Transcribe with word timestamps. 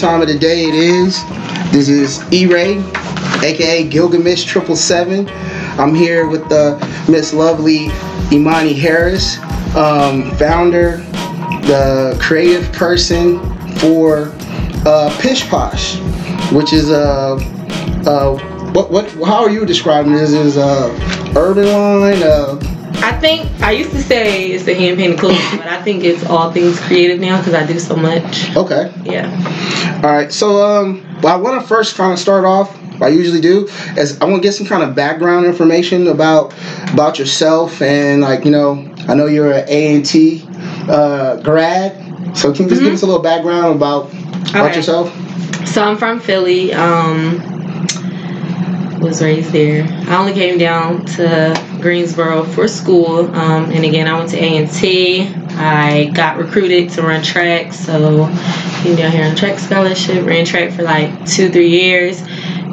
time 0.00 0.22
of 0.22 0.28
the 0.28 0.38
day 0.38 0.64
it 0.64 0.74
is. 0.74 1.22
This 1.72 1.90
is 1.90 2.24
E-Ray, 2.32 2.78
aka 3.44 3.86
Gilgamesh 3.86 4.44
Triple 4.44 4.74
Seven. 4.74 5.28
I'm 5.78 5.94
here 5.94 6.26
with 6.26 6.48
the 6.48 6.78
Miss 7.06 7.34
Lovely 7.34 7.90
Imani 8.32 8.72
Harris, 8.72 9.38
um, 9.76 10.30
founder, 10.36 10.96
the 11.66 12.18
creative 12.18 12.72
person 12.72 13.40
for 13.76 14.32
uh, 14.86 15.14
Pish 15.20 15.46
Posh, 15.50 15.98
which 16.50 16.72
is 16.72 16.90
a, 16.90 17.36
uh, 18.06 18.38
what 18.72 18.90
what 18.90 19.10
how 19.26 19.42
are 19.44 19.50
you 19.50 19.66
describing 19.66 20.12
this? 20.12 20.30
Is 20.30 20.56
a 20.56 20.88
urban 21.36 21.66
line? 21.66 22.79
I 23.02 23.18
think 23.18 23.48
I 23.62 23.72
used 23.72 23.90
to 23.92 24.02
say 24.02 24.48
it's 24.52 24.64
the 24.64 24.74
hand 24.74 24.98
painted 24.98 25.18
clothes, 25.18 25.38
but 25.52 25.66
I 25.66 25.80
think 25.82 26.04
it's 26.04 26.24
all 26.24 26.52
things 26.52 26.78
creative 26.80 27.20
now 27.20 27.38
because 27.38 27.54
I 27.54 27.66
do 27.66 27.78
so 27.78 27.96
much. 27.96 28.54
okay. 28.56 28.92
Yeah. 29.04 30.00
All 30.04 30.10
right, 30.12 30.32
so 30.32 30.62
um, 30.62 31.04
well, 31.22 31.34
I 31.34 31.40
want 31.40 31.60
to 31.60 31.66
first 31.66 31.96
kind 31.96 32.12
of 32.12 32.18
start 32.18 32.44
off. 32.44 32.76
I 33.02 33.08
usually 33.08 33.40
do 33.40 33.66
is 33.96 34.20
I 34.20 34.26
want 34.26 34.42
to 34.42 34.46
get 34.46 34.52
some 34.52 34.66
kind 34.66 34.82
of 34.82 34.94
background 34.94 35.46
information 35.46 36.08
about 36.08 36.52
about 36.92 37.18
yourself 37.18 37.80
and 37.80 38.20
like 38.20 38.44
you 38.44 38.50
know 38.50 38.86
I 39.08 39.14
know 39.14 39.24
you're 39.26 39.50
an 39.52 39.64
A 39.68 39.94
and 39.96 40.04
T 40.04 40.46
uh, 40.88 41.36
grad, 41.40 42.36
so 42.36 42.52
can 42.52 42.64
you 42.64 42.70
just 42.70 42.82
give 42.82 42.92
us 42.92 43.02
a 43.02 43.06
little 43.06 43.22
background 43.22 43.76
about 43.76 44.10
about 44.50 44.66
Okay. 44.66 44.76
yourself? 44.76 45.08
So 45.66 45.82
I'm 45.82 45.96
from 45.96 46.20
Philly. 46.20 46.74
Um, 46.74 47.40
was 49.00 49.22
raised 49.22 49.52
there. 49.52 49.84
I 50.10 50.16
only 50.18 50.34
came 50.34 50.58
down 50.58 51.06
to 51.06 51.54
Greensboro 51.80 52.44
for 52.44 52.68
school, 52.68 53.34
um, 53.34 53.70
and 53.70 53.84
again 53.84 54.06
I 54.06 54.18
went 54.18 54.30
to 54.30 54.36
A&T. 54.36 55.28
I 55.56 56.10
got 56.14 56.38
recruited 56.38 56.90
to 56.90 57.02
run 57.02 57.22
track, 57.22 57.72
so 57.72 58.26
came 58.82 58.96
down 58.96 59.12
here 59.12 59.24
on 59.24 59.36
track 59.36 59.58
scholarship. 59.58 60.24
Ran 60.24 60.44
track 60.44 60.72
for 60.72 60.82
like 60.82 61.26
two, 61.26 61.50
three 61.50 61.68
years. 61.68 62.22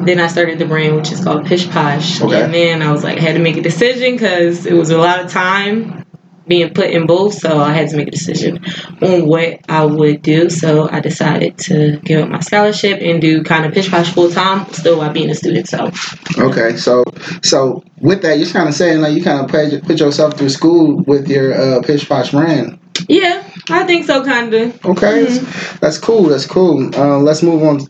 Then 0.03 0.19
I 0.19 0.27
started 0.27 0.59
the 0.59 0.65
brand, 0.65 0.95
which 0.95 1.11
is 1.11 1.23
called 1.23 1.45
Pish 1.45 1.69
Posh. 1.69 2.21
Okay. 2.21 2.43
And 2.43 2.53
then 2.53 2.81
I 2.81 2.91
was 2.91 3.03
like, 3.03 3.17
I 3.17 3.21
had 3.21 3.33
to 3.33 3.41
make 3.41 3.57
a 3.57 3.61
decision 3.61 4.13
because 4.13 4.65
it 4.65 4.73
was 4.73 4.89
a 4.89 4.97
lot 4.97 5.19
of 5.19 5.31
time 5.31 6.06
being 6.47 6.73
put 6.73 6.89
in 6.89 7.05
both, 7.05 7.33
so 7.33 7.59
I 7.59 7.73
had 7.73 7.89
to 7.89 7.97
make 7.97 8.07
a 8.07 8.11
decision 8.11 8.63
on 9.01 9.27
what 9.27 9.59
I 9.69 9.85
would 9.85 10.21
do. 10.21 10.49
So 10.49 10.89
I 10.89 10.99
decided 10.99 11.57
to 11.59 11.97
give 12.03 12.23
up 12.23 12.29
my 12.29 12.39
scholarship 12.39 12.99
and 13.01 13.21
do 13.21 13.43
kind 13.43 13.65
of 13.65 13.73
pish 13.73 13.89
posh 13.89 14.13
full 14.13 14.31
time, 14.31 14.71
still 14.73 14.97
while 14.97 15.11
being 15.11 15.29
a 15.29 15.35
student. 15.35 15.67
So 15.67 15.91
Okay, 16.37 16.77
so 16.77 17.03
so 17.43 17.83
with 17.99 18.21
that, 18.21 18.37
you're 18.39 18.49
kind 18.49 18.69
of 18.69 18.75
saying 18.75 19.01
like 19.01 19.13
you 19.15 19.23
kind 19.23 19.41
of 19.43 19.49
put, 19.49 19.83
put 19.83 19.99
yourself 19.99 20.37
through 20.37 20.49
school 20.49 20.97
with 21.03 21.27
your 21.27 21.53
uh, 21.53 21.81
Pish 21.81 22.07
Posh 22.07 22.31
brand. 22.31 22.79
yeah, 23.07 23.47
I 23.69 23.83
think 23.85 24.05
so, 24.05 24.23
kind 24.23 24.53
of. 24.53 24.85
Okay, 24.85 25.23
that's, 25.23 25.79
that's 25.79 25.97
cool. 25.97 26.23
That's 26.23 26.45
cool. 26.45 26.93
Uh, 26.95 27.19
let's 27.19 27.43
move 27.43 27.63
on. 27.63 27.81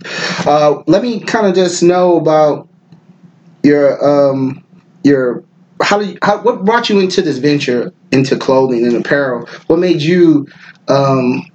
Uh, 0.46 0.84
let 0.88 1.02
me 1.02 1.20
kind 1.20 1.48
of 1.48 1.56
just 1.56 1.84
know 1.84 2.18
about 2.18 2.68
your 3.64 4.32
um 4.32 4.64
your 5.04 5.44
how 5.82 6.00
do 6.00 6.06
you, 6.06 6.18
how 6.22 6.42
what 6.42 6.66
brought 6.66 6.90
you 6.90 7.00
into 7.00 7.22
this 7.22 7.38
venture 7.38 7.94
into 8.18 8.38
clothing 8.38 8.86
and 8.86 8.96
apparel? 8.96 9.48
What 9.68 9.80
made 9.80 10.02
you 10.02 10.48
um 10.88 11.46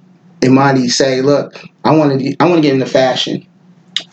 Imani 0.43 0.89
say, 0.89 1.21
look, 1.21 1.63
I 1.83 1.95
want 1.95 2.19
to 2.19 2.35
I 2.39 2.45
want 2.45 2.57
to 2.57 2.61
get 2.61 2.73
into 2.73 2.85
fashion. 2.85 3.47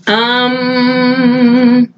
Um, 0.07 1.93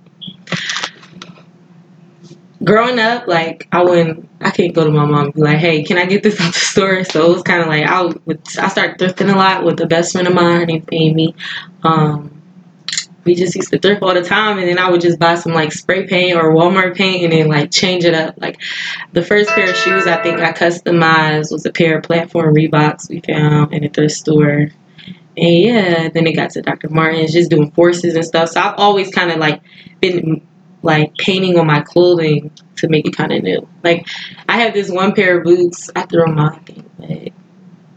growing 2.64 2.98
up, 2.98 3.26
like 3.26 3.68
I 3.72 3.82
wouldn't, 3.82 4.28
I 4.40 4.50
can't 4.50 4.74
go 4.74 4.84
to 4.84 4.90
my 4.90 5.04
mom 5.04 5.26
and 5.26 5.34
be 5.34 5.40
like, 5.40 5.58
"Hey, 5.58 5.82
can 5.82 5.98
I 5.98 6.06
get 6.06 6.22
this 6.22 6.40
out 6.40 6.52
the 6.52 6.58
store?" 6.58 7.04
So 7.04 7.30
it 7.30 7.34
was 7.34 7.42
kind 7.42 7.62
of 7.62 7.68
like 7.68 7.84
I 7.84 8.02
would, 8.02 8.40
I 8.58 8.68
started 8.68 8.98
thrifting 8.98 9.32
a 9.32 9.36
lot 9.36 9.64
with 9.64 9.76
the 9.76 9.86
best 9.86 10.12
friend 10.12 10.28
of 10.28 10.34
mine. 10.34 10.60
Her 10.60 10.66
name's 10.66 10.86
Amy. 10.92 11.34
Um, 11.82 12.31
we 13.24 13.34
just 13.34 13.54
used 13.54 13.70
to 13.70 13.78
thrift 13.78 14.02
all 14.02 14.14
the 14.14 14.22
time, 14.22 14.58
and 14.58 14.68
then 14.68 14.78
I 14.78 14.90
would 14.90 15.00
just 15.00 15.18
buy 15.18 15.34
some 15.36 15.52
like 15.52 15.72
spray 15.72 16.06
paint 16.06 16.36
or 16.36 16.54
Walmart 16.54 16.96
paint, 16.96 17.24
and 17.24 17.32
then 17.32 17.48
like 17.48 17.70
change 17.70 18.04
it 18.04 18.14
up. 18.14 18.34
Like 18.38 18.60
the 19.12 19.22
first 19.22 19.50
pair 19.50 19.70
of 19.70 19.76
shoes 19.76 20.06
I 20.06 20.22
think 20.22 20.40
I 20.40 20.52
customized 20.52 21.52
was 21.52 21.66
a 21.66 21.72
pair 21.72 21.98
of 21.98 22.04
platform 22.04 22.54
Reeboks 22.54 23.08
we 23.08 23.20
found 23.20 23.72
in 23.72 23.84
a 23.84 23.88
thrift 23.88 24.14
store. 24.14 24.68
And 25.34 25.54
yeah, 25.54 26.08
then 26.10 26.26
it 26.26 26.32
got 26.32 26.50
to 26.50 26.62
Dr. 26.62 26.90
Martens, 26.90 27.32
just 27.32 27.50
doing 27.50 27.70
forces 27.70 28.14
and 28.14 28.24
stuff. 28.24 28.50
So 28.50 28.60
I've 28.60 28.74
always 28.76 29.10
kind 29.10 29.30
of 29.30 29.38
like 29.38 29.62
been 30.00 30.46
like 30.82 31.16
painting 31.16 31.58
on 31.58 31.66
my 31.66 31.80
clothing 31.80 32.50
to 32.76 32.88
make 32.88 33.06
it 33.06 33.16
kind 33.16 33.32
of 33.32 33.42
new. 33.42 33.66
Like 33.82 34.06
I 34.48 34.58
have 34.58 34.74
this 34.74 34.90
one 34.90 35.14
pair 35.14 35.38
of 35.38 35.44
boots. 35.44 35.90
I 35.96 36.02
threw 36.02 36.24
I 36.24 36.58
think, 36.66 36.84
but 36.98 37.32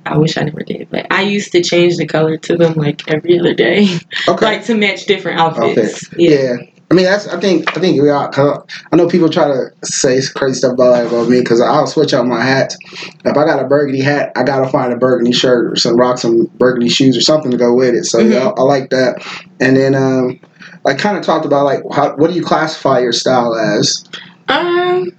I 0.05 0.17
wish 0.17 0.37
I 0.37 0.43
never 0.43 0.61
did. 0.61 0.89
But 0.89 1.07
I 1.11 1.21
used 1.23 1.51
to 1.53 1.63
change 1.63 1.97
the 1.97 2.05
color 2.05 2.37
to 2.37 2.57
them 2.57 2.73
like 2.73 3.07
every 3.09 3.39
other 3.39 3.53
day, 3.53 3.87
Okay. 4.27 4.45
like 4.45 4.65
to 4.65 4.75
match 4.75 5.05
different 5.05 5.39
outfits. 5.39 5.77
Outfits. 5.77 6.09
Yeah. 6.17 6.29
Yeah. 6.29 6.55
I 6.91 6.93
mean, 6.93 7.05
that's. 7.05 7.27
I 7.27 7.39
think. 7.39 7.75
I 7.75 7.81
think 7.81 7.99
we. 7.99 8.09
Cause 8.09 8.63
I 8.91 8.95
know 8.95 9.07
people 9.07 9.27
try 9.27 9.47
to 9.47 9.71
say 9.83 10.21
crazy 10.35 10.59
stuff 10.59 10.73
about 10.73 11.07
about 11.07 11.27
me 11.27 11.39
because 11.39 11.59
I'll 11.59 11.87
switch 11.87 12.13
out 12.13 12.27
my 12.27 12.39
hats. 12.43 12.77
If 13.25 13.35
I 13.35 13.43
got 13.43 13.59
a 13.59 13.67
burgundy 13.67 14.01
hat, 14.01 14.31
I 14.35 14.43
gotta 14.43 14.69
find 14.69 14.93
a 14.93 14.95
burgundy 14.95 15.31
shirt 15.31 15.71
or 15.71 15.75
some 15.77 15.97
rock 15.97 16.19
some 16.19 16.45
burgundy 16.59 16.89
shoes 16.89 17.17
or 17.17 17.21
something 17.21 17.49
to 17.49 17.57
go 17.57 17.73
with 17.73 17.95
it. 17.95 18.05
So 18.05 18.19
Mhm. 18.19 18.31
yeah, 18.33 18.47
I, 18.49 18.51
I 18.59 18.61
like 18.61 18.91
that. 18.91 19.15
And 19.59 19.75
then 19.75 19.95
um, 19.95 20.39
I 20.85 20.93
kind 20.93 21.17
of 21.17 21.23
talked 21.23 21.47
about 21.47 21.65
like 21.65 21.81
how, 21.91 22.15
what 22.17 22.29
do 22.29 22.35
you 22.35 22.43
classify 22.43 22.99
your 22.99 23.13
style 23.13 23.55
as? 23.55 24.07
Um. 24.47 25.11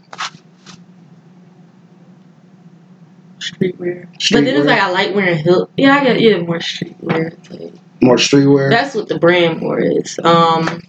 Streetwear. 3.53 4.09
But 4.33 4.45
then 4.45 4.57
it's 4.57 4.67
like 4.67 4.81
I 4.81 4.91
like 4.91 5.15
wearing 5.15 5.39
hill. 5.39 5.71
Yeah, 5.77 5.95
I 5.97 6.05
got 6.05 6.21
yeah 6.21 6.39
more 6.39 6.59
streetwear. 6.59 7.37
Like, 7.51 7.73
More 8.03 8.17
streetwear. 8.17 8.71
That's 8.71 8.95
what 8.95 9.09
the 9.09 9.19
brand 9.19 9.61
more 9.61 9.79
is. 9.81 10.19
Um, 10.23 10.83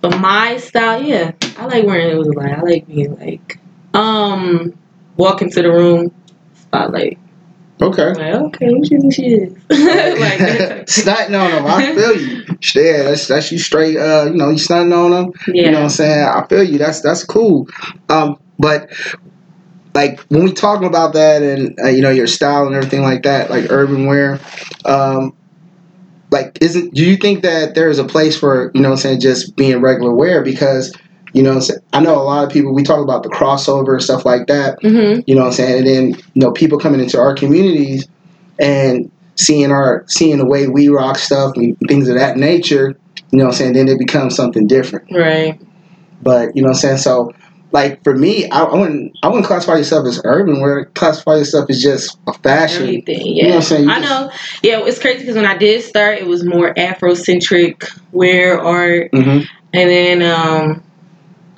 but 0.00 0.18
my 0.18 0.56
style, 0.58 1.02
yeah, 1.02 1.32
I 1.58 1.66
like 1.66 1.84
wearing 1.84 2.10
it 2.10 2.18
was 2.18 2.28
like 2.28 2.52
I 2.52 2.60
like 2.62 2.86
being 2.86 3.16
like, 3.18 3.58
um, 3.94 4.72
walk 5.16 5.42
into 5.42 5.62
the 5.62 5.70
room, 5.70 6.12
spotlight. 6.54 7.18
okay. 7.80 8.12
Like, 8.14 8.34
okay, 8.34 8.66
who 8.66 8.84
she 8.84 8.96
think 8.98 9.14
she 9.14 9.26
is? 9.26 9.52
like, 9.70 10.38
Snotting 10.88 11.38
on 11.38 11.50
them, 11.50 11.66
I 11.66 11.94
feel 11.94 12.16
you. 12.16 12.44
Yeah, 12.74 13.02
that's 13.04 13.26
that's 13.28 13.52
you 13.52 13.58
straight. 13.58 13.96
Uh, 13.96 14.26
you 14.30 14.36
know, 14.36 14.50
you 14.50 14.58
stunting 14.58 14.92
on 14.92 15.10
them. 15.10 15.32
yeah. 15.48 15.64
You 15.66 15.70
know 15.72 15.78
what 15.78 15.84
I'm 15.84 15.90
saying? 15.90 16.26
I 16.28 16.46
feel 16.46 16.62
you. 16.62 16.78
That's 16.78 17.00
that's 17.00 17.24
cool. 17.24 17.68
Um, 18.08 18.38
but 18.58 18.90
like 19.96 20.20
when 20.28 20.44
we 20.44 20.52
talking 20.52 20.86
about 20.86 21.14
that 21.14 21.42
and 21.42 21.74
uh, 21.82 21.88
you 21.88 22.02
know 22.02 22.10
your 22.10 22.26
style 22.26 22.66
and 22.66 22.76
everything 22.76 23.00
like 23.02 23.22
that, 23.22 23.48
like 23.48 23.70
urban 23.70 24.04
wear, 24.06 24.38
um, 24.84 25.34
like 26.30 26.58
isn't 26.60 26.92
do 26.92 27.02
you 27.02 27.16
think 27.16 27.42
that 27.42 27.74
there 27.74 27.88
is 27.88 27.98
a 27.98 28.04
place 28.04 28.38
for 28.38 28.70
you 28.74 28.82
know 28.82 28.90
what 28.90 28.96
I'm 28.96 29.00
saying 29.00 29.20
just 29.20 29.56
being 29.56 29.80
regular 29.80 30.12
wear 30.12 30.42
because 30.44 30.94
you 31.32 31.42
know 31.42 31.58
I 31.94 32.00
know 32.00 32.14
a 32.14 32.22
lot 32.22 32.44
of 32.44 32.50
people 32.50 32.74
we 32.74 32.82
talk 32.82 33.02
about 33.02 33.22
the 33.22 33.30
crossover 33.30 33.94
and 33.94 34.02
stuff 34.02 34.26
like 34.26 34.48
that. 34.48 34.78
hmm 34.82 35.20
You 35.26 35.34
know 35.34 35.40
what 35.40 35.46
I'm 35.48 35.52
saying? 35.54 35.78
And 35.78 35.86
then 35.86 36.22
you 36.34 36.42
know 36.42 36.52
people 36.52 36.78
coming 36.78 37.00
into 37.00 37.18
our 37.18 37.34
communities 37.34 38.06
and 38.60 39.10
seeing 39.36 39.72
our 39.72 40.04
seeing 40.08 40.36
the 40.36 40.46
way 40.46 40.68
we 40.68 40.88
rock 40.88 41.16
stuff 41.16 41.56
and 41.56 41.74
things 41.88 42.06
of 42.10 42.16
that 42.16 42.36
nature. 42.36 43.00
You 43.32 43.38
know 43.38 43.46
what 43.46 43.54
I'm 43.54 43.56
saying? 43.56 43.72
Then 43.72 43.88
it 43.88 43.98
becomes 43.98 44.36
something 44.36 44.66
different. 44.66 45.10
Right. 45.10 45.58
But 46.20 46.54
you 46.54 46.60
know 46.60 46.68
what 46.68 46.76
I'm 46.76 46.80
saying? 46.80 46.98
So 46.98 47.32
like 47.72 48.02
for 48.04 48.14
me, 48.16 48.48
I, 48.50 48.62
I 48.62 48.74
wouldn't 48.76 49.18
I 49.22 49.28
wouldn't 49.28 49.46
classify 49.46 49.76
yourself 49.76 50.06
as 50.06 50.20
urban 50.24 50.60
where 50.60 50.86
classify 50.86 51.36
yourself 51.36 51.68
as 51.68 51.82
just 51.82 52.18
a 52.26 52.32
fashion. 52.34 52.82
Everything. 52.84 53.26
You 53.26 53.42
know 53.42 53.48
Yeah. 53.48 53.54
what 53.54 53.56
I'm 53.56 53.62
saying? 53.62 53.84
You 53.84 53.90
I 53.90 54.00
just- 54.00 54.08
know. 54.10 54.30
Yeah, 54.62 54.86
it's 54.86 54.98
crazy 55.00 55.18
because 55.20 55.36
when 55.36 55.46
I 55.46 55.56
did 55.56 55.82
start, 55.82 56.18
it 56.18 56.26
was 56.26 56.44
more 56.44 56.72
Afrocentric 56.74 57.84
wear 58.12 58.60
art, 58.60 59.10
hmm 59.12 59.40
and 59.72 59.90
then 59.90 60.22
um, 60.22 60.82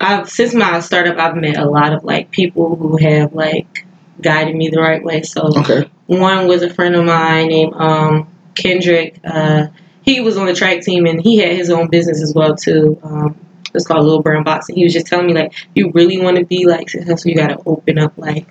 I've 0.00 0.28
since 0.28 0.54
my 0.54 0.80
startup, 0.80 1.18
I've 1.18 1.36
met 1.36 1.56
a 1.56 1.68
lot 1.68 1.92
of 1.92 2.02
like 2.04 2.30
people 2.30 2.74
who 2.76 2.96
have 2.96 3.32
like 3.34 3.84
guided 4.20 4.56
me 4.56 4.68
the 4.68 4.80
right 4.80 5.02
way. 5.04 5.22
So 5.22 5.42
Okay. 5.58 5.88
One 6.06 6.48
was 6.48 6.62
a 6.62 6.70
friend 6.72 6.96
of 6.96 7.04
mine 7.04 7.48
named 7.48 7.74
um, 7.74 8.28
Kendrick. 8.54 9.20
Uh, 9.24 9.66
he 10.02 10.20
was 10.20 10.36
on 10.38 10.46
the 10.46 10.54
track 10.54 10.80
team 10.80 11.04
and 11.06 11.20
he 11.20 11.36
had 11.36 11.54
his 11.54 11.70
own 11.70 11.88
business 11.88 12.22
as 12.22 12.32
well 12.34 12.56
too. 12.56 12.98
Um, 13.02 13.38
it's 13.74 13.86
called 13.86 14.04
Little 14.04 14.22
Brown 14.22 14.44
Box, 14.44 14.68
and 14.68 14.76
he 14.76 14.84
was 14.84 14.92
just 14.92 15.06
telling 15.06 15.26
me 15.26 15.34
like, 15.34 15.52
you 15.74 15.90
really 15.94 16.20
want 16.20 16.36
to 16.38 16.44
be 16.44 16.66
like 16.66 16.88
successful, 16.88 17.30
you 17.30 17.36
got 17.36 17.48
to 17.48 17.58
open 17.66 17.98
up 17.98 18.12
like 18.16 18.46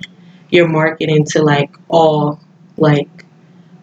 your 0.49 0.67
marketing 0.67 1.25
to 1.25 1.43
like 1.43 1.71
all 1.89 2.39
like 2.77 3.09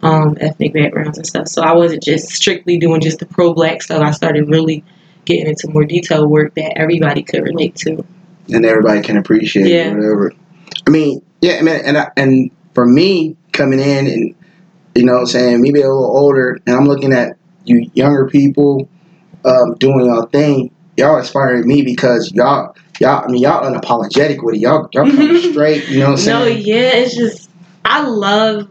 um, 0.02 0.36
ethnic 0.40 0.72
backgrounds 0.72 1.18
and 1.18 1.26
stuff. 1.26 1.48
So 1.48 1.62
I 1.62 1.72
wasn't 1.72 2.02
just 2.02 2.28
strictly 2.28 2.78
doing 2.78 3.00
just 3.00 3.18
the 3.18 3.26
pro 3.26 3.54
black 3.54 3.82
stuff. 3.82 4.02
I 4.02 4.10
started 4.12 4.48
really 4.48 4.84
getting 5.24 5.46
into 5.46 5.68
more 5.68 5.84
detailed 5.84 6.30
work 6.30 6.54
that 6.54 6.76
everybody 6.76 7.22
could 7.22 7.42
relate 7.42 7.74
to. 7.76 8.04
And 8.52 8.64
everybody 8.64 9.00
can 9.02 9.16
appreciate 9.16 9.66
Yeah. 9.68 9.94
whatever. 9.94 10.32
I 10.86 10.90
mean, 10.90 11.22
yeah, 11.40 11.56
I 11.58 11.62
mean, 11.62 11.80
and 11.84 11.96
I, 11.96 12.10
and 12.16 12.50
for 12.74 12.86
me 12.86 13.36
coming 13.52 13.80
in 13.80 14.06
and 14.06 14.34
you 14.94 15.04
know, 15.04 15.14
what 15.14 15.20
I'm 15.20 15.26
saying 15.26 15.62
maybe 15.62 15.80
a 15.80 15.88
little 15.88 16.04
older, 16.04 16.58
and 16.66 16.76
I'm 16.76 16.84
looking 16.84 17.12
at 17.12 17.36
you 17.64 17.90
younger 17.94 18.28
people 18.28 18.88
um, 19.44 19.74
doing 19.74 20.04
your 20.06 20.26
thing. 20.28 20.70
Y'all 20.96 21.18
inspiring 21.18 21.66
me 21.66 21.82
because 21.82 22.32
y'all, 22.32 22.76
y'all. 23.00 23.24
I 23.24 23.28
mean, 23.28 23.42
y'all 23.42 23.64
unapologetic 23.64 24.42
with 24.42 24.56
it. 24.56 24.60
Y'all, 24.60 24.88
y'all 24.92 25.04
come 25.04 25.10
mm-hmm. 25.10 25.50
straight. 25.52 25.88
You 25.88 26.00
know 26.00 26.06
what 26.06 26.10
I'm 26.12 26.16
saying? 26.18 26.38
No, 26.38 26.46
yeah, 26.46 26.94
it's 26.94 27.16
just 27.16 27.50
I 27.84 28.06
love 28.06 28.68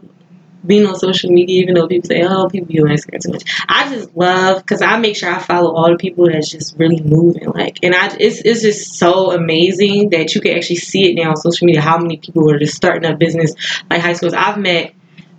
being 0.66 0.86
on 0.86 0.94
social 0.98 1.30
media, 1.30 1.60
even 1.62 1.74
though 1.74 1.86
people 1.86 2.08
say, 2.08 2.22
"Oh, 2.22 2.48
people 2.48 2.68
be 2.68 2.80
on 2.80 2.88
Instagram 2.88 3.20
too 3.20 3.32
much," 3.32 3.44
I 3.68 3.94
just 3.94 4.16
love 4.16 4.58
because 4.58 4.82
I 4.82 4.98
make 4.98 5.16
sure 5.16 5.30
I 5.30 5.38
follow 5.38 5.74
all 5.74 5.90
the 5.90 5.96
people 5.96 6.26
that's 6.26 6.50
just 6.50 6.78
really 6.78 7.02
moving. 7.02 7.50
Like, 7.50 7.78
and 7.82 7.94
I 7.94 8.16
it's 8.18 8.40
it's 8.40 8.62
just 8.62 8.94
so 8.94 9.32
amazing 9.32 10.10
that 10.10 10.34
you 10.34 10.40
can 10.40 10.56
actually 10.56 10.76
see 10.76 11.10
it 11.10 11.14
now 11.14 11.30
on 11.30 11.36
social 11.36 11.66
media. 11.66 11.82
How 11.82 11.98
many 11.98 12.16
people 12.16 12.50
are 12.50 12.58
just 12.58 12.74
starting 12.74 13.10
up 13.10 13.18
business 13.18 13.54
like 13.90 14.00
high 14.00 14.14
schools? 14.14 14.34
I've 14.34 14.58
met 14.58 14.94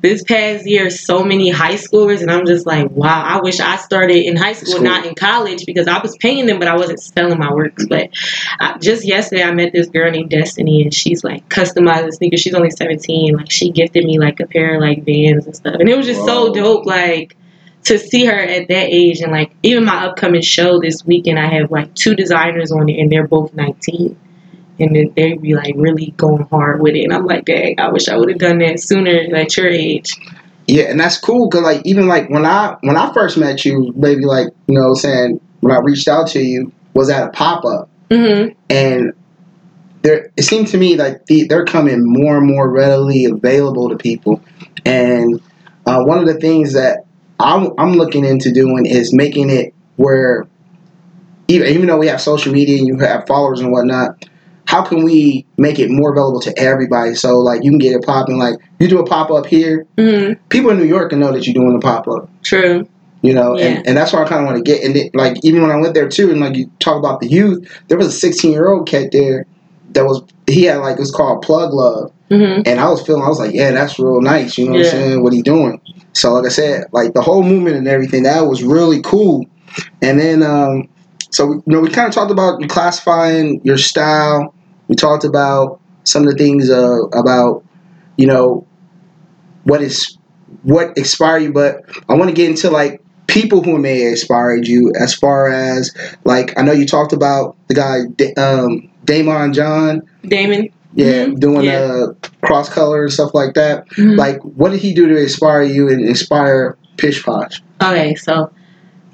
this 0.05 0.23
past 0.23 0.67
year 0.67 0.89
so 0.89 1.23
many 1.23 1.49
high 1.49 1.75
schoolers 1.75 2.21
and 2.21 2.31
I'm 2.31 2.45
just 2.45 2.65
like, 2.65 2.89
wow, 2.91 3.23
I 3.23 3.41
wish 3.41 3.59
I 3.59 3.77
started 3.77 4.25
in 4.25 4.35
high 4.35 4.53
school, 4.53 4.73
School. 4.73 4.83
not 4.83 5.05
in 5.05 5.15
college 5.15 5.65
because 5.65 5.87
I 5.87 5.99
was 5.99 6.15
paying 6.17 6.45
them 6.45 6.59
but 6.59 6.67
I 6.67 6.75
wasn't 6.75 7.01
selling 7.01 7.39
my 7.39 7.51
works. 7.51 7.85
But 7.87 8.09
I, 8.59 8.77
just 8.77 9.05
yesterday 9.05 9.43
I 9.43 9.51
met 9.53 9.73
this 9.73 9.87
girl 9.87 10.11
named 10.11 10.29
Destiny 10.29 10.83
and 10.83 10.93
she's 10.93 11.23
like 11.23 11.49
customizing 11.49 12.13
sneakers. 12.13 12.41
She's 12.41 12.53
only 12.53 12.69
17. 12.69 13.35
Like 13.35 13.51
she 13.51 13.71
gifted 13.71 14.05
me 14.05 14.19
like 14.19 14.39
a 14.39 14.47
pair 14.47 14.75
of 14.75 14.81
like 14.81 15.05
Vans 15.05 15.45
and 15.45 15.55
stuff. 15.55 15.75
And 15.79 15.89
it 15.89 15.97
was 15.97 16.05
just 16.05 16.23
so 16.25 16.53
dope 16.53 16.85
like 16.85 17.35
to 17.85 17.99
see 17.99 18.25
her 18.25 18.39
at 18.39 18.67
that 18.67 18.87
age 18.89 19.21
and 19.21 19.31
like 19.31 19.55
even 19.63 19.85
my 19.85 20.05
upcoming 20.05 20.41
show 20.41 20.79
this 20.79 21.05
weekend 21.05 21.39
I 21.39 21.47
have 21.47 21.71
like 21.71 21.93
two 21.95 22.15
designers 22.15 22.71
on 22.71 22.89
it 22.89 22.99
and 22.99 23.11
they're 23.11 23.27
both 23.27 23.53
19 23.53 24.17
and 24.79 24.95
then 24.95 25.13
they 25.15 25.37
be 25.37 25.55
like 25.55 25.73
really 25.77 26.11
going 26.17 26.45
hard 26.47 26.81
with 26.81 26.95
it. 26.95 27.03
And 27.03 27.13
I'm 27.13 27.25
like 27.25 27.45
dang 27.45 27.79
I 27.79 27.91
wish 27.91 28.07
I 28.07 28.17
would 28.17 28.29
have 28.29 28.39
done 28.39 28.59
that 28.59 28.79
sooner 28.79 29.35
at 29.35 29.57
your 29.57 29.67
age. 29.67 30.15
Yeah, 30.67 30.85
and 30.85 30.99
that's 30.99 31.17
cool 31.17 31.47
because 31.47 31.63
like 31.63 31.81
even 31.85 32.07
like 32.07 32.29
when 32.29 32.45
I 32.45 32.77
when 32.81 32.97
I 32.97 33.13
first 33.13 33.37
met 33.37 33.65
you, 33.65 33.93
maybe 33.95 34.25
like 34.25 34.47
you 34.67 34.79
know 34.79 34.93
saying 34.93 35.39
when 35.61 35.75
I 35.75 35.79
reached 35.79 36.07
out 36.07 36.27
to 36.29 36.41
you 36.41 36.71
was 36.93 37.09
at 37.09 37.27
a 37.27 37.31
pop 37.31 37.65
up, 37.65 37.89
mm-hmm. 38.09 38.57
And 38.69 39.13
there 40.01 40.31
it 40.35 40.43
seemed 40.43 40.67
to 40.69 40.77
me 40.77 40.95
like 40.95 41.25
the, 41.25 41.45
they're 41.47 41.65
coming 41.65 42.03
more 42.03 42.37
and 42.37 42.47
more 42.47 42.69
readily 42.69 43.25
available 43.25 43.89
to 43.89 43.95
people, 43.95 44.41
and 44.85 45.39
uh, 45.85 46.03
one 46.03 46.17
of 46.17 46.25
the 46.25 46.39
things 46.39 46.73
that 46.73 47.05
I'm, 47.39 47.73
I'm 47.77 47.93
looking 47.93 48.25
into 48.25 48.51
doing 48.51 48.85
is 48.85 49.13
making 49.13 49.49
it 49.49 49.73
where 49.97 50.47
even 51.47 51.67
even 51.67 51.87
though 51.87 51.97
we 51.97 52.07
have 52.07 52.21
social 52.21 52.53
media 52.53 52.77
and 52.77 52.87
you 52.87 52.97
have 52.99 53.27
followers 53.27 53.59
and 53.59 53.71
whatnot. 53.71 54.25
How 54.65 54.81
can 54.83 55.03
we 55.03 55.45
make 55.57 55.79
it 55.79 55.89
more 55.91 56.11
available 56.11 56.39
to 56.41 56.57
everybody? 56.59 57.15
So 57.15 57.39
like 57.39 57.63
you 57.63 57.69
can 57.71 57.77
get 57.79 57.93
it 57.93 58.03
popping. 58.05 58.37
Like 58.37 58.55
you 58.79 58.87
do 58.87 58.99
a 58.99 59.05
pop 59.05 59.31
up 59.31 59.45
here, 59.45 59.85
mm-hmm 59.97 60.33
people 60.49 60.71
in 60.71 60.77
New 60.77 60.85
York 60.85 61.09
can 61.11 61.19
know 61.19 61.31
that 61.31 61.45
you're 61.45 61.53
doing 61.53 61.75
a 61.75 61.79
pop 61.79 62.07
up. 62.07 62.29
true 62.43 62.87
You 63.21 63.33
know, 63.33 63.57
Yeah. 63.57 63.65
and, 63.65 63.87
and 63.87 63.97
that's 63.97 64.13
why 64.13 64.23
I 64.23 64.27
kind 64.27 64.41
of 64.41 64.45
want 64.47 64.57
to 64.57 64.63
get. 64.63 64.83
And 64.83 64.95
it, 64.95 65.13
like 65.15 65.37
even 65.43 65.61
when 65.61 65.71
I 65.71 65.75
went 65.77 65.93
there 65.93 66.07
too, 66.09 66.31
and 66.31 66.39
like 66.39 66.55
you 66.55 66.69
talk 66.79 66.97
about 66.97 67.19
the 67.19 67.27
youth, 67.27 67.67
there 67.87 67.97
was 67.97 68.07
a 68.07 68.11
16 68.11 68.51
year 68.51 68.67
old 68.69 68.87
cat 68.87 69.11
there 69.11 69.45
that 69.93 70.03
was 70.05 70.23
he 70.47 70.63
had 70.63 70.77
like 70.77 70.97
it 70.97 70.99
was 70.99 71.11
called 71.11 71.41
Plug 71.41 71.73
Love, 71.73 72.11
mm-hmm 72.29 72.61
and 72.65 72.79
I 72.79 72.89
was 72.89 73.05
feeling 73.05 73.21
I 73.23 73.27
was 73.27 73.39
like, 73.39 73.53
yeah, 73.53 73.71
that's 73.71 73.99
real 73.99 74.21
nice. 74.21 74.57
You 74.57 74.65
know 74.65 74.71
what 74.73 74.79
Yeah. 74.81 74.85
I'm 74.87 74.91
saying? 74.91 75.23
What 75.23 75.33
he 75.33 75.41
doing? 75.41 75.79
So 76.13 76.33
like 76.33 76.45
I 76.45 76.49
said, 76.49 76.85
like 76.91 77.13
the 77.13 77.21
whole 77.21 77.43
movement 77.43 77.75
and 77.75 77.87
everything 77.87 78.23
that 78.23 78.41
was 78.47 78.63
really 78.63 79.01
cool. 79.03 79.45
And 80.01 80.19
then 80.19 80.41
um, 80.41 80.87
so 81.29 81.53
you 81.53 81.63
know 81.67 81.81
we 81.81 81.89
kind 81.89 82.07
of 82.07 82.13
talked 82.15 82.31
about 82.31 82.61
classifying 82.69 83.61
your 83.63 83.77
style. 83.77 84.53
We 84.87 84.95
talked 84.95 85.23
about 85.23 85.79
some 86.03 86.23
of 86.27 86.31
the 86.31 86.37
things 86.37 86.69
uh, 86.69 87.03
about 87.13 87.63
you 88.17 88.27
know 88.27 88.65
what 89.63 89.81
is 89.81 90.17
what 90.63 90.97
inspired 90.97 91.39
you, 91.39 91.53
but 91.53 91.81
I 92.09 92.13
want 92.15 92.29
to 92.29 92.35
get 92.35 92.49
into 92.49 92.69
like 92.69 93.01
people 93.27 93.61
who 93.63 93.77
may 93.77 93.99
have 94.01 94.11
inspired 94.11 94.67
you 94.67 94.93
as 94.99 95.13
far 95.13 95.49
as 95.49 95.93
like 96.23 96.57
I 96.57 96.61
know 96.63 96.71
you 96.71 96.85
talked 96.85 97.13
about 97.13 97.55
the 97.67 97.73
guy 97.73 97.99
um, 98.41 98.89
Daymond 99.05 99.53
John, 99.55 100.03
Daymond 100.23 100.71
yeah, 100.93 101.25
Mhm. 101.25 101.39
doing 101.39 101.65
Yeah. 101.65 101.79
uh 101.79 102.13
cross 102.41 102.69
color 102.69 103.03
and 103.03 103.11
stuff 103.11 103.33
like 103.33 103.55
that. 103.55 103.87
Mhm. 103.97 104.17
Like, 104.17 104.39
what 104.43 104.71
did 104.71 104.79
he 104.79 104.93
do 104.93 105.07
to 105.09 105.17
inspire 105.17 105.63
you 105.63 105.89
and 105.89 105.99
inspire 106.05 106.77
Pish 106.97 107.23
Posh? 107.23 107.61
okay 107.83 108.15
so 108.15 108.51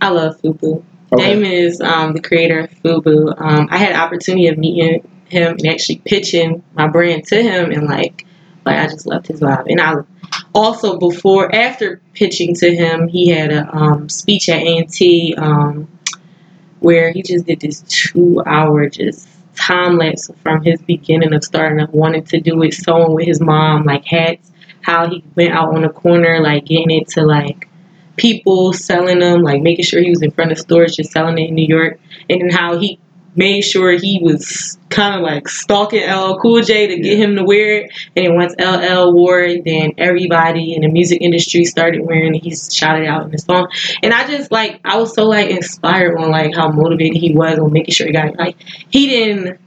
I 0.02 0.10
love 0.10 0.40
Fubu 0.42 0.84
Okay. 1.14 1.36
Daymond 1.36 1.52
is 1.52 1.82
um, 1.82 2.14
the 2.14 2.22
creator 2.22 2.60
of 2.60 2.70
Fubu. 2.84 3.34
Um, 3.38 3.68
I 3.70 3.78
had 3.78 3.96
the 3.96 4.00
opportunity 4.00 4.48
of 4.48 4.58
meeting 4.58 5.02
him 5.32 5.56
and 5.58 5.68
actually 5.68 6.00
pitching 6.06 6.64
my 6.74 6.88
brand 6.88 7.26
to 7.28 7.42
him, 7.42 7.72
and 7.72 7.88
like, 7.88 8.26
like 8.66 8.78
I 8.78 8.88
just 8.88 9.08
loved 9.08 9.28
his 9.28 9.40
vibe. 9.40 9.66
And 9.68 9.82
I 9.82 9.96
also 10.54 11.00
before, 11.00 11.54
after 11.54 12.02
pitching 12.14 12.54
to 12.56 12.76
him, 12.76 13.08
he 13.08 13.30
had 13.30 13.52
a 13.52 13.76
um, 13.76 14.10
speech 14.10 14.50
at 14.50 14.62
A 14.62 14.78
and 14.78 14.92
T 14.92 15.34
um, 15.38 15.88
where 16.80 17.12
he 17.12 17.22
just 17.24 17.46
did 17.46 17.62
this 17.62 17.82
two-hour 17.88 18.90
just 18.90 19.28
time 19.56 19.98
lapse 19.98 20.30
from 20.44 20.64
his 20.64 20.82
beginning 20.82 21.34
of 21.34 21.44
starting 21.44 21.80
up, 21.80 21.94
wanting 21.94 22.24
to 22.26 22.40
do 22.40 22.62
it, 22.64 22.74
sewing 22.74 23.14
with 23.14 23.28
his 23.28 23.40
mom, 23.40 23.84
like 23.84 24.06
hats. 24.06 24.52
How 24.82 25.08
he 25.08 25.24
went 25.36 25.54
out 25.54 25.76
on 25.76 25.84
the 25.84 25.90
corner, 25.90 26.40
like 26.42 26.66
getting 26.66 26.90
it 26.90 27.08
to 27.10 27.24
like 27.24 27.70
people 28.18 28.74
selling 28.74 29.20
them, 29.20 29.44
like 29.44 29.62
making 29.62 29.86
sure 29.86 30.02
he 30.02 30.10
was 30.10 30.24
in 30.24 30.32
front 30.32 30.52
of 30.52 30.58
stores 30.58 30.96
just 30.96 31.12
selling 31.12 31.38
it 31.38 31.50
in 31.50 31.56
New 31.56 31.68
York, 31.68 32.00
and 32.30 32.42
then 32.42 32.50
how 32.50 32.80
he 32.80 33.00
made 33.36 33.62
sure 33.62 33.92
he 33.92 34.20
was 34.22 34.78
kind 34.90 35.16
of 35.16 35.22
like 35.22 35.48
stalking 35.48 36.04
LL 36.04 36.38
Cool 36.40 36.62
J 36.62 36.88
to 36.88 37.00
get 37.00 37.18
him 37.18 37.36
to 37.36 37.44
wear 37.44 37.78
it. 37.78 37.92
And 38.16 38.26
then 38.26 38.36
once 38.36 38.54
LL 38.60 39.14
wore 39.14 39.40
it, 39.40 39.64
then 39.66 39.94
everybody 39.98 40.74
in 40.74 40.82
the 40.82 40.90
music 40.90 41.22
industry 41.22 41.64
started 41.66 42.02
wearing 42.02 42.36
it. 42.36 42.44
He 42.44 42.56
shouted 42.56 43.08
out 43.08 43.24
in 43.24 43.32
the 43.32 43.38
song, 43.38 43.70
and 44.04 44.14
I 44.14 44.28
just 44.28 44.52
like 44.52 44.82
I 44.84 44.98
was 44.98 45.14
so 45.14 45.26
like 45.26 45.50
inspired 45.50 46.18
on 46.18 46.30
like 46.30 46.56
how 46.56 46.72
motivated 46.72 47.18
he 47.18 47.34
was 47.34 47.58
on 47.60 47.72
making 47.72 47.94
sure 47.94 48.08
he 48.08 48.14
got 48.14 48.28
it. 48.28 48.38
Like 48.38 48.58
he 48.90 49.08
didn't, 49.08 49.60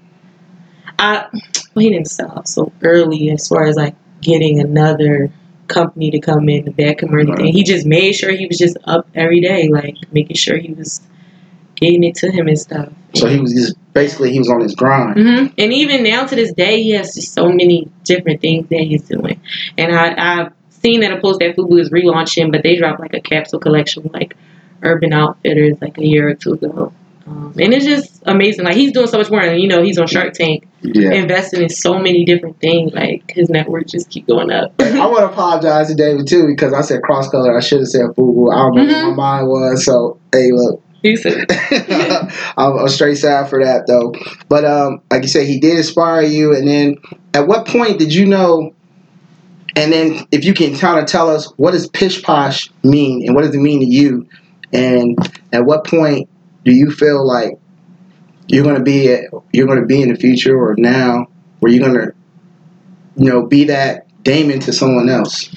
I 0.99 1.27
well, 1.33 1.83
he 1.83 1.91
didn't 1.91 2.09
sell 2.09 2.31
out 2.31 2.49
so 2.49 2.73
early 2.83 3.31
as 3.31 3.49
far 3.49 3.65
as 3.65 3.77
like 3.77 3.97
getting 4.21 4.61
another 4.61 5.31
company 5.69 6.11
to 6.11 6.21
come 6.21 6.49
in 6.49 6.65
to 6.67 6.71
back 6.71 7.03
him 7.03 7.15
or 7.15 7.21
anything. 7.21 7.47
He 7.47 7.65
just 7.65 7.87
made 7.87 8.13
sure 8.13 8.31
he 8.31 8.47
was 8.47 8.59
just 8.59 8.77
up 8.85 9.09
every 9.15 9.41
day, 9.41 9.69
like 9.69 9.97
making 10.13 10.37
sure 10.37 10.59
he 10.59 10.73
was 10.73 11.01
getting 11.85 12.05
it 12.05 12.15
to 12.17 12.31
him 12.31 12.49
and 12.49 12.59
stuff. 12.59 12.89
So 13.15 13.29
he 13.29 13.39
was 13.39 13.53
just 13.53 13.77
basically 13.93 14.33
he 14.33 14.39
was 14.39 14.51
on 14.51 14.61
his 14.61 14.75
grind. 14.75 15.17
hmm 15.17 15.47
And 15.59 15.73
even 15.73 16.03
now 16.03 16.25
to 16.27 16.35
this 16.35 16.53
day, 16.53 16.83
he 16.83 16.91
has 16.93 17.15
just 17.15 17.33
so 17.33 17.49
many 17.49 17.89
different 18.05 18.41
things 18.41 18.69
that 18.71 18.81
he's 18.81 19.03
doing. 19.07 19.41
And 19.79 19.95
I, 19.95 20.15
I've 20.41 20.53
seen 20.71 21.01
that 21.01 21.13
a 21.13 21.21
post 21.21 21.41
that 21.41 21.57
Fubu 21.57 21.79
is 21.81 21.91
relaunching, 21.91 22.51
but 22.51 22.63
they 22.63 22.77
dropped 22.77 23.01
like 23.01 23.15
a 23.15 23.21
capsule 23.21 23.61
collection 23.61 24.03
with 24.03 24.13
like 24.13 24.37
Urban 24.83 25.13
Outfitters 25.13 25.77
like 25.81 25.99
a 25.99 26.05
year 26.07 26.29
or 26.29 26.35
two 26.35 26.55
ago. 26.55 26.93
Um, 27.27 27.55
and 27.59 27.73
it's 27.73 27.87
just 27.87 28.23
amazing. 28.27 28.65
Like 28.67 28.75
he's 28.75 28.93
doing 28.93 29.07
so 29.07 29.17
much 29.17 29.31
more. 29.31 29.41
And 29.41 29.59
you 29.61 29.67
know, 29.69 29.83
he's 29.83 29.97
on 29.99 30.07
Shark 30.07 30.35
Tank, 30.35 30.67
Yeah. 30.83 31.13
investing 31.13 31.63
in 31.63 31.69
so 31.71 31.99
many 31.99 32.25
different 32.27 32.61
things. 32.61 32.93
Like 32.93 33.23
his 33.31 33.49
network 33.49 33.87
just 33.87 34.11
keep 34.11 34.27
going 34.27 34.51
up. 34.51 34.75
I 34.81 35.07
want 35.07 35.21
to 35.21 35.27
apologize 35.33 35.89
to 35.89 35.95
David 35.95 36.27
too 36.27 36.47
because 36.49 36.75
I 36.75 36.83
said 36.83 37.01
cross 37.03 37.31
color. 37.31 37.57
I 37.57 37.61
should 37.61 37.79
have 37.79 37.89
said 37.89 38.07
Fubu. 38.17 38.53
I 38.53 38.59
don't 38.59 38.75
know 38.77 38.85
Mhm. 38.85 39.07
what 39.09 39.17
my 39.17 39.39
mind 39.39 39.49
was. 39.49 39.85
So 39.87 40.19
hey, 40.33 40.51
look, 40.53 40.83
He 41.05 41.17
said, 41.17 41.45
I'm, 42.56 42.79
I'm 42.79 42.89
straight 42.89 43.19
sad 43.19 43.51
for 43.51 43.63
that 43.63 43.87
though. 43.87 44.15
But 44.49 44.65
um, 44.65 45.03
like 45.11 45.20
you 45.20 45.29
said, 45.29 45.46
he 45.46 45.61
did 45.61 45.77
inspire 45.77 46.23
you. 46.23 46.56
And 46.56 46.67
then, 46.67 46.96
at 47.34 47.46
what 47.46 47.67
point 47.67 47.99
did 47.99 48.13
you 48.13 48.25
know? 48.25 48.75
And 49.77 49.93
then, 49.93 50.27
if 50.32 50.46
you 50.46 50.55
can 50.55 50.79
kind 50.79 50.99
of 50.99 51.05
tell 51.05 51.29
us 51.29 51.53
what 51.58 51.73
does 51.73 51.89
pish 51.89 52.23
posh 52.23 52.70
mean, 52.82 53.27
and 53.27 53.34
what 53.34 53.43
does 53.43 53.55
it 53.55 53.58
mean 53.58 53.81
to 53.81 53.87
you? 53.87 54.27
And 54.73 55.19
at 55.53 55.67
what 55.67 55.87
point 55.87 56.31
do 56.65 56.73
you 56.73 56.91
feel 56.91 57.27
like 57.27 57.58
you're 58.49 58.65
going 58.65 58.77
to 58.77 58.82
be 58.82 59.13
at, 59.13 59.25
you're 59.53 59.67
going 59.67 59.81
to 59.81 59.87
be 59.87 60.01
in 60.01 60.08
the 60.08 60.17
future 60.17 60.56
or 60.56 60.75
now 60.79 61.27
where 61.61 61.70
you're 61.70 61.87
going 61.87 62.01
to, 62.01 62.15
you 63.17 63.31
know, 63.31 63.44
be 63.44 63.65
that 63.65 64.08
Daymond 64.23 64.65
to 64.65 64.73
someone 64.73 65.11
else? 65.11 65.55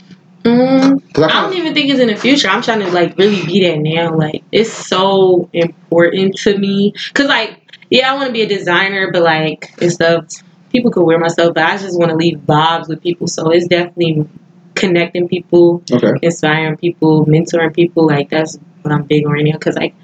Mm, 0.47 1.23
I 1.23 1.41
don't 1.41 1.53
even 1.53 1.73
think 1.73 1.89
it's 1.89 1.99
in 1.99 2.07
the 2.07 2.15
future. 2.15 2.47
I'm 2.47 2.61
trying 2.61 2.79
to 2.79 2.91
like 2.91 3.17
really 3.17 3.45
be 3.45 3.67
that 3.67 3.79
now. 3.79 4.15
Like 4.15 4.43
it's 4.51 4.71
so 4.71 5.49
important 5.53 6.35
to 6.39 6.57
me. 6.57 6.93
Cause 7.13 7.27
like, 7.27 7.73
yeah, 7.89 8.11
I 8.11 8.15
want 8.15 8.27
to 8.27 8.33
be 8.33 8.41
a 8.41 8.47
designer, 8.47 9.11
but 9.11 9.23
like 9.23 9.71
and 9.81 9.91
stuff. 9.91 10.25
People 10.69 10.91
could 10.91 11.05
wear 11.05 11.17
my 11.17 11.29
stuff, 11.29 11.53
but 11.53 11.63
I 11.63 11.77
just 11.77 11.97
want 11.97 12.11
to 12.11 12.17
leave 12.17 12.39
vibes 12.39 12.89
with 12.89 13.01
people. 13.01 13.27
So 13.27 13.51
it's 13.51 13.67
definitely 13.67 14.27
connecting 14.75 15.27
people, 15.29 15.81
okay. 15.89 16.13
inspiring 16.21 16.75
people, 16.75 17.25
mentoring 17.25 17.73
people. 17.73 18.05
Like 18.05 18.29
that's 18.29 18.57
what 18.81 18.93
I'm 18.93 19.03
big 19.03 19.25
on 19.25 19.31
right 19.31 19.45
now. 19.45 19.57
Cause 19.57 19.75
like. 19.75 19.95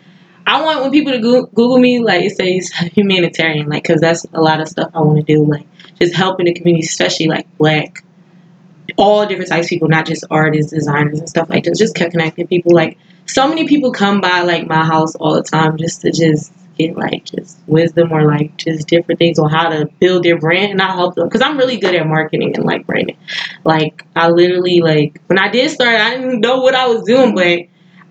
I 0.45 0.61
want 0.61 0.81
when 0.81 0.91
people 0.91 1.13
to 1.13 1.19
Goo- 1.19 1.47
Google 1.47 1.77
me, 1.77 1.99
like 1.99 2.25
it 2.25 2.35
says 2.35 2.69
humanitarian, 2.69 3.69
like 3.69 3.83
because 3.83 4.01
that's 4.01 4.25
a 4.33 4.41
lot 4.41 4.59
of 4.59 4.67
stuff 4.67 4.91
I 4.93 4.99
want 4.99 5.25
to 5.25 5.35
do, 5.35 5.45
like 5.45 5.65
just 5.97 6.13
helping 6.13 6.47
the 6.47 6.53
community, 6.53 6.85
especially 6.85 7.27
like 7.27 7.47
black 7.57 8.02
all 8.97 9.25
different 9.25 9.49
types 9.49 9.67
of 9.67 9.69
people, 9.69 9.87
not 9.87 10.05
just 10.05 10.25
artists, 10.29 10.71
designers, 10.71 11.19
and 11.19 11.29
stuff 11.29 11.49
like 11.49 11.63
that. 11.65 11.77
Just 11.77 11.95
kept 11.95 12.11
connecting 12.11 12.47
people. 12.47 12.73
Like 12.73 12.97
so 13.25 13.47
many 13.47 13.67
people 13.67 13.91
come 13.91 14.21
by 14.21 14.41
like 14.41 14.67
my 14.67 14.85
house 14.85 15.15
all 15.15 15.35
the 15.35 15.43
time 15.43 15.77
just 15.77 16.01
to 16.01 16.11
just 16.11 16.53
get 16.77 16.95
like 16.95 17.25
just 17.25 17.59
wisdom 17.67 18.11
or 18.11 18.25
like 18.25 18.57
just 18.57 18.87
different 18.87 19.19
things 19.19 19.37
on 19.37 19.49
how 19.49 19.69
to 19.69 19.87
build 19.99 20.23
their 20.23 20.39
brand, 20.39 20.71
and 20.71 20.81
I 20.81 20.93
help 20.93 21.15
them 21.15 21.27
because 21.27 21.41
I'm 21.41 21.57
really 21.57 21.77
good 21.77 21.95
at 21.95 22.05
marketing 22.07 22.55
and 22.55 22.65
like 22.65 22.85
branding. 22.85 23.17
Like 23.63 24.05
I 24.15 24.29
literally 24.29 24.81
like 24.81 25.21
when 25.27 25.39
I 25.39 25.49
did 25.49 25.69
start, 25.71 25.99
I 25.99 26.15
didn't 26.15 26.41
know 26.41 26.61
what 26.61 26.75
I 26.75 26.87
was 26.87 27.03
doing, 27.03 27.35
but 27.35 27.59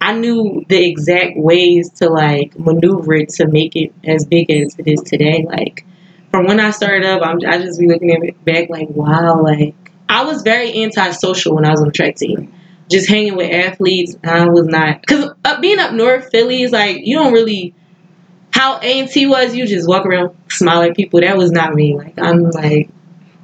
I 0.01 0.15
knew 0.15 0.65
the 0.69 0.85
exact 0.85 1.37
ways 1.37 1.91
to 1.95 2.09
like 2.09 2.59
maneuver 2.59 3.15
it 3.15 3.29
to 3.31 3.47
make 3.47 3.77
it 3.77 3.93
as 4.05 4.25
big 4.25 4.51
as 4.51 4.77
it 4.79 4.89
is 4.89 5.01
today. 5.03 5.45
Like 5.49 5.85
from 6.33 6.47
when 6.47 6.59
I 6.59 6.71
started 6.71 7.05
up, 7.05 7.23
I'm 7.23 7.39
I 7.47 7.59
just 7.59 7.79
be 7.79 7.87
looking 7.87 8.11
at 8.11 8.23
it 8.23 8.45
back 8.45 8.69
like 8.69 8.89
wow, 8.91 9.41
like 9.43 9.75
I 10.12 10.25
was 10.25 10.42
very 10.42 10.83
antisocial 10.83 11.54
when 11.54 11.64
I 11.64 11.71
was 11.71 11.81
on 11.81 11.87
the 11.87 11.92
track 11.92 12.16
team. 12.16 12.52
just 12.90 13.09
hanging 13.09 13.35
with 13.37 13.50
athletes, 13.50 14.16
I 14.23 14.47
was 14.49 14.66
not 14.66 15.00
because 15.00 15.33
uh, 15.45 15.61
being 15.61 15.78
up 15.78 15.92
north 15.95 16.28
Philly 16.31 16.62
is 16.62 16.71
like 16.71 16.99
you 17.07 17.16
don't 17.16 17.33
really 17.33 17.75
how 18.52 18.78
A 18.81 19.00
and 19.00 19.09
T 19.09 19.26
was. 19.26 19.54
You 19.54 19.66
just 19.66 19.88
walk 19.88 20.04
around, 20.04 20.37
smile 20.50 20.83
at 20.83 20.95
people. 20.95 21.21
That 21.21 21.37
was 21.38 21.50
not 21.50 21.75
me. 21.75 21.97
Like 21.97 22.19
I'm 22.19 22.50
like. 22.50 22.90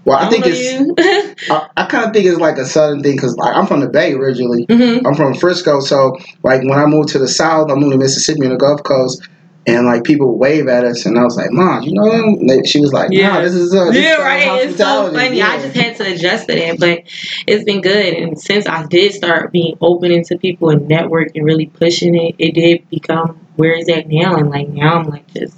Well, 0.04 0.18
I, 0.18 0.26
I 0.26 0.30
think 0.30 0.44
it's. 0.46 1.44
I, 1.50 1.68
I 1.76 1.87
kind 1.87 2.06
of 2.06 2.12
think 2.12 2.26
it's 2.26 2.38
like 2.38 2.56
a 2.58 2.66
southern 2.66 3.02
thing 3.02 3.16
because 3.16 3.34
like, 3.37 3.54
I'm 3.56 3.66
from 3.66 3.80
the 3.80 3.88
Bay 3.88 4.12
originally. 4.12 4.66
Mhm. 4.66 5.06
I'm 5.06 5.14
from 5.14 5.34
Frisco, 5.34 5.80
so 5.80 6.16
like 6.42 6.60
when 6.62 6.78
I 6.78 6.84
moved 6.87 7.08
to 7.10 7.18
the 7.18 7.28
South, 7.28 7.70
I 7.70 7.75
moved 7.75 7.92
to 7.92 7.98
Mississippi 7.98 8.44
on 8.44 8.50
the 8.50 8.56
Gulf 8.56 8.82
Coast, 8.84 9.26
and 9.68 9.87
like 9.87 10.04
people 10.04 10.38
wave 10.38 10.66
at 10.68 10.84
us, 10.84 11.04
and 11.06 11.18
I 11.18 11.25
was 11.25 11.37
like, 11.37 11.50
"Mom, 11.52 11.82
you 11.82 11.92
know 11.92 12.10
them?" 12.10 12.46
They- 12.46 12.62
She 12.64 12.80
was 12.80 12.92
like, 12.92 13.10
"Yeah, 13.12 13.37
Yeah. 13.37 13.42
this 13.42 13.54
is 13.54 13.75
uh, 13.75 13.90
this 13.90 14.02
Yeah, 14.04 14.16
right. 14.22 14.62
It's 14.64 14.76
so 14.78 14.84
hospitality." 14.84 15.16
funny. 15.16 15.42
I 15.42 15.60
just 15.62 15.76
had 15.76 15.96
to 15.96 16.12
adjust 16.14 16.48
to 16.48 16.54
that, 16.54 16.78
but 16.80 17.02
it's 17.46 17.64
been 17.64 17.80
good. 17.80 18.14
And 18.14 18.40
since 18.40 18.66
I 18.66 18.84
did 18.87 19.12
start 19.12 19.52
being 19.52 19.76
open 19.80 20.10
into 20.10 20.37
people 20.38 20.70
and 20.70 20.88
network 20.88 21.37
and 21.37 21.44
really 21.44 21.66
pushing 21.66 22.14
it, 22.14 22.34
it 22.38 22.54
did 22.54 22.88
become 22.90 23.38
where 23.56 23.72
is 23.72 23.87
that 23.87 24.08
now. 24.08 24.37
And 24.37 24.50
like 24.50 24.68
now, 24.68 24.98
I'm 25.00 25.08
like 25.10 25.26
just 25.34 25.56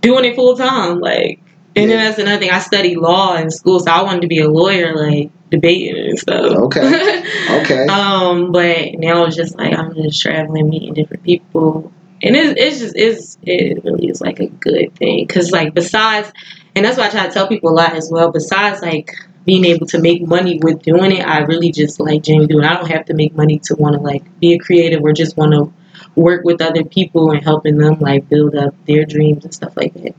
doing 0.00 0.24
it 0.24 0.34
full 0.36 0.56
time. 0.56 1.00
Like, 1.00 1.40
and 1.76 1.90
then 1.90 1.98
that's 1.98 2.18
another 2.18 2.40
thing. 2.40 2.50
I 2.50 2.58
studied 2.60 2.98
law 2.98 3.36
in 3.36 3.50
school, 3.50 3.80
so 3.80 3.90
I 3.90 4.02
wanted 4.02 4.22
to 4.22 4.28
be 4.28 4.38
a 4.38 4.48
lawyer, 4.48 4.94
like 4.96 5.30
debating 5.50 5.96
and 6.10 6.18
stuff. 6.18 6.44
Okay. 6.44 7.24
Okay. 7.50 7.86
um, 7.86 8.52
but 8.52 8.94
now 8.98 9.24
it's 9.24 9.36
just 9.36 9.56
like 9.56 9.72
I'm 9.76 9.94
just 9.94 10.20
traveling, 10.20 10.68
meeting 10.68 10.92
different 10.92 11.22
people, 11.22 11.90
and 12.22 12.34
it's 12.36 12.60
it's 12.60 12.78
just 12.80 12.96
it's 12.96 13.38
it 13.42 13.84
really 13.84 14.08
is 14.08 14.20
like 14.20 14.40
a 14.40 14.46
good 14.46 14.94
thing 14.96 15.26
because 15.26 15.52
like 15.52 15.74
besides, 15.74 16.32
and 16.74 16.84
that's 16.84 16.98
why 16.98 17.06
I 17.06 17.10
try 17.10 17.26
to 17.26 17.32
tell 17.32 17.48
people 17.48 17.70
a 17.70 17.74
lot 17.74 17.94
as 17.94 18.10
well. 18.10 18.30
Besides 18.30 18.82
like 18.82 19.14
being 19.44 19.64
able 19.64 19.86
to 19.86 19.98
make 19.98 20.26
money 20.26 20.58
with 20.62 20.82
doing 20.82 21.12
it, 21.12 21.26
I 21.26 21.40
really 21.40 21.70
just 21.70 22.00
like 22.00 22.22
genuinely 22.22 22.52
doing. 22.52 22.64
I 22.64 22.74
don't 22.74 22.90
have 22.90 23.06
to 23.06 23.14
make 23.14 23.34
money 23.34 23.58
to 23.60 23.76
want 23.76 23.94
to 23.94 24.00
like 24.00 24.22
be 24.40 24.54
a 24.54 24.58
creative 24.58 25.02
or 25.02 25.12
just 25.12 25.36
want 25.36 25.52
to 25.52 25.72
work 26.16 26.44
with 26.44 26.60
other 26.60 26.84
people 26.84 27.30
and 27.30 27.42
helping 27.42 27.78
them 27.78 27.98
like 28.00 28.28
build 28.28 28.56
up 28.56 28.74
their 28.86 29.04
dreams 29.04 29.44
and 29.44 29.54
stuff 29.54 29.76
like 29.76 29.94
that. 29.94 30.14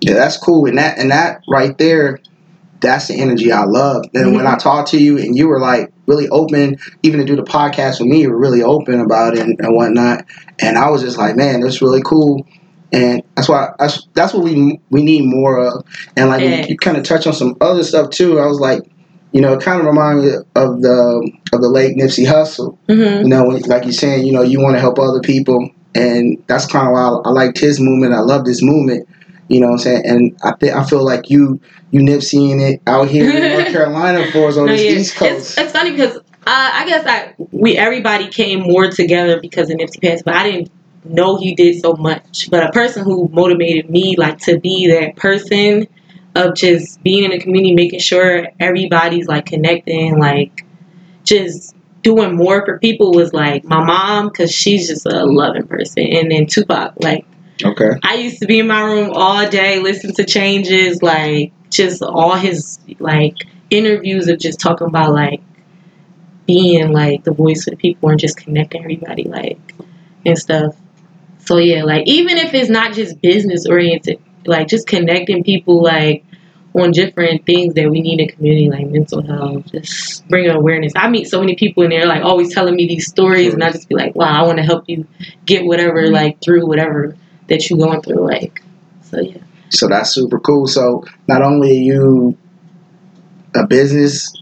Yeah, 0.00 0.14
that's 0.14 0.36
cool. 0.36 0.66
And 0.66 0.78
that 0.78 0.98
and 0.98 1.10
that 1.10 1.42
right 1.48 1.76
there, 1.78 2.18
that's 2.84 3.08
the 3.08 3.14
energy 3.20 3.50
I 3.52 3.64
love. 3.64 4.04
And 4.14 4.34
when 4.34 4.44
Mhm. 4.44 4.54
I 4.54 4.56
talked 4.56 4.90
to 4.90 4.98
you 4.98 5.18
and 5.18 5.36
you 5.36 5.48
were 5.48 5.58
like 5.60 5.92
really 6.06 6.28
open, 6.28 6.76
even 7.02 7.18
to 7.20 7.26
do 7.26 7.36
the 7.36 7.42
podcast 7.42 7.98
with 8.00 8.08
me, 8.08 8.22
you 8.22 8.30
were 8.30 8.38
really 8.38 8.62
open 8.62 9.00
about 9.00 9.34
it 9.34 9.40
and, 9.40 9.56
and 9.60 9.74
whatnot. 9.74 10.24
And 10.60 10.78
I 10.78 10.90
was 10.90 11.02
just 11.02 11.18
like, 11.18 11.36
man, 11.36 11.60
that's 11.60 11.82
really 11.82 12.02
cool. 12.04 12.46
And 12.92 13.22
that's 13.34 13.48
why 13.48 13.70
that's 13.78 14.06
that's 14.14 14.32
what 14.34 14.44
we 14.44 14.78
we 14.90 15.02
need 15.02 15.24
more 15.24 15.58
of. 15.58 15.84
And 16.16 16.28
like 16.28 16.42
Yeah. 16.42 16.66
you, 16.66 16.76
kind 16.76 16.96
of 16.96 17.02
touch 17.02 17.26
on 17.26 17.32
some 17.32 17.56
other 17.60 17.82
stuff 17.82 18.10
too. 18.10 18.38
I 18.38 18.46
was 18.46 18.60
like, 18.60 18.82
you 19.32 19.40
know, 19.40 19.54
it 19.54 19.60
kind 19.62 19.80
of 19.80 19.86
reminded 19.86 20.24
me 20.24 20.30
of 20.54 20.80
the 20.82 21.30
of 21.52 21.60
the 21.60 21.68
late 21.68 21.96
Nipsey 21.96 22.24
Hussle. 22.24 22.76
Mm-hmm. 22.88 23.22
You 23.24 23.28
know, 23.28 23.44
like 23.66 23.82
you're 23.84 23.92
saying, 23.92 24.24
you 24.26 24.32
know, 24.32 24.42
you 24.42 24.60
want 24.60 24.76
to 24.76 24.80
help 24.80 24.98
other 25.00 25.20
people, 25.20 25.68
and 25.96 26.40
that's 26.46 26.66
kind 26.66 26.86
of 26.86 26.92
why 26.92 27.00
I, 27.02 27.30
I 27.30 27.32
liked 27.32 27.58
his 27.58 27.80
movement. 27.80 28.14
I 28.14 28.20
love 28.20 28.44
this 28.44 28.62
movement. 28.62 29.08
You 29.48 29.60
know 29.60 29.66
what 29.68 29.72
I'm 29.74 29.78
saying? 29.78 30.02
And 30.06 30.38
I 30.42 30.52
think 30.52 30.74
I 30.74 30.84
feel 30.84 31.04
like 31.04 31.30
you 31.30 31.60
you 31.90 32.00
Nipsey 32.00 32.50
in 32.50 32.60
it 32.60 32.80
out 32.86 33.08
here 33.08 33.30
in 33.30 33.52
North 33.52 33.66
Carolina 33.72 34.30
for 34.32 34.48
us 34.48 34.56
on 34.56 34.66
No, 34.66 34.72
this 34.72 34.82
yeah. 34.82 34.90
East 34.92 35.10
It's, 35.12 35.18
Coast. 35.18 35.58
it's 35.58 35.72
funny 35.72 35.90
because 35.92 36.16
uh, 36.16 36.22
I 36.46 36.86
guess 36.86 37.06
I 37.06 37.34
we 37.52 37.76
everybody 37.76 38.28
came 38.28 38.60
more 38.60 38.90
together 38.90 39.40
because 39.40 39.70
of 39.70 39.76
Nipsey 39.76 40.00
passed, 40.02 40.24
but 40.24 40.34
I 40.34 40.50
didn't 40.50 40.70
know 41.04 41.36
he 41.36 41.54
did 41.54 41.80
so 41.80 41.94
much. 41.94 42.50
But 42.50 42.66
a 42.68 42.72
person 42.72 43.04
who 43.04 43.28
motivated 43.32 43.90
me 43.90 44.16
like 44.16 44.38
to 44.40 44.58
be 44.58 44.88
that 44.88 45.16
person 45.16 45.86
of 46.34 46.54
just 46.54 47.02
being 47.02 47.24
in 47.24 47.30
the 47.30 47.38
community, 47.38 47.74
making 47.74 48.00
sure 48.00 48.48
everybody's 48.58 49.28
like 49.28 49.46
connecting, 49.46 50.18
like 50.18 50.64
just 51.24 51.76
doing 52.02 52.34
more 52.36 52.64
for 52.64 52.78
people 52.78 53.12
was 53.12 53.32
like 53.32 53.64
my 53.64 53.82
mom 53.84 54.28
because 54.28 54.50
she's 54.50 54.88
just 54.88 55.06
a 55.06 55.24
loving 55.26 55.66
person, 55.66 56.04
and 56.04 56.30
then 56.30 56.46
Tupac 56.46 56.94
like. 56.98 57.26
Okay. 57.62 57.90
I 58.02 58.14
used 58.14 58.40
to 58.40 58.46
be 58.46 58.58
in 58.58 58.66
my 58.66 58.82
room 58.82 59.10
all 59.12 59.48
day, 59.48 59.78
listen 59.80 60.14
to 60.14 60.24
changes, 60.24 61.02
like 61.02 61.52
just 61.70 62.02
all 62.02 62.34
his 62.34 62.78
like 62.98 63.36
interviews 63.70 64.28
of 64.28 64.38
just 64.38 64.60
talking 64.60 64.86
about 64.86 65.12
like 65.12 65.40
being 66.46 66.92
like 66.92 67.24
the 67.24 67.32
voice 67.32 67.64
for 67.64 67.70
the 67.70 67.76
people 67.76 68.08
and 68.10 68.18
just 68.18 68.36
connecting 68.36 68.82
everybody 68.82 69.24
like 69.24 69.58
and 70.26 70.38
stuff. 70.38 70.76
So 71.40 71.58
yeah, 71.58 71.84
like 71.84 72.06
even 72.06 72.38
if 72.38 72.54
it's 72.54 72.70
not 72.70 72.94
just 72.94 73.20
business 73.20 73.66
oriented, 73.66 74.20
like 74.46 74.68
just 74.68 74.86
connecting 74.86 75.44
people 75.44 75.82
like 75.82 76.24
on 76.74 76.90
different 76.90 77.46
things 77.46 77.74
that 77.74 77.88
we 77.88 78.00
need 78.00 78.18
in 78.18 78.28
community, 78.28 78.68
like 78.68 78.86
mental 78.88 79.22
health, 79.22 79.70
just 79.70 80.26
bringing 80.28 80.50
awareness. 80.50 80.92
I 80.96 81.08
meet 81.08 81.28
so 81.28 81.40
many 81.40 81.54
people 81.54 81.84
and 81.84 81.92
they're 81.92 82.06
like 82.06 82.24
always 82.24 82.52
telling 82.52 82.74
me 82.74 82.88
these 82.88 83.06
stories, 83.06 83.54
and 83.54 83.62
I 83.62 83.70
just 83.70 83.88
be 83.88 83.94
like, 83.94 84.14
wow, 84.14 84.42
I 84.42 84.46
want 84.46 84.58
to 84.58 84.64
help 84.64 84.84
you 84.88 85.06
get 85.44 85.64
whatever 85.64 86.02
mm-hmm. 86.02 86.14
like 86.14 86.42
through 86.42 86.66
whatever 86.66 87.16
that 87.48 87.68
you're 87.68 87.78
going 87.78 88.02
through, 88.02 88.26
like. 88.26 88.62
So 89.02 89.20
yeah. 89.20 89.38
So 89.70 89.88
that's 89.88 90.10
super 90.10 90.38
cool. 90.38 90.66
So 90.66 91.04
not 91.26 91.42
only 91.42 91.70
are 91.70 91.82
you 91.82 92.38
a 93.54 93.66
business, 93.66 94.32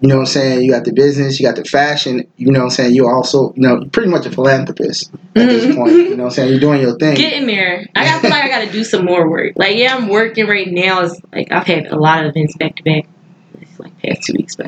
you 0.00 0.08
know 0.08 0.16
what 0.16 0.22
I'm 0.22 0.26
saying, 0.26 0.62
you 0.62 0.70
got 0.72 0.84
the 0.84 0.92
business, 0.92 1.38
you 1.38 1.46
got 1.46 1.54
the 1.54 1.64
fashion, 1.64 2.26
you 2.36 2.50
know 2.50 2.60
what 2.60 2.64
I'm 2.64 2.70
saying, 2.70 2.94
you 2.94 3.06
also, 3.06 3.52
you 3.54 3.62
know, 3.62 3.84
pretty 3.92 4.10
much 4.10 4.26
a 4.26 4.30
philanthropist 4.30 5.12
at 5.14 5.48
this 5.48 5.76
point. 5.76 5.92
You 5.92 6.16
know 6.16 6.24
what 6.24 6.30
I'm 6.30 6.30
saying? 6.30 6.50
You're 6.50 6.60
doing 6.60 6.80
your 6.80 6.98
thing. 6.98 7.14
Getting 7.14 7.46
there. 7.46 7.86
I 7.94 8.04
got 8.04 8.20
feel 8.20 8.30
like 8.30 8.44
I 8.44 8.48
got 8.48 8.64
to 8.64 8.72
do 8.72 8.82
some 8.82 9.04
more 9.04 9.30
work. 9.30 9.52
Like 9.56 9.76
yeah, 9.76 9.94
I'm 9.94 10.08
working 10.08 10.46
right 10.46 10.66
now. 10.66 11.02
It's 11.02 11.20
like 11.32 11.52
I've 11.52 11.66
had 11.66 11.86
a 11.86 11.96
lot 11.96 12.24
of 12.24 12.30
events 12.30 12.56
back 12.56 12.76
to 12.76 12.82
back. 12.82 13.06
It's 13.60 13.78
like 13.78 13.96
past 14.02 14.24
two 14.24 14.32
weeks, 14.34 14.56
but 14.56 14.66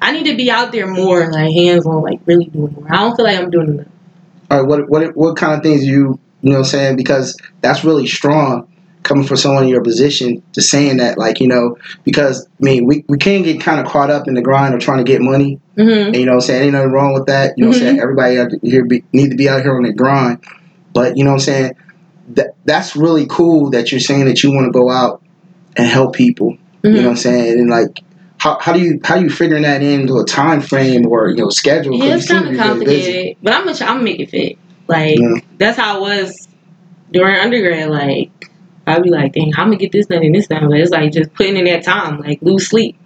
I 0.00 0.12
need 0.12 0.24
to 0.24 0.36
be 0.36 0.50
out 0.50 0.72
there 0.72 0.88
more, 0.88 1.30
like 1.30 1.52
hands 1.52 1.86
on, 1.86 2.02
like 2.02 2.20
really 2.26 2.46
doing 2.46 2.72
more. 2.72 2.92
I 2.92 2.98
don't 2.98 3.16
feel 3.16 3.24
like 3.24 3.38
I'm 3.38 3.50
doing 3.50 3.68
enough. 3.68 3.86
All 4.50 4.60
right, 4.60 4.68
what 4.68 4.88
what 4.90 5.16
what 5.16 5.36
kind 5.36 5.54
of 5.54 5.62
things 5.62 5.84
you 5.84 6.18
you 6.44 6.50
know 6.50 6.56
what 6.58 6.66
I'm 6.66 6.70
saying? 6.70 6.96
Because 6.96 7.38
that's 7.62 7.84
really 7.84 8.06
strong 8.06 8.68
coming 9.02 9.24
from 9.26 9.38
someone 9.38 9.64
in 9.64 9.70
your 9.70 9.82
position 9.82 10.42
to 10.52 10.60
saying 10.60 10.98
that, 10.98 11.16
like, 11.16 11.40
you 11.40 11.48
know, 11.48 11.78
because 12.04 12.46
I 12.46 12.62
mean 12.62 12.84
we, 12.84 13.02
we 13.08 13.16
can 13.16 13.42
get 13.42 13.62
kind 13.62 13.80
of 13.80 13.86
caught 13.90 14.10
up 14.10 14.28
in 14.28 14.34
the 14.34 14.42
grind 14.42 14.74
of 14.74 14.80
trying 14.80 14.98
to 14.98 15.04
get 15.04 15.22
money. 15.22 15.58
hmm 15.76 15.80
And 15.80 16.16
you 16.16 16.26
know 16.26 16.32
what 16.32 16.36
I'm 16.36 16.40
saying? 16.42 16.62
Ain't 16.64 16.72
nothing 16.72 16.92
wrong 16.92 17.14
with 17.14 17.26
that. 17.26 17.54
You 17.56 17.64
know 17.64 17.70
what 17.70 17.76
I'm 17.76 17.80
saying? 17.80 18.00
Everybody 18.00 18.38
out 18.38 18.50
here 18.62 18.84
be, 18.84 19.04
need 19.14 19.30
to 19.30 19.36
be 19.36 19.48
out 19.48 19.62
here 19.62 19.74
on 19.74 19.84
the 19.84 19.94
grind. 19.94 20.44
But 20.92 21.16
you 21.16 21.24
know 21.24 21.30
what 21.30 21.36
I'm 21.36 21.40
saying? 21.40 21.76
That 22.34 22.54
that's 22.66 22.94
really 22.94 23.26
cool 23.26 23.70
that 23.70 23.90
you're 23.90 24.00
saying 24.00 24.26
that 24.26 24.42
you 24.42 24.52
want 24.52 24.66
to 24.66 24.70
go 24.70 24.90
out 24.90 25.22
and 25.78 25.86
help 25.86 26.14
people. 26.14 26.58
You 26.82 26.90
know 26.90 27.02
what 27.04 27.10
I'm 27.12 27.16
saying? 27.16 27.58
And 27.58 27.70
like 27.70 28.00
how, 28.36 28.58
how 28.60 28.74
do 28.74 28.80
you 28.80 29.00
how 29.02 29.14
you 29.14 29.30
figuring 29.30 29.62
that 29.62 29.82
into 29.82 30.18
a 30.18 30.24
time 30.26 30.60
frame 30.60 31.06
or 31.06 31.30
you 31.30 31.36
know 31.36 31.48
schedule? 31.48 31.94
Yeah, 31.94 32.16
it's 32.16 32.28
kind 32.28 32.54
of 32.54 32.60
complicated, 32.60 33.38
but 33.42 33.54
I'm 33.54 33.64
gonna 33.64 33.78
I'm 33.80 33.86
gonna 33.96 34.02
make 34.02 34.20
it 34.20 34.30
fit. 34.30 34.58
Like 34.88 35.18
Yeah. 35.18 35.36
that's 35.58 35.78
how 35.78 35.98
it 35.98 36.00
was 36.00 36.48
during 37.12 37.36
undergrad. 37.36 37.90
Like 37.90 38.30
I'd 38.86 39.02
be 39.02 39.10
like, 39.10 39.32
dang, 39.32 39.52
I'm 39.56 39.66
gonna 39.68 39.76
get 39.76 39.92
this 39.92 40.06
done 40.06 40.22
and 40.22 40.34
this 40.34 40.46
done, 40.48 40.68
but 40.68 40.78
it's 40.78 40.90
like 40.90 41.12
just 41.12 41.32
putting 41.34 41.56
in 41.56 41.64
that 41.64 41.84
time, 41.84 42.20
like 42.20 42.40
lose 42.42 42.68
sleep. 42.68 42.98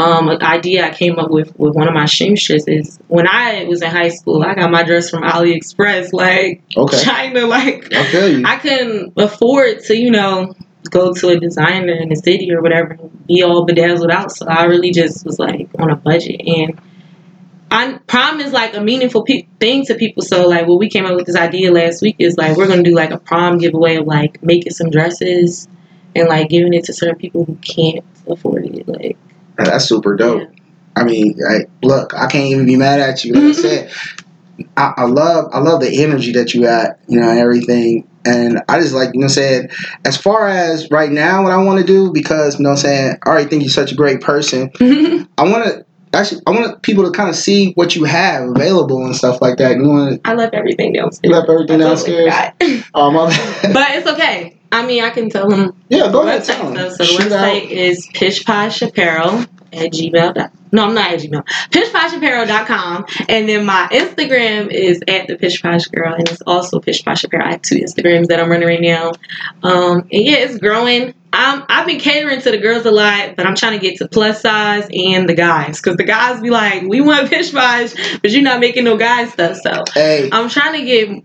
Um, 0.00 0.28
an 0.28 0.40
idea 0.42 0.86
I 0.86 0.90
came 0.90 1.18
up 1.18 1.28
with 1.30 1.58
with 1.58 1.74
one 1.74 1.88
of 1.88 1.92
my 1.94 2.06
seamstresses 2.06 2.68
is 2.68 2.98
when 3.08 3.26
I 3.26 3.64
was 3.64 3.82
in 3.82 3.90
high 3.90 4.10
school, 4.10 4.44
I 4.44 4.54
got 4.54 4.70
my 4.70 4.84
dress 4.84 5.10
from 5.10 5.24
AliExpress, 5.24 6.12
like 6.12 6.62
Okay. 6.76 7.02
China, 7.02 7.46
like 7.46 7.88
I. 7.92 8.42
I 8.46 8.56
couldn't 8.58 9.12
afford 9.16 9.80
to, 9.84 9.96
you 9.96 10.12
know, 10.12 10.54
go 10.90 11.12
to 11.12 11.28
a 11.30 11.40
designer 11.40 11.94
in 11.94 12.10
the 12.10 12.14
city 12.14 12.50
or 12.52 12.62
whatever, 12.62 12.92
and 12.92 13.26
be 13.26 13.42
all 13.42 13.64
bedazzled 13.66 14.12
out. 14.12 14.30
So 14.30 14.46
I 14.46 14.64
really 14.66 14.92
just 14.92 15.26
was 15.26 15.40
like 15.40 15.68
on 15.80 15.90
a 15.90 15.96
budget. 15.96 16.40
And 16.46 16.80
I 17.70 17.98
prom 18.06 18.40
is 18.40 18.52
like 18.52 18.74
a 18.74 18.80
meaningful 18.80 19.24
pe- 19.24 19.46
thing 19.60 19.84
to 19.86 19.94
people. 19.94 20.22
So 20.22 20.48
like, 20.48 20.66
what 20.66 20.78
we 20.78 20.88
came 20.88 21.04
up 21.04 21.14
with 21.16 21.26
this 21.26 21.36
idea 21.36 21.70
last 21.72 22.02
week 22.02 22.16
is 22.18 22.36
like 22.36 22.56
we're 22.56 22.68
gonna 22.68 22.82
do 22.82 22.94
like 22.94 23.10
a 23.10 23.18
prom 23.18 23.58
giveaway 23.58 23.96
of 23.96 24.06
like 24.06 24.42
making 24.42 24.72
some 24.72 24.90
dresses 24.90 25.68
and 26.14 26.28
like 26.28 26.48
giving 26.48 26.74
it 26.74 26.84
to 26.84 26.92
certain 26.92 27.16
people 27.16 27.44
who 27.44 27.56
can't 27.56 28.04
afford 28.26 28.66
it. 28.66 28.88
Like, 28.88 29.16
That's 29.56 29.84
super 29.84 30.16
dope. 30.16 30.42
yeah. 30.42 30.58
I 30.96 31.04
mean, 31.04 31.36
like, 31.38 31.70
look, 31.82 32.12
I 32.14 32.26
can't 32.26 32.46
even 32.46 32.66
be 32.66 32.76
mad 32.76 33.00
at 33.00 33.24
you. 33.24 33.34
Like 33.34 33.42
I 33.42 33.46
mm-hmm. 33.46 33.60
said, 33.60 33.92
I, 34.76 34.94
I 34.96 35.04
love, 35.04 35.50
I 35.52 35.60
love 35.60 35.80
the 35.80 36.02
energy 36.02 36.32
that 36.32 36.54
you 36.54 36.62
got, 36.62 36.98
you 37.06 37.20
know, 37.20 37.28
and 37.28 37.38
everything. 37.38 38.08
And 38.24 38.62
I 38.68 38.80
just 38.80 38.94
like, 38.94 39.14
you 39.14 39.20
know, 39.20 39.26
I'm 39.26 39.30
saying, 39.30 39.68
as 40.04 40.16
far 40.16 40.48
as 40.48 40.90
right 40.90 41.10
now, 41.10 41.44
what 41.44 41.52
I 41.52 41.56
want 41.58 41.80
to 41.80 41.86
do, 41.86 42.12
because, 42.12 42.58
you 42.58 42.64
know, 42.64 42.70
what 42.70 42.78
I'm 42.78 42.82
saying, 42.82 43.16
I 43.24 43.28
already 43.28 43.48
think 43.48 43.62
you're 43.62 43.70
such 43.70 43.92
a 43.92 43.94
great 43.94 44.20
person. 44.20 44.70
Mm-hmm. 44.70 45.24
I 45.38 45.48
want 45.48 45.64
to 45.66 45.86
actually, 46.14 46.42
I 46.46 46.50
want 46.50 46.82
people 46.82 47.04
to 47.04 47.10
kind 47.10 47.28
of 47.28 47.36
see 47.36 47.72
what 47.74 47.94
you 47.96 48.04
have 48.04 48.48
available 48.50 49.04
and 49.04 49.14
stuff 49.16 49.40
like 49.40 49.58
that. 49.58 49.76
You 49.76 49.88
want 49.88 50.20
I 50.24 50.34
left 50.34 50.54
everything 50.54 50.92
downstairs. 50.92 51.20
You 51.24 51.30
left 51.30 51.48
everything 51.48 51.78
downstairs? 51.80 52.32
um, 52.94 53.14
but 53.72 53.90
it's 53.90 54.06
okay. 54.06 54.56
I 54.70 54.86
mean, 54.86 55.02
I 55.02 55.10
can 55.10 55.30
tell 55.30 55.48
them 55.48 55.74
yeah, 55.88 56.10
go 56.12 56.22
ahead, 56.22 56.42
website 56.42 56.46
tell 56.46 56.66
'em. 56.68 56.74
stuff. 56.76 56.90
So 56.92 56.96
the 56.98 57.04
Shoot 57.04 57.20
website 57.32 57.64
out. 57.64 57.70
is 57.70 58.08
Pish 58.14 58.44
Posh 58.44 58.82
Apparel. 58.82 59.44
at 59.72 59.92
gmail. 59.92 60.50
No, 60.72 60.86
I'm 60.86 60.94
not 60.94 61.12
at 61.12 61.20
gmail. 61.20 61.44
Pitchposhapparel.com. 61.70 63.06
And 63.28 63.48
then 63.48 63.64
my 63.64 63.88
Instagram 63.90 64.70
is 64.70 65.02
at 65.08 65.26
the 65.26 65.36
Pish 65.36 65.62
Posh 65.62 65.86
Girl. 65.86 66.14
And 66.14 66.28
it's 66.28 66.42
also 66.46 66.80
Pitch 66.80 67.02
Apparel. 67.06 67.46
I 67.46 67.52
have 67.52 67.62
two 67.62 67.76
Instagrams 67.76 68.26
that 68.28 68.40
I'm 68.40 68.50
running 68.50 68.68
right 68.68 68.80
now. 68.80 69.12
Um, 69.62 70.00
and 70.00 70.24
yeah, 70.24 70.36
it's 70.38 70.58
growing. 70.58 71.14
I'm, 71.30 71.62
I've 71.68 71.86
been 71.86 72.00
catering 72.00 72.40
to 72.40 72.50
the 72.50 72.56
girls 72.56 72.86
a 72.86 72.90
lot, 72.90 73.36
but 73.36 73.46
I'm 73.46 73.54
trying 73.54 73.78
to 73.78 73.86
get 73.86 73.98
to 73.98 74.08
plus 74.08 74.40
size 74.40 74.88
and 74.90 75.28
the 75.28 75.34
guys. 75.34 75.78
Because 75.78 75.96
the 75.98 76.04
guys 76.04 76.40
be 76.40 76.48
like, 76.48 76.84
we 76.84 77.02
want 77.02 77.28
Pish 77.28 77.52
Posh, 77.52 77.92
but 78.22 78.30
you're 78.30 78.42
not 78.42 78.60
making 78.60 78.84
no 78.84 78.96
guy 78.96 79.26
stuff. 79.26 79.58
So 79.58 79.84
Hey, 79.92 80.30
I'm 80.32 80.48
trying 80.48 80.80
to 80.80 80.84
get 80.86 81.22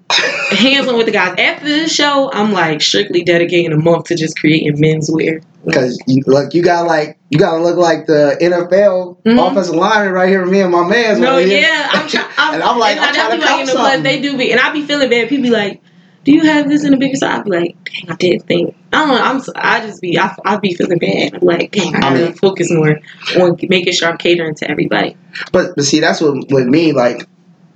hands 0.60 0.90
on 0.90 0.98
with 0.98 1.06
the 1.06 1.14
guys. 1.14 1.36
After 1.40 1.66
this 1.66 1.94
show, 1.94 2.30
I'm 2.34 2.52
like 2.52 2.82
strictly 2.82 3.24
dedicating 3.24 3.72
a 3.72 3.78
month 3.78 4.06
to 4.08 4.16
just 4.16 4.38
creating 4.38 4.76
menswear. 4.76 5.42
because 5.66 5.98
you 6.06 6.22
look, 6.28 6.54
you 6.54 6.62
got 6.62 6.86
like 6.86 7.18
you 7.30 7.40
gotta 7.40 7.64
look 7.64 7.78
like 7.78 8.06
the 8.06 8.38
NFL 8.42 9.26
Mhm. 9.38 9.52
offensive 9.52 9.76
lineman 9.76 10.14
right 10.14 10.30
here. 10.30 10.46
Me 10.46 10.62
and 10.62 10.72
my 10.72 10.86
man's 10.88 11.20
No, 11.20 11.36
right 11.38 11.46
here. 11.48 11.62
yeah, 11.62 11.90
I'm 11.92 12.08
trying. 12.10 12.26
And 12.54 12.64
I'm 12.64 12.78
like, 12.80 12.98
I'm 12.98 13.10
I 13.10 13.12
trying 13.14 13.32
to 13.32 13.38
like 13.38 13.48
cop 13.50 13.60
in 13.62 13.66
the 13.68 13.72
blood. 13.74 14.04
They 14.04 14.22
do 14.22 14.38
be, 14.38 14.52
and 14.52 14.60
I 14.60 14.72
be 14.72 14.84
feeling 14.86 15.10
bad. 15.10 15.30
People 15.30 15.44
be 15.44 15.50
like, 15.50 15.82
"Do 16.24 16.32
you 16.32 16.42
have 16.46 16.68
this 16.70 16.84
in 16.84 16.94
a 16.94 16.98
bigger 16.98 17.16
size?" 17.16 17.40
I 17.40 17.44
be 17.44 17.50
like, 17.52 17.76
"Dang, 17.86 18.12
I 18.12 18.16
didn't 18.16 18.48
think." 18.48 18.76
I 18.92 18.98
don't 19.06 19.08
know. 19.10 19.22
I'm. 19.24 19.42
I 19.56 19.86
just 19.86 20.02
be. 20.02 20.18
I, 20.20 20.36
I 20.46 20.58
be 20.58 20.74
feeling 20.74 21.00
bad. 21.00 21.34
I'm 21.36 21.42
like, 21.42 21.72
"Dang, 21.72 21.96
I 21.96 22.00
gotta 22.02 22.34
focus 22.34 22.72
more 22.72 23.00
on 23.40 23.58
making 23.70 23.94
sure 23.94 24.10
I'm 24.10 24.18
catering 24.18 24.56
to 24.56 24.70
everybody." 24.70 25.16
But 25.52 25.76
but 25.76 25.84
see, 25.86 26.00
that's 26.00 26.22
what 26.22 26.50
with 26.52 26.68
me 26.68 26.92
like, 26.94 27.28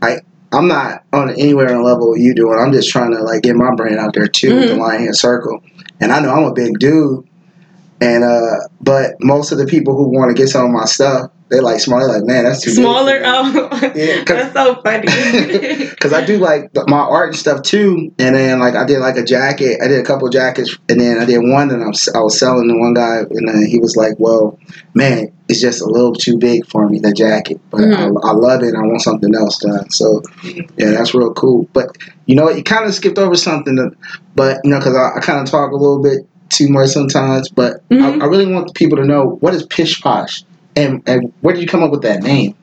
I 0.01 0.17
I'm 0.51 0.67
not 0.67 1.03
on 1.11 1.29
anywhere 1.31 1.69
on 1.73 1.77
the 1.81 1.83
level 1.83 2.17
you 2.17 2.33
doing. 2.33 2.57
I'm 2.59 2.71
just 2.71 2.89
trying 2.89 3.11
to 3.11 3.19
like 3.23 3.41
get 3.43 3.55
my 3.55 3.73
brand 3.75 3.97
out 3.99 4.13
there 4.13 4.27
too 4.27 4.55
with 4.55 4.69
the 4.69 4.75
Mhm. 4.75 4.79
Lion 4.79 5.05
Head 5.05 5.15
Circle, 5.15 5.61
and 5.99 6.11
I 6.11 6.19
know 6.19 6.29
I'm 6.31 6.43
a 6.45 6.53
big 6.53 6.77
dude, 6.79 7.25
and 8.01 8.23
uh, 8.23 8.55
but 8.81 9.15
most 9.21 9.51
of 9.51 9.57
the 9.57 9.65
people 9.65 9.95
who 9.95 10.09
want 10.09 10.35
to 10.35 10.39
get 10.39 10.49
some 10.49 10.65
of 10.65 10.71
my 10.71 10.85
stuff, 10.85 11.31
they 11.49 11.59
like 11.59 11.79
small. 11.79 11.99
They're 11.99 12.19
like, 12.19 12.27
man, 12.27 12.43
that's 12.43 12.61
too 12.61 12.71
Smaller. 12.71 13.19
me." 13.19 13.25
Oh, 13.25 13.69
yeah, 13.95 14.23
that's 14.23 14.53
so 14.53 14.81
funny. 14.81 15.07
Because 15.97 16.13
I 16.13 16.23
do 16.23 16.37
like 16.37 16.69
my 16.87 16.99
art 16.99 17.29
and 17.29 17.35
stuff 17.37 17.63
too, 17.63 18.13
and 18.19 18.35
then 18.35 18.59
like 18.59 18.75
I 18.75 18.85
did 18.85 18.99
like 18.99 19.17
a 19.17 19.23
jacket. 19.23 19.79
I 19.83 19.87
did 19.87 19.99
a 19.99 20.03
couple 20.03 20.29
jackets, 20.29 20.77
and 20.87 21.01
then 21.01 21.17
I 21.19 21.25
did 21.25 21.39
one, 21.39 21.71
and 21.71 21.83
I 21.83 21.87
was, 21.87 22.07
I 22.13 22.19
was 22.19 22.37
selling 22.37 22.67
to 22.69 22.75
one 22.77 22.93
guy, 22.93 23.21
and 23.29 23.47
then 23.47 23.65
he 23.65 23.79
was 23.79 23.95
like, 23.95 24.13
"Well, 24.19 24.59
man, 24.93 25.31
it's 25.49 25.59
just 25.59 25.81
a 25.81 25.85
little 25.85 26.13
too 26.13 26.37
big 26.37 26.67
for 26.67 26.87
me, 26.87 26.99
the 26.99 27.11
jacket, 27.11 27.59
but 27.71 27.81
Mhm. 27.81 28.21
I, 28.23 28.29
I 28.29 28.33
love 28.33 28.61
it. 28.61 28.75
I 28.75 28.81
want 28.81 29.01
something 29.01 29.33
else 29.33 29.57
done." 29.57 29.89
So 29.89 30.21
yeah, 30.43 30.91
that's 30.91 31.15
real 31.15 31.33
cool. 31.33 31.67
But 31.73 31.97
you 32.27 32.35
know, 32.35 32.47
you 32.49 32.63
kind 32.63 32.85
of 32.85 32.93
skipped 32.93 33.17
over 33.17 33.35
something, 33.35 33.75
that, 33.77 33.91
but 34.35 34.59
you 34.63 34.69
know, 34.69 34.77
because 34.77 34.95
I, 34.95 35.17
I 35.17 35.19
kind 35.21 35.39
of 35.39 35.49
talk 35.49 35.71
a 35.71 35.75
little 35.75 36.01
bit 36.01 36.27
too 36.49 36.67
much 36.69 36.89
sometimes. 36.89 37.49
But 37.49 37.87
Mhm. 37.89 38.21
I, 38.21 38.25
I 38.25 38.27
really 38.27 38.51
want 38.51 38.73
people 38.75 38.97
to 38.97 39.05
know 39.05 39.37
what 39.39 39.53
is 39.53 39.65
Pish 39.65 40.01
Posh, 40.01 40.43
and 40.75 41.01
and 41.07 41.31
where 41.41 41.53
did 41.53 41.61
you 41.61 41.67
come 41.67 41.83
up 41.83 41.91
with 41.91 42.01
that 42.03 42.21
name? 42.23 42.55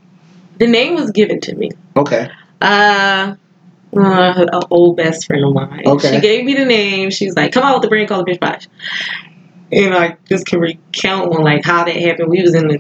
the 0.59 0.67
name 0.69 0.95
was 0.95 1.11
given 1.11 1.41
to 1.41 1.55
me. 1.57 1.69
Okay, 1.97 2.29
Uh, 2.61 3.35
uh, 3.97 4.47
an 4.53 4.61
old 4.71 4.97
best 4.97 5.27
friend 5.27 5.45
of 5.45 5.53
mine. 5.53 5.83
Okay. 5.85 6.15
She 6.15 6.21
gave 6.21 6.45
me 6.45 6.55
the 6.55 6.65
name. 6.65 7.11
She's 7.11 7.35
like, 7.35 7.53
"Come 7.53 7.65
out 7.65 7.77
with 7.77 7.85
a 7.87 7.89
brand 7.89 8.09
called 8.09 8.27
Pish 8.27 8.39
Posh." 8.41 8.69
And 9.73 9.95
I 9.95 10.17
just 10.29 10.47
can 10.47 10.61
recount 10.61 11.35
on 11.35 11.43
like 11.43 11.65
how 11.65 11.85
that 11.85 11.97
happened. 11.97 12.29
We 12.31 12.43
was 12.43 12.55
in 12.55 12.69
the 12.69 12.79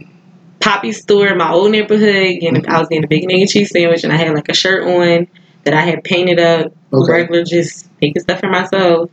Poppy 0.61 0.93
store 0.93 1.27
in 1.29 1.39
my 1.39 1.51
old 1.51 1.73
neighborhood, 1.73 2.43
and 2.43 2.67
I 2.69 2.79
was 2.79 2.89
getting 2.89 3.05
a 3.05 3.09
bacon 3.09 3.31
egg 3.33 3.41
and 3.41 3.51
cheese 3.51 3.71
sandwich, 3.71 4.05
and 4.05 4.13
I 4.13 4.17
had 4.17 4.33
like 4.35 4.49
a 4.49 4.55
shirt 4.55 4.85
on 4.85 5.27
that 5.65 5.75
I 5.75 5.81
had 5.81 6.05
painted 6.05 6.39
up, 6.39 6.73
okay, 6.93 7.13
regular, 7.13 7.43
just 7.45 7.89
making 8.01 8.23
stuff 8.23 8.41
for 8.41 8.49
myself. 8.49 9.11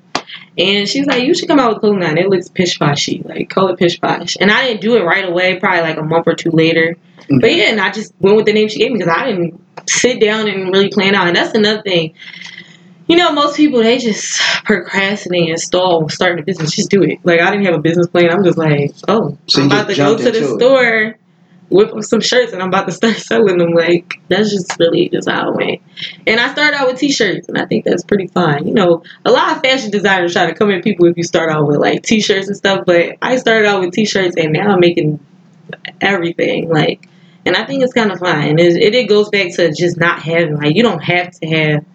And 0.57 0.87
she 0.87 0.99
was 0.99 1.07
like, 1.07 1.23
"You 1.23 1.33
should 1.33 1.47
come 1.47 1.59
out 1.59 1.69
with 1.73 1.79
clothing 1.79 2.01
line. 2.01 2.17
It 2.17 2.29
looks 2.29 2.49
pish 2.49 2.77
poshy, 2.79 3.25
like 3.27 3.49
call 3.49 3.69
it 3.69 3.77
pish 3.79 3.99
posh." 3.99 4.35
And 4.39 4.51
I 4.51 4.67
didn't 4.67 4.81
do 4.81 4.95
it 4.97 5.03
right 5.03 5.27
away. 5.27 5.59
Probably 5.59 5.81
like 5.81 5.97
a 5.97 6.03
month 6.03 6.27
or 6.27 6.33
two 6.35 6.51
later. 6.51 6.97
Mhm. 7.29 7.41
But 7.41 7.55
yeah, 7.55 7.65
and 7.71 7.79
I 7.79 7.89
just 7.91 8.13
went 8.19 8.35
with 8.35 8.45
the 8.45 8.53
name 8.53 8.67
she 8.67 8.79
gave 8.79 8.91
me 8.91 8.99
because 8.99 9.13
I 9.15 9.27
didn't 9.27 9.59
sit 9.87 10.19
down 10.19 10.47
and 10.49 10.71
really 10.73 10.89
plan 10.89 11.15
out. 11.15 11.27
And 11.27 11.35
that's 11.35 11.53
another 11.55 11.81
thing. 11.81 12.13
You 13.07 13.17
know, 13.17 13.31
most 13.33 13.57
people 13.57 13.81
they 13.81 13.97
just 13.97 14.39
procrastinate 14.63 15.49
and 15.49 15.59
stall 15.59 16.07
starting 16.09 16.39
a 16.39 16.45
business. 16.45 16.71
Just 16.75 16.89
do 16.89 17.01
it. 17.03 17.19
Like 17.23 17.41
I 17.41 17.51
didn't 17.51 17.65
have 17.65 17.75
a 17.75 17.81
business 17.81 18.07
plan. 18.07 18.29
I'm 18.31 18.43
just 18.43 18.57
like, 18.57 18.91
oh, 19.07 19.37
So 19.47 19.61
I'm 19.61 19.67
about 19.67 19.89
to 19.89 19.95
go 19.95 20.17
to 20.17 20.23
the 20.31 20.37
it. 20.37 20.55
store, 20.57 21.15
whip 21.71 21.93
up 21.93 22.03
some 22.03 22.21
shirts, 22.21 22.53
and 22.53 22.61
I'm 22.61 22.67
about 22.67 22.87
to 22.87 22.91
start 22.91 23.15
selling 23.17 23.57
them. 23.57 23.73
Like 23.73 24.21
that's 24.27 24.51
just 24.51 24.77
really 24.79 25.09
just 25.09 25.29
how 25.29 25.51
it 25.51 25.55
went. 25.55 25.81
And 26.27 26.39
I 26.39 26.51
started 26.51 26.77
out 26.77 26.87
with 26.87 26.99
t-shirts, 26.99 27.47
and 27.47 27.57
I 27.57 27.65
think 27.65 27.85
that's 27.85 28.03
pretty 28.03 28.27
fine. 28.27 28.67
You 28.67 28.73
know, 28.73 29.03
a 29.25 29.31
lot 29.31 29.55
of 29.55 29.63
fashion 29.63 29.91
designers 29.91 30.33
try 30.33 30.47
to 30.47 30.53
come 30.53 30.71
at 30.71 30.83
people 30.83 31.05
if 31.07 31.17
you 31.17 31.23
start 31.23 31.49
out 31.49 31.67
with 31.67 31.77
like 31.77 32.03
t-shirts 32.03 32.47
and 32.47 32.57
stuff, 32.57 32.83
but 32.85 33.17
I 33.21 33.37
started 33.37 33.67
out 33.67 33.81
with 33.81 33.93
t-shirts, 33.93 34.35
and 34.37 34.53
now 34.53 34.73
I'm 34.73 34.79
making 34.79 35.19
everything 35.99 36.69
like. 36.69 37.07
And 37.43 37.55
I 37.55 37.65
think 37.65 37.81
it's 37.81 37.93
kind 37.93 38.11
of 38.11 38.19
fun. 38.19 38.49
And 38.49 38.59
it, 38.59 38.75
it, 38.75 38.93
it 38.93 39.09
goes 39.09 39.29
back 39.29 39.51
to 39.55 39.73
just 39.73 39.97
not 39.97 40.19
having, 40.21 40.57
like, 40.57 40.75
you 40.75 40.83
don't 40.83 41.03
have 41.03 41.31
to 41.39 41.47
have 41.47 41.85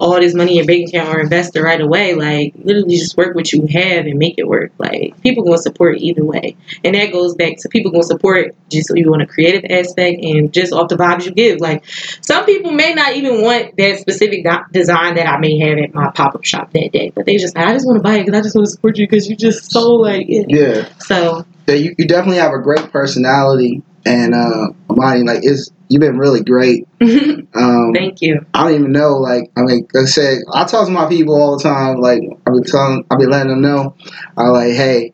all 0.00 0.18
this 0.18 0.34
money 0.34 0.52
in 0.52 0.56
your 0.56 0.66
bank 0.66 0.88
account 0.88 1.14
or 1.14 1.20
invest 1.20 1.54
it 1.54 1.62
right 1.62 1.80
away. 1.80 2.14
Like, 2.14 2.54
literally 2.56 2.96
just 2.96 3.16
work 3.16 3.34
what 3.34 3.52
you 3.52 3.66
have 3.66 4.06
and 4.06 4.18
make 4.18 4.36
it 4.38 4.48
work. 4.48 4.72
Like, 4.78 5.20
people 5.20 5.44
going 5.44 5.58
to 5.58 5.62
support 5.62 5.98
either 5.98 6.24
way. 6.24 6.56
And 6.82 6.94
that 6.94 7.12
goes 7.12 7.34
back 7.34 7.58
to 7.58 7.68
people 7.68 7.90
going 7.90 8.02
to 8.02 8.06
support 8.08 8.54
just 8.70 8.88
so 8.88 8.94
you 8.94 9.10
want 9.10 9.22
a 9.22 9.26
creative 9.26 9.70
aspect 9.70 10.24
and 10.24 10.52
just 10.52 10.72
off 10.72 10.88
the 10.88 10.96
vibes 10.96 11.26
you 11.26 11.32
give. 11.32 11.60
Like, 11.60 11.84
some 12.22 12.46
people 12.46 12.72
may 12.72 12.94
not 12.94 13.14
even 13.14 13.42
want 13.42 13.76
that 13.76 13.98
specific 13.98 14.46
design 14.72 15.16
that 15.16 15.28
I 15.28 15.38
may 15.38 15.58
have 15.58 15.78
at 15.78 15.94
my 15.94 16.10
pop 16.10 16.34
up 16.34 16.44
shop 16.44 16.72
that 16.72 16.92
day, 16.92 17.12
but 17.14 17.26
they 17.26 17.36
just, 17.36 17.56
I 17.56 17.72
just 17.74 17.86
want 17.86 17.98
to 17.98 18.02
buy 18.02 18.16
it 18.16 18.24
because 18.24 18.38
I 18.38 18.42
just 18.42 18.56
want 18.56 18.66
to 18.66 18.72
support 18.72 18.96
you 18.96 19.06
because 19.06 19.28
you 19.28 19.36
just 19.36 19.70
so, 19.70 19.92
like, 19.96 20.26
yeah. 20.28 20.44
yeah. 20.48 20.88
So, 21.00 21.44
Yeah, 21.68 21.74
you, 21.74 21.94
you 21.98 22.08
definitely 22.08 22.38
have 22.38 22.52
a 22.52 22.58
great 22.58 22.90
personality, 22.90 23.82
and 24.04 24.34
uh, 24.34 24.68
Amani, 24.88 25.22
like, 25.24 25.44
is 25.44 25.70
you've 25.88 26.00
been 26.00 26.18
really 26.18 26.42
great. 26.42 26.86
Um, 27.52 27.92
thank 27.92 28.22
you. 28.22 28.46
I 28.54 28.64
don't 28.68 28.78
even 28.78 28.92
know, 28.92 29.16
like, 29.16 29.50
I 29.56 29.62
mean, 29.62 29.88
like 29.92 30.04
I 30.04 30.06
said, 30.06 30.38
I 30.52 30.64
talk 30.64 30.86
to 30.86 30.92
my 30.92 31.08
people 31.08 31.34
all 31.34 31.56
the 31.56 31.62
time. 31.62 31.96
Like, 31.96 32.22
I 32.46 32.50
be 32.52 32.62
telling, 32.62 33.04
I 33.10 33.16
be 33.16 33.26
letting 33.26 33.48
them 33.48 33.60
know, 33.60 33.96
I 34.36 34.44
like, 34.44 34.72
hey, 34.72 35.12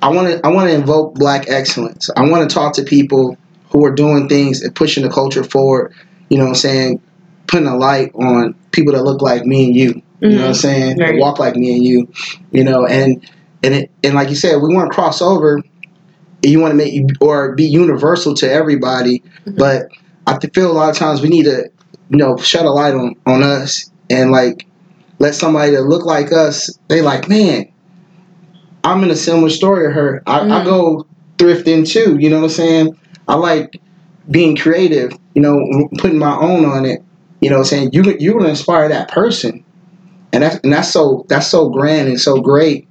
I 0.00 0.08
want 0.08 0.28
to, 0.28 0.46
I 0.46 0.48
want 0.48 0.70
to 0.70 0.74
invoke 0.74 1.14
black 1.14 1.44
excellence. 1.48 2.08
I 2.16 2.28
want 2.28 2.48
to 2.48 2.54
talk 2.54 2.74
to 2.76 2.84
people 2.84 3.36
who 3.68 3.84
are 3.84 3.94
doing 3.94 4.28
things 4.28 4.62
and 4.62 4.74
pushing 4.74 5.02
the 5.02 5.10
culture 5.10 5.44
forward. 5.44 5.92
You 6.30 6.38
know 6.38 6.44
what 6.44 6.50
I'm 6.50 6.56
saying? 6.56 7.02
Putting 7.48 7.68
a 7.68 7.76
light 7.76 8.14
on 8.14 8.54
people 8.72 8.94
that 8.94 9.02
look 9.02 9.20
like 9.20 9.44
me 9.44 9.66
and 9.66 9.76
you. 9.76 10.02
You 10.20 10.36
know 10.36 10.40
what 10.42 10.48
I'm 10.48 10.54
saying? 10.54 10.98
Right. 10.98 11.18
walk 11.18 11.38
like 11.38 11.54
me 11.56 11.74
and 11.74 11.84
you. 11.84 12.08
You 12.50 12.64
know, 12.64 12.86
and 12.86 13.28
and 13.62 13.74
it, 13.74 13.90
and 14.02 14.14
like 14.14 14.30
you 14.30 14.36
said, 14.36 14.56
we 14.56 14.74
want 14.74 14.90
to 14.90 14.94
cross 14.94 15.20
over. 15.20 15.62
You 16.44 16.60
want 16.60 16.72
to 16.72 16.76
make 16.76 16.94
or 17.20 17.54
be 17.54 17.64
universal 17.64 18.34
to 18.36 18.50
everybody, 18.50 19.22
Mhm. 19.46 19.56
but 19.58 19.88
I 20.26 20.38
feel 20.54 20.70
a 20.70 20.72
lot 20.72 20.90
of 20.90 20.96
times 20.96 21.22
we 21.22 21.28
need 21.28 21.44
to, 21.44 21.68
you 22.10 22.16
know, 22.18 22.36
shed 22.36 22.64
a 22.66 22.70
light 22.70 22.94
on 22.94 23.14
on 23.26 23.42
us 23.42 23.90
and 24.10 24.30
like 24.30 24.66
let 25.18 25.34
somebody 25.34 25.72
that 25.72 25.82
look 25.82 26.04
like 26.04 26.32
us. 26.32 26.70
They 26.88 27.00
like, 27.02 27.28
man, 27.28 27.66
I'm 28.82 29.02
in 29.02 29.10
a 29.10 29.16
similar 29.16 29.48
story 29.50 29.86
to 29.86 29.92
her. 29.92 30.22
I, 30.26 30.40
I 30.40 30.42
Mhm. 30.60 30.64
go 30.64 31.06
thrifting 31.38 31.86
too. 31.86 32.16
You 32.20 32.30
know 32.30 32.36
what 32.38 32.44
I'm 32.44 32.50
saying? 32.50 32.96
I 33.26 33.34
like 33.36 33.80
being 34.30 34.56
creative. 34.56 35.12
You 35.34 35.42
know, 35.42 35.88
putting 35.98 36.18
my 36.18 36.36
own 36.36 36.64
on 36.64 36.84
it. 36.84 37.02
You 37.40 37.50
know, 37.50 37.56
what 37.56 37.60
I'm 37.62 37.68
saying 37.68 37.90
you 37.92 38.02
you're 38.18 38.34
gonna 38.38 38.50
inspire 38.50 38.88
that 38.88 39.10
person, 39.10 39.64
and 40.32 40.42
that's 40.42 40.60
and 40.64 40.72
that's 40.72 40.90
so 40.90 41.24
that's 41.28 41.46
so 41.46 41.68
grand 41.70 42.08
and 42.08 42.20
so 42.20 42.40
great 42.40 42.88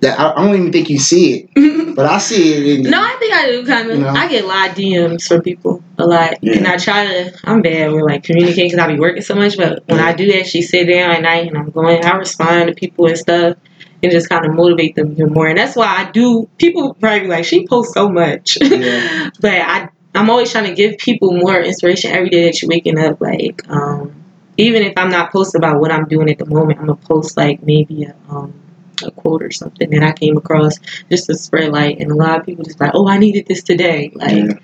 that 0.00 0.18
I, 0.18 0.32
I 0.32 0.44
don't 0.46 0.54
even 0.54 0.72
think 0.72 0.88
you 0.90 0.98
see 0.98 1.48
it, 1.54 1.94
but 1.96 2.06
I 2.06 2.18
see 2.18 2.52
it 2.54 2.78
in 2.78 2.84
you. 2.84 2.90
No, 2.90 3.00
I 3.02 3.16
think 3.18 3.34
I 3.34 3.46
do 3.50 3.66
kind 3.66 3.90
of. 3.90 3.98
You 3.98 4.04
know? 4.04 4.10
I 4.10 4.28
get 4.28 4.44
a 4.44 4.46
lot 4.46 4.70
of 4.70 4.76
DMs 4.76 5.26
from 5.26 5.42
people 5.42 5.82
a 5.98 6.06
lot, 6.06 6.34
Yeah. 6.42 6.58
and 6.58 6.66
I 6.68 6.76
try 6.76 7.04
to. 7.06 7.38
I'm 7.44 7.62
bad 7.62 7.92
with 7.92 8.02
like 8.04 8.24
communicating 8.24 8.66
because 8.70 8.78
I 8.78 8.92
be 8.92 8.98
working 9.00 9.22
so 9.22 9.34
much. 9.34 9.56
But 9.56 9.82
when 9.86 9.98
I 9.98 10.12
do 10.12 10.32
actually 10.32 10.62
sit 10.62 10.86
down 10.86 11.10
at 11.10 11.22
night 11.22 11.48
and 11.48 11.58
I'm 11.58 11.70
going, 11.70 12.04
I 12.04 12.16
respond 12.16 12.68
to 12.68 12.74
people 12.74 13.06
and 13.06 13.18
stuff, 13.18 13.56
and 14.02 14.12
just 14.12 14.28
kind 14.28 14.46
of 14.46 14.54
motivate 14.54 14.94
them 14.94 15.12
even 15.12 15.32
more. 15.32 15.48
And 15.48 15.58
that's 15.58 15.74
why 15.76 15.86
I 15.86 16.10
do. 16.12 16.48
People 16.58 16.94
probably 16.94 17.20
be 17.20 17.26
like, 17.28 17.44
she 17.44 17.66
posts 17.66 17.94
so 17.94 18.08
much, 18.08 18.58
Yeah. 18.60 19.30
but 19.40 19.52
I 19.52 19.88
I'm 20.14 20.30
always 20.30 20.50
trying 20.50 20.64
to 20.64 20.74
give 20.74 20.98
people 20.98 21.32
more 21.32 21.60
inspiration 21.60 22.12
every 22.12 22.30
day 22.30 22.44
that 22.44 22.62
you're 22.62 22.68
waking 22.68 22.98
up. 22.98 23.20
Like, 23.20 23.68
um, 23.68 24.14
even 24.56 24.82
if 24.82 24.94
I'm 24.96 25.10
not 25.10 25.32
posting 25.32 25.60
about 25.60 25.80
what 25.80 25.90
I'm 25.92 26.06
doing 26.06 26.30
at 26.30 26.38
the 26.38 26.46
moment, 26.46 26.78
I'm 26.80 26.86
gonna 26.86 26.96
post 26.98 27.36
like 27.36 27.62
maybe 27.62 28.04
a 28.04 28.14
um 28.30 28.54
a 29.02 29.10
quote 29.10 29.42
or 29.42 29.50
something 29.50 29.90
that 29.90 30.02
I 30.02 30.12
came 30.12 30.36
across 30.36 30.78
just 31.10 31.26
to 31.26 31.34
spread 31.34 31.70
light. 31.72 31.98
And 32.00 32.10
a 32.10 32.14
lot 32.14 32.40
of 32.40 32.46
people 32.46 32.64
just 32.64 32.80
like, 32.80 32.92
oh, 32.94 33.08
I 33.08 33.18
needed 33.18 33.46
this 33.46 33.62
today, 33.62 34.10
like 34.14 34.32
Yeah. 34.32 34.58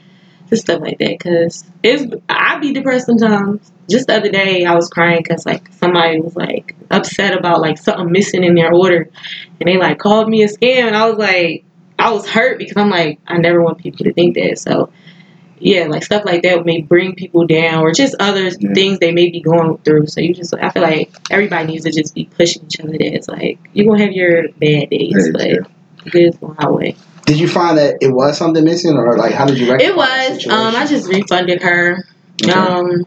just 0.50 0.62
stuff 0.62 0.80
like 0.80 0.98
that. 0.98 1.18
Cause 1.20 1.64
it's 1.82 2.14
I 2.28 2.58
be 2.58 2.72
depressed 2.72 3.06
sometimes. 3.06 3.70
Just 3.88 4.06
the 4.06 4.16
other 4.16 4.30
day, 4.30 4.64
I 4.64 4.74
was 4.74 4.88
crying 4.88 5.20
because 5.22 5.44
like 5.44 5.70
somebody 5.74 6.20
was 6.20 6.34
like 6.34 6.74
upset 6.90 7.36
about 7.36 7.60
like 7.60 7.76
something 7.78 8.10
missing 8.10 8.42
in 8.42 8.54
their 8.54 8.72
order, 8.72 9.08
and 9.60 9.68
they 9.68 9.76
like 9.76 9.98
called 9.98 10.28
me 10.28 10.42
a 10.42 10.48
scam, 10.48 10.86
and 10.86 10.96
I 10.96 11.08
was 11.08 11.18
like, 11.18 11.64
I 11.98 12.10
was 12.12 12.26
hurt 12.26 12.58
because 12.58 12.76
I'm 12.78 12.88
like, 12.90 13.18
I 13.26 13.36
never 13.38 13.62
want 13.62 13.78
people 13.78 14.04
to 14.04 14.12
think 14.14 14.36
that. 14.36 14.58
So 14.58 14.90
yeah, 15.64 15.86
like 15.86 16.04
stuff 16.04 16.26
like 16.26 16.42
that 16.42 16.66
may 16.66 16.82
bring 16.82 17.14
people 17.14 17.46
down, 17.46 17.82
or 17.82 17.90
just 17.90 18.14
other 18.20 18.48
Yeah. 18.48 18.74
things 18.74 18.98
they 18.98 19.12
may 19.12 19.30
be 19.30 19.40
going 19.40 19.78
through. 19.78 20.08
So 20.08 20.20
you 20.20 20.34
just, 20.34 20.54
I 20.54 20.68
feel 20.68 20.82
like 20.82 21.10
everybody 21.30 21.72
needs 21.72 21.84
to 21.84 21.90
just 21.90 22.14
be 22.14 22.26
pushing 22.26 22.64
each 22.66 22.78
other. 22.80 22.92
That 22.92 23.00
it's 23.00 23.28
like 23.28 23.58
you 23.72 23.86
gonna 23.86 24.04
have 24.04 24.12
your 24.12 24.48
bad 24.60 24.90
days, 24.90 25.30
but 25.32 25.48
yeah. 25.48 25.56
good 26.10 26.38
our 26.58 26.70
way. 26.70 26.96
did 27.24 27.40
you 27.40 27.48
find 27.48 27.78
that 27.78 27.96
it 28.02 28.08
was 28.08 28.36
something 28.36 28.62
missing, 28.62 28.94
or 28.94 29.16
like 29.16 29.32
how 29.32 29.46
did 29.46 29.58
you 29.58 29.72
It 29.74 29.96
was. 29.96 30.46
Um, 30.46 30.76
I 30.76 30.86
just 30.86 31.08
refunded 31.08 31.62
her. 31.62 32.04
Okay. 32.42 32.52
Um, 32.52 33.06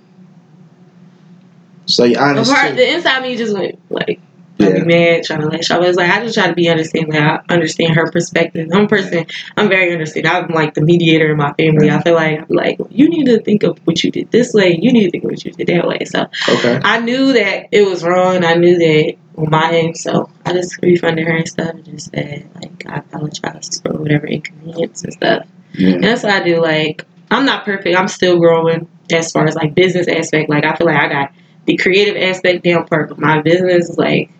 so 1.86 2.06
you 2.06 2.16
the 2.16 2.44
part, 2.44 2.76
the 2.76 2.92
inside 2.96 3.22
me 3.22 3.38
just 3.38 3.56
went 3.56 3.80
like. 3.92 4.20
Yeah. 4.60 4.68
I'd 4.68 4.74
be 4.76 4.86
mad 4.86 5.24
trying 5.24 5.42
to 5.42 5.48
lash. 5.48 5.70
I 5.72 5.78
was 5.78 5.96
like, 5.96 6.10
I 6.10 6.20
just 6.22 6.34
try 6.36 6.48
to 6.48 6.54
be 6.54 6.68
understanding. 6.68 7.14
Like, 7.14 7.24
I 7.50 7.54
understand 7.54 7.96
her 7.96 8.12
perspective. 8.12 8.68
I'm 8.74 8.86
a 8.86 8.88
person. 8.88 9.26
I'm 9.56 9.70
very 9.70 9.92
understanding. 9.94 10.32
I'm 10.32 10.48
like 10.50 10.74
the 10.74 10.82
mediator 10.82 11.32
in 11.32 11.38
my 11.38 11.54
family. 11.54 11.90
I 11.92 12.02
feel 12.02 12.16
like, 12.16 12.40
I'm 12.40 12.46
like 12.50 12.80
you 12.90 13.08
need 13.10 13.26
to 13.26 13.40
think 13.42 13.64
of 13.64 13.78
what 13.86 14.04
you 14.04 14.12
did 14.12 14.32
this 14.32 14.54
way. 14.54 14.78
You 14.82 14.92
need 14.92 15.06
to 15.06 15.12
think 15.12 15.24
of 15.26 15.30
what 15.32 15.46
you 15.46 15.52
did 15.52 15.68
that 15.68 15.88
way. 15.88 16.06
So 16.06 16.26
Okay. 16.50 16.80
I 16.84 17.00
knew 17.00 17.34
that 17.34 17.68
it 17.72 17.88
was 17.88 18.04
wrong. 18.04 18.44
I 18.44 18.56
knew 18.56 18.78
that 18.78 19.14
on 19.38 19.50
my 19.52 19.72
end. 19.72 19.98
So 19.98 20.30
I 20.46 20.54
just 20.54 20.82
refunded 20.82 21.28
her 21.28 21.36
and 21.36 21.48
stuff 21.48 21.70
and 21.70 21.86
just 21.86 22.10
said 22.12 22.50
like 22.56 22.84
I 22.88 22.98
apologize 23.00 23.80
for 23.82 23.94
whatever 23.94 24.26
inconvenience 24.28 25.04
and 25.04 25.14
stuff. 25.14 25.46
And 25.74 25.82
Yeah. 25.82 25.98
that's 26.02 26.24
what 26.24 26.32
I 26.32 26.44
do. 26.44 26.62
Like, 26.62 27.06
I'm 27.30 27.46
not 27.46 27.64
perfect. 27.66 27.96
I'm 27.96 28.08
still 28.08 28.40
growing 28.40 28.88
as 29.12 29.32
far 29.32 29.46
as 29.46 29.54
like 29.56 29.76
business 29.76 30.08
aspect. 30.08 30.50
Like, 30.50 30.66
I 30.66 30.76
feel 30.76 30.88
like 30.88 30.98
I 30.98 31.10
got 31.10 31.32
the 31.66 31.78
creative 31.78 32.16
aspect 32.16 32.64
down 32.64 32.88
part, 32.88 33.10
but 33.10 33.20
my 33.20 33.42
business 33.42 33.90
is 33.90 33.98
like, 33.98 34.32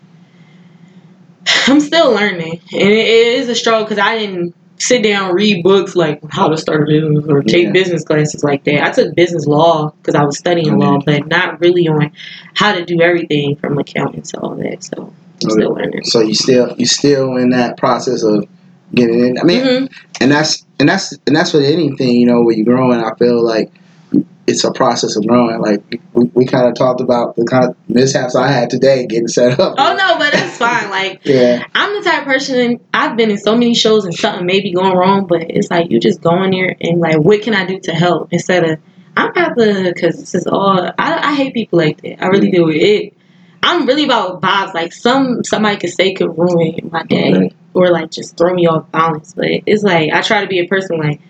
I'm 1.66 1.80
still 1.80 2.10
learning. 2.12 2.60
And 2.72 2.82
it, 2.82 3.06
is 3.08 3.48
a 3.48 3.54
struggle 3.54 3.84
because 3.84 3.98
I 3.98 4.18
didn't 4.18 4.54
sit 4.78 5.02
down, 5.02 5.34
read 5.34 5.62
books 5.62 5.96
like 5.96 6.20
how 6.30 6.48
to 6.48 6.56
start 6.56 6.82
a 6.82 6.86
business 6.86 7.24
or 7.28 7.42
take 7.42 7.66
Yeah. 7.66 7.72
business 7.72 8.04
classes 8.04 8.44
like 8.44 8.64
that. 8.64 8.84
I 8.84 8.90
took 8.90 9.14
business 9.14 9.46
law 9.46 9.90
because 10.00 10.14
I 10.14 10.24
was 10.24 10.38
studying 10.38 10.68
Mhm. 10.74 10.80
law, 10.80 10.98
but 11.04 11.26
not 11.26 11.60
really 11.60 11.88
on 11.88 12.12
how 12.54 12.72
to 12.74 12.84
do 12.84 13.00
everything 13.00 13.56
from 13.56 13.78
accounting 13.78 14.22
to 14.22 14.40
all 14.40 14.54
that. 14.56 14.84
So, 14.84 14.96
I'm 15.42 15.50
Okay. 15.50 15.60
still 15.60 15.74
learning. 15.74 16.04
So 16.04 16.20
you 16.20 16.34
still 16.34 16.74
you 16.78 16.86
still 16.86 17.36
in 17.36 17.50
that 17.50 17.76
process 17.76 18.22
of 18.22 18.46
getting 18.94 19.20
in. 19.20 19.38
I 19.38 19.44
mean, 19.44 19.60
Mhm. 19.64 19.88
and 20.20 20.30
that's 20.32 20.64
and 20.80 20.88
that's 20.88 21.12
and 21.26 21.34
that's 21.36 21.52
with 21.52 21.64
anything 21.64 22.16
you 22.16 22.26
know 22.26 22.42
when 22.42 22.56
you're 22.56 22.64
growing. 22.64 23.00
I 23.00 23.12
feel 23.18 23.44
like 23.44 23.70
it's 24.48 24.64
a 24.64 24.72
process 24.72 25.14
of 25.16 25.26
growing. 25.26 25.60
Like 25.60 25.82
we, 26.14 26.24
we 26.34 26.46
kind 26.46 26.66
of 26.66 26.74
talked 26.74 27.02
about 27.02 27.36
the 27.36 27.44
kind 27.44 27.66
of 27.66 27.76
mishaps 27.86 28.34
I 28.34 28.48
had 28.48 28.70
today 28.70 29.06
getting 29.06 29.28
set 29.28 29.60
up. 29.60 29.74
Oh, 29.76 29.94
no, 29.94 30.18
but 30.18 30.32
it's 30.32 30.56
fine. 30.56 30.90
Like, 30.90 31.20
Yeah. 31.24 31.64
I'm 31.74 31.94
the 32.02 32.08
type 32.08 32.22
of 32.22 32.28
person 32.28 32.80
I've 32.94 33.16
been 33.16 33.30
in 33.30 33.38
so 33.38 33.52
many 33.52 33.74
shows 33.74 34.06
and 34.06 34.14
something 34.14 34.46
may 34.46 34.60
be 34.60 34.72
going 34.72 34.96
wrong, 34.96 35.26
but 35.26 35.50
it's 35.50 35.70
like 35.70 35.90
you 35.90 36.00
just 36.00 36.22
go 36.22 36.42
in 36.42 36.52
there 36.52 36.74
and 36.80 36.98
like, 36.98 37.18
what 37.18 37.42
can 37.42 37.54
I 37.54 37.66
do 37.66 37.78
to 37.80 37.92
help 37.92 38.32
instead 38.32 38.64
of 38.64 38.78
I'm 39.16 39.30
about 39.30 39.56
to 39.56 39.92
because 39.94 40.16
this 40.18 40.34
is 40.34 40.46
all 40.46 40.80
I, 40.80 40.92
I 40.98 41.34
hate 41.34 41.52
people 41.52 41.78
like 41.78 42.00
that. 42.02 42.22
I 42.22 42.28
really 42.28 42.50
do 42.50 42.66
mm-hmm. 42.66 42.78
it. 42.80 43.14
I'm 43.62 43.84
really 43.84 44.04
about 44.04 44.40
vibes. 44.40 44.72
Like 44.72 44.92
some 44.92 45.42
somebody 45.44 45.76
could 45.76 45.90
say 45.90 46.14
could 46.14 46.38
ruin 46.38 46.88
my 46.90 47.02
day 47.02 47.50
or 47.74 47.90
like 47.90 48.12
just 48.12 48.38
throw 48.38 48.54
me 48.54 48.66
off 48.66 48.90
balance, 48.92 49.34
but 49.34 49.46
it's 49.66 49.82
like 49.82 50.12
I 50.12 50.22
try 50.22 50.40
to 50.40 50.46
be 50.46 50.60
a 50.60 50.66
person 50.66 50.98
like. 50.98 51.20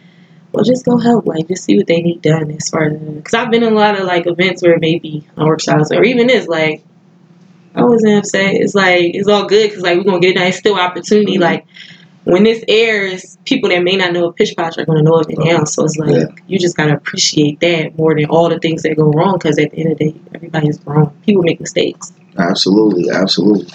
Well, 0.52 0.64
just 0.64 0.84
go 0.84 0.96
help, 0.96 1.26
like, 1.26 1.46
just 1.48 1.64
see 1.64 1.76
what 1.76 1.86
they 1.86 2.00
need 2.00 2.22
done 2.22 2.50
as 2.50 2.70
far 2.70 2.84
as, 2.84 2.98
because 2.98 3.34
I've 3.34 3.50
been 3.50 3.62
in 3.62 3.72
a 3.72 3.76
lot 3.76 3.98
of, 4.00 4.06
like, 4.06 4.26
events 4.26 4.62
where 4.62 4.78
maybe 4.78 5.26
on 5.36 5.46
workshops 5.46 5.90
or 5.92 6.02
even 6.04 6.26
this, 6.26 6.48
like, 6.48 6.82
I 7.74 7.84
wasn't 7.84 8.18
upset. 8.18 8.54
It's 8.54 8.74
like 8.74 9.14
it's 9.14 9.28
all 9.28 9.46
good 9.46 9.68
because 9.70 9.82
like 9.84 9.96
we're 9.98 10.04
gonna 10.04 10.18
get 10.20 10.30
it 10.30 10.34
done. 10.34 10.46
It's 10.48 10.56
still 10.58 10.74
opportunity. 10.74 11.36
Mhm. 11.36 11.40
Like 11.42 11.64
when 12.24 12.42
this 12.42 12.64
airs, 12.66 13.38
people 13.44 13.68
that 13.70 13.84
may 13.84 13.94
not 13.94 14.12
know 14.12 14.26
a 14.26 14.32
pish 14.32 14.56
posh 14.56 14.76
are 14.78 14.84
gonna 14.84 15.02
know 15.02 15.18
it 15.20 15.28
now. 15.38 15.62
So 15.64 15.84
it's 15.84 15.96
like 15.96 16.10
Yeah. 16.10 16.24
you 16.48 16.58
just 16.58 16.76
gotta 16.76 16.94
appreciate 16.94 17.60
that 17.60 17.96
more 17.96 18.14
than 18.16 18.24
all 18.24 18.48
the 18.48 18.58
things 18.58 18.82
that 18.82 18.96
go 18.96 19.04
wrong. 19.12 19.34
Because 19.34 19.58
at 19.58 19.70
the 19.70 19.78
end 19.78 19.92
of 19.92 19.98
the 19.98 20.04
day, 20.12 20.14
everybody's 20.34 20.80
wrong. 20.86 21.12
People 21.24 21.42
make 21.42 21.60
mistakes. 21.60 22.12
Absolutely, 22.36 23.10
absolutely. 23.10 23.68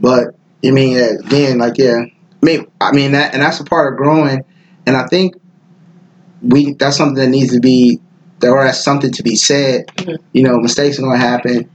But 0.00 0.34
I 0.64 0.70
mean, 0.70 0.96
again, 0.98 1.58
like 1.58 1.76
yeah, 1.78 2.04
I 2.04 2.46
mean, 2.46 2.66
I 2.80 2.92
mean 2.92 3.12
that, 3.12 3.32
and 3.34 3.42
that's 3.42 3.58
a 3.58 3.64
part 3.64 3.92
of 3.92 3.98
growing. 3.98 4.44
And 4.86 4.96
I 4.96 5.06
think 5.08 5.34
we 6.42 6.74
that's 6.74 6.96
something 6.96 7.16
that 7.22 7.28
needs 7.28 7.52
to 7.52 7.60
be, 7.60 8.00
or 8.42 8.64
that's 8.64 8.82
something 8.82 9.12
to 9.12 9.22
be 9.22 9.36
said. 9.36 9.86
Mhm. 9.96 10.18
You 10.32 10.42
know, 10.42 10.58
mistakes 10.58 10.98
are 10.98 11.02
gonna 11.02 11.16
happen. 11.18 11.68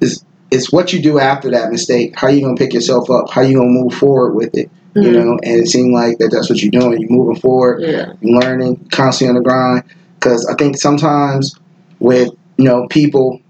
It's 0.00 0.24
it's 0.50 0.72
what 0.72 0.92
you 0.92 1.02
do 1.02 1.18
after 1.18 1.50
that 1.50 1.70
mistake. 1.70 2.14
How 2.16 2.28
you 2.28 2.40
gonna 2.40 2.56
pick 2.56 2.72
yourself 2.72 3.10
up? 3.10 3.30
How 3.30 3.42
you 3.42 3.56
gonna 3.56 3.68
move 3.70 3.94
forward 3.94 4.34
with 4.34 4.56
it? 4.56 4.70
You 4.94 5.02
Mhm. 5.02 5.12
know, 5.12 5.38
and 5.42 5.60
it 5.60 5.68
seemed 5.68 5.92
like 5.92 6.18
that 6.18 6.30
that's 6.30 6.48
what 6.50 6.60
you're 6.62 6.70
doing. 6.70 7.00
You're 7.00 7.10
moving 7.10 7.40
forward. 7.40 7.82
Yeah. 7.82 8.12
You're 8.20 8.40
learning, 8.40 8.86
constantly 8.90 9.36
on 9.36 9.42
the 9.42 9.48
grind. 9.48 9.84
Because 10.18 10.46
I 10.46 10.54
think 10.54 10.76
sometimes 10.76 11.54
with 12.00 12.30
you 12.56 12.64
know 12.64 12.86
people 12.88 13.40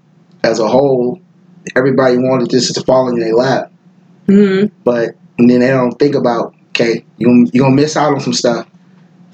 as 0.44 0.58
a 0.58 0.68
whole, 0.68 1.20
everybody 1.76 2.18
wanted 2.18 2.50
this 2.50 2.72
to 2.72 2.80
fall 2.82 3.08
in 3.08 3.18
their 3.18 3.34
lap 3.34 3.70
hmm 4.28 4.64
but 4.84 5.10
and 5.38 5.48
then 5.50 5.60
they 5.60 5.68
don't 5.68 5.98
think 5.98 6.14
about 6.14 6.54
okay 6.70 7.04
you 7.16 7.26
gonna, 7.26 7.46
you 7.52 7.60
gonna 7.62 7.74
miss 7.74 7.96
out 7.96 8.12
on 8.12 8.20
some 8.20 8.32
stuff 8.32 8.66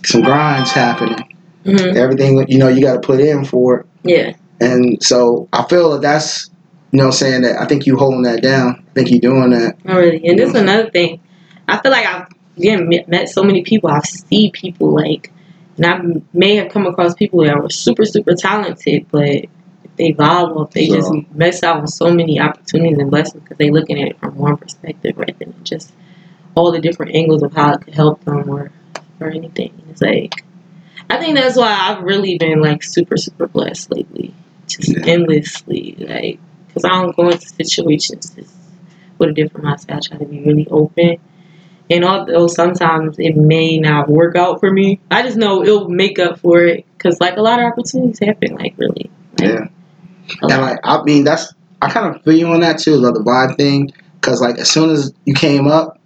some 0.05 0.23
grinds 0.23 0.71
happening 0.71 1.37
hmm 1.64 1.97
everything 1.97 2.45
you 2.49 2.59
know 2.59 2.69
you 2.69 2.83
got 2.83 2.95
to 2.95 3.01
put 3.01 3.21
in 3.21 3.45
for 3.45 3.81
it 3.81 3.87
Yeah. 4.05 4.35
and 4.61 5.03
so 5.03 5.49
i 5.53 5.62
feel 5.64 5.93
that 5.93 6.03
that's 6.03 6.51
you 6.93 6.99
know 6.99 7.11
saying 7.11 7.43
that 7.43 7.61
i 7.61 7.64
think 7.64 7.87
you 7.87 7.97
holding 7.97 8.23
that 8.23 8.43
down 8.43 8.85
i 8.87 8.93
think 8.93 9.11
you 9.11 9.19
doing 9.21 9.51
that 9.51 9.77
Already. 9.88 10.29
And 10.29 10.38
this 10.38 10.51
is 10.51 10.55
another 10.57 10.90
thing. 10.90 11.21
I 11.67 11.79
feel 11.81 11.90
like 11.90 12.07
I've 12.07 12.29
again 12.57 12.88
met, 13.09 13.29
so 13.29 13.43
many 13.43 13.62
people. 13.62 13.90
I've 13.90 14.05
seen 14.05 14.53
people 14.53 14.95
like, 14.95 15.33
and 15.77 15.87
I 15.87 16.01
may 16.33 16.57
have 16.57 16.71
come 16.71 16.87
across 16.87 17.14
people 17.14 17.43
that 17.45 17.61
were 17.61 17.71
super 17.71 18.05
super 18.05 18.35
talented, 18.35 19.07
but 19.11 19.47
they 19.97 20.12
vibe 20.12 20.57
off, 20.57 20.71
they 20.73 20.87
just 20.88 21.12
mess 21.33 21.62
out 21.62 21.79
on 21.79 21.87
so 21.88 22.12
many 22.12 22.40
opportunities 22.40 22.99
and 22.99 23.11
blessings 23.11 23.43
because 23.43 23.57
they 23.59 23.71
looking 23.71 24.01
at 24.01 24.09
it 24.09 24.19
from 24.21 24.37
one 24.37 24.57
perspective 24.57 25.17
rather 25.17 25.33
than 25.38 25.55
just 25.64 25.93
all 26.55 26.71
the 26.71 26.81
different 26.81 27.14
angles 27.14 27.43
of 27.43 27.53
how 27.55 27.73
it 27.75 27.81
could 27.81 27.95
help 27.95 28.23
them 28.25 28.49
or 28.49 28.71
or 29.20 29.31
anything. 29.31 29.72
It's 29.90 30.03
like. 30.03 30.44
I 31.11 31.18
think 31.18 31.37
that's 31.37 31.57
why 31.57 31.70
I've 31.70 32.03
really 32.03 32.38
been 32.38 32.62
like 32.62 32.83
super 32.83 33.18
super 33.18 33.46
blessed 33.46 33.92
lately, 33.92 34.33
just 34.66 34.88
Yeah. 34.88 35.05
endlessly 35.05 35.96
like 35.98 36.38
because 36.66 36.85
I 36.85 36.88
don't 36.88 37.14
go 37.14 37.29
into 37.29 37.46
situations 37.46 38.31
just 38.31 38.55
with 39.18 39.31
a 39.31 39.33
different 39.33 39.66
mindset. 39.66 39.96
I 39.96 40.00
try 40.00 40.18
to 40.18 40.24
be 40.24 40.40
really 40.40 40.66
open. 40.70 41.18
And 41.90 42.05
although 42.05 42.46
sometimes 42.46 43.18
it 43.18 43.37
may 43.37 43.77
not 43.79 44.09
work 44.09 44.35
out 44.35 44.61
for 44.61 44.70
me, 44.72 44.98
I 45.11 45.22
just 45.22 45.37
know 45.37 45.62
it'll 45.62 45.90
make 45.90 46.18
up 46.18 46.40
for 46.40 46.64
it. 46.64 46.87
Because, 46.96 47.20
like, 47.20 47.37
a 47.37 47.42
lot 47.42 47.61
of 47.61 47.66
opportunities 47.66 48.18
happen, 48.20 48.55
like, 48.55 48.72
really. 48.79 49.11
Like, 49.38 49.50
yeah 49.50 49.68
and 50.42 50.62
like 50.62 50.79
i 50.85 51.03
mean 51.03 51.24
that's 51.24 51.53
i 51.83 51.90
kind 51.90 52.14
of 52.14 52.22
feel 52.22 52.35
you 52.35 52.46
on 52.46 52.61
that 52.61 52.79
too 52.79 52.96
like 52.96 53.14
the 53.14 53.20
vibe 53.20 53.57
thing 53.57 53.90
because 54.20 54.40
like 54.40 54.59
as 54.59 54.70
soon 54.70 54.90
as 54.90 55.12
you 55.24 55.35
came 55.35 55.66
up 55.66 55.98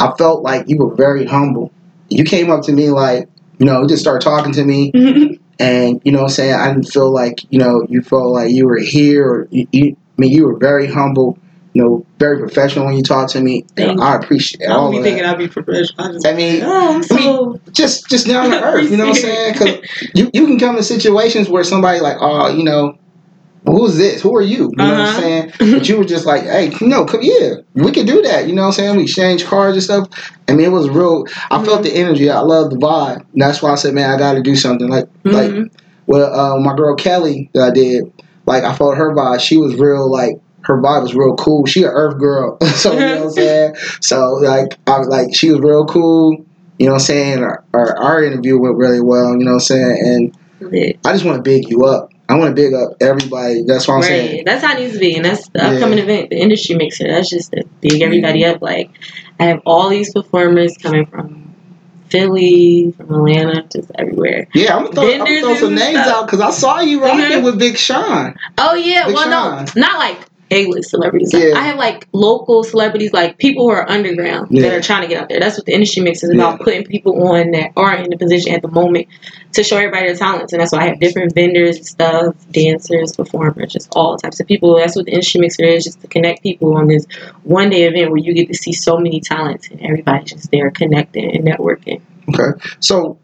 i 0.00 0.12
felt 0.18 0.42
like 0.42 0.68
you 0.68 0.76
were 0.78 0.94
very 0.94 1.24
humble 1.24 1.72
you 2.08 2.24
came 2.24 2.50
up 2.50 2.62
to 2.64 2.72
me 2.72 2.90
like 2.90 3.28
you 3.58 3.66
know 3.66 3.86
just 3.86 4.02
started 4.02 4.24
talking 4.24 4.52
to 4.52 4.64
me 4.64 4.92
mm-hmm. 4.92 5.42
and 5.58 6.00
you 6.04 6.12
know 6.12 6.22
I'm 6.22 6.28
saying 6.28 6.54
I 6.54 6.68
didn't 6.68 6.88
feel 6.88 7.10
like 7.10 7.40
you 7.50 7.58
know 7.58 7.86
you 7.88 8.02
felt 8.02 8.32
like 8.32 8.50
you 8.50 8.66
were 8.66 8.78
here 8.78 9.26
or 9.26 9.48
you, 9.50 9.66
you 9.72 9.96
I 10.18 10.20
mean 10.20 10.32
you 10.32 10.46
were 10.46 10.56
very 10.56 10.86
humble 10.86 11.38
you 11.72 11.82
know 11.82 12.06
very 12.18 12.38
professional 12.38 12.86
when 12.86 12.96
you 12.96 13.02
talked 13.02 13.32
to 13.32 13.40
me 13.40 13.66
and. 13.76 14.00
I 14.00 14.16
appreciate 14.16 14.62
it. 14.62 14.70
I 14.70 14.74
don't 14.74 14.92
be 14.92 15.02
thinking 15.02 15.24
I'd 15.24 15.36
be 15.36 15.48
professional. 15.48 16.06
I 16.06 16.12
just, 16.12 16.26
I 16.26 16.32
mean 16.32 16.62
oh, 16.62 16.94
I'm 16.94 16.98
I 16.98 17.00
so. 17.02 17.60
just 17.72 18.08
just 18.08 18.26
down 18.26 18.50
to 18.50 18.62
earth 18.62 18.90
you 18.90 18.96
know 18.96 19.06
what 19.06 19.16
I'm 19.16 19.22
saying 19.22 19.52
because 19.52 20.10
you, 20.14 20.30
you 20.32 20.46
can 20.46 20.58
come 20.58 20.76
to 20.76 20.82
situations 20.82 21.48
where 21.48 21.64
somebody 21.64 22.00
like 22.00 22.16
oh 22.20 22.48
you 22.48 22.64
know 22.64 22.98
who's 23.66 23.96
this 23.96 24.22
who 24.22 24.34
are 24.36 24.42
you 24.42 24.70
you 24.76 24.86
know 24.86 24.92
what 24.92 24.94
I'm 24.94 25.00
Uh-huh. 25.00 25.20
saying 25.20 25.52
but 25.58 25.88
you 25.88 25.98
were 25.98 26.04
just 26.04 26.24
like 26.26 26.42
hey 26.44 26.72
no 26.80 27.04
come 27.04 27.20
here 27.22 27.64
we 27.74 27.90
can 27.92 28.06
do 28.06 28.22
that 28.22 28.46
you 28.48 28.54
know 28.54 28.62
what 28.62 28.68
I'm 28.68 28.72
saying 28.74 28.96
we 28.96 29.02
exchange 29.04 29.44
cards 29.44 29.76
and 29.76 29.82
stuff 29.82 30.08
I 30.48 30.52
mean 30.52 30.66
it 30.66 30.70
was 30.72 30.88
real 30.88 31.24
I 31.50 31.62
felt 31.64 31.80
Mhm. 31.80 31.84
the 31.84 31.94
energy 31.96 32.30
I 32.30 32.40
love 32.40 32.70
the 32.70 32.76
vibe 32.76 33.16
and 33.32 33.42
that's 33.42 33.62
why 33.62 33.72
I 33.72 33.74
said 33.76 33.94
man 33.94 34.10
I 34.10 34.18
got 34.18 34.34
to 34.34 34.42
do 34.42 34.56
something 34.56 34.88
like 34.88 35.08
like 35.24 35.50
Mhm. 35.50 35.70
well, 36.06 36.32
uh, 36.32 36.60
my 36.60 36.74
girl 36.76 36.94
Kelly 36.94 37.50
that 37.54 37.62
I 37.64 37.70
did, 37.72 38.04
like 38.46 38.62
I 38.62 38.72
felt 38.72 38.96
her 38.96 39.12
vibe. 39.12 39.40
She 39.40 39.56
was 39.56 39.74
real, 39.74 40.08
like 40.08 40.36
her 40.60 40.80
vibe 40.80 41.02
was 41.02 41.16
real 41.16 41.34
cool. 41.34 41.66
She 41.66 41.82
an 41.82 41.90
Earth 41.92 42.16
girl, 42.18 42.58
so 42.76 42.92
you 42.92 43.00
know 43.00 43.16
what 43.16 43.22
I'm 43.24 43.30
saying. 43.30 43.74
So 44.00 44.34
like, 44.34 44.78
I 44.86 44.98
was 45.00 45.08
like, 45.08 45.34
she 45.34 45.50
was 45.50 45.58
real 45.58 45.84
cool. 45.84 46.44
You 46.78 46.86
know 46.86 46.92
what 46.92 47.00
I'm 47.00 47.06
saying. 47.06 47.42
Our, 47.42 47.64
our, 47.74 47.96
our 47.98 48.22
interview 48.22 48.56
went 48.56 48.76
really 48.76 49.00
well. 49.00 49.32
You 49.36 49.44
know 49.44 49.54
what 49.54 49.54
I'm 49.54 49.60
saying. 49.60 50.30
And 50.62 50.96
I 51.04 51.12
just 51.12 51.24
want 51.24 51.38
to 51.38 51.42
big 51.42 51.68
you 51.68 51.84
up. 51.86 52.10
I 52.28 52.34
want 52.36 52.54
to 52.56 52.60
big 52.60 52.74
up 52.74 52.94
everybody. 53.00 53.62
That's 53.66 53.86
what 53.86 53.94
I'm 53.94 54.00
Right. 54.00 54.06
saying. 54.08 54.42
That's 54.46 54.64
how 54.64 54.76
it 54.76 54.80
needs 54.80 54.94
to 54.94 54.98
be. 54.98 55.14
And 55.16 55.24
that's 55.24 55.48
the 55.50 55.60
Yeah. 55.60 55.68
upcoming 55.70 55.98
event. 55.98 56.30
The 56.30 56.36
industry 56.40 56.74
mixer. 56.74 57.06
That's 57.06 57.30
just 57.30 57.52
to 57.52 57.64
big 57.80 58.02
everybody 58.02 58.44
up. 58.44 58.60
Like, 58.62 58.90
I 59.38 59.44
have 59.44 59.60
all 59.64 59.88
these 59.88 60.12
performers 60.12 60.74
coming 60.82 61.06
from 61.06 61.42
Philly, 62.08 62.92
from 62.96 63.10
Atlanta, 63.14 63.64
just 63.72 63.90
everywhere. 63.98 64.46
Yeah, 64.54 64.76
I'm 64.76 64.84
gonna 64.84 64.94
throw, 64.94 65.12
I'm 65.12 65.18
gonna 65.18 65.40
throw 65.40 65.54
some 65.56 65.74
names 65.74 65.98
stuff. 66.00 66.06
out 66.06 66.26
because 66.26 66.40
I 66.40 66.50
saw 66.50 66.80
you 66.80 67.02
rocking 67.02 67.20
Mhm. 67.40 67.44
with 67.44 67.58
Big 67.58 67.76
Sean. 67.76 68.34
Oh 68.58 68.74
yeah, 68.74 69.06
Big 69.06 69.14
well 69.16 69.24
Sean. 69.24 69.64
no, 69.74 69.80
not 69.80 69.98
like 69.98 70.18
A-list 70.50 70.90
celebrities. 70.90 71.32
Yeah. 71.32 71.54
I 71.56 71.62
have 71.62 71.76
like 71.76 72.06
local 72.12 72.62
celebrities, 72.62 73.12
like 73.12 73.38
people 73.38 73.64
who 73.64 73.70
are 73.70 73.88
underground 73.90 74.48
Yeah. 74.50 74.62
that 74.62 74.72
are 74.74 74.80
trying 74.80 75.02
to 75.02 75.08
get 75.08 75.20
out 75.20 75.28
there. 75.28 75.40
That's 75.40 75.56
what 75.56 75.66
the 75.66 75.72
industry 75.72 76.02
mix 76.02 76.22
is 76.22 76.30
about: 76.30 76.60
Yeah. 76.60 76.64
putting 76.64 76.84
people 76.84 77.28
on 77.28 77.50
that 77.50 77.72
aren't 77.76 78.04
in 78.04 78.10
the 78.10 78.16
position 78.16 78.52
at 78.54 78.62
the 78.62 78.68
moment 78.68 79.08
to 79.54 79.62
show 79.64 79.76
everybody 79.76 80.06
their 80.06 80.14
talents. 80.16 80.52
And 80.52 80.60
that's 80.60 80.72
why 80.72 80.80
I 80.80 80.88
have 80.88 81.00
different 81.00 81.34
vendors, 81.34 81.88
stuff, 81.88 82.34
dancers, 82.52 83.16
performers, 83.16 83.72
just 83.72 83.88
all 83.96 84.16
types 84.16 84.38
of 84.38 84.46
people. 84.46 84.76
That's 84.76 84.94
what 84.94 85.06
the 85.06 85.12
industry 85.12 85.40
mixer 85.40 85.64
is, 85.64 85.84
just 85.84 86.00
to 86.02 86.06
connect 86.06 86.42
people 86.42 86.76
on 86.76 86.88
this 86.88 87.06
one 87.42 87.70
day 87.70 87.84
event 87.84 88.10
where 88.10 88.18
you 88.18 88.32
get 88.32 88.48
to 88.48 88.54
see 88.54 88.72
so 88.72 88.98
many 88.98 89.20
talents 89.20 89.68
and 89.68 89.80
everybody's 89.82 90.32
just 90.32 90.50
there 90.50 90.70
connecting 90.70 91.34
and 91.34 91.44
networking. 91.46 92.00
Okay. 92.28 92.58
So 92.80 93.18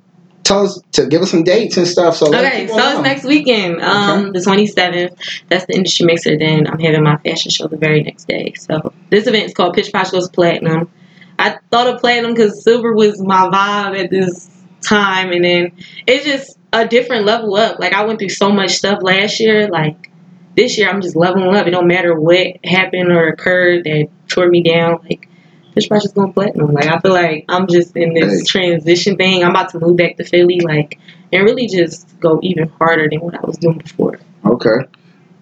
tell 0.44 0.64
us 0.66 0.80
to 0.92 1.06
give 1.06 1.22
us 1.22 1.30
some 1.30 1.44
dates 1.44 1.76
and 1.76 1.86
stuff. 1.86 2.16
So 2.16 2.26
Okay, 2.26 2.66
so 2.66 2.76
know. 2.76 2.92
it's 2.92 3.02
next 3.02 3.24
weekend, 3.24 3.80
um, 3.80 4.32
the 4.32 4.40
27th. 4.40 5.16
That's 5.48 5.66
the 5.66 5.74
industry 5.74 6.06
mixer. 6.06 6.36
Then 6.38 6.66
I'm 6.66 6.78
having 6.78 7.02
my 7.02 7.16
fashion 7.18 7.50
show 7.50 7.68
the 7.68 7.76
very 7.76 8.02
next 8.02 8.26
day. 8.26 8.52
So 8.58 8.92
this 9.10 9.26
event 9.26 9.46
is 9.46 9.54
called 9.54 9.74
Pish 9.74 9.92
Posh 9.92 10.10
Goes 10.10 10.28
Platinum. 10.28 10.90
I 11.38 11.58
thought 11.70 11.88
of 11.92 12.00
platinum 12.00 12.34
because 12.34 12.62
silver 12.62 12.92
was 12.92 13.20
my 13.20 13.48
vibe 13.48 14.04
at 14.04 14.10
this 14.10 14.50
time, 14.82 15.32
and 15.32 15.44
then 15.44 15.72
it's 16.06 16.24
just 16.24 16.58
a 16.72 16.86
different 16.86 17.24
level 17.24 17.56
up. 17.56 17.78
Like 17.78 17.92
I 17.92 18.04
went 18.04 18.18
through 18.18 18.30
so 18.30 18.50
much 18.50 18.72
stuff 18.72 19.02
last 19.02 19.40
year. 19.40 19.68
Like 19.68 20.10
this 20.56 20.76
year, 20.78 20.88
I'm 20.88 21.00
just 21.00 21.16
leveling 21.16 21.54
up. 21.56 21.66
It 21.66 21.70
don't 21.70 21.86
matter 21.86 22.18
what 22.18 22.64
happened 22.64 23.10
or 23.10 23.28
occurred 23.28 23.84
that 23.84 24.08
tore 24.28 24.48
me 24.48 24.62
down. 24.62 25.00
Like 25.08 25.28
Pish 25.74 25.88
Posh 25.88 26.04
is 26.04 26.12
going 26.12 26.32
platinum. 26.32 26.72
Like 26.72 26.86
I 26.86 26.98
feel 27.00 27.12
like 27.12 27.44
I'm 27.48 27.66
just 27.66 27.96
in 27.96 28.14
this 28.14 28.40
Hey. 28.40 28.44
transition 28.44 29.16
thing. 29.16 29.42
I'm 29.42 29.50
about 29.50 29.70
to 29.70 29.78
move 29.80 29.96
back 29.96 30.16
to 30.18 30.24
Philly. 30.24 30.60
Like 30.60 30.98
and 31.32 31.44
really 31.44 31.66
just 31.66 32.08
go 32.20 32.38
even 32.42 32.68
harder 32.78 33.08
than 33.08 33.20
what 33.20 33.34
I 33.34 33.40
was 33.40 33.56
doing 33.56 33.78
before. 33.78 34.18
Okay. 34.44 34.86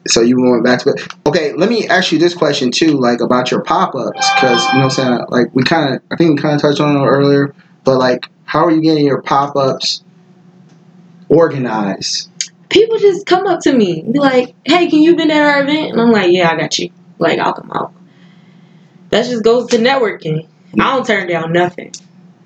So 0.07 0.23
you 0.23 0.41
went 0.41 0.65
back 0.65 0.81
to 0.81 0.91
it. 0.91 1.07
Okay, 1.27 1.53
let 1.53 1.69
me 1.69 1.87
ask 1.89 2.11
you 2.11 2.19
this 2.19 2.35
question 2.35 2.71
too, 2.71 2.93
like 2.99 3.21
about 3.21 3.51
your 3.51 3.61
pop 3.63 3.95
ups, 3.95 4.31
because 4.35 4.65
you 4.73 4.79
know 4.79 4.87
what 4.87 4.99
I'm 4.99 5.19
saying. 5.19 5.25
Like 5.29 5.55
we 5.55 5.63
kind 5.63 5.95
of, 5.95 6.03
I 6.11 6.17
think 6.17 6.37
we 6.37 6.43
kind 6.43 6.55
of 6.55 6.63
touched 6.63 6.81
on 6.81 6.97
it 6.97 7.05
earlier, 7.07 7.55
but 7.85 7.99
like, 7.99 8.27
how 8.45 8.65
are 8.65 8.71
you 8.71 8.81
getting 8.81 9.05
your 9.05 9.21
pop 9.21 9.57
ups 9.57 10.03
organized? 11.29 12.29
People 12.71 12.99
just 12.99 13.27
come 13.27 13.47
up 13.47 13.61
to 13.61 13.73
me 13.73 14.01
and 14.01 14.13
be 14.13 14.21
like, 14.21 14.55
"Hey, 14.65 14.89
can 14.89 15.03
you 15.03 15.17
been 15.17 15.31
at 15.31 15.43
our 15.43 15.63
event?" 15.65 15.93
And 15.93 16.01
I'm 16.01 16.13
like, 16.13 16.31
"Yeah, 16.33 16.51
I 16.51 16.57
got 16.57 16.79
you. 16.79 16.91
Like, 17.19 17.39
I'll 17.39 17.53
come 17.53 17.71
out." 17.73 17.93
That 19.11 19.27
just 19.27 19.45
goes 19.45 19.67
to 19.69 19.79
networking. 19.79 20.49
I 20.79 20.95
don't 20.97 21.07
turn 21.07 21.29
down 21.29 21.53
nothing 21.53 21.93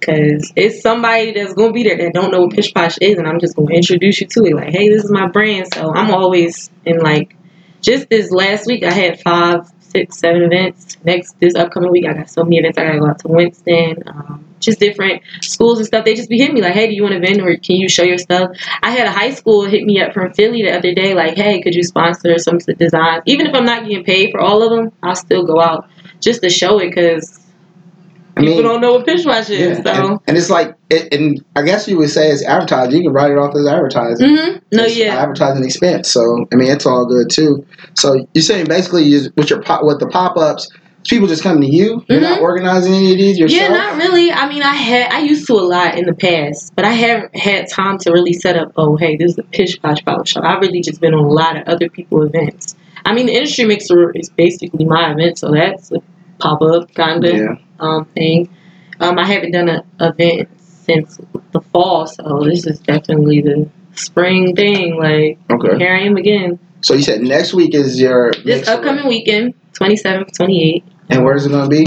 because 0.01 0.53
it's 0.57 0.83
somebody 0.83 1.33
that's 1.33 1.55
gonna 1.55 1.73
be 1.73 1.83
there 1.83 1.97
that 1.97 2.13
don't 2.13 2.31
know 2.31 2.41
what 2.43 2.55
Pish 2.55 2.73
Posh 2.73 2.99
is, 2.99 3.19
and 3.19 3.27
I'm 3.27 3.41
just 3.41 3.57
gonna 3.57 3.75
introduce 3.75 4.21
you 4.21 4.27
to 4.29 4.45
it. 4.45 4.55
Like, 4.55 4.71
hey, 4.71 4.89
this 4.89 5.05
is 5.05 5.11
my 5.11 5.29
brand. 5.29 5.73
So 5.73 5.93
I'm 5.95 6.13
always 6.13 6.71
in 6.85 6.99
like, 6.99 7.37
just 7.81 8.09
this 8.09 8.31
last 8.31 8.67
week 8.67 8.83
I 8.83 8.93
had 8.93 9.21
five, 9.21 9.67
six, 9.81 10.19
seven 10.19 10.43
events. 10.43 10.97
Next 11.05 11.39
this 11.39 11.55
upcoming 11.55 11.91
week 11.91 12.07
I 12.07 12.15
got 12.15 12.31
so 12.31 12.45
many 12.45 12.59
events. 12.59 12.79
I 12.79 12.85
gotta 12.85 12.99
go 12.99 13.09
out 13.09 13.19
to 13.21 13.29
Winston. 13.29 14.03
Um, 14.07 14.45
just 14.61 14.81
different 14.81 15.23
schools 15.43 15.79
and 15.79 15.87
stuff. 15.87 16.05
They 16.05 16.15
just 16.15 16.31
be 16.31 16.39
hitting 16.39 16.55
me 16.55 16.63
like, 16.63 16.73
hey, 16.73 16.87
do 16.87 16.95
you 16.95 17.03
want 17.03 17.15
to 17.15 17.21
vend 17.21 17.43
or 17.43 17.57
can 17.57 17.77
you 17.77 17.89
show 17.89 18.03
your 18.03 18.17
stuff? 18.17 18.57
I 18.83 18.91
had 18.91 19.07
a 19.07 19.11
high 19.11 19.31
school 19.31 19.67
hit 19.67 19.85
me 19.85 20.01
up 20.01 20.15
from 20.15 20.33
Philly 20.33 20.63
the 20.63 20.73
other 20.73 20.95
day, 20.95 21.15
like, 21.15 21.37
hey, 21.37 21.61
could 21.61 21.75
you 21.75 21.83
sponsor 21.83 22.39
some 22.39 22.59
designs? 22.59 23.23
Even 23.27 23.47
if 23.47 23.55
I'm 23.55 23.67
not 23.67 23.87
getting 23.87 24.05
paid 24.05 24.31
for 24.31 24.41
all 24.41 24.63
of 24.63 24.71
them, 24.71 24.93
I'll 25.03 25.15
still 25.15 25.45
go 25.45 25.61
out 25.61 25.89
just 26.25 26.43
to 26.43 26.51
show 26.51 26.79
it 26.79 26.89
because 26.91 27.41
I 28.37 28.41
people 28.41 28.57
mean, 28.57 28.63
don't 28.65 28.81
know 28.81 28.95
what 28.95 29.07
pish 29.07 29.25
posh 29.25 29.49
yeah, 29.49 29.59
is. 29.59 29.85
so, 29.85 29.91
and, 29.91 30.21
and 30.27 30.37
it's 30.37 30.51
like, 30.51 30.75
it, 30.91 31.13
and 31.15 31.45
I 31.55 31.63
guess 31.63 31.87
you 31.87 31.97
would 31.99 32.11
say 32.11 32.31
it's 32.31 32.45
advertising. 32.45 32.97
You 32.97 33.03
can 33.05 33.13
write 33.13 33.31
it 33.31 33.39
off 33.39 33.55
as 33.55 33.67
advertising. 33.67 34.29
hmm 34.37 34.57
no, 34.73 34.85
It's 34.85 34.97
yeah, 34.97 35.15
advertising 35.15 35.65
expense. 35.65 36.11
So 36.11 36.47
I 36.53 36.57
mean, 36.57 36.71
it's 36.71 36.87
all 36.87 37.07
good 37.07 37.31
too. 37.31 37.65
So 37.95 38.27
you're 38.35 38.43
saying 38.43 38.67
basically, 38.67 39.05
you 39.05 39.21
just, 39.21 39.37
with 39.37 39.51
your 39.51 39.63
pop, 39.63 39.85
with 39.85 40.01
the 40.01 40.09
pop 40.09 40.37
ups, 40.37 40.69
people 41.07 41.29
just 41.29 41.43
coming 41.43 41.63
to 41.63 41.77
you. 41.77 42.05
You're 42.09 42.21
not 42.21 42.41
organizing 42.41 42.93
any 42.93 43.13
of 43.13 43.19
these 43.19 43.39
yourself. 43.39 43.61
yeah, 43.61 43.69
not 43.69 43.97
really. 43.99 44.33
I 44.33 44.49
mean, 44.49 44.63
I 44.63 44.75
had 44.75 45.13
I 45.13 45.21
used 45.21 45.47
to 45.47 45.53
a 45.53 45.63
lot 45.63 45.97
in 45.97 46.07
the 46.07 46.15
past, 46.15 46.75
but 46.75 46.85
I 46.85 46.93
haven't 46.93 47.37
had 47.37 47.69
time 47.71 47.99
to 47.99 48.11
really 48.11 48.33
set 48.33 48.57
up. 48.57 48.73
Oh, 48.77 48.97
hey, 48.97 49.17
this 49.17 49.33
is 49.33 49.39
a 49.39 49.43
pish 49.45 49.81
posh 49.81 50.05
power 50.05 50.25
show. 50.27 50.43
I've 50.43 50.61
really 50.61 50.81
just 50.81 51.01
been 51.01 51.15
on 51.15 51.25
a 51.25 51.29
lot 51.29 51.57
of 51.57 51.69
other 51.69 51.89
people 51.89 52.23
events. 52.23 52.75
I 53.05 53.13
mean, 53.13 53.27
the 53.27 53.35
industry 53.35 53.65
mixer 53.67 54.11
is 54.13 54.31
basically 54.31 54.87
my 54.87 55.13
event, 55.13 55.39
so 55.39 55.53
that's 55.53 55.93
a 55.93 56.01
pop 56.39 56.63
up 56.63 56.93
kind 56.95 57.25
of 57.25 57.35
yeah. 57.35 57.55
um, 57.81 58.05
thing. 58.07 58.49
Um, 59.01 59.19
I 59.19 59.27
haven't 59.27 59.53
done 59.53 59.69
an 59.69 59.83
event 60.01 60.49
since 60.61 61.19
the 61.53 61.61
fall, 61.73 62.07
so 62.07 62.43
this 62.45 62.67
is 62.67 62.79
definitely 62.81 63.41
the 63.43 63.69
spring 63.95 64.55
thing. 64.55 64.97
Like 64.97 65.39
Okay. 65.51 65.79
here 65.79 65.95
I 65.95 66.01
am 66.01 66.17
again. 66.17 66.59
So 66.81 66.95
you 66.95 67.03
said 67.03 67.23
next 67.23 67.55
week 67.55 67.75
is 67.75 68.01
your 68.01 68.33
This 68.45 68.69
upcoming 68.69 69.09
weekend, 69.09 69.55
27th, 69.73 70.31
28th. 70.39 70.83
and 71.11 71.25
where's 71.25 71.47
it 71.47 71.51
gonna 71.51 71.69
be? 71.69 71.85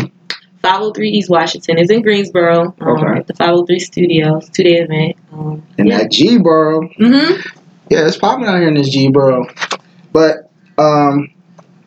503 0.63 1.10
East 1.10 1.29
Washington 1.29 1.77
is 1.77 1.89
in 1.91 2.01
Greensboro 2.01 2.75
um, 2.81 2.88
Okay. 2.97 3.19
at 3.19 3.27
the 3.27 3.33
503 3.36 3.79
Studios, 3.79 4.49
two 4.49 4.63
day 4.63 4.77
event. 4.79 5.15
Um, 5.31 5.63
In 5.77 5.88
yeah. 5.88 5.99
that 5.99 6.12
G 6.12 6.38
borough. 6.39 6.81
hmm 6.97 7.39
Yeah, 7.89 8.07
it's 8.07 8.17
popping 8.17 8.47
out 8.47 8.57
here 8.57 8.67
in 8.67 8.73
this 8.73 8.89
G 8.89 9.10
borough. 9.10 9.45
But 10.12 10.49
um, 10.79 11.29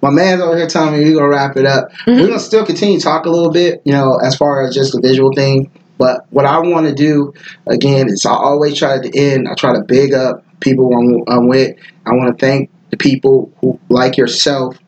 my 0.02 0.10
man's 0.10 0.40
over 0.40 0.56
here 0.56 0.66
telling 0.66 0.94
me 0.98 1.04
we're 1.04 1.14
gonna 1.16 1.28
wrap 1.28 1.56
it 1.56 1.66
up. 1.66 1.90
We're 2.06 2.14
Mhm. 2.14 2.26
gonna 2.28 2.40
still 2.40 2.64
continue 2.64 2.98
to 2.98 3.04
talk 3.04 3.26
a 3.26 3.30
little 3.30 3.50
bit, 3.50 3.82
you 3.84 3.92
know, 3.92 4.16
as 4.16 4.34
far 4.36 4.62
as 4.66 4.74
just 4.74 4.92
the 4.92 5.00
visual 5.00 5.32
thing. 5.34 5.70
But 5.98 6.24
what 6.30 6.46
I 6.46 6.58
want 6.58 6.86
to 6.86 6.94
do 6.94 7.34
again 7.66 8.08
is 8.08 8.24
I 8.24 8.32
always 8.32 8.78
try 8.78 8.94
at 8.94 9.02
the 9.02 9.12
end. 9.14 9.46
I 9.48 9.54
try 9.54 9.74
to 9.74 9.82
big 9.82 10.14
up 10.14 10.42
people 10.60 10.90
I'm, 10.94 11.22
I'm 11.28 11.48
with. 11.48 11.76
I 12.06 12.12
want 12.14 12.38
to 12.38 12.46
thank 12.46 12.70
the 12.90 12.96
people 12.96 13.52
who 13.60 13.78
like 13.90 14.16
yourself, 14.16 14.78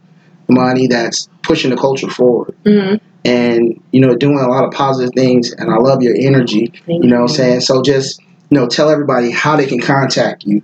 money 0.48 0.86
that's 0.86 1.28
pushing 1.42 1.70
the 1.70 1.76
culture 1.76 2.08
forward 2.10 2.54
hmm 2.64 2.94
and 3.24 3.80
you 3.92 4.00
know 4.00 4.16
doing 4.16 4.38
a 4.38 4.48
lot 4.48 4.64
of 4.64 4.72
positive 4.72 5.12
things. 5.14 5.52
And 5.52 5.70
I 5.70 5.76
love 5.76 6.02
your 6.02 6.14
energy. 6.18 6.72
Thank 6.86 7.04
You 7.04 7.10
know 7.10 7.16
what 7.22 7.30
I'm 7.30 7.36
saying? 7.36 7.60
So 7.60 7.82
just, 7.82 8.20
you 8.50 8.58
know, 8.58 8.66
tell 8.66 8.90
everybody 8.90 9.30
how 9.30 9.56
they 9.56 9.66
can 9.66 9.80
contact 9.80 10.44
you. 10.44 10.62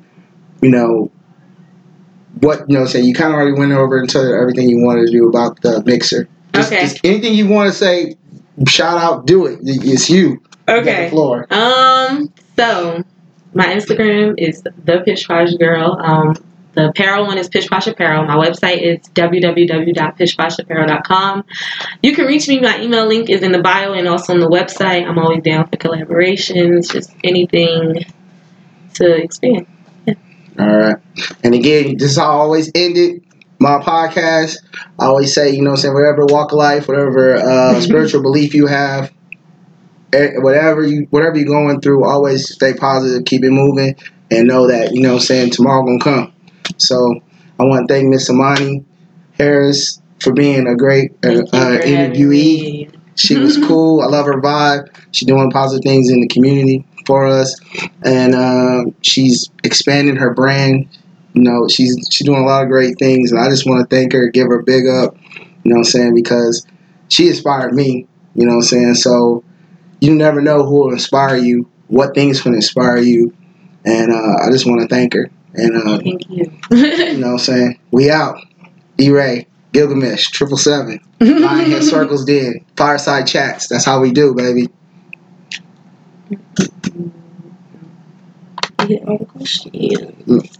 You 0.61 0.71
know, 0.71 1.11
what, 2.41 2.69
you 2.69 2.77
know, 2.79 2.85
say 2.87 3.01
you 3.01 3.15
kind 3.15 3.33
of 3.33 3.37
already 3.39 3.59
went 3.59 3.73
over 3.73 3.99
into 3.99 4.19
everything 4.19 4.69
you 4.69 4.81
wanted 4.85 5.07
to 5.07 5.13
do 5.13 5.29
about 5.29 5.61
the 5.63 5.83
mixer. 5.85 6.29
Just, 6.55 6.73
Okay. 6.73 6.83
just 6.83 7.01
anything 7.05 7.35
you 7.35 7.49
want 7.49 7.69
to 7.71 7.77
say, 7.77 8.15
shout 8.67 8.99
out, 8.99 9.27
do 9.27 9.47
it. 9.47 9.59
It's 9.63 10.09
you. 10.11 10.41
You 10.69 10.69
Okay. 10.69 11.09
floor. 11.11 11.47
Um. 11.51 12.33
So 12.57 13.03
my 13.55 13.67
Instagram 13.67 14.35
is 14.39 14.63
the 14.85 15.01
Pish 15.05 15.27
Posh 15.27 15.55
Girl. 15.55 15.97
Um. 16.01 16.37
The 16.75 16.91
apparel 16.91 17.27
one 17.27 17.39
is 17.39 17.49
Pish 17.49 17.67
Posh 17.69 17.87
Apparel. 17.89 18.25
My 18.27 18.37
website 18.37 18.81
is 18.83 18.99
www.pitchposhapparel.com. 19.15 21.45
You 22.03 22.15
can 22.15 22.27
reach 22.27 22.47
me. 22.47 22.61
My 22.61 22.79
email 22.81 23.07
link 23.07 23.31
is 23.31 23.43
in 23.43 23.51
the 23.53 23.61
bio 23.61 23.95
and 23.95 24.07
also 24.07 24.33
on 24.35 24.39
the 24.41 24.49
website. 24.49 25.05
I'm 25.05 25.19
always 25.19 25.43
down 25.43 25.67
for 25.67 25.77
collaborations, 25.77 26.93
just 26.93 27.11
anything 27.25 28.05
to 28.95 29.17
expand. 29.17 29.67
All 30.59 30.77
right. 30.77 30.97
And 31.45 31.55
again, 31.55 31.97
this 31.99 32.13
is 32.13 32.19
how 32.19 32.25
I 32.25 32.35
always 32.35 32.71
end 32.75 32.97
it. 32.97 33.23
My 33.61 33.79
podcast. 33.79 34.57
I 34.99 35.07
always 35.07 35.35
say, 35.35 35.51
you 35.51 35.63
know 35.63 35.71
what 35.71 35.79
I'm 35.79 35.83
saying, 35.83 35.95
whatever 35.95 36.27
walk 36.27 36.53
of 36.53 36.59
life, 36.59 36.89
whatever 36.89 37.37
uh, 37.37 37.81
spiritual 37.81 38.23
belief 38.23 38.55
you 38.55 38.67
have, 38.67 39.13
eh, 40.13 40.31
whatever 40.39 40.83
you 40.85 41.07
whatever 41.11 41.37
you're 41.37 41.47
going 41.47 41.81
through, 41.81 42.05
always 42.05 42.53
stay 42.53 42.75
positive, 42.75 43.25
keep 43.25 43.45
it 43.45 43.51
moving, 43.51 43.97
and 44.31 44.47
know 44.47 44.69
that, 44.69 44.95
you 44.95 45.03
know 45.03 45.15
what 45.15 45.23
I'm 45.23 45.27
saying, 45.27 45.51
tomorrow 45.51 45.85
gonna 45.85 45.99
come. 45.99 46.33
So 46.77 47.21
I 47.59 47.65
want 47.65 47.89
to 47.89 47.95
thank 47.95 48.09
Miss 48.09 48.31
Amani 48.31 48.85
Harris 49.33 50.01
for 50.21 50.33
being 50.33 50.67
a 50.67 50.77
great 50.77 51.13
uh, 51.25 51.43
uh, 51.53 51.79
interviewee. 51.79 52.98
She 53.19 53.37
was 53.37 53.59
cool. 53.67 54.01
I 54.01 54.07
love 54.07 54.27
her 54.27 54.41
vibe. 54.41 54.89
She's 55.13 55.27
doing 55.27 55.51
positive 55.51 55.85
things 55.85 56.11
in 56.11 56.21
the 56.21 56.29
community 56.29 56.87
for 57.07 57.27
us, 57.27 57.55
and 58.05 58.35
um, 58.35 58.95
she's 59.03 59.51
expanding 59.65 60.17
her 60.17 60.33
brand. 60.33 60.89
You 61.35 61.43
know, 61.43 61.69
she's 61.69 61.97
she's 62.11 62.27
doing 62.27 62.43
a 62.43 62.47
lot 62.47 62.63
of 62.63 62.69
great 62.69 62.99
things, 62.99 63.33
and 63.33 63.41
I 63.41 63.49
just 63.49 63.67
want 63.67 63.89
to 63.89 63.95
thank 63.95 64.13
her, 64.13 64.29
give 64.29 64.49
her 64.49 64.61
a 64.61 64.63
big 64.63 64.87
up. 64.87 65.17
You 65.65 65.73
know 65.73 65.77
what 65.77 65.79
I'm 65.79 65.85
saying? 65.85 66.15
Because 66.15 66.67
she 67.09 67.29
inspired 67.29 67.75
me. 67.75 68.07
You 68.35 68.47
know 68.47 68.53
what 68.53 68.63
I'm 68.63 68.63
saying? 68.63 68.95
So 68.95 69.45
you 70.01 70.15
never 70.15 70.41
know 70.41 70.65
who 70.65 70.77
will 70.77 70.93
inspire 70.93 71.37
you, 71.37 71.69
what 71.89 72.15
things 72.15 72.41
can 72.41 72.55
inspire 72.55 72.99
you, 72.99 73.35
and 73.85 74.13
uh, 74.13 74.37
I 74.47 74.51
just 74.51 74.67
want 74.67 74.81
to 74.83 74.89
thank 74.89 75.15
her. 75.15 75.31
And 75.55 75.77
uh, 75.77 75.99
Thank 75.99 76.29
you. 76.31 76.53
you 76.71 77.19
know 77.19 77.29
what 77.29 77.33
I'm 77.33 77.39
saying? 77.39 77.81
We 77.91 78.11
out. 78.11 78.39
E 79.01 79.11
Ray, 79.11 79.47
Gilgamesh, 79.83 80.31
triple 80.33 80.57
seven. 80.57 80.99
Lionhead 81.21 81.83
Circles 81.89 82.25
did. 82.25 82.65
Fireside 82.77 83.29
chats. 83.29 83.69
That's 83.69 83.85
how 83.85 84.01
we 84.01 84.11
do, 84.11 84.35
baby. 84.35 84.69
Get 88.89 89.07
all 89.07 89.19
the 89.19 89.27
questions. 89.27 90.51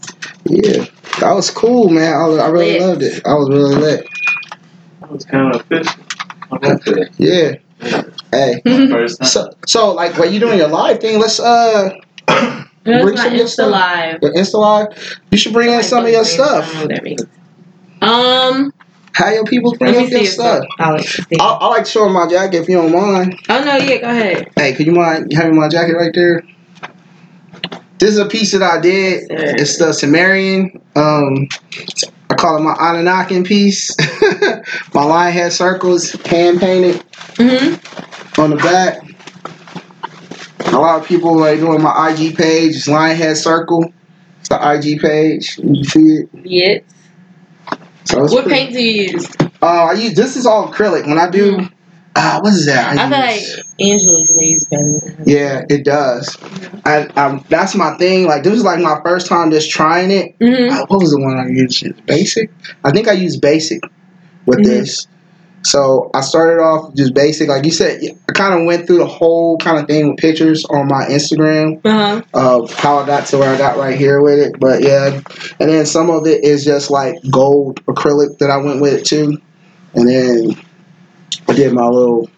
Yeah. 0.45 0.85
That 1.21 1.33
was 1.33 1.51
cool, 1.51 1.89
man. 1.89 2.13
I, 2.13 2.27
I 2.45 2.49
really 2.49 2.73
Lit. 2.79 2.81
loved 2.83 3.03
it. 3.03 3.27
I 3.27 3.35
was 3.35 3.49
really 3.49 3.75
lit. 3.75 4.07
That 5.01 5.11
was 5.11 5.25
kind 5.25 5.53
of 5.55 5.63
official. 5.63 6.01
I 6.53 6.55
like 6.69 6.85
that. 6.85 7.11
Yeah. 7.19 7.57
Hey. 8.31 8.61
First. 8.91 9.25
So, 9.25 9.51
so 9.67 9.93
like, 9.95 10.17
while 10.17 10.31
you 10.33 10.39
doing 10.39 10.59
your 10.59 10.69
live 10.69 11.01
thing, 11.01 11.19
let's, 11.19 11.41
uh, 11.41 11.91
That's 12.85 13.05
Bring 13.05 13.17
some 13.17 13.27
of 13.27 13.35
your 13.35 13.47
Insta 13.47 13.51
stuff. 13.51 13.71
live. 13.73 14.19
your 14.23 14.33
Insta 14.35 14.55
live, 14.55 15.19
you 15.31 15.37
should 15.39 15.53
bring 15.53 15.71
in 15.75 15.83
some 15.83 16.05
of 16.07 16.11
your 16.11 16.25
stuff. 16.25 16.65
I 16.65 16.67
don't 16.69 16.75
know 16.75 16.81
what 16.81 16.89
that 16.95 17.03
means. 17.03 17.23
Um, 18.01 18.73
Have 19.19 19.35
your 19.35 19.45
people 19.47 19.75
bring 19.77 19.95
Let 19.95 20.05
up 20.05 20.11
your 20.13 20.25
stuff. 20.27 20.65
Alex. 20.79 21.19
I, 21.41 21.45
I 21.45 21.67
like 21.67 21.87
showing 21.87 22.13
my 22.13 22.29
jacket 22.29 22.63
if 22.63 22.69
you 22.69 22.77
don't 22.77 22.93
mind. 22.93 23.37
Oh 23.49 23.65
no, 23.65 23.75
yeah, 23.77 23.97
go 24.01 24.11
ahead. 24.11 24.53
Hey, 24.55 24.75
could 24.75 24.87
you 24.87 24.93
mind 24.93 25.33
having 25.33 25.57
my 25.57 25.69
jacket 25.69 25.95
right 25.95 26.13
there? 26.15 26.45
This 27.99 28.11
is 28.11 28.19
a 28.19 28.27
piece 28.27 28.53
that 28.53 28.63
I 28.63 28.81
did. 28.81 29.25
It's 29.29 29.77
the 29.79 29.93
Sumerian. 29.93 30.81
Um, 30.95 31.49
I 32.31 32.35
call 32.37 32.59
it 32.59 32.61
my 32.61 32.75
Anunnakin 32.75 33.45
piece. 33.45 33.91
my 34.95 35.03
lion 35.03 35.33
head 35.33 35.53
circles, 35.53 36.13
hand 36.27 36.61
painted 36.61 37.05
Mm-hmm. 37.39 38.41
on 38.41 38.51
the 38.51 38.57
back. 38.57 38.99
A 40.73 40.79
lot 40.79 41.01
of 41.01 41.09
people 41.09 41.37
like 41.37 41.59
doing 41.59 41.83
my 41.83 42.11
IG 42.11 42.37
page. 42.37 42.77
It's 42.77 42.87
lion 42.87 43.17
head 43.17 43.37
circle. 43.37 43.93
It's 44.39 44.49
the 44.49 44.73
IG 44.75 45.01
page. 45.01 45.59
You 45.59 45.83
see 45.83 46.01
it. 46.01 46.29
Yes. 46.45 46.83
So 48.09 48.21
What 48.23 48.45
pretty- 48.45 48.51
paint 48.51 48.73
do 48.73 48.83
you 48.83 49.03
use? 49.13 49.29
Uh, 49.61 49.67
I 49.67 49.93
use 49.93 50.15
this 50.15 50.37
is 50.37 50.47
all 50.47 50.69
acrylic. 50.73 51.07
When 51.07 51.19
I 51.19 51.29
do, 51.29 51.69
uh, 52.17 52.41
what 52.41 52.53
is 52.55 52.65
that? 52.67 52.97
I 52.99 53.09
feel 53.11 53.35
use- 53.35 53.57
like 53.57 53.67
Angelus 53.81 54.31
lays 54.31 54.65
better. 54.65 55.15
Yeah, 55.27 55.63
it 55.69 55.85
does. 55.85 56.37
I, 56.85 57.03
um, 57.17 57.45
that's 57.51 57.75
my 57.75 57.97
thing. 57.99 58.27
Like 58.27 58.45
this 58.45 58.55
was 58.55 58.63
like 58.65 58.81
my 58.81 58.99
first 59.05 59.27
time 59.27 59.51
just 59.51 59.71
trying 59.71 60.11
it. 60.11 60.39
Mm-hmm. 60.39 60.73
Uh, 60.75 60.87
what 60.87 61.01
was 61.01 61.11
the 61.11 61.21
one 61.21 61.37
I 61.39 61.49
used? 61.49 61.85
Basic. 62.07 62.51
I 62.85 62.93
think 62.93 63.09
I 63.09 63.13
used 63.13 63.41
basic 63.43 63.83
with 64.47 64.61
Mhm. 64.61 64.65
this. 64.65 65.07
So 65.65 66.11
I 66.15 66.21
started 66.21 66.63
off 66.63 66.95
just 66.95 67.15
basic, 67.15 67.49
like 67.49 67.65
you 67.65 67.73
said. 67.73 68.01
I 68.29 68.33
kind 68.33 68.55
of 68.59 68.65
went 68.67 68.87
through 68.87 68.99
the 68.99 69.07
whole 69.07 69.59
kind 69.59 69.79
of 69.79 69.87
thing 69.87 70.11
with 70.11 70.19
pictures 70.19 70.65
on 70.67 70.87
my 70.89 71.05
Instagram 71.07 71.81
Uh-huh. 71.85 72.23
of 72.33 72.73
how 72.75 72.99
I 72.99 73.07
got 73.07 73.27
to 73.27 73.39
where 73.39 73.53
I 73.55 73.59
got 73.59 73.77
right 73.77 73.99
here 73.99 74.23
with 74.23 74.39
it. 74.39 74.59
But 74.59 74.83
yeah, 74.83 75.21
and 75.61 75.69
then 75.71 75.85
some 75.85 76.11
of 76.11 76.27
it 76.27 76.45
is 76.45 76.65
just 76.65 76.91
like 76.91 77.17
gold 77.31 77.85
acrylic 77.87 78.39
that 78.39 78.51
I 78.51 78.57
went 78.59 78.81
with 78.81 78.95
it 78.95 79.05
too. 79.05 79.37
And 79.95 80.09
then 80.09 80.57
I 81.49 81.55
did 81.55 81.73
my 81.73 81.87
little 81.87 82.31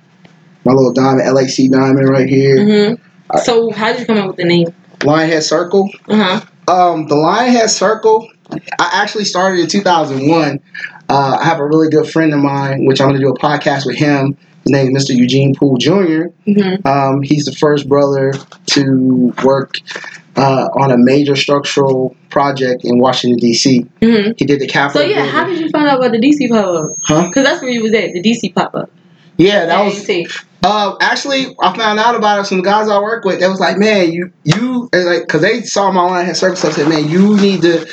my 0.64 0.72
little 0.72 0.92
diamond 0.92 1.32
LAC 1.34 1.70
diamond 1.70 2.08
right 2.08 2.28
here. 2.28 2.56
Mm-hmm. 2.56 3.38
So 3.44 3.70
how 3.70 3.92
did 3.92 4.00
you 4.00 4.06
come 4.06 4.18
up 4.18 4.26
with 4.28 4.36
the 4.36 4.44
name? 4.44 4.68
Lionhead 5.00 5.42
Circle. 5.42 5.90
Uh-huh. 6.08 6.40
Um, 6.68 7.06
the 7.06 7.14
Lionhead 7.16 7.68
Circle, 7.70 8.28
I 8.52 8.90
actually 8.92 9.24
started 9.24 9.60
in 9.60 9.66
2001. 9.68 10.60
Uh, 11.10 11.36
I 11.40 11.44
have 11.44 11.58
a 11.58 11.66
really 11.66 11.90
good 11.90 12.08
friend 12.08 12.32
of 12.32 12.38
mine, 12.38 12.84
which 12.84 13.00
I'm 13.00 13.08
going 13.08 13.20
to 13.20 13.26
do 13.26 13.32
a 13.32 13.36
podcast 13.36 13.84
with 13.84 13.96
him. 13.96 14.36
His 14.62 14.70
name 14.70 14.96
is 14.96 15.10
Mr. 15.10 15.16
Eugene 15.16 15.56
Poole 15.56 15.76
Jr. 15.76 15.90
Mm-hmm. 16.46 16.86
Um, 16.86 17.22
he's 17.22 17.46
the 17.46 17.52
first 17.52 17.88
brother 17.88 18.32
to 18.66 19.34
work 19.42 19.78
uh, 20.36 20.68
on 20.74 20.92
a 20.92 20.96
major 20.96 21.34
structural 21.34 22.14
project 22.28 22.84
in 22.84 22.98
Washington, 22.98 23.40
D.C. 23.40 23.86
Mm-hmm. 24.00 24.32
He 24.36 24.44
did 24.44 24.60
the 24.60 24.68
Capitol. 24.68 25.02
So 25.02 25.08
yeah, 25.08 25.26
how 25.26 25.46
did 25.46 25.58
you 25.58 25.68
find 25.70 25.88
out 25.88 25.98
about 25.98 26.12
the 26.12 26.20
DC 26.20 26.48
pop-up? 26.48 26.96
Huh? 27.02 27.26
Because 27.26 27.44
that's 27.44 27.60
where 27.60 27.72
you 27.72 27.82
was 27.82 27.92
at, 27.92 28.12
the 28.12 28.22
DC 28.22 28.54
pop-up. 28.54 28.88
Yeah, 29.36 29.66
that 29.66 29.84
was. 29.84 30.08
Uh, 30.62 30.96
actually, 31.00 31.56
I 31.60 31.74
found 31.74 31.98
out 31.98 32.14
about 32.14 32.40
it 32.40 32.46
from 32.46 32.58
the 32.58 32.62
guys 32.62 32.88
I 32.88 33.00
work 33.00 33.24
with. 33.24 33.40
They 33.40 33.48
was 33.48 33.58
like, 33.58 33.78
"Man, 33.78 34.12
you 34.12 34.30
you 34.44 34.90
like," 34.92 35.22
because 35.22 35.40
they 35.40 35.62
saw 35.62 35.90
my 35.90 36.02
Lionhead 36.02 36.36
Circle. 36.36 36.68
I 36.68 36.72
said, 36.72 36.88
"Man, 36.88 37.08
you 37.08 37.36
need 37.40 37.62
to 37.62 37.86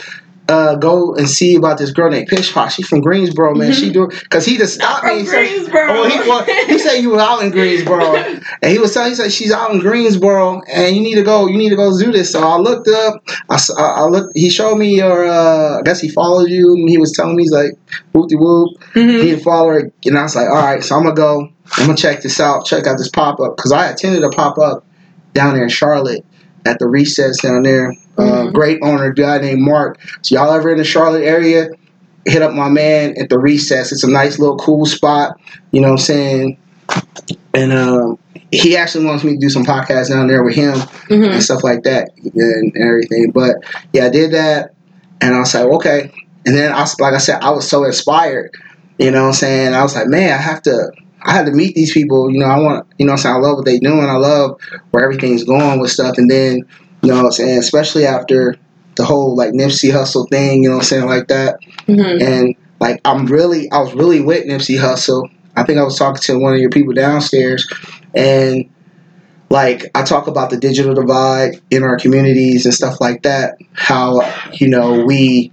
uh, 0.49 0.75
go 0.75 1.15
and 1.15 1.29
see 1.29 1.55
about 1.55 1.77
this 1.77 1.91
girl 1.91 2.09
named 2.09 2.27
Pish. 2.27 2.53
She's 2.73 2.87
from 2.87 3.01
Greensboro, 3.01 3.53
man. 3.55 3.73
She 3.73 3.91
do 3.91 4.07
because 4.07 4.45
he 4.45 4.57
just 4.57 4.75
stopped 4.75 5.03
me. 5.03 5.09
From 5.09 5.17
and 5.19 5.27
said- 5.27 5.35
Greensboro. 5.35 5.87
Oh, 5.89 6.09
he 6.09 6.29
well, 6.29 6.43
he 6.67 6.79
said 6.79 6.97
you 6.97 7.11
were 7.11 7.19
out 7.19 7.43
in 7.43 7.51
Greensboro, 7.51 8.15
and 8.61 8.71
he 8.71 8.79
was 8.79 8.93
telling 8.93 9.09
he 9.09 9.15
said 9.15 9.31
she's 9.31 9.51
out 9.51 9.71
in 9.71 9.79
Greensboro, 9.79 10.61
and 10.71 10.95
you 10.95 11.01
need 11.01 11.15
to 11.15 11.23
go. 11.23 11.47
You 11.47 11.57
need 11.57 11.69
to 11.69 11.75
go 11.75 11.97
do 11.97 12.11
this. 12.11 12.31
So 12.31 12.41
I 12.41 12.57
looked 12.57 12.87
up. 12.87 13.23
I 13.49 14.05
looked. 14.05 14.37
He 14.37 14.49
showed 14.49 14.75
me 14.75 14.95
your. 14.95 15.25
Uh, 15.27 15.79
I 15.79 15.81
guess 15.83 15.99
he 15.99 16.09
followed 16.09 16.49
you, 16.49 16.73
and 16.73 16.89
he 16.89 16.97
was 16.97 17.11
telling 17.13 17.35
me 17.35 17.43
he's 17.43 17.51
like 17.51 17.71
whoop 18.13 18.29
de 18.29 18.37
whoop 18.37 18.69
he 18.93 19.35
follow 19.37 19.69
her, 19.69 19.91
and 20.05 20.17
I 20.17 20.23
was 20.23 20.35
like, 20.35 20.47
all 20.49 20.55
right, 20.55 20.83
so 20.83 20.95
I'm 20.95 21.03
gonna 21.03 21.15
go. 21.15 21.49
I'm 21.77 21.85
gonna 21.85 21.97
check 21.97 22.21
this 22.21 22.39
out. 22.39 22.65
Check 22.65 22.87
out 22.87 22.97
this 22.97 23.09
pop 23.09 23.39
up 23.39 23.57
because 23.57 23.71
I 23.71 23.89
attended 23.89 24.23
a 24.23 24.29
pop 24.29 24.57
up 24.57 24.85
down 25.33 25.53
there 25.53 25.63
in 25.63 25.69
Charlotte 25.69 26.25
at 26.65 26.79
the 26.79 26.87
recess 26.87 27.41
down 27.41 27.63
there. 27.63 27.93
Uh, 28.17 28.23
Mhm. 28.47 28.53
great 28.53 28.79
owner, 28.81 29.11
guy 29.11 29.37
named 29.39 29.61
Mark. 29.61 29.99
So 30.23 30.35
y'all 30.35 30.51
ever 30.53 30.71
in 30.71 30.77
the 30.77 30.83
Charlotte 30.83 31.23
area? 31.23 31.69
Hit 32.25 32.41
up 32.41 32.53
my 32.53 32.67
man 32.69 33.13
at 33.19 33.29
the 33.29 33.39
recess. 33.39 33.91
It's 33.91 34.03
a 34.03 34.09
nice 34.09 34.39
little 34.39 34.57
cool 34.57 34.85
spot. 34.85 35.37
You 35.71 35.81
know 35.81 35.87
what 35.89 35.99
I'm 35.99 36.05
saying? 36.05 36.57
And 37.53 37.71
um, 37.73 38.17
he 38.51 38.75
actually 38.77 39.05
wants 39.05 39.23
me 39.23 39.33
to 39.33 39.39
do 39.39 39.49
some 39.49 39.65
podcasts 39.65 40.09
down 40.09 40.27
there 40.27 40.43
with 40.43 40.55
him 40.55 40.75
Mhm. 41.09 41.31
and 41.33 41.43
stuff 41.43 41.63
like 41.63 41.83
that 41.83 42.09
and, 42.35 42.73
and 42.75 42.83
everything. 42.83 43.31
But 43.31 43.55
yeah, 43.93 44.05
I 44.05 44.09
did 44.09 44.31
that, 44.31 44.71
and 45.21 45.35
I 45.35 45.39
was 45.39 45.53
like, 45.53 45.65
okay. 45.65 46.11
And 46.45 46.55
then 46.55 46.71
I 46.71 46.81
was 46.81 46.99
like 46.99 47.13
I 47.13 47.17
said, 47.17 47.39
I 47.41 47.51
was 47.51 47.67
so 47.69 47.83
inspired. 47.83 48.51
You 48.99 49.11
know 49.11 49.21
what 49.23 49.27
I'm 49.29 49.33
saying? 49.33 49.73
I 49.73 49.83
was 49.83 49.95
like, 49.95 50.07
man, 50.07 50.33
I 50.33 50.41
have 50.41 50.61
to. 50.63 50.91
I 51.23 51.33
had 51.33 51.45
to 51.47 51.51
meet 51.51 51.75
these 51.75 51.93
people. 51.93 52.31
You 52.31 52.39
know, 52.39 52.45
I 52.45 52.59
want. 52.59 52.87
You 52.97 53.05
know, 53.05 53.11
what 53.13 53.19
I'm 53.19 53.23
saying 53.23 53.35
I 53.35 53.39
love 53.39 53.57
what 53.57 53.65
they 53.65 53.79
doing. 53.79 54.05
I 54.05 54.15
love 54.17 54.59
where 54.91 55.03
everything's 55.03 55.43
going 55.43 55.79
with 55.79 55.91
stuff. 55.91 56.17
And 56.17 56.29
then, 56.31 56.61
you 57.01 57.09
know, 57.09 57.17
what 57.17 57.25
I'm 57.25 57.31
saying 57.31 57.59
especially 57.59 58.05
after 58.05 58.55
the 58.95 59.05
whole 59.05 59.35
like 59.35 59.53
Nipsey 59.53 59.91
Hussle 59.91 60.29
thing. 60.29 60.63
You 60.63 60.69
know, 60.69 60.75
what 60.75 60.81
I'm 60.81 60.87
saying 60.87 61.05
like 61.05 61.27
that. 61.27 61.59
Mhm. 61.87 62.21
And 62.21 62.55
like 62.79 62.99
I'm 63.05 63.25
really, 63.27 63.71
I 63.71 63.79
was 63.79 63.93
really 63.93 64.21
with 64.21 64.45
Nipsey 64.45 64.77
Hussle. 64.79 65.29
I 65.55 65.63
think 65.63 65.79
I 65.79 65.83
was 65.83 65.97
talking 65.97 66.21
to 66.23 66.39
one 66.39 66.53
of 66.53 66.59
your 66.59 66.69
people 66.69 66.93
downstairs, 66.93 67.67
and 68.13 68.65
like 69.49 69.89
I 69.95 70.03
talk 70.03 70.27
about 70.27 70.49
the 70.49 70.57
digital 70.57 70.93
divide 70.93 71.61
in 71.71 71.83
our 71.83 71.97
communities 71.97 72.65
and 72.65 72.73
stuff 72.73 72.99
like 72.99 73.23
that. 73.23 73.57
How 73.73 74.21
you 74.53 74.67
know 74.67 75.03
we 75.05 75.51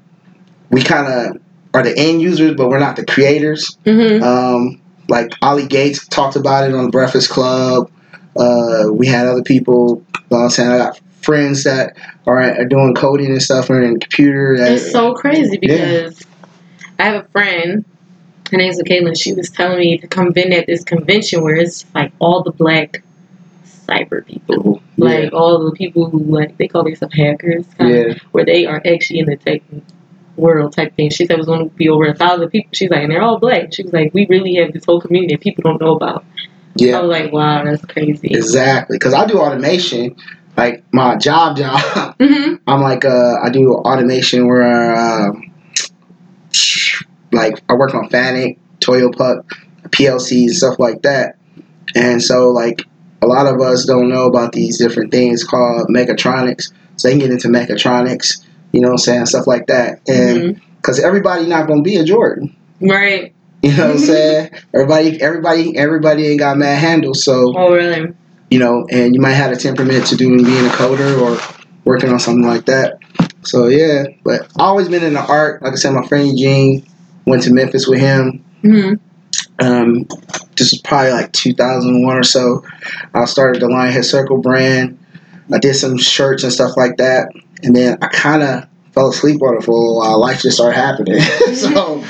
we 0.70 0.82
kind 0.82 1.06
of 1.06 1.40
are 1.74 1.82
the 1.82 1.96
end 1.96 2.22
users, 2.22 2.54
but 2.56 2.68
we're 2.68 2.78
not 2.78 2.96
the 2.96 3.04
creators. 3.04 3.78
Mhm. 3.86 4.22
Um, 4.22 4.80
like 5.08 5.32
Ali 5.42 5.66
Gates 5.66 6.06
talked 6.08 6.36
about 6.36 6.68
it 6.68 6.74
on 6.74 6.84
the 6.84 6.90
Breakfast 6.90 7.30
Club. 7.30 7.90
Uh, 8.36 8.86
we 8.92 9.06
had 9.06 9.26
other 9.26 9.42
people. 9.42 10.02
You 10.14 10.20
know 10.30 10.38
what 10.38 10.44
I'm 10.44 10.50
saying 10.50 10.70
I 10.70 10.78
got 10.78 11.00
friends 11.24 11.64
that 11.64 11.96
are, 12.26 12.38
are 12.38 12.64
doing 12.64 12.94
coding 12.94 13.30
and 13.30 13.42
stuff 13.42 13.70
and 13.70 13.84
in 13.84 14.00
computer. 14.00 14.56
That, 14.58 14.72
It's 14.72 14.90
so 14.90 15.14
crazy 15.14 15.58
because 15.58 16.22
I 16.98 17.04
have 17.04 17.24
a 17.24 17.28
friend. 17.28 17.84
Her 18.50 18.58
name's 18.58 18.80
Caitlin. 18.82 19.20
She 19.20 19.32
was 19.32 19.50
telling 19.50 19.78
me 19.78 19.98
to 19.98 20.06
come 20.06 20.32
in 20.36 20.52
at 20.52 20.66
this 20.66 20.84
convention 20.84 21.42
where 21.42 21.56
it's 21.56 21.84
like 21.94 22.12
all 22.18 22.42
the 22.42 22.52
black 22.52 23.02
cyber 23.64 24.24
people, 24.24 24.82
like 24.96 25.32
all 25.32 25.64
the 25.64 25.72
people 25.72 26.08
who 26.08 26.18
like 26.18 26.56
they 26.58 26.68
call 26.68 26.84
themselves 26.84 27.14
hackers, 27.14 27.66
kinda, 27.78 28.08
yeah, 28.08 28.14
where 28.32 28.44
they 28.44 28.66
are 28.66 28.82
actually 28.86 29.20
in 29.20 29.26
the 29.26 29.36
tech 29.36 29.62
world 30.36 30.72
type 30.72 30.94
thing. 30.96 31.10
She 31.10 31.26
said 31.26 31.34
it 31.34 31.38
was 31.38 31.46
going 31.46 31.68
to 31.68 31.74
be 31.76 31.88
over 31.88 32.06
a 32.06 32.14
thousand 32.14 32.50
people. 32.50 32.70
She's 32.72 32.90
like, 32.90 33.02
and 33.02 33.12
they're 33.12 33.22
all 33.22 33.38
black. 33.38 33.72
She 33.72 33.82
was 33.82 33.92
like, 33.92 34.12
we 34.14 34.26
really 34.26 34.56
have 34.56 34.72
this 34.72 34.84
whole 34.84 35.00
community 35.00 35.34
that 35.34 35.42
people 35.42 35.62
don't 35.62 35.80
know 35.80 35.94
about. 35.94 36.24
Yeah. 36.76 36.88
I 36.88 36.90
yeah. 36.90 37.00
was 37.00 37.10
like, 37.10 37.32
wow, 37.32 37.64
that's 37.64 37.84
crazy. 37.84 38.28
Exactly, 38.28 38.96
because 38.96 39.14
I 39.14 39.26
do 39.26 39.38
automation, 39.38 40.16
like 40.56 40.84
my 40.92 41.16
job 41.16 41.56
job. 41.56 42.16
hmm 42.20 42.54
I'm 42.66 42.80
like 42.80 43.04
uh, 43.04 43.34
I 43.42 43.50
do 43.50 43.72
automation 43.72 44.46
where 44.46 44.94
um, 44.96 45.52
like 47.32 47.62
I 47.68 47.74
work 47.74 47.94
on 47.94 48.08
Fanuc, 48.08 48.58
Toyopuc, 48.80 49.44
PLCs 49.88 50.42
and 50.42 50.56
stuff 50.56 50.78
like 50.78 51.02
that. 51.02 51.36
And 51.94 52.22
so 52.22 52.48
like 52.50 52.82
a 53.22 53.26
lot 53.26 53.46
of 53.46 53.60
us 53.60 53.84
don't 53.84 54.08
know 54.08 54.26
about 54.26 54.52
these 54.52 54.78
different 54.78 55.10
things 55.10 55.44
called 55.44 55.88
mechatronics. 55.88 56.72
So 56.96 57.08
they 57.08 57.12
can 57.12 57.20
get 57.20 57.30
into 57.30 57.48
mechatronics, 57.48 58.44
you 58.72 58.80
know 58.80 58.88
what 58.88 58.94
I'm 58.94 58.98
saying, 58.98 59.26
stuff 59.26 59.46
like 59.46 59.66
that. 59.66 60.00
And 60.08 60.60
because 60.76 61.00
everybody 61.00 61.46
not 61.46 61.66
gonna 61.66 61.82
be 61.82 61.96
a 61.96 62.04
Jordan. 62.04 62.54
Right. 62.80 63.34
You 63.62 63.76
know 63.76 63.86
what 63.86 63.96
I'm 63.96 63.98
saying? 64.06 64.50
Everybody, 64.74 65.20
everybody, 65.20 65.76
everybody 65.76 66.26
ain't 66.28 66.38
got 66.38 66.56
mad 66.56 66.78
handles. 66.78 67.24
So 67.24 67.52
Oh, 67.56 67.72
really? 67.72 68.14
You 68.54 68.60
know, 68.60 68.86
and 68.88 69.16
you 69.16 69.20
might 69.20 69.32
have 69.32 69.50
a 69.50 69.56
temperament 69.56 70.06
to 70.06 70.16
doing 70.16 70.44
being 70.44 70.64
a 70.64 70.68
coder 70.68 71.20
or 71.20 71.58
working 71.84 72.10
on 72.10 72.20
something 72.20 72.46
like 72.46 72.66
that. 72.66 73.00
So 73.42 73.66
yeah, 73.66 74.04
but 74.22 74.42
I 74.56 74.62
always 74.62 74.88
been 74.88 75.02
in 75.02 75.14
the 75.14 75.26
art. 75.26 75.60
Like 75.60 75.72
I 75.72 75.74
said, 75.74 75.90
my 75.90 76.06
friend 76.06 76.28
Eugene 76.28 76.86
went 77.26 77.42
to 77.42 77.52
Memphis 77.52 77.88
with 77.88 77.98
him. 77.98 78.44
hmm 78.62 78.94
Um, 79.58 80.04
this 80.56 80.70
was 80.70 80.80
probably 80.84 81.10
like 81.10 81.32
2001 81.32 82.16
or 82.16 82.22
so. 82.22 82.62
I 83.12 83.24
started 83.24 83.60
the 83.60 83.66
Lionhead 83.66 84.04
Circle 84.04 84.38
brand. 84.38 85.00
I 85.52 85.58
did 85.58 85.74
some 85.74 85.98
shirts 85.98 86.44
and 86.44 86.52
stuff 86.52 86.76
like 86.76 86.98
that, 86.98 87.30
and 87.64 87.74
then 87.74 87.98
I 88.02 88.06
kind 88.06 88.44
of 88.44 88.68
fell 88.94 89.08
asleep 89.10 89.42
on 89.42 89.56
it 89.56 89.64
for 89.64 89.72
a 89.72 89.74
little 89.74 89.96
while. 89.98 90.20
Life 90.20 90.42
just 90.42 90.56
started 90.56 90.76
happening. 90.76 91.20
so 91.54 92.02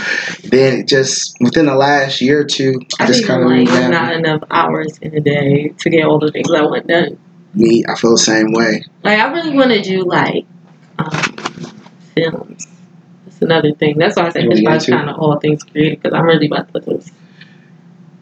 then 0.44 0.86
just 0.86 1.36
within 1.40 1.66
the 1.66 1.74
last 1.74 2.20
year 2.20 2.40
or 2.40 2.44
two, 2.44 2.80
I, 3.00 3.04
I 3.04 3.06
just 3.06 3.26
kind 3.26 3.42
of 3.42 3.48
like 3.50 3.90
not 3.90 4.12
enough 4.14 4.42
hours 4.50 4.98
in 4.98 5.14
a 5.16 5.20
day 5.20 5.68
to 5.78 5.90
get 5.90 6.04
all 6.04 6.18
the 6.18 6.30
things 6.30 6.50
I 6.50 6.62
want 6.62 6.86
done. 6.86 7.18
me. 7.54 7.84
I 7.88 7.94
feel 7.96 8.10
the 8.12 8.18
same 8.18 8.52
way. 8.52 8.84
Like 9.02 9.18
I 9.18 9.32
really 9.32 9.56
want 9.56 9.70
to 9.70 9.80
do 9.82 10.02
like 10.04 10.44
um, 10.98 11.10
films. 12.14 12.66
That's 13.24 13.42
another 13.42 13.72
thing. 13.72 13.98
That's 13.98 14.16
why 14.16 14.26
I 14.26 14.30
said 14.30 14.42
You 14.44 14.48
wanna 14.50 14.56
Fish 14.56 14.62
get 14.64 14.70
Watch 14.70 14.88
into- 14.88 14.96
kind 14.98 15.10
of 15.10 15.18
all 15.18 15.38
things 15.40 15.62
creative 15.64 16.02
because 16.02 16.16
I'm 16.16 16.24
really 16.26 16.46
about 16.46 16.66
to 16.68 16.72
put 16.72 16.86
those. 16.86 17.10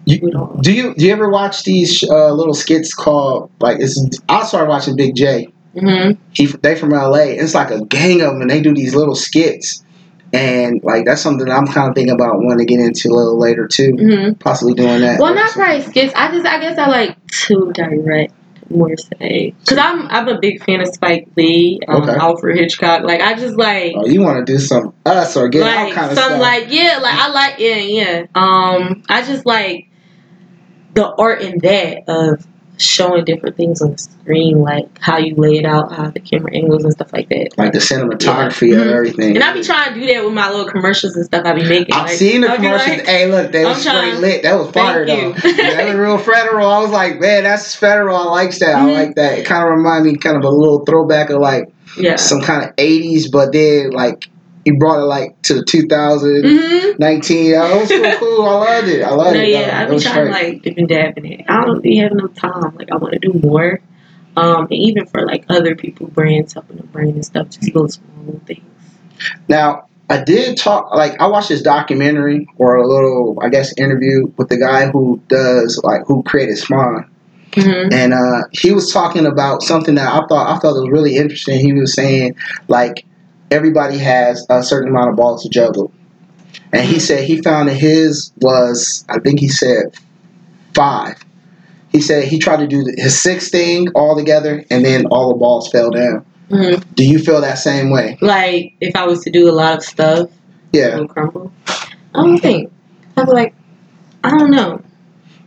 You- 0.05 0.18
do. 0.20 0.59
Do 0.62 0.72
you 0.72 0.94
do 0.94 1.05
you 1.07 1.12
ever 1.12 1.29
watch 1.29 1.64
these 1.64 2.03
uh, 2.09 2.33
little 2.33 2.55
skits 2.55 2.94
called 2.94 3.51
like 3.61 3.79
it's? 3.81 4.01
I 4.29 4.44
started 4.44 4.68
watching 4.68 4.96
Big 4.96 5.14
J. 5.14 5.52
hmm 5.79 6.13
He 6.33 6.47
they 6.47 6.75
from 6.77 6.90
LA. 6.90 7.33
It's 7.38 7.55
like 7.55 7.71
a 7.71 7.85
gang 7.85 8.21
of 8.21 8.33
them, 8.33 8.42
and 8.42 8.51
they 8.51 8.61
do 8.61 8.75
these 8.75 8.94
little 8.94 9.15
skits, 9.15 9.85
and 10.33 10.83
like 10.83 11.05
that's 11.05 11.21
something 11.23 11.46
that 11.46 11.55
I'm 11.57 11.67
kind 11.67 11.88
of 11.88 11.94
thinking 11.94 12.15
about 12.15 12.37
wanting 12.37 12.59
to 12.59 12.65
get 12.65 12.81
into 12.81 13.09
a 13.09 13.15
little 13.15 13.38
later 13.38 13.67
too. 13.67 13.92
hmm 13.99 14.33
Possibly 14.35 14.75
doing 14.75 15.01
that. 15.01 15.21
Well, 15.21 15.35
not 15.35 15.51
probably 15.53 15.83
skits. 15.83 16.13
I 16.15 16.31
just, 16.33 16.46
I 16.46 16.61
guess 16.61 16.79
I 16.79 16.88
like 16.88 17.17
to 17.46 17.73
direct 17.73 18.35
more 18.71 18.96
say 18.96 19.55
because 19.61 19.77
I'm, 19.77 20.07
I'm 20.09 20.29
a 20.29 20.38
big 20.40 20.65
fan 20.65 20.81
of 20.81 20.88
Spike 20.88 21.29
Lee, 21.37 21.79
um, 21.88 22.03
Okay. 22.03 22.13
Alfred 22.15 22.57
Hitchcock. 22.57 23.03
Like 23.03 23.21
I 23.21 23.35
just 23.35 23.57
like. 23.57 23.92
Oh, 23.96 24.07
you 24.07 24.23
want 24.23 24.46
to 24.46 24.51
do 24.51 24.59
some 24.59 24.94
us 25.05 25.37
or 25.37 25.49
get 25.49 25.61
like 25.63 25.94
kind 25.94 26.11
of 26.11 26.19
some 26.19 26.29
stuff? 26.31 26.40
like 26.40 26.67
yeah 26.71 26.99
like 27.03 27.15
i 27.15 27.29
like 27.29 27.59
yeah 27.59 27.77
yeah 27.77 28.27
um 28.35 29.03
i 29.09 29.23
just 29.23 29.44
like 29.44 29.88
the 30.94 31.13
art 31.19 31.42
in 31.42 31.59
that 31.59 32.05
of 32.09 32.46
showing 32.79 33.25
different 33.25 33.56
things 33.56 33.81
on 33.83 33.92
the 33.92 33.98
screen 33.98 34.60
like 34.60 34.87
how 35.00 35.18
you 35.18 35.35
lay 35.37 35.56
it 35.58 35.64
out 35.64 35.92
how 35.92 36.10
the 36.10 36.18
camera 36.18 36.52
angles 36.54 36.83
and 36.85 36.92
stuff 36.92 37.12
like 37.12 37.29
that 37.29 37.48
like 37.56 37.73
the 37.73 37.79
cinematography 37.79 38.70
Yeah. 38.70 38.77
of 38.79 38.87
Mhm. 38.87 38.92
everything. 38.96 39.35
and 39.37 39.44
i 39.44 39.52
be 39.52 39.62
trying 39.62 39.94
to 39.94 40.00
do 40.00 40.06
that 40.12 40.25
with 40.25 40.33
my 40.33 40.50
little 40.50 40.66
commercials 40.66 41.14
and 41.14 41.25
stuff 41.25 41.44
i 41.44 41.52
be 41.52 41.64
making 41.64 41.94
I've 41.94 42.06
like, 42.06 42.16
seen 42.16 42.40
the 42.40 42.48
I 42.50 42.56
be 42.56 42.64
commercials. 42.64 42.88
like, 42.98 43.06
hey, 43.06 43.31
look, 43.31 43.52
they 43.52 43.60
I'm 43.62 43.68
was 43.70 43.81
straight 43.81 43.92
trying- 43.92 44.20
lit. 44.20 44.42
That 44.42 44.58
was 44.58 44.70
fire 44.70 45.06
though. 45.06 45.33
that 45.42 45.85
was 45.87 45.94
real 45.94 46.18
federal. 46.18 46.66
I 46.68 46.79
was 46.81 46.90
like, 46.90 47.20
man, 47.20 47.44
that's 47.44 47.75
federal. 47.75 48.16
I 48.16 48.25
like 48.25 48.56
that. 48.58 48.75
I 48.77 48.81
Mhm. 48.81 48.94
like 48.94 49.14
that. 49.16 49.38
It 49.38 49.44
kind 49.46 49.62
of 49.64 49.70
remind 49.77 50.04
me 50.06 50.16
kind 50.16 50.37
of 50.37 50.44
a 50.44 50.50
little 50.50 50.85
throwback 50.85 51.31
of 51.31 51.40
like 51.40 51.68
yeah 51.96 52.16
some 52.16 52.40
kind 52.40 52.64
of 52.64 52.75
'80s, 52.77 53.31
but 53.31 53.52
then 53.52 53.90
like 53.90 54.29
you 54.65 54.79
brought 54.79 55.00
it 55.00 55.06
like 55.06 55.40
to 55.42 55.54
the 55.54 55.65
2019. 55.65 56.42
hmm 56.44 57.52
That 57.52 57.81
was 57.81 57.88
so 57.88 58.19
cool. 58.19 58.46
I 58.46 58.54
loved 58.54 58.88
it. 58.88 59.02
I 59.02 59.10
loved 59.15 59.37
no, 59.37 59.42
it. 59.42 59.48
yeah. 59.48 59.83
I've 59.83 59.88
been 59.88 60.00
trying 60.00 60.27
to 60.27 60.31
like 60.31 60.63
dip 60.63 60.77
and 60.79 60.88
dab 60.88 61.19
in 61.19 61.27
it. 61.27 61.44
I 61.48 61.65
don't 61.65 61.83
be 61.83 61.96
having 61.96 62.19
no 62.19 62.29
time. 62.29 62.75
Like 62.77 62.90
I 62.92 62.96
want 62.96 63.15
to 63.15 63.19
do 63.19 63.33
more. 63.42 63.81
Um, 64.37 64.63
and 64.63 64.73
even 64.73 65.06
for 65.06 65.27
like 65.27 65.44
other 65.48 65.75
people, 65.75 66.06
brands 66.06 66.54
helping 66.54 66.77
the 66.79 66.85
brand 66.85 67.15
and 67.15 67.25
stuff, 67.25 67.50
just 67.50 67.63
little 67.65 67.88
small 67.88 68.40
things. 68.46 68.63
Now, 69.48 69.88
I 70.08 70.23
did 70.23 70.56
talk, 70.56 70.92
like, 70.94 71.19
I 71.21 71.27
watched 71.27 71.48
this 71.48 71.63
documentary 71.63 72.46
or 72.58 72.77
a 72.77 72.87
little, 72.87 73.38
I 73.42 73.48
guess, 73.48 73.73
interview 73.79 74.31
with 74.37 74.48
the 74.48 74.58
guy 74.58 74.90
who 74.90 75.21
does, 75.29 75.81
like, 75.85 76.02
who 76.06 76.23
created 76.23 76.58
Spawn. 76.58 77.08
hmm 77.54 77.88
And 77.92 78.13
uh, 78.15 78.42
he 78.52 78.73
was 78.73 78.92
talking 78.92 79.27
about 79.27 79.63
something 79.63 79.94
that 79.94 80.08
I 80.08 80.27
thought 80.27 80.54
I 80.54 80.58
thought 80.58 80.75
was 80.75 80.88
really 80.90 81.17
interesting. 81.17 81.60
He 81.60 81.73
was 81.73 81.94
saying, 81.94 82.35
like, 82.69 83.04
everybody 83.57 83.98
has 83.98 84.46
a 84.48 84.63
certain 84.63 84.88
amount 84.88 85.11
of 85.11 85.17
balls 85.17 85.42
to 85.42 85.48
juggle. 85.48 85.92
And 86.73 86.83
he 86.88 86.98
said 86.98 87.25
he 87.25 87.42
found 87.42 87.69
that 87.69 87.75
his 87.75 88.33
was, 88.40 89.05
I 89.09 89.19
think 89.21 89.38
he 89.40 89.48
said 89.48 89.94
five. 90.75 91.23
He 91.90 92.00
said 92.00 92.25
he 92.25 92.38
tried 92.38 92.61
to 92.61 92.67
do 92.67 92.83
the- 92.83 92.94
his 92.96 93.21
sixth 93.21 93.53
thing 93.53 93.88
all 93.94 94.17
together, 94.17 94.65
and 94.71 94.83
then 94.85 95.05
all 95.07 95.29
the 95.29 95.35
balls 95.38 95.69
fell 95.71 95.90
down. 95.90 96.25
hmm 96.50 96.77
Do 96.94 97.05
you 97.05 97.19
feel 97.19 97.40
that 97.42 97.59
same 97.59 97.90
way? 97.90 98.17
Like 98.23 98.73
if 98.81 98.96
I 98.96 99.05
was 99.05 99.21
to 99.25 99.31
do 99.31 99.50
a 99.50 99.53
lot 99.53 99.77
of 99.77 99.85
stuff, 99.85 100.31
it 100.73 100.79
Yeah. 100.79 100.98
would 100.98 101.09
crumble. 101.11 101.53
I 102.15 102.23
don't 102.23 102.38
think. 102.38 102.73
I 103.17 103.23
was 103.25 103.33
like, 103.35 103.55
I 104.25 104.31
don't 104.31 104.50
know. 104.50 104.81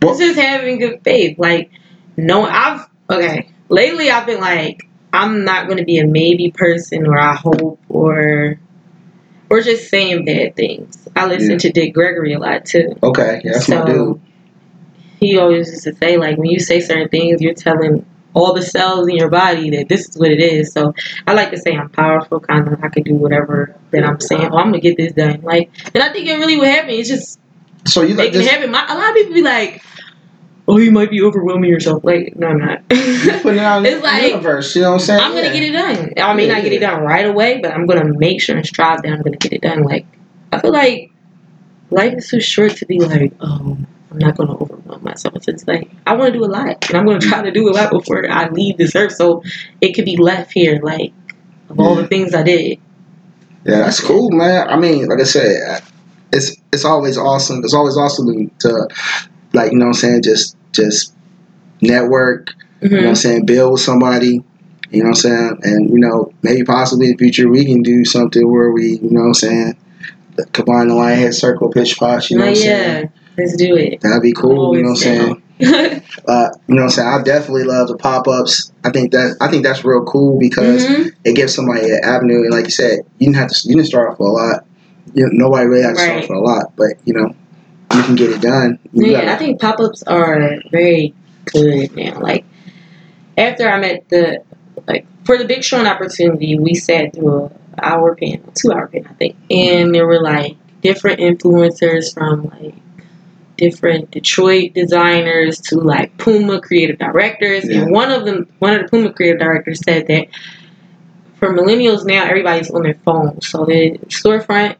Well- 0.02 0.12
it's 0.12 0.20
just 0.20 0.38
having 0.38 0.78
good 0.78 1.00
faith. 1.02 1.38
Like, 1.38 1.70
no, 2.16 2.44
I've 2.46 2.86
okay. 3.10 3.48
Lately, 3.68 4.10
I've 4.12 4.26
been 4.26 4.40
like, 4.40 4.86
I'm 5.16 5.44
not 5.44 5.66
going 5.66 5.78
to 5.78 5.84
be 5.84 5.98
a 5.98 6.06
maybe 6.06 6.50
person, 6.50 7.06
or 7.06 7.18
I 7.18 7.34
hope, 7.34 7.80
or 7.88 8.58
or 9.48 9.60
just 9.60 9.88
saying 9.88 10.24
bad 10.26 10.56
things. 10.56 11.08
I 11.16 11.26
listen 11.26 11.52
Yeah. 11.52 11.58
to 11.58 11.72
Dick 11.72 11.94
Gregory 11.94 12.34
a 12.34 12.38
lot 12.38 12.64
too. 12.66 12.94
Okay, 13.02 13.40
yeah, 13.44 13.52
that's 13.52 13.68
my 13.68 13.84
dude. 13.84 14.20
he 15.20 15.38
always 15.38 15.70
used 15.70 15.84
to 15.84 15.94
say 15.94 16.18
like 16.18 16.36
when 16.36 16.50
you 16.50 16.60
say 16.60 16.80
certain 16.80 17.08
things, 17.08 17.40
you're 17.40 17.54
telling 17.54 18.04
all 18.34 18.52
the 18.52 18.60
cells 18.62 19.08
in 19.08 19.16
your 19.16 19.30
body 19.30 19.70
that 19.70 19.88
this 19.88 20.08
is 20.10 20.18
what 20.18 20.30
it 20.30 20.40
is. 20.40 20.72
So 20.72 20.92
I 21.26 21.32
like 21.32 21.50
to 21.52 21.56
say 21.58 21.72
I'm 21.74 21.88
powerful, 21.88 22.38
kind 22.38 22.68
of. 22.68 22.84
I 22.84 22.88
can 22.88 23.02
do 23.02 23.14
whatever 23.14 23.74
that 23.92 24.04
I'm 24.04 24.20
saying. 24.20 24.50
Oh, 24.52 24.58
I'm 24.58 24.66
gonna 24.66 24.80
get 24.80 24.98
this 24.98 25.12
done. 25.14 25.40
Like, 25.40 25.70
and 25.94 26.02
I 26.02 26.12
think 26.12 26.26
it 26.28 26.36
really 26.36 26.58
would 26.58 26.68
happen. 26.68 26.90
It's 26.90 27.08
just 27.08 27.40
So 27.86 28.02
you 28.02 28.14
like 28.14 28.34
it 28.34 28.44
happen. 28.44 28.70
My, 28.70 28.84
a 28.86 28.94
lot 28.94 29.08
of 29.10 29.14
people 29.16 29.32
be 29.32 29.42
like, 29.42 29.82
"Oh, 30.68 30.78
you 30.78 30.90
might 30.90 31.10
be 31.10 31.22
overwhelming 31.22 31.70
yourself." 31.70 32.04
Like, 32.04 32.34
no, 32.36 32.48
I'm 32.48 32.58
not. 32.58 32.88
Putting 32.88 33.58
it 33.58 33.58
out 33.60 33.78
in 33.80 33.86
It's 33.86 33.96
the 33.96 34.02
like, 34.02 34.30
universe. 34.32 34.74
You 34.76 34.82
know 34.82 34.92
what 34.92 35.00
I'm 35.00 35.06
saying? 35.06 35.20
I'm 35.22 35.32
gonna 35.32 35.46
Yeah. 35.46 35.52
get 35.52 35.62
it 35.62 35.72
done. 35.72 36.12
I 36.18 36.34
may 36.34 36.46
Yeah, 36.46 36.54
not 36.54 36.62
get 36.62 36.72
it 36.72 36.80
done 36.80 37.02
right 37.02 37.26
away, 37.26 37.60
but 37.62 37.72
I'm 37.72 37.86
gonna 37.86 38.12
make 38.18 38.40
sure 38.40 38.56
and 38.56 38.66
strive 38.66 39.02
that 39.02 39.12
I'm 39.12 39.22
gonna 39.22 39.36
get 39.36 39.52
it 39.52 39.62
done. 39.62 39.82
Like, 39.82 40.06
I 40.52 40.60
feel 40.60 40.72
like 40.72 41.10
life 41.90 42.14
is 42.16 42.28
too 42.28 42.40
short 42.40 42.76
to 42.76 42.86
be 42.86 43.00
like, 43.00 43.32
oh, 43.40 43.78
I'm 44.10 44.18
not 44.18 44.36
gonna 44.36 44.56
overwhelm 44.56 45.02
myself. 45.04 45.34
It's 45.48 45.66
like 45.66 45.90
I 46.06 46.14
want 46.14 46.32
to 46.32 46.38
do 46.38 46.44
a 46.44 46.46
lot, 46.50 46.88
and 46.88 46.98
I'm 46.98 47.06
gonna 47.06 47.20
try 47.30 47.42
to 47.42 47.50
do 47.50 47.68
a 47.70 47.72
lot 47.72 47.90
before 47.90 48.28
I 48.30 48.48
leave 48.48 48.76
this 48.78 48.94
earth, 48.96 49.12
so 49.12 49.42
it 49.80 49.94
could 49.94 50.04
be 50.04 50.16
left 50.16 50.52
here, 50.52 50.80
like 50.82 51.12
of 51.70 51.80
all 51.80 51.94
the 51.96 52.06
things 52.06 52.34
I 52.34 52.42
did. 52.42 52.78
Yeah, 53.64 53.78
that's 53.78 54.00
cool, 54.00 54.30
man. 54.30 54.68
I 54.68 54.76
mean, 54.76 55.06
like 55.08 55.20
I 55.20 55.24
said, 55.24 55.82
it's 56.32 56.56
it's 56.72 56.84
always 56.84 57.18
awesome. 57.18 57.62
It's 57.64 57.74
always 57.74 57.96
awesome 57.96 58.50
to 58.60 58.88
like 59.56 59.72
you 59.72 59.78
know 59.78 59.86
what 59.86 59.96
I'm 59.96 60.00
saying, 60.00 60.22
just 60.22 60.56
just 60.72 61.12
network. 61.82 62.50
You 62.82 62.90
know 62.90 62.96
what 63.04 63.08
I'm 63.10 63.14
saying, 63.16 63.46
build 63.46 63.72
with 63.72 63.80
somebody. 63.80 64.44
You 64.90 65.02
know 65.02 65.08
what 65.08 65.08
I'm 65.08 65.14
saying, 65.14 65.58
and 65.62 65.90
you 65.90 65.98
know 65.98 66.32
maybe 66.42 66.62
possibly 66.64 67.06
in 67.06 67.12
the 67.12 67.18
future 67.18 67.48
we 67.48 67.64
can 67.64 67.82
do 67.82 68.04
something 68.04 68.48
where 68.50 68.70
we 68.70 68.98
you 69.02 69.10
know 69.10 69.20
what 69.22 69.26
I'm 69.28 69.34
saying, 69.34 69.76
combine 70.52 70.88
the 70.88 70.94
Lionhead 70.94 71.34
Circle, 71.34 71.70
Pish 71.70 71.96
Posh. 71.96 72.30
You 72.30 72.38
know 72.38 72.44
Oh, 72.44 72.48
what 72.50 72.58
I'm 72.58 72.62
yeah, 72.64 72.82
saying. 72.94 73.12
let's 73.38 73.56
do 73.56 73.74
it. 73.76 74.00
That'd 74.02 74.22
be 74.22 74.32
cool. 74.32 74.76
You 74.76 74.82
know 74.84 74.90
what 74.90 75.06
I'm 75.06 75.40
saying. 75.40 75.42
Uh, 76.28 76.48
you 76.68 76.74
know 76.74 76.82
what 76.82 76.82
I'm 76.82 76.90
saying. 76.90 77.08
I 77.08 77.22
definitely 77.22 77.64
love 77.64 77.88
the 77.88 77.96
pop 77.96 78.28
ups. 78.28 78.70
I 78.84 78.90
think 78.90 79.10
that 79.12 79.36
I 79.40 79.48
think 79.48 79.64
that's 79.64 79.84
real 79.84 80.04
cool 80.04 80.38
because 80.38 80.86
Mhm. 80.86 81.12
it 81.24 81.34
gives 81.34 81.54
somebody 81.54 81.90
an 81.90 82.00
avenue. 82.04 82.42
And 82.42 82.50
like 82.52 82.64
you 82.66 82.70
said, 82.70 83.00
you 83.18 83.26
didn't 83.26 83.36
have 83.36 83.48
to. 83.50 83.68
You 83.68 83.74
didn't 83.76 83.88
start 83.88 84.10
off 84.10 84.18
with 84.18 84.28
a 84.28 84.32
lot. 84.32 84.64
You 85.14 85.24
know, 85.26 85.30
nobody 85.48 85.66
really 85.66 85.82
had 85.82 85.94
to 85.96 86.00
start 86.00 86.16
Right. 86.20 86.28
with 86.28 86.38
a 86.38 86.40
lot, 86.40 86.72
but 86.76 86.90
you 87.04 87.14
know, 87.14 87.34
you 87.96 88.02
can 88.02 88.14
get 88.14 88.30
it 88.30 88.40
done. 88.42 88.78
You 88.92 89.06
Yeah, 89.06 89.20
gotta- 89.20 89.32
I 89.32 89.36
think 89.36 89.60
pop 89.60 89.80
ups 89.80 90.02
are 90.04 90.56
very 90.70 91.14
good 91.46 91.94
now. 91.96 92.20
Like 92.20 92.44
after 93.36 93.68
I 93.68 93.78
met 93.80 94.08
the 94.08 94.42
like 94.86 95.06
for 95.24 95.38
the 95.38 95.44
big 95.44 95.62
show 95.64 95.78
and 95.78 95.88
opportunity, 95.88 96.58
we 96.58 96.74
sat 96.74 97.14
through 97.14 97.44
an 97.46 97.50
hour 97.82 98.14
panel, 98.14 98.52
two 98.54 98.72
hour 98.72 98.86
panel, 98.88 99.08
I 99.10 99.14
think, 99.14 99.36
and 99.50 99.94
there 99.94 100.06
were 100.06 100.20
like 100.20 100.56
different 100.82 101.20
influencers 101.20 102.12
from 102.14 102.44
like 102.60 102.74
different 103.56 104.10
Detroit 104.10 104.74
designers 104.74 105.58
to 105.62 105.76
like 105.80 106.16
Puma 106.18 106.60
creative 106.60 106.98
directors, 106.98 107.64
Yeah. 107.68 107.82
and 107.82 107.90
one 107.90 108.10
of 108.12 108.24
them, 108.26 108.46
one 108.58 108.74
of 108.74 108.82
the 108.82 108.88
Puma 108.88 109.12
creative 109.12 109.40
directors 109.40 109.80
said 109.84 110.06
that 110.08 110.26
for 111.36 111.54
millennials 111.54 112.04
now, 112.06 112.24
everybody's 112.24 112.70
on 112.70 112.82
their 112.82 112.94
phone, 113.04 113.40
so 113.40 113.64
the 113.64 113.98
storefront 114.08 114.76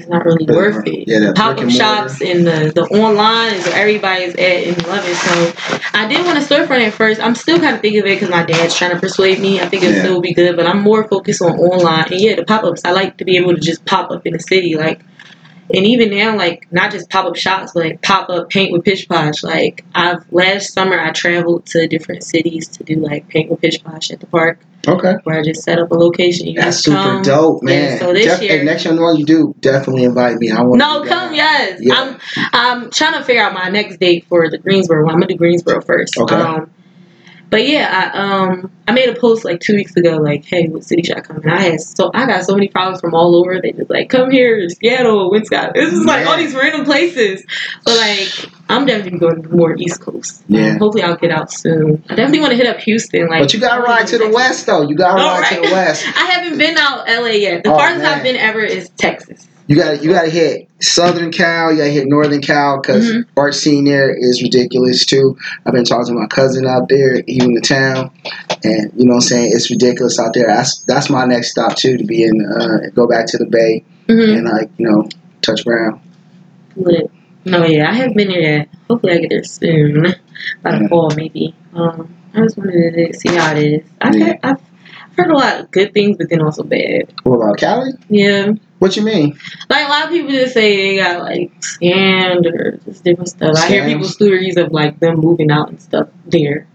is 0.00 0.08
not 0.08 0.24
really 0.24 0.44
Brick- 0.46 0.56
worth 0.56 0.86
it. 0.86 1.08
yeah, 1.08 1.32
pop 1.34 1.58
up 1.58 1.70
shops 1.70 2.20
and 2.22 2.46
the 2.46 2.72
the 2.74 2.82
online 2.84 3.54
is 3.54 3.64
where 3.66 3.76
everybody's 3.80 4.34
at 4.34 4.40
and 4.68 4.86
love 4.86 5.04
it. 5.06 5.16
So 5.16 5.78
I 5.94 6.06
did 6.08 6.24
want 6.24 6.38
a 6.38 6.40
storefront 6.42 6.86
at 6.86 6.92
first. 6.92 7.20
I'm 7.20 7.34
still 7.34 7.58
kind 7.58 7.74
of 7.76 7.80
thinking 7.82 8.00
of 8.00 8.06
it 8.06 8.16
because 8.16 8.30
my 8.30 8.44
dad's 8.44 8.76
trying 8.76 8.92
to 8.92 8.98
persuade 9.00 9.40
me. 9.40 9.60
I 9.60 9.66
think 9.68 9.82
it 9.82 9.94
Yeah. 9.94 10.02
still 10.02 10.14
will 10.14 10.20
be 10.20 10.34
good, 10.34 10.56
but 10.56 10.66
I'm 10.66 10.80
more 10.82 11.08
focused 11.08 11.42
on 11.42 11.52
online. 11.58 12.06
And 12.12 12.20
yeah, 12.20 12.34
the 12.36 12.44
pop 12.44 12.64
ups. 12.64 12.82
I 12.84 12.92
like 12.92 13.16
to 13.18 13.24
be 13.24 13.36
able 13.36 13.54
to 13.54 13.60
just 13.60 13.84
pop 13.84 14.10
up 14.10 14.26
in 14.26 14.32
the 14.34 14.40
city, 14.40 14.76
like. 14.76 15.00
And 15.74 15.84
even 15.84 16.10
now, 16.10 16.36
like 16.36 16.66
not 16.72 16.92
just 16.92 17.10
pop 17.10 17.24
up 17.26 17.34
shops, 17.36 17.72
but 17.74 17.84
like 17.84 18.02
pop 18.02 18.28
up 18.30 18.50
paint 18.50 18.72
with 18.72 18.84
Pish 18.84 19.08
Posh. 19.08 19.42
Like 19.42 19.84
I've 19.94 20.24
last 20.32 20.72
summer, 20.72 20.98
I 20.98 21.10
traveled 21.10 21.66
to 21.66 21.86
different 21.88 22.22
cities 22.22 22.68
to 22.68 22.84
do 22.84 22.96
like 22.96 23.28
paint 23.28 23.50
with 23.50 23.60
Pish 23.60 23.82
Posh 23.82 24.10
at 24.12 24.20
the 24.20 24.26
park, 24.26 24.60
okay. 24.86 25.14
where 25.24 25.38
I 25.40 25.42
just 25.42 25.64
set 25.64 25.78
up 25.80 25.90
a 25.90 25.94
location. 25.94 26.46
You 26.46 26.60
That's 26.60 26.78
super 26.78 26.96
come. 26.96 27.22
dope, 27.22 27.62
Yeah, 27.64 27.68
man. 27.68 27.98
so 27.98 28.12
this 28.12 28.26
Def- 28.26 28.42
year- 28.42 28.62
next 28.64 28.84
year, 28.84 29.00
one 29.00 29.16
you 29.16 29.24
do, 29.26 29.54
definitely 29.60 30.04
invite 30.04 30.36
me. 30.36 30.50
I 30.52 30.62
want. 30.62 30.78
No, 30.78 31.02
come, 31.04 31.34
yes. 31.34 31.80
Yeah. 31.82 31.94
I'm 31.94 32.18
I'm 32.52 32.90
trying 32.90 33.14
to 33.14 33.24
figure 33.24 33.42
out 33.42 33.52
my 33.52 33.68
next 33.68 33.98
date 33.98 34.26
for 34.28 34.48
the 34.48 34.58
Greensboro 34.58 35.04
one. 35.04 35.14
I'm 35.14 35.20
gonna 35.20 35.32
do 35.32 35.36
Greensboro 35.38 35.80
first. 35.80 36.16
Okay. 36.16 36.34
Um, 36.36 36.70
but 37.50 37.66
yeah, 37.66 38.10
I 38.14 38.18
um 38.18 38.70
I 38.88 38.92
made 38.92 39.08
a 39.08 39.18
post 39.18 39.44
like 39.44 39.60
two 39.60 39.74
weeks 39.74 39.94
ago, 39.96 40.16
like, 40.18 40.44
hey, 40.44 40.68
what 40.68 40.84
city 40.84 41.02
should 41.02 41.16
I 41.18 41.20
come 41.20 41.38
in? 41.42 41.48
I 41.48 41.60
had 41.62 41.80
so 41.80 42.10
I 42.14 42.26
got 42.26 42.44
so 42.44 42.54
many 42.54 42.68
problems 42.68 43.00
from 43.00 43.14
all 43.14 43.36
over. 43.36 43.60
They 43.60 43.72
just 43.72 43.90
like, 43.90 44.10
come 44.10 44.30
here, 44.30 44.68
Seattle, 44.68 45.30
Wisconsin. 45.30 45.72
It's 45.76 45.90
just 45.92 46.06
like 46.06 46.26
all 46.26 46.36
these 46.36 46.54
random 46.54 46.84
places. 46.84 47.44
But 47.84 47.96
like, 47.96 48.50
I'm 48.68 48.84
definitely 48.86 49.18
going 49.18 49.42
to 49.42 49.48
more 49.48 49.76
East 49.76 50.00
Coast. 50.00 50.42
Yeah. 50.48 50.70
Um, 50.72 50.78
hopefully, 50.78 51.02
I'll 51.04 51.16
get 51.16 51.30
out 51.30 51.52
soon. 51.52 52.02
I 52.08 52.14
definitely 52.14 52.40
want 52.40 52.50
to 52.52 52.56
hit 52.56 52.66
up 52.66 52.78
Houston. 52.78 53.28
Like, 53.28 53.42
But 53.42 53.54
you 53.54 53.60
gotta 53.60 53.82
ride 53.82 54.06
to 54.08 54.18
the 54.18 54.28
west, 54.30 54.66
though. 54.66 54.82
You 54.82 54.94
gotta 54.96 55.22
ride 55.22 55.48
to 55.54 55.68
the 55.68 55.74
west. 55.74 56.04
I 56.16 56.26
haven't 56.26 56.58
been 56.58 56.76
out 56.76 57.06
LA 57.08 57.28
yet. 57.30 57.64
The 57.64 57.72
Oh, 57.72 57.76
farthest 57.76 58.02
man. 58.02 58.18
I've 58.18 58.22
been 58.22 58.36
ever 58.36 58.60
is 58.60 58.88
Texas. 58.90 59.46
You 59.68 59.76
got 59.76 60.02
you 60.02 60.12
got 60.12 60.22
to 60.22 60.30
hit 60.30 60.68
Southern 60.80 61.32
Cal. 61.32 61.72
You 61.72 61.78
got 61.78 61.84
to 61.84 61.90
hit 61.90 62.06
Northern 62.06 62.40
Cal 62.40 62.80
because 62.80 63.10
Mhm. 63.10 63.24
art 63.36 63.54
scene 63.54 63.84
there 63.84 64.14
is 64.14 64.40
ridiculous 64.42 65.04
too. 65.04 65.36
I've 65.64 65.72
been 65.74 65.84
talking 65.84 66.14
to 66.14 66.20
my 66.20 66.26
cousin 66.26 66.66
out 66.66 66.88
there, 66.88 67.22
even 67.26 67.54
the 67.54 67.60
town, 67.60 68.10
and 68.62 68.92
you 68.96 69.04
know 69.06 69.14
what 69.14 69.24
I'm 69.24 69.28
saying 69.28 69.52
it's 69.54 69.70
ridiculous 69.70 70.20
out 70.20 70.34
there. 70.34 70.46
That's 70.46 70.80
that's 70.82 71.10
my 71.10 71.24
next 71.24 71.50
stop 71.50 71.74
too 71.76 71.96
to 71.96 72.04
be 72.04 72.22
in. 72.22 72.44
Uh, 72.46 72.90
go 72.94 73.06
back 73.08 73.26
to 73.28 73.38
the 73.38 73.46
Bay 73.46 73.82
Mm-hmm. 74.08 74.36
and 74.38 74.44
like 74.48 74.70
you 74.78 74.88
know 74.88 75.08
touch 75.42 75.64
ground. 75.64 76.00
Lit. 76.76 77.10
No, 77.44 77.64
yeah, 77.64 77.90
I 77.90 77.94
have 77.94 78.14
been 78.14 78.28
there 78.28 78.40
yet. 78.40 78.68
Hopefully, 78.88 79.14
I 79.14 79.18
get 79.18 79.30
there 79.30 79.44
soon. 79.44 80.14
By 80.62 80.78
the 80.78 80.88
fall, 80.88 81.10
maybe. 81.16 81.54
Um, 81.74 82.08
I 82.34 82.42
just 82.42 82.56
wanted 82.58 82.92
to 83.12 83.18
see 83.18 83.34
how 83.34 83.52
it 83.54 83.58
is. 83.64 83.80
I've, 84.00 84.14
Yeah. 84.16 84.24
had, 84.26 84.38
I've 84.42 84.60
heard 85.16 85.30
a 85.30 85.34
lot 85.34 85.60
of 85.60 85.70
good 85.70 85.94
things, 85.94 86.16
but 86.18 86.28
then 86.28 86.42
also 86.42 86.62
bad. 86.62 87.12
What 87.22 87.36
about 87.36 87.56
Cali? 87.58 87.92
Yeah, 88.08 88.52
What 88.78 88.96
you 88.96 89.02
mean? 89.02 89.38
Like 89.70 89.86
a 89.86 89.88
lot 89.88 90.04
of 90.04 90.10
people 90.10 90.30
just 90.30 90.52
say 90.52 90.76
they 90.76 90.96
got 91.02 91.22
like 91.22 91.50
scammed 91.60 92.46
or 92.46 92.76
just 92.84 93.04
different 93.04 93.30
stuff. 93.30 93.56
I 93.56 93.68
hear 93.68 93.82
Scams? 93.82 93.86
people's 93.86 94.12
stories 94.14 94.56
of 94.56 94.70
like 94.72 95.00
them 95.00 95.16
moving 95.16 95.50
out 95.50 95.70
and 95.70 95.80
stuff 95.80 96.08
there. 96.26 96.66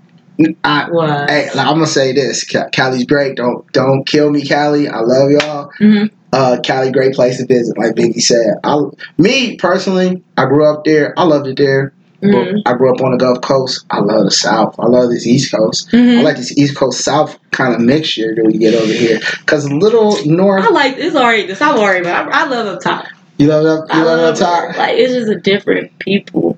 I, 0.64 0.90
Was 0.90 1.30
hey, 1.30 1.50
like, 1.54 1.68
I'm 1.68 1.76
gonna 1.76 1.86
say 1.86 2.14
this: 2.14 2.50
Ca- 2.50 2.70
Cali's 2.70 3.06
great. 3.06 3.38
Don't 3.38 3.72
don't 3.74 4.08
kill 4.08 4.32
me, 4.32 4.44
Cali. 4.44 4.88
I 4.88 5.00
love 5.02 5.30
y'all. 5.30 5.72
Mhm. 5.80 6.10
Uh, 6.34 6.58
Cali, 6.64 6.92
great 6.92 7.14
place 7.14 7.38
to 7.38 7.46
visit. 7.46 7.78
Like 7.78 7.94
Biggie 7.94 8.22
said, 8.22 8.56
I 8.64 8.80
me 9.18 9.58
personally, 9.58 10.24
I 10.38 10.46
grew 10.46 10.66
up 10.66 10.86
there. 10.86 11.14
I 11.20 11.24
loved 11.26 11.48
it 11.48 11.58
there. 11.58 11.94
Mhm. 12.22 12.62
But 12.64 12.72
I 12.72 12.76
grew 12.78 12.94
up 12.94 13.02
on 13.02 13.12
the 13.12 13.18
Gulf 13.18 13.42
Coast. 13.42 13.86
I 13.90 14.00
love 14.00 14.26
the 14.26 14.32
South. 14.32 14.76
I 14.80 14.86
love 14.88 15.10
this 15.10 15.26
East 15.26 15.52
Coast. 15.56 15.88
I 15.92 15.98
Mhm. 15.98 16.24
like 16.24 16.38
this 16.38 16.56
East 16.58 16.76
Coast 16.76 17.02
South 17.04 17.38
kind 17.52 17.74
of 17.74 17.82
mixture 17.82 18.34
that 18.36 18.46
we 18.46 18.58
get 18.58 18.74
over 18.76 18.92
here. 18.94 19.20
Cause 19.46 19.72
little 19.72 20.18
north, 20.26 20.64
I 20.66 20.70
like 20.70 20.96
it's 20.98 21.16
alright. 21.16 21.48
The 21.48 21.56
South 21.56 21.78
alright, 21.80 22.04
but 22.04 22.14
I, 22.14 22.44
I 22.44 22.48
love 22.48 22.68
up 22.68 22.82
top. 22.82 23.06
you 23.38 23.48
love 23.48 23.66
up, 23.66 23.88
you 23.94 24.00
I 24.00 24.04
love 24.04 24.20
up 24.20 24.36
top. 24.36 24.78
Like 24.78 24.98
it's 25.00 25.14
just 25.14 25.30
a 25.32 25.36
different 25.40 25.98
people. 26.00 26.58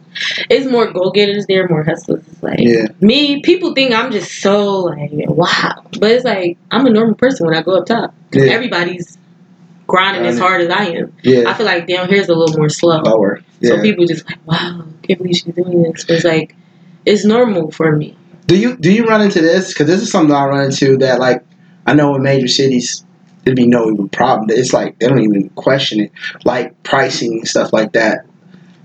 It's 0.50 0.70
more 0.70 0.92
go 0.92 1.12
getters 1.12 1.46
there, 1.48 1.68
more 1.70 1.84
hustlers. 1.84 2.24
It's 2.32 2.44
like 2.44 2.60
Yeah. 2.60 2.88
me. 3.00 3.42
People 3.42 3.74
think 3.74 3.94
I'm 3.96 4.12
just 4.12 4.42
so 4.42 4.80
like 4.82 5.12
wow, 5.30 5.82
but 6.00 6.12
it's 6.12 6.26
like 6.26 6.58
I'm 6.72 6.86
a 6.86 6.90
normal 6.90 7.16
person 7.16 7.46
when 7.48 7.56
I 7.56 7.62
go 7.62 7.78
up 7.78 7.86
top. 7.86 8.14
'Cause 8.32 8.44
Yeah. 8.44 8.52
Everybody's 8.52 9.18
grinding 9.94 10.26
as 10.26 10.40
hard 10.40 10.60
as 10.62 10.70
I 10.72 10.86
am. 10.86 11.14
I 11.24 11.54
feel 11.54 11.68
like 11.68 11.86
down 11.88 12.10
here's 12.10 12.28
a 12.28 12.34
little 12.34 12.58
more 12.58 12.68
slow. 12.70 13.00
lower. 13.02 13.42
So 13.62 13.80
people 13.82 14.06
just 14.08 14.26
like, 14.26 14.40
wow, 14.48 14.86
can't 15.04 15.20
believe 15.20 15.36
she's 15.36 15.54
doing 15.54 15.84
this. 15.84 16.04
But 16.04 16.16
it's 16.16 16.26
like, 16.26 16.56
it's 17.06 17.24
normal 17.24 17.70
for 17.70 17.96
me. 17.96 18.18
Do 18.48 18.58
you 18.58 18.76
do 18.76 18.92
you 18.92 19.06
run 19.06 19.22
into 19.22 19.40
this? 19.40 19.72
Because 19.72 19.86
this 19.88 20.02
is 20.02 20.10
something 20.12 20.36
I 20.36 20.46
run 20.46 20.66
into 20.66 20.98
that 20.98 21.20
like 21.20 21.46
I 21.86 21.94
know 21.94 22.16
in 22.16 22.24
major 22.24 22.48
cities 22.48 23.06
there'd 23.44 23.56
be 23.56 23.68
no 23.68 23.92
even 23.92 24.10
problem. 24.10 24.50
It's 24.50 24.74
like 24.74 24.98
they 24.98 25.08
don't 25.08 25.20
even 25.22 25.50
question 25.50 26.00
it, 26.00 26.12
like 26.44 26.82
pricing 26.82 27.34
and 27.34 27.48
stuff 27.48 27.72
like 27.72 27.94
that. 27.94 28.26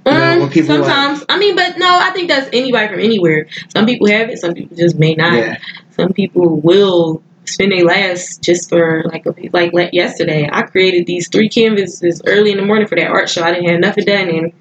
You 0.05 0.13
know, 0.13 0.21
Um, 0.23 0.41
when 0.41 0.51
people 0.51 0.77
like- 0.77 0.85
sometimes, 0.85 1.25
I 1.29 1.39
mean, 1.39 1.57
but 1.57 1.79
no, 1.79 1.89
I 1.89 2.11
think 2.11 2.29
that's 2.29 2.49
anybody 2.53 2.89
from 2.89 3.01
anywhere. 3.01 3.47
Some 3.75 3.87
people 3.87 4.09
have 4.09 4.29
it, 4.29 4.39
some 4.39 4.53
people 4.55 4.77
just 4.77 4.99
may 4.99 5.15
not. 5.15 5.35
Yeah, 5.35 5.57
Some 5.97 6.13
people 6.13 6.61
will 6.61 7.23
spend 7.49 7.73
their 7.73 7.85
last 7.85 8.43
just 8.43 8.69
for 8.69 9.03
like 9.07 9.27
a, 9.27 9.35
like 9.53 9.73
yesterday. 9.93 10.49
I 10.51 10.63
created 10.63 11.07
these 11.07 11.29
three 11.29 11.49
canvases 11.49 12.23
early 12.27 12.53
in 12.53 12.59
the 12.59 12.65
morning 12.65 12.87
for 12.87 12.97
that 12.97 13.09
art 13.11 13.29
show. 13.29 13.43
I 13.43 13.53
didn't 13.53 13.69
have 13.71 13.81
nothing 13.81 14.05
done, 14.05 14.29
and 14.29 14.53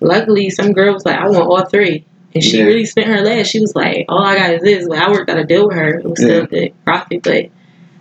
luckily 0.00 0.50
some 0.50 0.72
girl 0.72 0.94
was 0.94 1.04
like, 1.04 1.16
"I 1.18 1.28
want 1.28 1.44
all 1.48 1.64
three. 1.66 2.04
and 2.34 2.42
she 2.42 2.56
Yeah. 2.58 2.64
really 2.64 2.86
spent 2.86 3.08
her 3.08 3.20
last. 3.20 3.48
She 3.50 3.60
was 3.60 3.74
like, 3.76 4.06
"All 4.08 4.22
I 4.24 4.36
got 4.36 4.54
is 4.54 4.62
this." 4.62 4.88
I 4.90 5.10
worked 5.10 5.28
out 5.28 5.36
a 5.38 5.44
deal 5.44 5.68
with 5.68 5.76
her. 5.76 5.98
It 5.98 6.04
was 6.04 6.18
still 6.18 6.46
good 6.46 6.72
profit, 6.82 7.22
but 7.22 7.46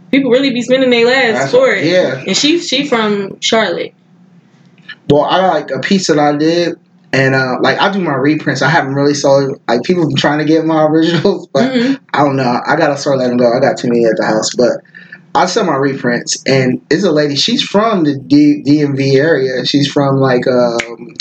people 0.10 0.32
really 0.32 0.52
be 0.52 0.62
spending 0.62 0.90
their 0.90 1.06
last 1.06 1.34
That's- 1.34 1.52
for 1.52 1.70
it. 1.70 1.84
yeah. 1.84 2.24
And 2.26 2.38
she 2.38 2.60
she 2.60 2.86
from 2.88 3.42
Charlotte. 3.42 3.94
Well, 5.10 5.24
I 5.24 5.46
like 5.50 5.70
a 5.72 5.80
piece 5.80 6.08
that 6.08 6.18
I 6.18 6.36
did, 6.38 6.80
and 7.14 7.36
uh, 7.36 7.58
like 7.62 7.78
I 7.80 7.92
do 7.92 8.00
my 8.02 8.14
reprints. 8.16 8.62
I 8.62 8.70
haven't 8.70 8.94
really 8.96 9.14
sold 9.14 9.60
like 9.68 9.84
people 9.84 10.08
been 10.08 10.16
trying 10.16 10.40
to 10.40 10.46
get 10.46 10.66
my 10.66 10.84
originals, 10.86 11.48
but 11.54 11.72
Mhm. 11.72 12.00
I 12.14 12.24
don't 12.24 12.36
know. 12.38 12.62
I 12.66 12.76
gotta 12.76 12.98
start 12.98 13.18
letting 13.18 13.38
them 13.38 13.46
go. 13.46 13.56
I 13.56 13.60
got 13.60 13.78
too 13.78 13.90
many 13.90 14.06
at 14.06 14.18
the 14.18 14.26
house, 14.26 14.54
but 14.56 14.82
I 15.34 15.46
sell 15.46 15.64
my 15.66 15.76
reprints, 15.76 16.42
and 16.46 16.82
it's 16.90 17.04
a 17.06 17.12
lady. 17.12 17.36
She's 17.36 17.64
from 17.64 18.04
the 18.04 18.18
D- 18.18 18.64
DMV 18.66 19.16
area. 19.16 19.66
She's 19.66 19.90
from 19.92 20.18
like 20.18 20.46
um, 20.48 21.14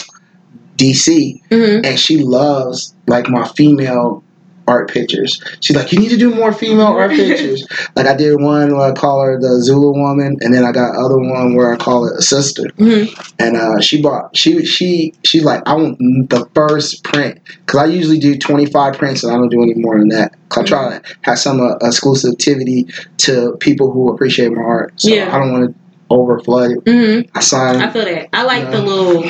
DC, 0.76 1.40
Mhm. 1.50 1.84
and 1.86 1.98
she 1.98 2.18
loves 2.18 2.94
like 3.06 3.28
my 3.28 3.46
female 3.48 4.22
art 4.70 4.88
pictures. 4.90 5.42
She's 5.60 5.76
like, 5.76 5.92
you 5.92 5.98
need 5.98 6.10
to 6.10 6.16
do 6.16 6.34
more 6.34 6.52
female 6.52 6.86
art 6.86 7.10
pictures. 7.10 7.66
Like 7.96 8.06
I 8.06 8.14
did 8.16 8.40
one 8.40 8.76
where 8.76 8.90
I 8.90 8.94
call 8.94 9.20
her 9.22 9.38
the 9.40 9.60
Zulu 9.60 9.92
woman, 9.92 10.38
and 10.40 10.54
then 10.54 10.64
I 10.64 10.72
got 10.72 10.94
other 10.96 11.18
one 11.18 11.54
where 11.54 11.72
I 11.72 11.76
call 11.76 12.06
it 12.06 12.16
a 12.18 12.22
sister. 12.22 12.64
Mhm. 12.78 13.32
And 13.38 13.56
uh, 13.56 13.80
she 13.80 14.00
bought 14.00 14.36
she 14.36 14.64
she 14.64 15.12
she's 15.24 15.44
like, 15.44 15.62
I 15.66 15.74
want 15.74 15.98
the 16.30 16.46
first 16.54 17.02
print 17.04 17.40
because 17.66 17.80
I 17.80 17.86
usually 17.86 18.18
do 18.18 18.38
twenty 18.38 18.66
five 18.66 18.94
prints, 18.96 19.24
and 19.24 19.32
I 19.32 19.36
don't 19.36 19.48
do 19.50 19.62
any 19.62 19.74
more 19.74 19.98
than 19.98 20.08
that. 20.10 20.34
I 20.56 20.62
try 20.62 20.98
to 20.98 21.02
have 21.22 21.38
some 21.38 21.60
uh, 21.60 21.76
exclusivity 21.78 22.92
to 23.18 23.56
people 23.60 23.90
who 23.90 24.10
appreciate 24.12 24.52
my 24.52 24.62
art. 24.62 24.92
So 25.00 25.10
Yeah. 25.10 25.34
I 25.34 25.38
don't 25.38 25.52
want 25.52 25.64
to 25.74 25.74
overflood 26.14 26.76
it. 26.76 26.84
Mhm. 26.84 27.28
I 27.34 27.40
sign. 27.40 27.76
I 27.82 27.90
feel 27.90 28.04
that. 28.04 28.28
I 28.32 28.42
like 28.44 28.64
Yeah. 28.64 28.70
the 28.70 28.82
little 28.82 29.22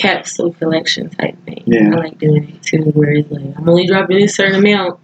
capsule 0.00 0.52
collection 0.54 1.10
type 1.10 1.36
thing. 1.44 1.62
Yeah. 1.66 1.90
I 1.94 1.96
like 1.96 2.18
doing 2.18 2.48
it 2.48 2.62
too, 2.62 2.84
where 2.92 3.12
it's 3.12 3.30
like 3.30 3.56
I'm 3.56 3.68
only 3.68 3.86
dropping 3.86 4.18
this 4.18 4.34
certain 4.34 4.56
amount. 4.56 4.98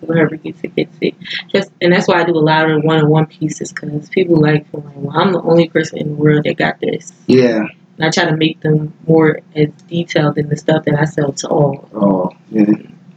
So 0.00 0.06
whoever 0.06 0.36
gets 0.36 0.60
it 0.62 0.74
gets 0.76 0.96
it. 1.00 1.14
Just 1.52 1.72
and 1.80 1.92
that's 1.92 2.06
why 2.06 2.20
I 2.20 2.24
do 2.24 2.36
a 2.36 2.38
lot 2.38 2.70
of 2.70 2.82
one 2.84 3.00
on 3.00 3.08
one 3.08 3.26
pieces 3.26 3.72
because 3.72 4.08
people 4.10 4.40
like 4.40 4.70
feel 4.70 4.80
like, 4.82 4.94
well, 4.96 5.18
I'm 5.18 5.32
the 5.32 5.42
only 5.42 5.68
person 5.68 5.98
in 5.98 6.08
the 6.10 6.14
world 6.14 6.44
that 6.44 6.56
got 6.56 6.80
this. 6.80 7.12
yeah. 7.26 7.66
And 7.96 8.06
I 8.06 8.10
try 8.10 8.30
to 8.30 8.36
make 8.36 8.60
them 8.60 8.94
more 9.08 9.40
as 9.56 9.70
detailed 9.88 10.36
than 10.36 10.48
the 10.48 10.56
stuff 10.56 10.84
that 10.84 10.94
I 10.96 11.04
sell 11.04 11.32
to 11.32 11.48
all. 11.48 11.88
Oh, 11.92 12.30
yeah. 12.48 12.74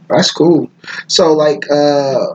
That's 0.08 0.32
cool. 0.32 0.72
So, 1.06 1.34
like, 1.34 1.70
uh, 1.70 2.34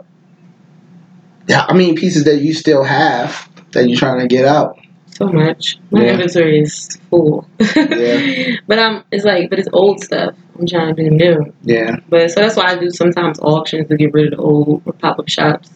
yeah, 1.50 1.66
I 1.68 1.74
mean, 1.74 1.96
pieces 1.96 2.24
that 2.24 2.38
you 2.38 2.54
still 2.54 2.86
have 2.86 3.50
that 3.74 3.90
you're 3.90 3.98
trying 3.98 4.22
to 4.22 4.28
get 4.28 4.46
out. 4.46 4.80
So 5.18 5.28
much. 5.28 5.80
My 5.90 6.04
Yeah. 6.04 6.12
inventory 6.14 6.60
is 6.60 6.98
full. 7.10 7.48
Yeah. 7.60 8.56
but 8.68 8.78
I'm 8.78 9.04
it's 9.12 9.26
like 9.26 9.50
but 9.50 9.58
it's 9.58 9.70
old 9.74 10.04
stuff. 10.04 10.36
I'm 10.60 10.68
trying 10.68 10.96
to 10.96 11.04
do 11.04 11.10
new. 11.10 11.54
Yeah. 11.64 11.98
But 12.08 12.30
so 12.32 12.42
that's 12.42 12.56
why 12.56 12.66
I 12.72 12.76
do 12.78 12.92
sometimes 12.92 13.40
auctions 13.40 13.88
to 13.90 13.98
get 13.98 14.14
rid 14.14 14.26
of 14.34 14.38
the 14.38 14.44
old 14.44 14.84
or 14.86 14.94
pop 14.94 15.18
up 15.20 15.28
shops. 15.28 15.72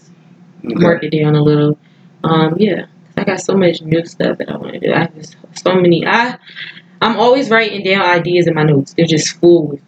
Okay. 0.64 0.76
mark 0.76 1.04
it 1.04 1.10
down 1.10 1.36
a 1.36 1.42
little. 1.42 1.76
Um, 2.24 2.56
yeah, 2.60 2.86
I 3.18 3.24
got 3.24 3.40
so 3.42 3.56
much 3.56 3.82
new 3.82 4.06
stuff 4.06 4.38
that 4.38 4.50
I 4.52 4.58
want 4.58 4.74
to 4.74 4.80
do. 4.80 4.94
I 4.94 5.00
have 5.00 5.16
just 5.16 5.36
so 5.56 5.74
many. 5.74 6.06
I 6.06 6.38
I'm 7.02 7.18
always 7.20 7.50
writing 7.50 7.84
down 7.84 8.04
ideas 8.06 8.46
in 8.46 8.54
my 8.54 8.64
notes. 8.64 8.94
They're 8.94 9.08
just 9.08 9.38
full 9.40 9.68
with 9.70 9.82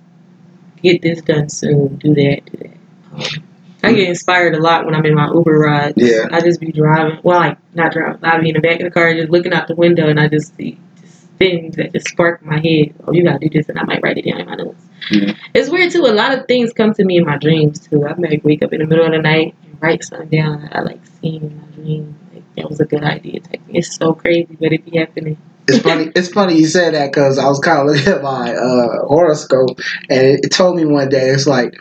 get 0.81 1.01
this 1.03 1.21
done 1.21 1.47
soon, 1.49 1.97
do 1.97 2.13
that, 2.15 2.41
do 2.51 2.57
that. 2.57 2.77
Um, 3.13 3.43
I 3.83 3.93
get 3.93 4.07
inspired 4.07 4.55
a 4.55 4.59
lot 4.59 4.85
when 4.85 4.95
I'm 4.95 5.05
in 5.05 5.13
my 5.13 5.27
Uber 5.27 5.59
ride. 5.59 5.93
Yeah. 5.97 6.27
I 6.31 6.39
just 6.39 6.61
be 6.61 6.71
driving. 6.71 7.19
Well, 7.23 7.39
like 7.39 7.57
not 7.75 7.91
driving. 7.91 8.23
I 8.23 8.39
be 8.39 8.49
in 8.49 8.55
the 8.55 8.61
back 8.61 8.79
of 8.79 8.85
the 8.85 8.91
car, 8.91 9.13
just 9.13 9.29
looking 9.29 9.53
out 9.53 9.67
the 9.67 9.75
window, 9.75 10.07
and 10.07 10.19
I 10.19 10.29
just 10.29 10.55
see 10.55 10.79
just 11.01 11.27
things 11.37 11.75
that 11.75 11.91
just 11.91 12.07
spark 12.07 12.43
my 12.45 12.55
head. 12.55 12.95
Oh, 13.05 13.11
you 13.11 13.23
gotta 13.23 13.39
do 13.39 13.49
this, 13.49 13.67
and 13.67 13.77
I 13.77 13.83
might 13.83 14.01
write 14.01 14.17
it 14.17 14.25
down 14.25 14.39
in 14.39 14.45
my 14.47 14.55
notes. 14.55 14.81
Yeah. 15.11 15.33
It's 15.53 15.69
weird 15.69 15.91
too. 15.91 16.05
A 16.05 16.13
lot 16.13 16.37
of 16.37 16.47
things 16.47 16.71
come 16.71 16.93
to 16.93 17.03
me 17.03 17.17
in 17.17 17.25
my 17.25 17.37
dreams 17.37 17.79
too. 17.87 18.05
I 18.07 18.15
might 18.15 18.43
wake 18.45 18.63
up 18.63 18.71
in 18.71 18.79
the 18.79 18.87
middle 18.87 19.05
of 19.05 19.11
the 19.11 19.19
night 19.19 19.53
and 19.63 19.81
write 19.81 20.03
something 20.03 20.29
down 20.29 20.61
that 20.61 20.75
I 20.75 20.81
like 20.81 21.01
seeing 21.21 21.43
in 21.43 21.57
my 21.57 21.67
dream. 21.75 22.19
Like 22.33 22.55
that 22.55 22.69
was 22.69 22.79
a 22.79 22.85
good 22.85 23.03
idea. 23.03 23.41
Type. 23.41 23.61
It's 23.67 23.95
so 23.95 24.13
crazy, 24.13 24.55
but 24.59 24.71
it 24.71 24.85
be 24.85 24.97
happening. 24.97 25.37
It's 25.67 25.79
funny. 25.83 26.09
It's 26.15 26.29
funny 26.29 26.57
you 26.57 26.67
said 26.67 26.93
that 26.93 27.11
because 27.11 27.37
I 27.37 27.47
was 27.47 27.59
kind 27.59 27.79
of 27.79 27.87
looking 27.87 28.13
at 28.13 28.23
my 28.23 28.53
uh, 28.55 29.05
horoscope, 29.07 29.77
and 30.09 30.25
it, 30.25 30.45
it 30.45 30.49
told 30.51 30.77
me 30.77 30.85
one 30.85 31.09
day 31.09 31.29
it's 31.29 31.47
like, 31.47 31.73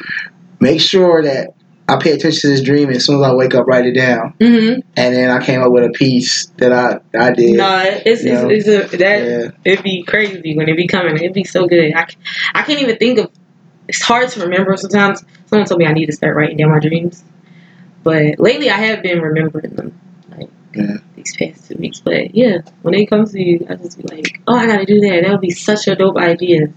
make 0.58 0.80
sure 0.80 1.22
that 1.22 1.54
I 1.92 1.96
pay 2.02 2.12
attention 2.12 2.40
to 2.40 2.48
this 2.48 2.62
dream. 2.62 2.88
And 2.88 2.96
as 2.96 3.04
soon 3.04 3.16
as 3.16 3.22
I 3.22 3.34
wake 3.34 3.54
up, 3.54 3.66
write 3.66 3.86
it 3.86 3.92
down. 3.92 4.34
Mm-hmm. 4.40 4.80
And 4.96 5.14
then 5.14 5.30
I 5.30 5.44
came 5.44 5.60
up 5.62 5.70
with 5.72 5.84
a 5.84 5.90
piece 5.90 6.46
that 6.58 6.72
I 6.72 7.00
I 7.18 7.32
did. 7.32 7.56
No, 7.56 7.82
it's 7.84 8.22
it's, 8.24 8.66
it's 8.66 8.94
a, 8.94 8.96
that 8.96 9.22
Yeah. 9.24 9.50
it'd 9.64 9.84
be 9.84 10.02
crazy 10.02 10.56
when 10.56 10.68
it 10.68 10.76
be 10.76 10.86
coming. 10.86 11.16
It'd 11.16 11.32
be 11.32 11.44
so 11.44 11.66
good. 11.66 11.92
I 11.94 12.06
I 12.54 12.62
can't 12.62 12.80
even 12.80 12.96
think 12.96 13.18
of. 13.18 13.30
It's 13.88 14.00
hard 14.02 14.28
to 14.30 14.40
remember 14.40 14.76
sometimes. 14.76 15.24
Someone 15.46 15.66
told 15.66 15.80
me 15.80 15.86
I 15.86 15.92
need 15.92 16.06
to 16.06 16.12
start 16.12 16.34
writing 16.36 16.56
down 16.56 16.70
my 16.70 16.78
dreams, 16.78 17.22
but 18.02 18.38
lately 18.38 18.70
I 18.70 18.76
have 18.76 19.02
been 19.02 19.20
remembering 19.20 19.74
them. 19.74 19.98
Like 20.30 20.48
Yeah. 20.74 20.96
these 21.16 21.36
past 21.36 21.68
two 21.68 21.76
weeks. 21.78 22.00
But 22.00 22.34
yeah, 22.34 22.58
when 22.82 22.94
it 22.94 23.06
comes 23.10 23.32
to 23.32 23.42
you, 23.42 23.66
I 23.68 23.74
just 23.74 23.98
be 23.98 24.04
like, 24.14 24.40
oh, 24.46 24.54
I 24.56 24.66
gotta 24.66 24.86
do 24.86 25.00
that. 25.00 25.22
That 25.24 25.32
would 25.32 25.40
be 25.40 25.50
such 25.50 25.88
a 25.88 25.94
dope 25.96 26.16
idea. 26.16 26.68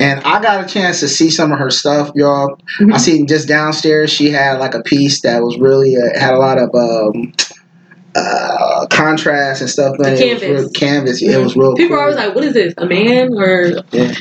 And 0.00 0.20
I 0.24 0.40
got 0.42 0.64
a 0.64 0.66
chance 0.68 0.98
to 1.00 1.08
see 1.08 1.30
some 1.30 1.52
of 1.52 1.58
her 1.58 1.70
stuff, 1.70 2.10
y'all. 2.14 2.58
Mhm. 2.80 2.94
I 2.94 2.96
seen 2.96 3.26
just 3.26 3.46
downstairs. 3.46 4.10
She 4.10 4.30
had 4.30 4.58
like 4.58 4.74
a 4.74 4.82
piece 4.82 5.20
that 5.20 5.42
was 5.42 5.58
really 5.58 5.94
uh, 5.96 6.18
had 6.18 6.32
a 6.34 6.38
lot 6.38 6.56
of 6.58 6.70
um, 6.74 7.32
uh, 8.16 8.86
contrast 8.90 9.60
and 9.60 9.70
stuff. 9.70 9.96
in 9.96 10.02
The 10.02 10.08
it. 10.08 10.12
Was 10.12 10.20
canvas. 10.40 10.48
real, 10.62 10.70
canvas. 10.70 11.22
It 11.22 11.38
was 11.38 11.54
real. 11.56 11.74
People 11.76 11.96
cool. 11.96 11.98
are 11.98 12.02
always 12.08 12.16
like, 12.16 12.34
"What 12.34 12.44
is 12.44 12.54
this? 12.54 12.74
A 12.78 12.86
man?" 12.86 13.34
Or 13.34 13.82
Yeah. 13.92 14.14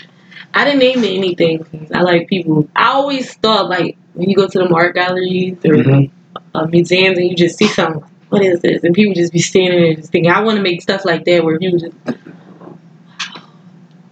I 0.54 0.66
didn't 0.66 0.80
name 0.80 1.04
it 1.04 1.16
anything. 1.16 1.88
I 1.94 2.02
like 2.02 2.28
people. 2.28 2.68
I 2.76 2.90
always 2.90 3.34
thought 3.36 3.70
like 3.70 3.96
when 4.16 4.30
you 4.30 4.36
go 4.36 4.48
to 4.48 4.60
the 4.60 4.68
art 4.74 4.96
galleries 4.96 5.58
or 5.64 5.76
Mhm. 5.76 6.10
uh, 6.56 6.66
museums 6.66 7.18
and 7.18 7.30
you 7.30 7.36
just 7.36 7.58
see 7.58 7.68
something. 7.68 8.04
What 8.30 8.44
is 8.44 8.60
this? 8.62 8.84
And 8.84 8.94
people 8.94 9.14
just 9.16 9.32
be 9.34 9.40
standing 9.40 9.80
there 9.82 9.94
just 9.96 10.12
thinking, 10.12 10.30
I 10.32 10.42
want 10.42 10.58
to 10.58 10.62
make 10.62 10.82
stuff 10.82 11.04
like 11.06 11.26
that 11.26 11.44
where 11.44 11.58
people 11.58 11.80
just, 11.80 11.94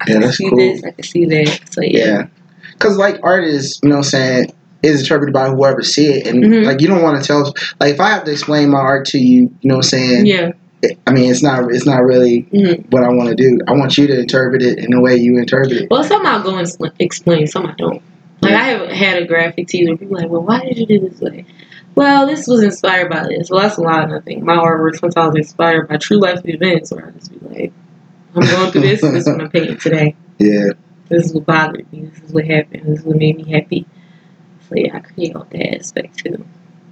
I 0.01 0.05
Yeah, 0.07 0.13
can 0.13 0.21
that's 0.21 0.37
see 0.37 0.49
cool. 0.49 0.57
this, 0.57 0.83
I 0.83 0.91
can 0.91 1.03
see 1.03 1.25
that. 1.25 1.59
So 1.71 1.81
yeah. 1.81 2.05
Yeah. 2.05 2.27
Because, 2.73 2.97
like, 2.97 3.19
art 3.23 3.43
is, 3.43 3.79
you 3.81 3.89
know 3.89 3.95
what 3.95 4.05
I'm 4.05 4.09
saying, 4.11 4.53
is 4.83 5.01
interpreted 5.01 5.33
by 5.33 5.49
whoever 5.49 5.81
see 5.81 6.05
it. 6.07 6.27
And, 6.27 6.43
Mhm. 6.43 6.65
like, 6.65 6.79
you 6.81 6.87
don't 6.87 7.01
want 7.01 7.19
to 7.21 7.27
tell, 7.27 7.55
like, 7.79 7.93
if 7.95 7.99
I 7.99 8.09
have 8.09 8.23
to 8.25 8.31
explain 8.31 8.69
my 8.69 8.77
art 8.79 9.05
to 9.07 9.17
you, 9.17 9.41
you 9.61 9.69
know 9.69 9.75
what 9.77 9.85
I'm 9.85 9.89
saying? 9.89 10.25
Yeah. 10.27 10.51
I 11.07 11.11
mean, 11.11 11.31
it's 11.31 11.41
not, 11.41 11.73
it's 11.73 11.87
not 11.87 12.03
really 12.03 12.45
Mhm. 12.53 12.85
what 12.91 13.01
I 13.03 13.09
want 13.09 13.29
to 13.29 13.35
do. 13.35 13.57
I 13.67 13.73
want 13.73 13.97
you 13.97 14.05
to 14.05 14.19
interpret 14.19 14.61
it 14.61 14.77
in 14.77 14.91
the 14.91 15.01
way 15.01 15.15
you 15.15 15.37
interpret 15.39 15.71
it. 15.71 15.87
Well, 15.89 16.03
some 16.03 16.23
I'll 16.23 16.43
go 16.43 16.55
and 16.55 16.71
explain, 16.99 17.47
some 17.47 17.65
I 17.65 17.73
don't. 17.79 17.99
Like 18.43 18.51
Yeah. 18.51 18.59
I 18.59 18.63
have 18.65 18.87
had 18.89 19.23
a 19.23 19.25
graphic 19.25 19.67
teaser. 19.67 19.97
People 19.97 20.17
are 20.17 20.21
like, 20.21 20.29
well, 20.29 20.43
why 20.43 20.59
did 20.59 20.77
you 20.77 20.85
do 20.85 20.99
this 21.09 21.19
way? 21.19 21.45
well, 21.95 22.27
this 22.27 22.45
was 22.45 22.61
inspired 22.61 23.09
by 23.09 23.23
this. 23.27 23.49
Well, 23.49 23.61
that's 23.61 23.77
a 23.77 23.81
lot. 23.81 24.11
I 24.13 24.19
think 24.19 24.43
my 24.43 24.55
artwork 24.55 24.99
sometimes 24.99 25.35
inspired 25.35 25.87
by 25.89 25.97
true 25.97 26.19
life 26.19 26.41
events, 26.45 26.91
where 26.93 27.07
I 27.07 27.11
just 27.17 27.31
be 27.31 27.39
like, 27.59 27.73
I'm 28.37 28.49
going 28.49 28.71
through 28.71 28.81
this. 28.81 29.01
this 29.01 29.13
is 29.13 29.27
what 29.27 29.41
I'm 29.41 29.49
painting 29.49 29.77
today. 29.77 30.15
Yeah. 30.39 30.69
This 31.09 31.25
is 31.27 31.33
what 31.33 31.45
bothered 31.45 31.91
me. 31.91 32.05
This 32.05 32.23
is 32.23 32.31
what 32.33 32.45
happened. 32.45 32.83
This 32.85 32.99
is 32.99 33.05
what 33.05 33.17
made 33.17 33.37
me 33.37 33.51
happy. 33.51 33.85
So 34.69 34.75
yeah, 34.75 34.97
I 34.97 34.99
create 34.99 35.35
all 35.35 35.45
that 35.51 35.75
aspect 35.75 36.17
too. 36.19 36.45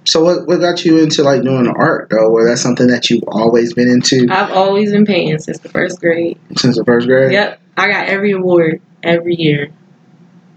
So 0.06 0.24
what 0.24 0.48
what 0.48 0.60
got 0.60 0.86
you 0.86 1.00
into 1.00 1.24
like 1.24 1.42
doing 1.44 1.68
art 1.68 2.10
though? 2.10 2.30
Or 2.32 2.46
that's 2.46 2.62
something 2.62 2.88
that 2.88 3.10
you've 3.10 3.24
always 3.28 3.74
been 3.74 3.90
into 3.90 4.28
I've 4.30 4.52
always 4.52 4.92
been 4.92 5.06
painting 5.06 5.40
since 5.40 5.60
the 5.60 5.70
first 5.70 6.00
grade. 6.00 6.40
since 6.58 6.78
the 6.78 6.86
first 6.86 7.08
grade? 7.08 7.32
Yep, 7.34 7.60
I 7.76 7.88
got 7.92 8.08
every 8.08 8.32
award 8.32 8.82
every 9.04 9.36
year. 9.36 9.70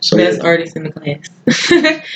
So 0.00 0.16
Best 0.16 0.38
yeah. 0.42 0.46
artist 0.48 0.76
in 0.76 0.84
the 0.84 0.92
class. 0.92 1.28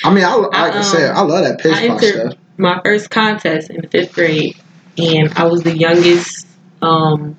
I 0.05 0.13
mean, 0.13 0.23
I 0.23 0.33
like 0.35 0.55
I, 0.55 0.79
I, 0.79 0.81
said, 0.83 1.09
um, 1.11 1.17
I 1.17 1.21
love 1.21 1.43
that 1.43 1.59
pitch 1.59 1.73
I 1.73 1.87
pop 1.89 2.01
entered- 2.01 2.31
stuff. 2.31 2.33
my 2.57 2.79
first 2.85 3.09
contest 3.09 3.69
in 3.69 3.81
the 3.81 3.87
fifth 3.89 4.13
grade, 4.13 4.55
and 4.97 5.33
I 5.33 5.43
was 5.45 5.63
the 5.63 5.77
youngest 5.77 6.47
um, 6.81 7.35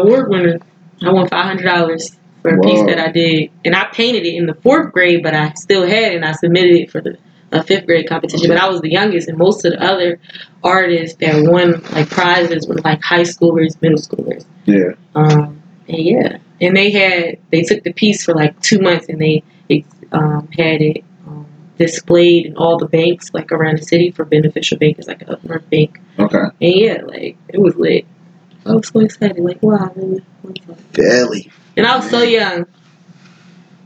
award 0.00 0.30
winner. 0.30 0.58
I 1.02 1.10
won 1.12 1.28
five 1.28 1.44
hundred 1.44 1.64
dollars 1.64 2.16
for 2.42 2.56
a 2.56 2.60
piece 2.60 2.84
that 2.86 2.98
I 2.98 3.10
did, 3.10 3.50
and 3.64 3.74
I 3.74 3.86
painted 3.92 4.24
it 4.26 4.34
in 4.34 4.46
the 4.46 4.54
fourth 4.54 4.92
grade, 4.92 5.22
but 5.22 5.34
I 5.34 5.52
still 5.54 5.86
had 5.86 6.12
it, 6.12 6.16
and 6.16 6.24
I 6.24 6.32
submitted 6.32 6.74
it 6.74 6.90
for 6.90 7.00
the 7.00 7.18
uh, 7.52 7.62
fifth 7.62 7.86
grade 7.86 8.08
competition. 8.08 8.48
But 8.48 8.58
I 8.58 8.68
was 8.68 8.80
the 8.80 8.90
youngest, 8.90 9.28
and 9.28 9.38
most 9.38 9.64
of 9.64 9.72
the 9.72 9.82
other 9.82 10.18
artists 10.62 11.18
that 11.18 11.48
won 11.48 11.82
like 11.92 12.08
prizes 12.08 12.66
were 12.66 12.76
like 12.76 13.02
high 13.02 13.22
schoolers, 13.22 13.80
middle 13.80 13.98
schoolers. 13.98 14.44
Yeah. 14.64 14.94
Um, 15.14 15.62
and 15.88 15.98
yeah, 15.98 16.38
and 16.60 16.76
they 16.76 16.90
had 16.90 17.38
they 17.50 17.62
took 17.62 17.82
the 17.84 17.92
piece 17.92 18.24
for 18.24 18.34
like 18.34 18.60
two 18.60 18.78
months, 18.80 19.08
and 19.08 19.20
they 19.20 19.42
um, 20.12 20.48
had 20.56 20.80
it 20.80 21.04
um, 21.26 21.46
displayed 21.78 22.46
in 22.46 22.56
all 22.56 22.78
the 22.78 22.86
banks 22.86 23.32
like 23.32 23.50
around 23.50 23.78
the 23.78 23.84
city 23.84 24.10
for 24.10 24.24
beneficial 24.24 24.78
bankers, 24.78 25.06
like 25.06 25.28
Up 25.28 25.42
North 25.44 25.68
Bank. 25.70 26.00
Okay. 26.18 26.38
And 26.38 26.54
yeah, 26.60 27.02
like 27.04 27.36
it 27.48 27.60
was 27.60 27.74
lit. 27.76 28.06
I 28.64 28.74
was 28.74 28.88
so 28.88 29.00
excited, 29.00 29.38
like 29.38 29.62
wow, 29.62 29.92
really. 29.96 30.22
Belly. 30.92 31.50
And 31.76 31.86
I 31.86 31.96
was 31.96 32.08
so 32.10 32.22
young. 32.22 32.66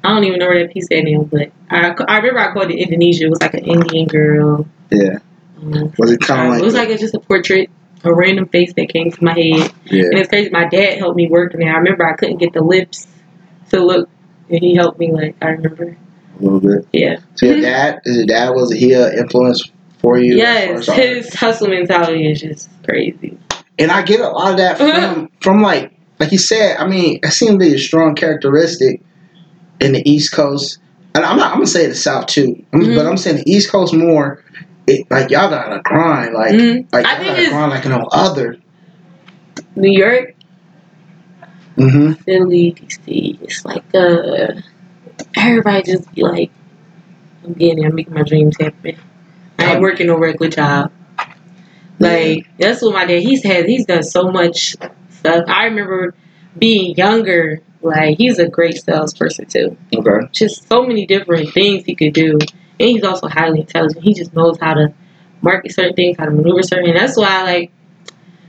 I 0.04 0.10
don't 0.10 0.24
even 0.24 0.38
know 0.38 0.46
where 0.46 0.62
that 0.64 0.72
piece 0.72 0.86
at 0.92 1.04
now, 1.04 1.22
but 1.22 1.50
I, 1.70 1.88
I 2.06 2.16
remember 2.18 2.38
I 2.40 2.52
called 2.52 2.70
it 2.70 2.78
Indonesia. 2.78 3.24
It 3.26 3.30
was 3.30 3.40
like 3.40 3.54
an 3.54 3.64
Indian 3.64 4.06
girl. 4.06 4.68
Yeah. 4.90 5.18
Um, 5.60 5.92
Was 5.98 6.12
it 6.12 6.20
kind 6.20 6.42
of 6.42 6.48
like? 6.54 6.62
it 6.62 6.64
was 6.64 6.74
like 6.74 6.90
a, 6.90 6.98
just 6.98 7.14
a 7.14 7.18
portrait, 7.18 7.70
a 8.04 8.14
random 8.14 8.46
face 8.46 8.72
that 8.74 8.88
came 8.88 9.10
to 9.10 9.24
my 9.24 9.32
head. 9.32 9.72
yeah. 9.86 10.04
And 10.04 10.18
it's 10.18 10.28
crazy. 10.28 10.50
My 10.50 10.66
dad 10.68 10.98
helped 10.98 11.16
me 11.16 11.28
work 11.28 11.54
in 11.54 11.60
there. 11.60 11.72
I 11.74 11.78
remember 11.78 12.06
I 12.06 12.14
couldn't 12.14 12.36
get 12.38 12.52
the 12.52 12.60
lips 12.62 13.06
to 13.70 13.80
look, 13.84 14.08
and 14.50 14.60
he 14.60 14.74
helped 14.76 14.98
me. 14.98 15.10
Like 15.10 15.34
I 15.42 15.48
remember, 15.48 15.96
A 16.38 16.42
little 16.42 16.60
bit. 16.60 16.86
yeah. 16.92 17.16
So 17.34 17.46
your 17.46 17.60
dad, 17.62 18.00
is 18.04 18.16
your 18.18 18.26
dad 18.26 18.50
was 18.50 18.70
he 18.72 18.92
an 18.92 19.18
influence 19.18 19.68
for 19.98 20.18
you? 20.18 20.36
Yes, 20.36 20.66
far 20.68 20.76
as 20.76 20.88
art? 20.88 20.98
his 20.98 21.34
hustle 21.34 21.68
mentality 21.68 22.30
is 22.30 22.40
just 22.42 22.68
crazy. 22.84 23.38
And 23.78 23.90
I 23.90 24.02
get 24.02 24.20
a 24.20 24.28
lot 24.28 24.52
of 24.52 24.58
that 24.58 24.78
from 25.14 25.30
from 25.40 25.62
like 25.62 25.92
like 26.18 26.32
you 26.32 26.38
said. 26.38 26.76
I 26.78 26.86
mean, 26.86 27.20
it 27.22 27.32
seems 27.32 27.52
to 27.52 27.58
be 27.58 27.74
a 27.74 27.78
strong 27.78 28.14
characteristic 28.14 29.02
in 29.80 29.92
the 29.92 30.08
East 30.08 30.32
Coast, 30.32 30.78
and 31.14 31.24
I'm 31.24 31.36
not. 31.36 31.48
I'm 31.52 31.58
gonna 31.58 31.66
say 31.66 31.86
the 31.86 31.94
South 31.94 32.26
too, 32.26 32.64
Mhm. 32.72 32.94
but 32.96 33.06
I'm 33.06 33.16
saying 33.16 33.36
the 33.38 33.50
East 33.50 33.70
Coast 33.70 33.94
more. 33.94 34.42
It, 34.86 35.10
like 35.10 35.30
y'all 35.30 35.50
gotta 35.50 35.80
grind, 35.84 36.32
like 36.34 36.54
Mhm. 36.54 36.86
like 36.92 37.04
y'all 37.06 37.24
gotta 37.24 37.48
grind 37.50 37.70
like 37.70 37.84
no 37.86 38.08
other. 38.12 38.56
New 39.74 39.90
York, 39.98 40.34
hmm 41.76 42.12
Philly, 42.12 42.72
DC. 42.72 43.38
It's 43.42 43.64
like 43.64 43.84
uh, 43.94 44.52
everybody 45.36 45.82
just 45.82 46.14
be 46.14 46.22
like, 46.22 46.50
I'm 47.44 47.52
getting. 47.54 47.84
I'm 47.84 47.94
making 47.94 48.14
my 48.14 48.22
dreams 48.22 48.56
happen. 48.58 48.96
I 49.58 49.72
ain't 49.72 49.80
working 49.80 50.06
no 50.06 50.16
regular 50.16 50.50
job. 50.50 50.92
Like 51.98 52.48
that's 52.58 52.82
what 52.82 52.94
my 52.94 53.06
dad. 53.06 53.22
He's 53.22 53.42
had. 53.42 53.66
He's 53.66 53.86
done 53.86 54.02
so 54.02 54.30
much 54.30 54.76
stuff. 55.10 55.44
I 55.48 55.64
remember 55.64 56.14
being 56.58 56.94
younger. 56.96 57.62
Like 57.82 58.18
he's 58.18 58.38
a 58.38 58.48
great 58.48 58.82
salesperson 58.82 59.46
too. 59.46 59.76
Okay. 59.94 60.28
just 60.32 60.68
so 60.68 60.82
many 60.82 61.06
different 61.06 61.52
things 61.52 61.84
he 61.84 61.94
could 61.94 62.12
do. 62.12 62.38
And 62.78 62.88
he's 62.90 63.04
also 63.04 63.28
highly 63.28 63.60
intelligent. 63.60 64.04
He 64.04 64.12
just 64.12 64.34
knows 64.34 64.58
how 64.60 64.74
to 64.74 64.92
market 65.40 65.72
certain 65.72 65.94
things, 65.94 66.16
how 66.18 66.26
to 66.26 66.30
maneuver 66.30 66.62
certain. 66.62 66.94
That's 66.94 67.16
why, 67.16 67.42
like, 67.42 67.72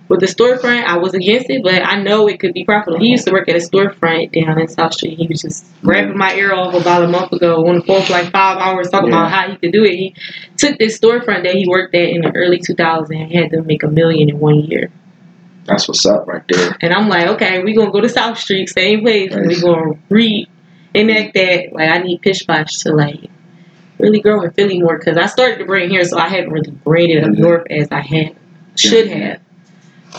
with 0.10 0.20
the 0.22 0.26
storefront, 0.26 0.86
I 0.86 0.98
was 0.98 1.14
against 1.14 1.50
it, 1.50 1.62
but 1.64 1.86
I 1.86 2.02
know 2.02 2.28
it 2.28 2.40
could 2.40 2.54
be 2.54 2.64
profitable. 2.64 3.00
He 3.00 3.10
used 3.10 3.26
to 3.28 3.32
work 3.34 3.50
at 3.50 3.56
a 3.56 3.60
storefront 3.60 4.32
down 4.32 4.60
in 4.60 4.68
South 4.68 4.94
Street. 4.94 5.18
He 5.18 5.28
was 5.28 5.42
just 5.42 5.66
grabbing 5.82 6.18
my 6.18 6.34
ear 6.36 6.54
off 6.54 6.74
about 6.74 7.04
a 7.04 7.08
month 7.08 7.34
ago 7.34 7.68
on 7.68 7.76
the 7.80 7.82
phone 7.84 8.02
for 8.04 8.14
like 8.14 8.32
five 8.32 8.58
hours 8.58 8.90
talking 8.90 9.10
Yeah. 9.12 9.20
about 9.28 9.32
how 9.32 9.50
he 9.52 9.58
could 9.58 9.72
do 9.74 9.84
it. 9.84 9.96
He 9.96 10.14
took 10.58 10.78
this 10.80 10.98
storefront 11.00 11.44
that 11.44 11.56
he 11.56 11.68
worked 11.68 11.94
at 11.94 12.10
in 12.10 12.22
the 12.22 12.32
early 12.36 12.60
2000s 12.60 13.10
and 13.22 13.32
had 13.32 13.52
them 13.52 13.66
make 13.68 13.84
a 13.84 13.88
million 13.90 14.30
in 14.30 14.40
one 14.40 14.60
year. 14.62 14.90
That's 15.66 15.88
what's 15.90 16.06
up 16.06 16.26
right 16.28 16.44
there. 16.48 16.78
And 16.80 16.94
I'm 16.94 17.10
like, 17.10 17.28
okay, 17.32 17.62
we're 17.62 17.76
gonna 17.76 17.92
go 17.92 18.00
to 18.00 18.08
South 18.08 18.38
Street, 18.40 18.70
same 18.70 19.02
place. 19.02 19.34
and 19.34 19.48
We're 19.48 19.62
gonna 19.62 20.00
reenact 20.10 21.34
that. 21.34 21.70
Like, 21.74 21.90
I 21.90 21.98
need 21.98 22.22
Pish 22.22 22.48
Posh 22.48 22.78
to 22.84 22.94
like 22.94 23.30
really 24.00 24.22
grow 24.22 24.42
in 24.44 24.52
Philly 24.52 24.82
more 24.82 24.98
because 24.98 25.18
I 25.18 25.26
started 25.26 25.58
to 25.60 25.66
bring 25.66 25.90
here, 25.90 26.04
so 26.06 26.18
I 26.18 26.30
haven't 26.30 26.52
really 26.52 26.72
braided 26.72 27.24
up 27.24 27.32
Mhm. 27.32 27.40
north 27.40 27.64
as 27.70 27.90
I 27.92 28.00
had 28.02 28.36
should 28.76 29.08
have. 29.10 29.40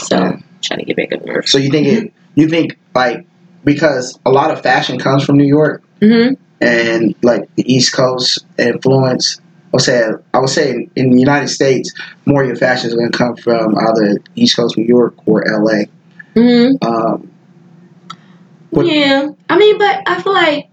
So 0.00 0.16
Yeah. 0.16 0.36
trying 0.62 0.80
to 0.80 0.84
get 0.84 0.96
back 0.96 1.12
up 1.12 1.24
north. 1.24 1.48
So 1.48 1.58
you 1.58 1.70
think 1.70 1.86
it? 1.86 2.12
You 2.34 2.48
think 2.48 2.78
like 2.94 3.26
because 3.64 4.18
a 4.24 4.30
lot 4.30 4.50
of 4.50 4.62
fashion 4.62 4.98
comes 4.98 5.24
from 5.24 5.36
New 5.36 5.46
York 5.46 5.82
hmm 6.00 6.34
and 6.60 7.14
like 7.22 7.48
the 7.56 7.72
East 7.72 7.92
Coast 7.92 8.44
influence. 8.58 9.40
I 9.40 9.70
would 9.72 9.82
say 9.82 10.08
I 10.34 10.38
would 10.38 10.48
say 10.48 10.70
in, 10.70 10.90
in 10.96 11.10
the 11.10 11.18
United 11.20 11.48
States, 11.48 11.92
more 12.26 12.42
of 12.42 12.48
your 12.48 12.56
fashion 12.56 12.88
is 12.88 12.94
going 12.94 13.10
to 13.12 13.16
come 13.18 13.36
from 13.36 13.76
either 13.78 14.18
East 14.34 14.56
Coast 14.56 14.76
New 14.78 14.84
York 14.86 15.14
or 15.26 15.44
LA. 15.46 15.84
hmm 16.34 16.72
Um, 16.82 17.30
What- 18.70 18.86
Yeah, 18.86 19.28
I 19.48 19.58
mean, 19.58 19.78
but 19.78 20.02
I 20.06 20.22
feel 20.22 20.32
like 20.32 20.68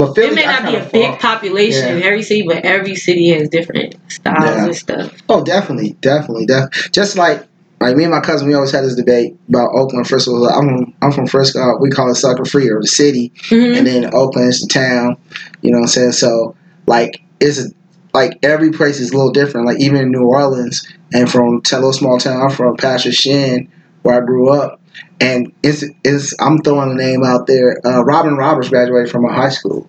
but 0.00 0.14
Philly, 0.14 0.28
it 0.28 0.34
may 0.34 0.44
not 0.44 0.64
be 0.64 0.74
a 0.76 0.84
big 0.90 1.18
population 1.20 1.96
in 1.96 2.02
every 2.02 2.22
city, 2.22 2.42
but 2.42 2.64
every 2.64 2.94
city 2.96 3.28
has 3.28 3.48
different 3.48 3.94
styles 4.08 4.44
Yeah. 4.56 4.64
and 4.64 4.74
stuff. 4.76 5.12
Oh, 5.28 5.44
definitely, 5.44 5.90
definitely, 6.00 6.46
def- 6.46 6.90
just 6.92 7.16
like 7.16 7.46
like 7.80 7.96
me 7.96 8.04
and 8.04 8.12
my 8.12 8.20
cousin, 8.20 8.46
we 8.46 8.54
always 8.54 8.72
had 8.72 8.84
this 8.84 8.94
debate 8.94 9.36
about 9.48 9.70
Oakland. 9.74 10.06
Frisco. 10.06 10.32
Like, 10.32 10.54
I'm 10.54 10.66
from, 10.68 10.94
I'm 11.00 11.12
from 11.12 11.26
Frisco. 11.26 11.78
We 11.80 11.90
call 11.90 12.10
it 12.10 12.14
sucker 12.16 12.44
free 12.44 12.68
or 12.68 12.80
the 12.80 12.86
city, 12.86 13.32
hmm 13.48 13.74
and 13.76 13.86
then 13.86 14.14
Oakland 14.14 14.48
is 14.48 14.60
the 14.60 14.68
town. 14.68 15.16
You 15.62 15.70
know 15.70 15.78
what 15.78 15.84
I'm 15.84 15.88
saying? 15.88 16.12
So 16.12 16.56
like, 16.86 17.22
it's 17.40 17.72
like 18.12 18.38
every 18.42 18.70
place 18.72 19.00
is 19.00 19.10
a 19.12 19.16
little 19.16 19.32
different. 19.32 19.66
Like 19.66 19.80
even 19.80 20.00
in 20.00 20.10
New 20.12 20.24
Orleans, 20.24 20.86
and 21.12 21.30
from 21.30 21.62
a 21.72 21.74
little 21.76 21.92
small 21.92 22.18
town 22.18 22.40
I'm 22.42 22.50
from, 22.50 22.76
Pass 22.76 23.02
Christian, 23.02 23.70
where 24.02 24.20
I 24.22 24.24
grew 24.24 24.50
up, 24.50 24.79
and 25.20 25.52
it's 25.62 25.84
it's 26.04 26.34
I'm 26.40 26.58
throwing 26.62 26.92
a 26.92 26.94
name 26.94 27.24
out 27.24 27.46
there. 27.46 27.80
Uh, 27.84 28.02
Robin 28.04 28.36
Roberts 28.36 28.68
graduated 28.68 29.10
from 29.10 29.24
a 29.24 29.32
high 29.32 29.48
school. 29.50 29.88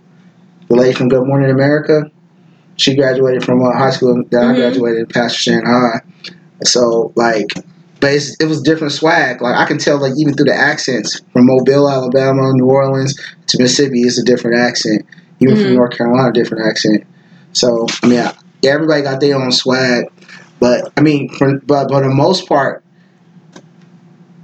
The 0.69 0.75
lady 0.75 0.93
from 0.93 1.09
Good 1.09 1.27
Morning 1.27 1.49
America, 1.51 2.09
she 2.77 2.95
graduated 2.95 3.43
from 3.43 3.61
a 3.61 3.77
high 3.77 3.91
school 3.91 4.23
that 4.31 4.41
I 4.43 4.53
Mhm. 4.53 4.55
graduated, 4.55 5.09
Pass 5.09 5.33
Christian 5.33 5.65
High. 5.65 6.01
So 6.63 7.11
like, 7.15 7.47
but 7.99 8.13
it's, 8.13 8.35
it 8.39 8.45
was 8.45 8.61
different 8.61 8.93
swag. 8.93 9.41
Like 9.41 9.55
I 9.57 9.65
can 9.65 9.77
tell, 9.77 9.99
like 9.99 10.13
even 10.17 10.33
through 10.33 10.45
the 10.45 10.55
accents 10.55 11.21
from 11.33 11.45
Mobile, 11.47 11.89
Alabama, 11.89 12.53
New 12.53 12.65
Orleans 12.65 13.15
to 13.47 13.61
Mississippi, 13.61 14.01
it's 14.03 14.19
a 14.19 14.23
different 14.23 14.57
accent. 14.59 15.05
Even 15.39 15.55
from 15.55 15.71
Mhm. 15.71 15.75
North 15.75 15.91
Carolina, 15.97 16.31
different 16.33 16.67
accent. 16.67 17.03
So 17.53 17.87
I 18.03 18.07
mean, 18.07 18.19
I, 18.19 18.33
yeah, 18.61 18.71
everybody 18.73 19.01
got 19.01 19.19
their 19.19 19.35
own 19.35 19.51
swag, 19.51 20.05
but 20.59 20.91
I 20.97 21.01
mean, 21.01 21.29
for, 21.29 21.59
but 21.65 21.89
but 21.89 21.89
for 21.89 22.01
the 22.01 22.13
most 22.13 22.47
part, 22.47 22.83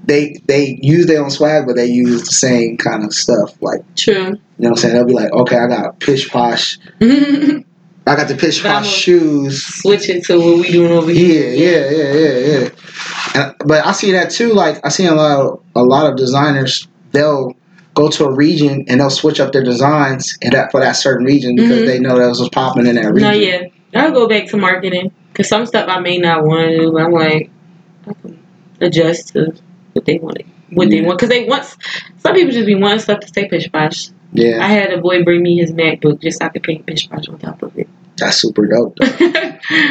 they 0.08 0.36
they 0.47 0.80
use 0.82 1.05
their 1.05 1.24
own 1.24 1.30
swag, 1.30 1.66
but 1.68 1.76
they 1.76 1.86
use 1.86 2.22
the 2.22 2.32
same 2.34 2.78
kind 2.78 3.03
of 3.03 3.14
stuff. 3.14 3.62
Like 3.62 3.82
True. 3.95 4.14
you 4.16 4.22
know 4.24 4.38
what 4.58 4.70
I'm 4.70 4.76
saying? 4.78 4.95
They'll 4.95 5.05
be 5.05 5.14
like, 5.14 5.32
okay, 5.32 5.58
I 5.58 5.68
got 5.68 5.99
pish 5.99 6.30
posh, 6.30 6.80
I 7.01 7.64
got 8.16 8.28
the 8.30 8.36
pish 8.38 8.64
posh 8.64 8.88
shoes. 8.89 9.82
it 9.86 10.24
to 10.26 10.39
what 10.39 10.58
we 10.60 10.72
doing 10.72 10.91
over 10.91 11.12
here. 11.12 11.49
yeah, 11.53 11.89
yeah, 11.89 12.14
yeah, 12.14 12.60
yeah. 12.64 12.70
And, 13.36 13.55
but 13.66 13.86
I 13.86 13.91
see 13.91 14.12
that 14.14 14.32
too. 14.32 14.53
Like 14.53 14.84
I 14.86 14.89
see 14.89 15.05
a 15.05 15.14
lot 15.14 15.39
of 15.41 15.64
a 15.76 15.84
lot 15.84 16.10
of 16.10 16.18
designers. 16.18 16.88
They'll 17.12 17.55
go 17.93 18.10
to 18.10 18.26
a 18.26 18.32
region 18.34 18.86
and 18.88 18.99
they'll 19.01 19.10
switch 19.10 19.39
up 19.39 19.51
their 19.51 19.64
designs 19.64 20.38
and 20.41 20.53
that 20.53 20.72
for 20.72 20.80
that 20.80 20.93
certain 20.93 21.26
region 21.26 21.55
because 21.55 21.82
Mhm. 21.82 21.86
they 21.88 21.99
know 21.99 22.18
that 22.18 22.28
was 22.28 22.39
what's 22.39 22.53
popping 22.53 22.86
in 22.86 22.95
that 22.95 23.12
region. 23.14 23.30
No, 23.30 23.32
yeah. 23.36 23.64
I'll 23.95 24.12
go 24.12 24.28
back 24.28 24.47
to 24.49 24.58
marketing 24.58 25.12
because 25.34 25.49
some 25.49 25.66
stuff 25.66 25.88
I 25.89 25.99
may 25.99 26.18
not 26.18 26.43
want 26.45 26.68
to 26.70 26.78
do. 26.78 26.97
I'm 26.97 27.12
like, 27.12 27.49
I 28.08 28.14
can 28.22 28.39
adjust 28.82 29.30
to 29.34 29.53
what 29.98 30.06
they 30.06 30.18
want. 30.20 30.38
What 30.72 30.89
they 30.89 31.02
want 31.02 31.18
because 31.20 31.30
they 31.30 31.45
want. 31.45 31.64
Some 32.18 32.34
people 32.36 32.52
just 32.52 32.66
be 32.66 32.76
wanting 32.76 33.00
stuff 33.00 33.20
to 33.22 33.28
say 33.28 33.48
pish 33.48 33.72
posh. 33.72 34.10
Yeah, 34.34 34.60
I 34.62 34.68
had 34.68 34.91
a 34.91 35.02
boy 35.02 35.24
bring 35.24 35.41
me 35.41 35.58
his 35.58 35.72
MacBook 35.72 36.22
just 36.22 36.39
so 36.39 36.45
I 36.45 36.50
could 36.50 36.64
paint 36.64 36.86
pish 36.86 37.10
posh 37.10 37.28
on 37.30 37.39
top 37.39 37.62
of 37.64 37.78
it. 37.78 37.88
that's 38.18 38.38
super 38.38 38.66
dope. 38.68 38.98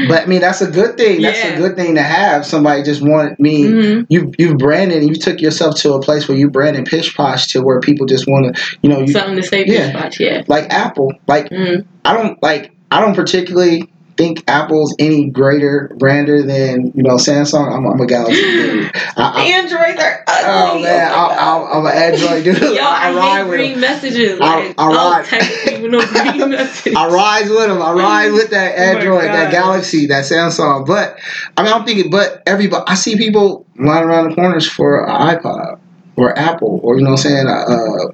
But 0.09 0.23
I 0.23 0.27
mean, 0.27 0.41
that's 0.41 0.63
a 0.63 0.71
good 0.71 0.97
thing. 0.97 1.21
That's 1.21 1.39
Yeah. 1.45 1.55
a 1.55 1.57
good 1.59 1.77
thing 1.77 1.97
to 1.97 2.03
have. 2.03 2.47
Somebody 2.47 2.83
just 2.83 3.03
wanted 3.03 3.39
me. 3.39 3.67
hmm 3.67 4.01
You 4.09 4.33
you 4.39 4.57
branded. 4.57 5.03
You 5.03 5.15
took 5.15 5.41
yourself 5.41 5.75
to 5.83 5.93
a 5.95 6.01
place 6.01 6.29
where 6.29 6.37
you 6.39 6.49
branded 6.49 6.87
pish 6.87 7.15
posh 7.15 7.49
to 7.49 7.61
where 7.63 7.81
people 7.81 8.07
just 8.07 8.27
want 8.27 8.55
to. 8.57 8.79
You 8.83 8.89
know, 8.91 9.01
you 9.01 9.09
Something 9.09 9.37
to 9.37 9.43
say 9.43 9.65
Yeah. 9.67 9.93
pish 9.93 9.97
posh. 10.03 10.21
Yeah. 10.21 10.43
like 10.49 10.73
Apple. 10.73 11.13
Like 11.27 11.49
hmm 11.51 11.81
I 12.05 12.15
don't 12.15 12.43
like 12.43 12.73
I 12.91 13.01
don't 13.01 13.15
particularly 13.15 13.91
think 14.17 14.43
Apple's 14.49 14.95
any 14.99 15.29
greater 15.31 15.91
brander 15.99 16.43
than 16.43 16.93
you 16.95 17.03
know 17.03 17.15
Samsung. 17.17 17.71
I'm, 17.75 17.87
I'm 17.87 18.01
a 18.01 18.07
Galaxy 18.07 18.41
dude. 18.43 18.91
I, 19.17 19.45
Androids 19.55 20.01
are 20.01 20.25
I, 20.27 20.43
oh 20.45 20.69
ugly. 20.71 20.83
man, 20.83 21.13
I, 21.13 21.17
I, 21.17 21.79
I'm 21.79 21.87
an 21.87 21.93
Android 21.93 22.45
dude. 22.45 22.63
Yo, 22.77 22.83
I, 22.83 23.15
ride 23.15 23.37
hate 23.39 23.43
with 23.49 23.59
green 23.59 23.73
'em. 23.75 23.81
messages. 23.81 24.41
I- 24.41 24.45
Like, 24.67 24.75
I 24.79 24.83
I'll 24.85 25.11
ride. 25.11 26.41
no 26.41 26.47
message. 26.49 26.95
I 26.95 27.07
rise 27.09 27.49
with 27.49 27.59
them. 27.69 27.83
I 27.83 27.93
ride 27.93 28.33
with 28.33 28.51
that 28.51 28.75
Oh 28.77 28.83
Android, 28.83 29.25
that 29.25 29.51
Galaxy, 29.53 30.07
that 30.07 30.25
Samsung. 30.25 30.87
But 30.87 31.19
I 31.57 31.63
mean, 31.63 31.73
I'm 31.73 31.85
thinking, 31.85 32.11
but 32.11 32.43
everybody, 32.47 32.85
I 32.87 32.95
see 32.95 33.17
people 33.17 33.67
lying 33.79 34.05
around 34.05 34.31
the 34.31 34.35
corners 34.35 34.67
for 34.69 35.05
an 35.07 35.37
iPod 35.37 35.79
or 36.17 36.37
Apple 36.39 36.81
or 36.83 36.97
you 36.99 37.05
know 37.05 37.11
what 37.13 37.25
I'm 37.27 37.31
saying. 37.31 37.47
Uh, 37.47 38.13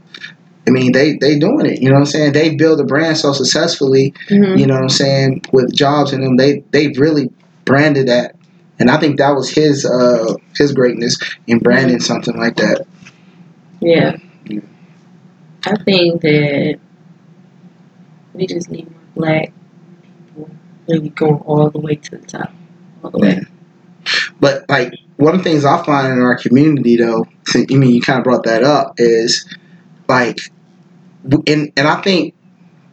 I 0.67 0.71
mean, 0.71 0.93
they 0.93 1.17
they 1.17 1.39
doing 1.39 1.67
it. 1.67 1.81
You 1.83 1.89
know 1.89 1.95
what 1.95 2.01
I'm 2.03 2.07
saying. 2.07 2.33
They 2.33 2.55
build 2.55 2.81
a 2.81 2.85
brand 2.85 3.17
so 3.17 3.33
successfully. 3.33 4.15
Mhm. 4.29 4.59
You 4.59 4.67
know 4.67 4.75
what 4.75 4.83
I'm 4.85 4.89
saying 4.89 5.43
with 5.53 5.75
jobs 5.75 6.13
in 6.13 6.21
them. 6.21 6.37
They 6.37 6.63
they 6.71 6.89
really 6.89 7.31
branded 7.65 8.09
that, 8.09 8.37
and 8.79 8.91
I 8.91 8.99
think 8.99 9.19
that 9.19 9.31
was 9.31 9.51
his 9.51 9.85
uh 9.85 10.35
his 10.57 10.73
greatness 10.73 11.19
in 11.47 11.59
branding 11.59 12.01
something 12.01 12.37
like 12.37 12.57
that. 12.57 12.87
Yeah. 13.81 14.17
Yeah. 14.47 14.61
I 15.65 15.77
think 15.85 16.21
that 16.23 16.79
we 18.35 18.47
just 18.47 18.71
need 18.71 18.89
more 18.91 19.01
black 19.15 19.53
people 20.35 20.51
really 20.89 21.09
going 21.11 21.41
all 21.43 21.71
the 21.71 21.79
way 21.81 21.97
to 21.97 22.11
the 22.19 22.27
top. 22.27 22.53
All 23.03 23.11
the 23.11 23.19
way. 23.19 23.41
But 24.41 24.65
like 24.69 24.95
one 25.17 25.35
of 25.35 25.43
the 25.43 25.45
things 25.51 25.65
I 25.65 25.83
find 25.85 26.13
in 26.13 26.21
our 26.21 26.37
community, 26.37 26.97
though, 26.97 27.27
since- 27.47 27.73
I 27.73 27.77
mean, 27.77 27.95
you 27.95 28.01
kind 28.01 28.19
of 28.19 28.25
brought 28.25 28.45
that 28.45 28.65
up, 28.65 28.95
is 28.99 29.47
like, 30.13 30.39
and 31.47 31.73
and 31.77 31.89
I 31.89 32.01
think 32.03 32.35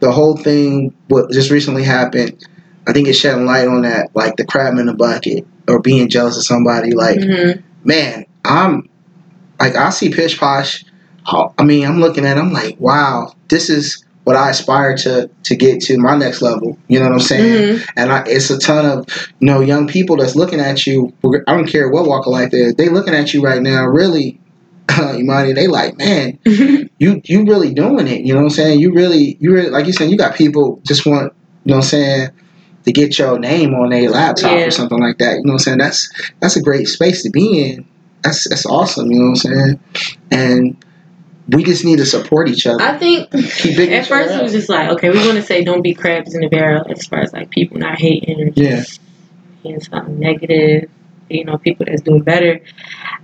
the 0.00 0.10
whole 0.10 0.36
thing 0.36 0.94
what 1.08 1.30
just 1.30 1.50
recently 1.50 1.84
happened, 1.84 2.44
I 2.86 2.92
think 2.92 3.08
it's 3.08 3.18
shedding 3.18 3.46
light 3.46 3.68
on 3.68 3.82
that, 3.82 4.10
like 4.14 4.36
the 4.36 4.44
crab 4.46 4.78
in 4.78 4.86
the 4.86 4.94
bucket 4.94 5.46
or 5.68 5.80
being 5.80 6.08
jealous 6.08 6.36
of 6.36 6.44
somebody. 6.44 6.92
Like, 6.92 7.18
Mhm. 7.20 7.62
man, 7.84 8.24
I'm 8.44 8.88
like 9.60 9.76
I 9.76 9.90
see 9.90 10.10
Pish 10.10 10.38
Posh. 10.38 10.84
I 11.26 11.46
I 11.58 11.64
mean, 11.64 11.86
I'm 11.86 12.00
looking 12.00 12.24
at, 12.24 12.36
it, 12.36 12.40
I'm 12.40 12.52
like, 12.52 12.76
wow, 12.80 13.34
this 13.48 13.68
is 13.68 14.04
what 14.24 14.36
I 14.36 14.50
aspire 14.50 14.96
to 14.98 15.28
to 15.44 15.56
get 15.56 15.80
to 15.82 15.98
my 15.98 16.16
next 16.16 16.40
level. 16.40 16.78
You 16.88 16.98
know 16.98 17.06
what 17.06 17.14
I'm 17.14 17.20
saying? 17.20 17.76
Mhm. 17.76 17.84
and 17.96 18.12
I, 18.12 18.22
it's 18.26 18.48
a 18.50 18.58
ton 18.58 18.86
of 18.86 19.06
you 19.40 19.46
know 19.46 19.60
young 19.60 19.86
people 19.86 20.16
that's 20.16 20.34
looking 20.36 20.60
at 20.60 20.86
you. 20.86 21.12
I 21.46 21.54
don't 21.54 21.66
care 21.68 21.90
what 21.90 22.06
walk 22.06 22.26
of 22.26 22.32
life 22.32 22.50
they 22.50 22.72
they 22.72 22.88
looking 22.88 23.14
at 23.14 23.34
you 23.34 23.42
right 23.42 23.60
now. 23.60 23.84
Really, 23.86 24.39
Imani, 24.98 25.52
they 25.52 25.66
like, 25.66 25.96
man, 25.98 26.38
you 26.44 27.20
you 27.24 27.44
really 27.44 27.72
doing 27.74 28.06
it. 28.08 28.20
You 28.22 28.34
know 28.34 28.40
what 28.40 28.44
I'm 28.46 28.50
saying? 28.50 28.80
You 28.80 28.92
really 28.92 29.36
you 29.40 29.52
really 29.52 29.70
like 29.70 29.86
you 29.86 29.92
said. 29.92 30.10
You 30.10 30.16
got 30.18 30.34
people 30.34 30.80
just 30.86 31.06
want 31.06 31.32
you 31.64 31.70
know 31.70 31.76
what 31.78 31.84
I'm 31.84 31.88
saying 31.90 32.28
to 32.84 32.92
get 32.92 33.18
your 33.18 33.38
name 33.38 33.74
on 33.74 33.90
their 33.90 34.08
laptop 34.10 34.52
Yeah. 34.52 34.64
or 34.66 34.70
something 34.70 34.98
like 34.98 35.18
that. 35.18 35.36
You 35.36 35.44
know 35.44 35.52
what 35.52 35.52
I'm 35.52 35.58
saying? 35.58 35.78
That's 35.78 36.10
that's 36.40 36.56
a 36.56 36.62
great 36.62 36.88
space 36.88 37.22
to 37.24 37.30
be 37.30 37.70
in. 37.72 37.86
That's 38.22 38.48
that's 38.48 38.66
awesome. 38.66 39.10
You 39.10 39.18
know 39.18 39.30
what 39.30 39.44
I'm 39.44 39.52
saying? 39.80 39.80
And 40.30 40.84
we 41.48 41.64
just 41.64 41.84
need 41.84 41.96
to 41.96 42.06
support 42.06 42.48
each 42.48 42.66
other. 42.66 42.82
I 42.82 42.96
think 42.96 43.34
at 43.34 44.06
first 44.06 44.34
it 44.34 44.42
was 44.42 44.52
just 44.52 44.68
like, 44.68 44.88
okay, 44.90 45.10
we 45.10 45.18
want 45.18 45.32
to 45.36 45.42
say 45.42 45.64
don't 45.64 45.82
be 45.82 45.94
crabs 45.94 46.34
in 46.34 46.40
the 46.42 46.48
barrel 46.48 46.84
as 46.88 47.06
far 47.06 47.20
as 47.20 47.32
like 47.32 47.50
people 47.50 47.78
not 47.78 47.98
hating 47.98 48.40
or 48.40 48.52
Yeah. 48.54 48.76
just 48.76 49.00
being 49.62 49.80
something 49.80 50.18
negative, 50.18 50.88
you 51.30 51.44
know, 51.44 51.58
people 51.58 51.86
that's 51.86 52.02
doing 52.02 52.22
better. 52.22 52.60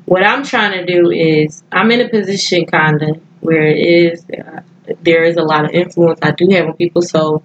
What 0.06 0.22
I'm 0.22 0.44
trying 0.44 0.72
to 0.72 0.86
do 0.86 1.10
is 1.10 1.62
I'm 1.72 1.90
in 1.90 2.00
a 2.00 2.08
position 2.08 2.66
kind 2.66 3.02
of 3.02 3.20
where 3.40 3.66
it 3.66 3.78
is 3.78 4.24
uh, 4.30 4.60
there 5.02 5.24
is 5.24 5.36
a 5.36 5.42
lot 5.42 5.64
of 5.64 5.72
influence 5.72 6.20
I 6.22 6.30
do 6.30 6.48
have 6.50 6.66
on 6.66 6.74
people. 6.74 7.02
So 7.02 7.42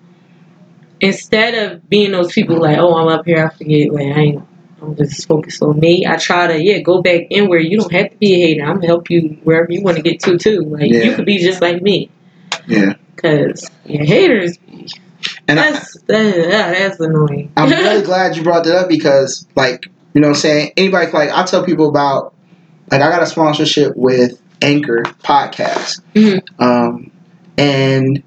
instead 0.99 1.55
of 1.55 1.89
being 1.89 2.11
those 2.11 2.31
people 2.31 2.59
like, 2.59 2.77
oh, 2.77 2.95
I'm 2.95 3.07
up 3.07 3.25
here, 3.25 3.45
I 3.45 3.55
forget, 3.55 3.91
like, 3.91 4.05
I 4.05 4.19
ain't. 4.19 4.47
I'm 4.81 4.95
just 4.95 5.27
focused 5.27 5.61
on 5.61 5.79
me. 5.79 6.07
I 6.07 6.15
try 6.17 6.47
to 6.47 6.59
yeah 6.59 6.79
go 6.79 7.03
back 7.03 7.27
in 7.29 7.47
where 7.49 7.59
you 7.59 7.79
don't 7.79 7.91
have 7.93 8.09
to 8.09 8.17
be 8.17 8.33
a 8.33 8.47
hater. 8.47 8.63
I'm 8.63 8.75
gonna 8.77 8.87
help 8.87 9.11
you 9.11 9.37
wherever 9.43 9.71
you 9.71 9.83
want 9.83 9.97
to 9.97 10.01
get 10.01 10.19
to 10.21 10.39
too. 10.39 10.61
Like 10.61 10.89
Yeah. 10.89 11.03
you 11.03 11.15
could 11.15 11.25
be 11.27 11.37
just 11.37 11.61
like 11.61 11.83
me. 11.83 12.09
yeah. 12.67 12.93
Cause 13.15 13.69
yeah, 13.85 14.03
haters. 14.03 14.57
And 15.47 15.59
I, 15.59 15.71
That's 15.73 16.01
that, 16.07 16.35
yeah, 16.35 16.71
that's 16.71 16.99
annoying. 16.99 17.51
I'm 17.55 17.69
really 17.83 18.03
glad 18.03 18.35
you 18.35 18.41
brought 18.43 18.63
that 18.63 18.75
up 18.75 18.89
because, 18.89 19.47
like, 19.55 19.85
you 20.13 20.21
know 20.21 20.27
what 20.29 20.37
I'm 20.37 20.41
saying? 20.41 20.71
Anybody, 20.77 21.11
like, 21.11 21.31
I 21.31 21.43
tell 21.43 21.63
people 21.63 21.89
about, 21.89 22.33
like, 22.91 23.01
I 23.01 23.09
got 23.09 23.23
a 23.23 23.25
sponsorship 23.25 23.93
with 23.95 24.41
Anchor 24.61 25.03
Podcast. 25.23 26.01
Mhm. 26.13 26.41
Um, 26.59 27.11
and 27.57 28.21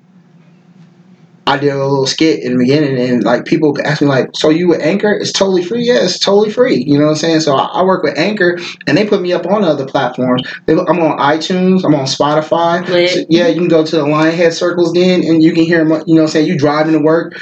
I 1.47 1.59
did 1.59 1.74
a 1.74 1.76
little 1.76 2.07
skit 2.07 2.43
in 2.43 2.53
the 2.53 2.59
beginning, 2.59 2.99
and, 2.99 3.22
like, 3.22 3.45
people 3.45 3.76
ask 3.85 4.01
me, 4.01 4.09
like, 4.09 4.30
so 4.35 4.49
you 4.49 4.66
with 4.66 4.80
Anchor? 4.80 5.12
It's 5.12 5.30
totally 5.30 5.62
free? 5.62 5.85
Yeah, 5.85 6.03
it's 6.03 6.18
totally 6.18 6.51
free. 6.51 6.82
You 6.87 6.99
know 6.99 7.05
what 7.05 7.11
I'm 7.11 7.16
saying? 7.16 7.41
So 7.41 7.55
I, 7.55 7.64
I 7.64 7.85
work 7.85 8.03
with 8.03 8.16
Anchor, 8.16 8.59
and 8.87 8.97
they 8.97 9.07
put 9.07 9.20
me 9.20 9.35
up 9.35 9.45
on 9.47 9.62
other 9.62 9.85
platforms. 9.85 10.43
They, 10.64 10.72
I'm 10.72 11.01
on 11.01 11.18
iTunes, 11.18 11.85
I'm 11.85 11.95
on 11.95 12.07
Spotify. 12.07 12.87
So, 13.09 13.26
yeah, 13.28 13.49
you 13.49 13.57
can 13.57 13.68
go 13.68 13.85
to 13.85 13.97
the 13.97 14.05
Lionhead 14.05 14.55
Circles 14.55 14.95
then, 14.95 15.22
and 15.22 15.43
you 15.43 15.53
can 15.53 15.64
hear 15.64 15.85
them, 15.85 16.03
you 16.07 16.14
know 16.14 16.22
what 16.22 16.28
I'm 16.28 16.32
saying? 16.32 16.47
You 16.47 16.57
driving 16.57 16.95
to 16.95 17.01
work. 17.01 17.35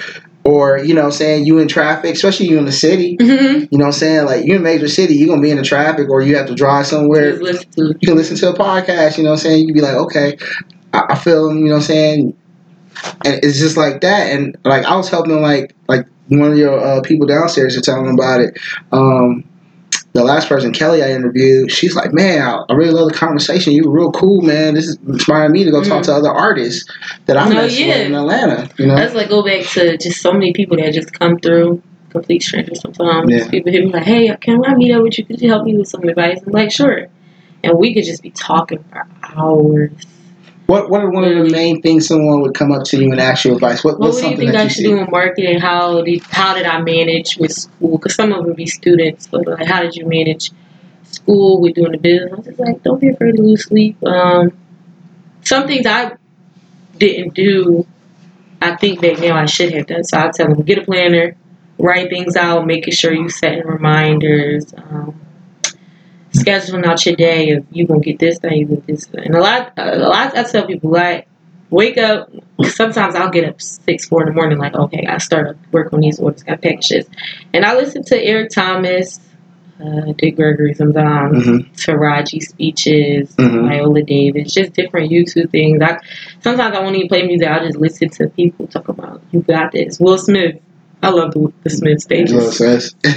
Or, 0.44 0.78
you 0.78 0.92
know, 0.94 1.02
what 1.02 1.06
I'm 1.06 1.12
saying 1.12 1.46
you 1.46 1.58
in 1.60 1.68
traffic, 1.68 2.14
especially 2.14 2.48
you 2.48 2.58
in 2.58 2.64
the 2.64 2.72
city. 2.72 3.16
Mhm. 3.16 3.68
You 3.70 3.78
know 3.78 3.84
what 3.84 3.86
I'm 3.86 3.92
saying? 3.92 4.26
Like 4.26 4.44
you 4.44 4.54
in 4.54 4.60
a 4.60 4.64
major 4.64 4.88
city, 4.88 5.14
you're 5.14 5.28
gonna 5.28 5.40
be 5.40 5.50
in 5.50 5.56
the 5.56 5.62
traffic 5.62 6.08
or 6.10 6.20
you 6.20 6.36
have 6.36 6.46
to 6.46 6.54
drive 6.54 6.86
somewhere. 6.86 7.36
Listen 7.36 7.70
to 7.76 7.94
You 8.00 8.08
can 8.08 8.16
listen 8.16 8.36
to 8.38 8.50
a 8.50 8.54
podcast, 8.54 9.18
you 9.18 9.24
know 9.24 9.30
what 9.30 9.38
I'm 9.38 9.42
saying? 9.44 9.60
You 9.60 9.66
can 9.66 9.74
be 9.74 9.80
like, 9.80 9.94
okay, 9.94 10.36
I, 10.92 11.06
I 11.10 11.14
feel 11.14 11.54
you 11.54 11.64
know 11.66 11.70
what 11.70 11.76
I'm 11.76 11.82
saying? 11.82 12.34
And 13.24 13.34
it's 13.44 13.58
just 13.58 13.76
like 13.76 14.00
that. 14.00 14.32
And 14.32 14.56
like 14.64 14.84
I 14.84 14.96
was 14.96 15.08
helping 15.08 15.40
like 15.40 15.74
like 15.88 16.06
one 16.28 16.52
of 16.52 16.58
your 16.58 16.78
uh, 16.78 17.00
people 17.02 17.26
downstairs 17.26 17.74
to 17.74 17.80
tell 17.80 18.02
them 18.02 18.14
about 18.14 18.40
it. 18.40 18.58
Um 18.90 19.44
the 20.14 20.22
last 20.24 20.48
person, 20.48 20.72
Kelly, 20.72 21.02
I 21.02 21.10
interviewed, 21.12 21.70
she's 21.70 21.94
like, 21.96 22.12
"Man, 22.12 22.42
I, 22.42 22.62
I 22.68 22.74
really 22.74 22.90
love 22.92 23.08
the 23.08 23.14
conversation. 23.14 23.72
You 23.72 23.84
were 23.88 23.90
real 23.98 24.12
cool, 24.12 24.42
man. 24.42 24.74
This 24.74 24.86
is 24.86 24.98
inspiring 25.08 25.52
me 25.52 25.64
to 25.64 25.70
go 25.70 25.82
talk 25.82 26.02
Mm. 26.02 26.06
to 26.06 26.14
other 26.14 26.30
artists 26.30 26.84
that 27.26 27.36
I 27.36 27.48
No, 27.48 27.54
met 27.54 27.72
yeah. 27.72 27.94
in 27.96 28.14
Atlanta. 28.14 28.68
You 28.78 28.86
know, 28.86 28.96
That's 28.96 29.14
like 29.14 29.28
go 29.30 29.42
back 29.42 29.64
to 29.70 29.96
just 29.96 30.20
so 30.20 30.32
many 30.32 30.52
people 30.52 30.76
that 30.76 30.92
just 30.92 31.12
come 31.18 31.38
through, 31.38 31.82
complete 32.10 32.42
strangers 32.42 32.80
sometimes. 32.82 33.30
Yeah. 33.30 33.48
People 33.48 33.72
hit 33.72 33.84
me 33.86 33.90
like, 33.92 34.02
Hey, 34.04 34.36
can 34.40 34.62
I 34.66 34.74
meet 34.74 34.92
up 34.92 35.02
with 35.02 35.18
you? 35.18 35.24
Could 35.24 35.40
you 35.40 35.48
help 35.48 35.64
me 35.64 35.76
with 35.78 35.88
some 35.88 36.02
advice? 36.06 36.40
I'm 36.46 36.52
like, 36.52 36.70
Sure. 36.70 37.06
And 37.64 37.78
we 37.78 37.94
could 37.94 38.04
just 38.04 38.22
be 38.22 38.30
talking 38.32 38.84
for 38.90 39.06
hours. 39.22 39.92
What 40.66 40.88
what 40.90 41.02
are 41.02 41.10
one 41.10 41.24
of 41.24 41.34
the 41.44 41.50
main 41.50 41.82
things 41.82 42.06
someone 42.06 42.40
would 42.40 42.54
come 42.54 42.72
up 42.72 42.84
to 42.84 42.96
you 43.02 43.10
and 43.10 43.20
ask 43.20 43.44
you 43.44 43.54
advice? 43.54 43.84
What, 43.84 43.98
What 43.98 44.12
do 44.12 44.16
you 44.28 44.36
think 44.36 44.52
that 44.52 44.56
I 44.56 44.62
you 44.64 44.68
should 44.68 44.76
see? 44.78 44.84
do 44.84 44.98
in 44.98 45.10
marketing? 45.10 45.58
How 45.58 46.02
did 46.02 46.22
how 46.24 46.54
did 46.54 46.66
I 46.66 46.80
manage 46.80 47.36
with 47.36 47.52
school? 47.52 47.98
Because 47.98 48.14
some 48.14 48.32
of 48.32 48.44
them 48.44 48.54
be 48.54 48.66
students, 48.66 49.26
but 49.26 49.46
like, 49.46 49.66
how 49.66 49.82
did 49.82 49.94
you 49.96 50.06
manage 50.06 50.50
school 51.04 51.60
with 51.60 51.74
doing 51.74 51.92
the 51.92 51.98
business? 51.98 52.32
I 52.32 52.36
was 52.36 52.46
just 52.46 52.58
like, 52.60 52.82
don't 52.82 53.00
be 53.00 53.08
afraid 53.08 53.36
to 53.36 53.42
lose 53.42 53.64
sleep. 53.64 54.02
Um, 54.04 54.52
some 55.42 55.66
things 55.66 55.86
I 55.86 56.16
didn't 56.96 57.34
do, 57.34 57.86
I 58.60 58.76
think 58.76 59.00
back 59.02 59.18
now 59.18 59.36
I 59.36 59.46
should 59.46 59.72
have 59.74 59.86
done. 59.86 60.04
So 60.04 60.18
I 60.18 60.30
tell 60.30 60.48
them 60.48 60.62
get 60.62 60.78
a 60.78 60.82
planner, 60.82 61.36
write 61.78 62.08
things 62.08 62.36
out, 62.36 62.66
making 62.66 62.94
sure 62.94 63.12
you 63.12 63.28
setting 63.28 63.66
reminders. 63.66 64.72
Um, 64.76 65.20
scheduling 66.32 66.84
out 66.86 67.04
your 67.04 67.16
day 67.16 67.50
of 67.50 67.66
you 67.70 67.86
gonna 67.86 68.00
get 68.00 68.18
this 68.18 68.38
thing, 68.38 68.58
you 68.58 68.66
get 68.66 68.86
this 68.86 69.06
thing. 69.06 69.26
And 69.26 69.34
a 69.34 69.40
lot, 69.40 69.72
a 69.76 69.96
lot. 69.98 70.36
I 70.36 70.42
tell 70.44 70.66
people 70.66 70.90
like, 70.90 71.28
wake 71.70 71.98
up. 71.98 72.30
sometimes 72.64 73.14
I'll 73.14 73.30
get 73.30 73.48
up 73.48 73.60
six, 73.60 74.06
four 74.06 74.22
in 74.22 74.28
the 74.28 74.34
morning, 74.34 74.58
like, 74.58 74.74
okay, 74.74 75.06
I 75.06 75.18
start 75.18 75.48
to 75.48 75.68
work 75.70 75.92
on 75.92 76.00
these 76.00 76.20
orders, 76.20 76.42
got 76.42 76.60
packages, 76.62 77.06
and 77.52 77.64
I 77.64 77.74
listen 77.76 78.04
to 78.04 78.22
Eric 78.22 78.50
Thomas, 78.50 79.20
uh, 79.80 80.12
Dick 80.16 80.36
Gregory 80.36 80.74
sometimes, 80.74 81.44
hmm 81.44 81.56
Taraji 81.74 82.40
speeches, 82.42 83.34
Mhm. 83.36 83.68
Viola 83.68 84.02
Davis, 84.02 84.52
just 84.52 84.74
different 84.74 85.10
YouTube 85.10 85.50
things. 85.50 85.82
I 85.82 85.98
sometimes 86.40 86.76
I 86.76 86.80
won't 86.80 86.94
even 86.96 87.08
play 87.08 87.26
music. 87.26 87.48
I'll 87.48 87.64
just 87.66 87.78
listen 87.78 88.08
to 88.10 88.28
people 88.28 88.66
talk 88.68 88.88
about 88.88 89.22
you 89.32 89.40
got 89.40 89.72
this. 89.72 89.98
Will 89.98 90.18
Smith, 90.18 90.60
I 91.02 91.10
love 91.10 91.32
the, 91.32 91.52
the 91.64 91.70
Smith 91.70 92.00
stages. 92.00 92.56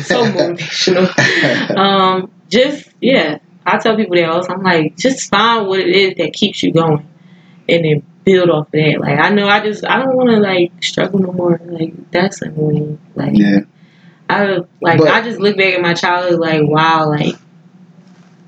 So 0.08 0.24
motivational. 0.32 1.78
um, 1.78 2.32
just 2.50 2.90
yeah, 3.02 3.40
I 3.66 3.78
tell 3.78 3.96
people 3.96 4.16
that 4.16 4.30
all 4.30 4.42
the 4.42 4.48
time. 4.48 4.64
Like, 4.64 4.98
just 4.98 5.30
find 5.30 5.68
what 5.68 5.80
it 5.80 5.88
is 5.90 6.16
that 6.16 6.34
keeps 6.34 6.62
you 6.64 6.72
going, 6.72 7.08
and 7.68 7.86
then 7.86 8.04
build 8.24 8.50
off 8.50 8.68
of 8.68 8.72
that. 8.74 8.98
Like, 9.00 9.20
I 9.20 9.30
know 9.30 9.48
I 9.48 9.62
just 9.62 9.86
I 9.86 10.00
don't 10.00 10.16
want 10.16 10.30
to 10.30 10.38
like 10.38 10.72
struggle 10.84 11.20
no 11.20 11.32
more. 11.32 11.60
Like, 11.64 12.12
that's 12.12 12.42
annoying. 12.42 13.00
Like, 13.16 13.38
yeah. 13.38 13.60
I 14.30 14.60
like 14.82 15.00
But- 15.00 15.10
I 15.10 15.22
just 15.22 15.40
look 15.40 15.58
back 15.58 15.74
at 15.76 15.82
my 15.82 15.94
childhood 15.94 16.40
like 16.40 16.62
wow, 16.68 17.10
like 17.10 17.36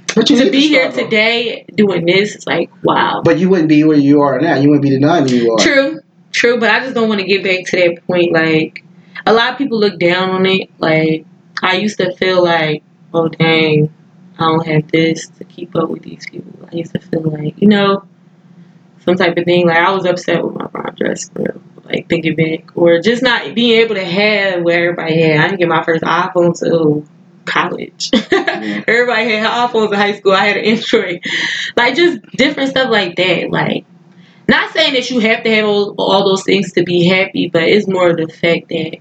to 0.07 0.51
be 0.51 0.67
here 0.67 0.91
today 0.91 1.65
doing 1.75 2.05
this, 2.05 2.35
it's 2.35 2.47
like 2.47 2.71
wow. 2.83 3.21
But 3.23 3.37
you 3.37 3.49
wouldn't 3.49 3.69
be 3.69 3.83
where 3.83 3.97
you 3.97 4.21
are 4.21 4.39
now. 4.41 4.55
You 4.55 4.69
wouldn't 4.69 4.83
be 4.83 4.89
the 4.89 4.99
nine 4.99 5.27
you 5.27 5.53
are. 5.53 5.59
True, 5.59 5.99
true, 6.31 6.59
but 6.59 6.69
I 6.69 6.79
just 6.79 6.95
don't 6.95 7.07
want 7.09 7.21
to 7.21 7.27
get 7.27 7.43
back 7.43 7.65
to 7.71 7.77
that 7.77 8.07
point. 8.07 8.33
Like 8.33 8.83
a 9.25 9.33
lot 9.33 9.51
of 9.51 9.57
people 9.57 9.79
look 9.79 9.99
down 9.99 10.29
on 10.31 10.45
it. 10.45 10.69
Like 10.79 11.25
I 11.61 11.75
used 11.77 11.97
to 11.99 12.15
feel 12.15 12.43
like, 12.43 12.83
oh 13.13 13.27
dang, 13.27 13.93
I 14.39 14.45
don't 14.45 14.67
have 14.67 14.91
this 14.91 15.27
to 15.29 15.43
keep 15.43 15.75
up 15.75 15.89
with 15.89 16.03
these 16.03 16.27
people. 16.29 16.67
I 16.71 16.75
used 16.75 16.93
to 16.93 16.99
feel 16.99 17.21
like, 17.21 17.61
you 17.61 17.67
know, 17.67 18.07
some 18.99 19.15
type 19.15 19.37
of 19.37 19.45
thing. 19.45 19.67
Like 19.67 19.77
I 19.77 19.91
was 19.91 20.05
upset 20.05 20.43
with 20.43 20.55
my 20.55 20.67
prom 20.67 20.95
dress 20.95 21.29
for 21.29 21.39
real. 21.39 21.61
like 21.85 22.09
thinking 22.09 22.35
big, 22.35 22.71
or 22.75 22.99
just 22.99 23.23
not 23.23 23.55
being 23.55 23.79
able 23.79 23.95
to 23.95 24.05
have 24.05 24.63
what 24.63 24.73
everybody 24.73 25.21
had. 25.21 25.39
I 25.39 25.47
didn't 25.47 25.59
get 25.59 25.69
my 25.69 25.83
first 25.83 26.03
iPhone 26.03 26.57
till 26.57 27.05
college. 27.45 28.11
Mm-hmm. 28.57 28.83
everybody 28.87 29.29
had 29.29 29.69
iPhones 29.69 29.89
in 29.89 29.99
high 29.99 30.13
school. 30.13 30.31
I 30.31 30.45
had 30.45 30.57
an 30.57 30.65
Android. 30.65 31.23
Like 31.75 31.95
just 31.95 32.23
different 32.35 32.71
stuff 32.71 32.89
like 32.89 33.15
that. 33.17 33.51
Like 33.51 33.85
not 34.49 34.71
saying 34.71 34.93
that 34.95 35.11
you 35.11 35.19
have 35.19 35.43
to 35.43 35.55
have 35.55 35.65
all, 35.65 35.93
all 35.99 36.25
those 36.25 36.43
things 36.43 36.73
to 36.73 36.83
be 36.83 37.05
happy, 37.05 37.49
but 37.49 37.63
it's 37.63 37.87
more 37.87 38.15
the 38.15 38.27
fact 38.27 38.69
that 38.69 38.97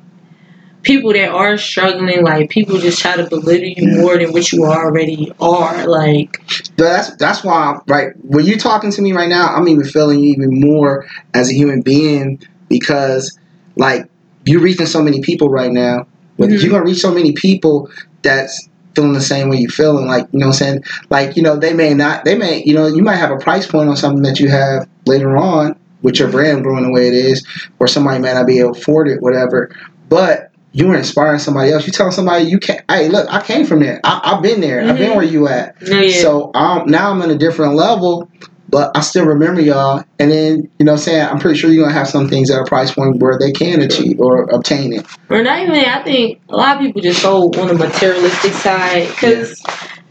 people 0.87 1.13
that 1.13 1.29
are 1.31 1.59
struggling, 1.59 2.23
like 2.23 2.49
people 2.49 2.79
just 2.79 3.01
try 3.01 3.17
to 3.17 3.29
belittle 3.29 3.69
you 3.69 3.99
more 3.99 4.17
than 4.17 4.33
what 4.33 4.51
you 4.53 4.65
already 4.65 5.33
are. 5.41 5.87
Like 5.87 6.41
that's 6.77 7.15
that's 7.17 7.43
why 7.43 7.79
right 7.89 8.13
when 8.23 8.45
you're 8.47 8.57
talking 8.59 8.93
to 8.93 9.03
me 9.03 9.13
right 9.13 9.29
now, 9.29 9.49
I'm 9.55 9.69
even 9.69 9.85
feeling 9.85 10.21
you 10.21 10.31
even 10.31 10.61
more 10.61 11.07
as 11.35 11.51
a 11.51 11.55
human 11.55 11.83
being 11.83 12.41
because 12.69 13.37
like 13.77 14.09
you're 14.45 14.61
reaching 14.61 14.87
so 14.87 15.03
many 15.03 15.21
people 15.21 15.49
right 15.51 15.73
now. 15.73 16.07
But 16.39 16.51
Mhm. 16.51 16.63
you're 16.63 16.71
gonna 16.71 16.85
reach 16.85 17.01
so 17.01 17.13
many 17.13 17.33
people 17.33 17.91
that's 18.23 18.69
feeling 18.95 19.13
the 19.13 19.21
same 19.21 19.49
way 19.49 19.57
you're 19.57 19.71
feeling. 19.71 20.07
Like 20.07 20.29
you 20.33 20.39
know 20.39 20.47
what 20.47 20.61
I'm 20.63 20.67
saying? 20.67 20.85
Like 21.11 21.37
you 21.37 21.43
know 21.43 21.57
they 21.57 21.73
may 21.75 21.95
not 21.95 22.25
they 22.25 22.37
may 22.37 22.63
you 22.65 22.75
know 22.75 22.87
you 22.87 23.03
might 23.03 23.17
have 23.17 23.33
a 23.33 23.39
price 23.39 23.67
point 23.67 23.89
on 23.89 23.97
something 23.97 24.23
that 24.23 24.39
you 24.39 24.49
have 24.51 24.89
later 25.05 25.37
on 25.37 25.75
with 26.03 26.21
your 26.21 26.29
brand 26.31 26.63
growing 26.63 26.85
the 26.85 26.93
way 26.93 27.09
it 27.09 27.15
is, 27.15 27.45
or 27.81 27.89
somebody 27.89 28.21
may 28.21 28.33
not 28.33 28.47
be 28.47 28.61
able 28.61 28.73
to 28.75 28.81
afford 28.81 29.09
it, 29.09 29.21
whatever. 29.21 29.71
But 30.09 30.46
you 30.77 30.89
were 30.89 30.97
inspiring 30.97 31.39
somebody 31.39 31.73
else. 31.73 31.87
You 31.87 31.93
telling 31.93 32.13
somebody 32.13 32.45
you 32.45 32.59
can't. 32.59 32.85
Hey, 32.91 33.09
look, 33.09 33.27
I 33.33 33.41
came 33.41 33.65
from 33.65 33.81
there. 33.81 33.99
I, 34.05 34.21
I've 34.25 34.43
been 34.43 34.61
there. 34.61 34.83
I've 34.87 34.99
been 34.99 35.13
Mhm. 35.13 35.17
where 35.17 35.25
you 35.25 35.49
at. 35.49 35.75
yeah. 35.81 36.21
So 36.21 36.51
um, 36.55 36.83
now 36.87 37.11
I'm 37.11 37.23
in 37.23 37.31
a 37.31 37.39
different 37.39 37.77
level, 37.77 38.29
but 38.69 38.95
I 38.95 39.01
still 39.01 39.25
remember 39.25 39.63
y'all. 39.63 40.05
And 40.19 40.31
then, 40.31 40.69
you 40.79 40.85
know 40.85 40.93
what 40.93 40.99
I'm 40.99 41.05
saying? 41.05 41.27
I'm 41.29 41.39
pretty 41.39 41.59
sure 41.59 41.71
you're 41.71 41.85
going 41.85 41.95
to 41.95 41.99
have 41.99 42.09
some 42.09 42.29
things 42.29 42.51
at 42.51 42.61
a 42.61 42.65
price 42.67 42.93
point 42.93 43.23
where 43.23 43.39
they 43.39 43.53
can 43.53 43.81
achieve 43.81 44.21
or 44.21 44.43
obtain 44.51 44.93
it. 44.93 45.07
Or 45.31 45.43
not 45.43 45.63
even. 45.63 45.77
I 45.77 46.03
think 46.05 46.43
a 46.51 46.57
lot 46.57 46.77
of 46.77 46.83
people 46.83 47.01
just 47.01 47.23
go 47.23 47.45
on 47.45 47.69
the 47.69 47.75
materialistic 47.75 48.53
side 48.53 49.09
because 49.09 49.63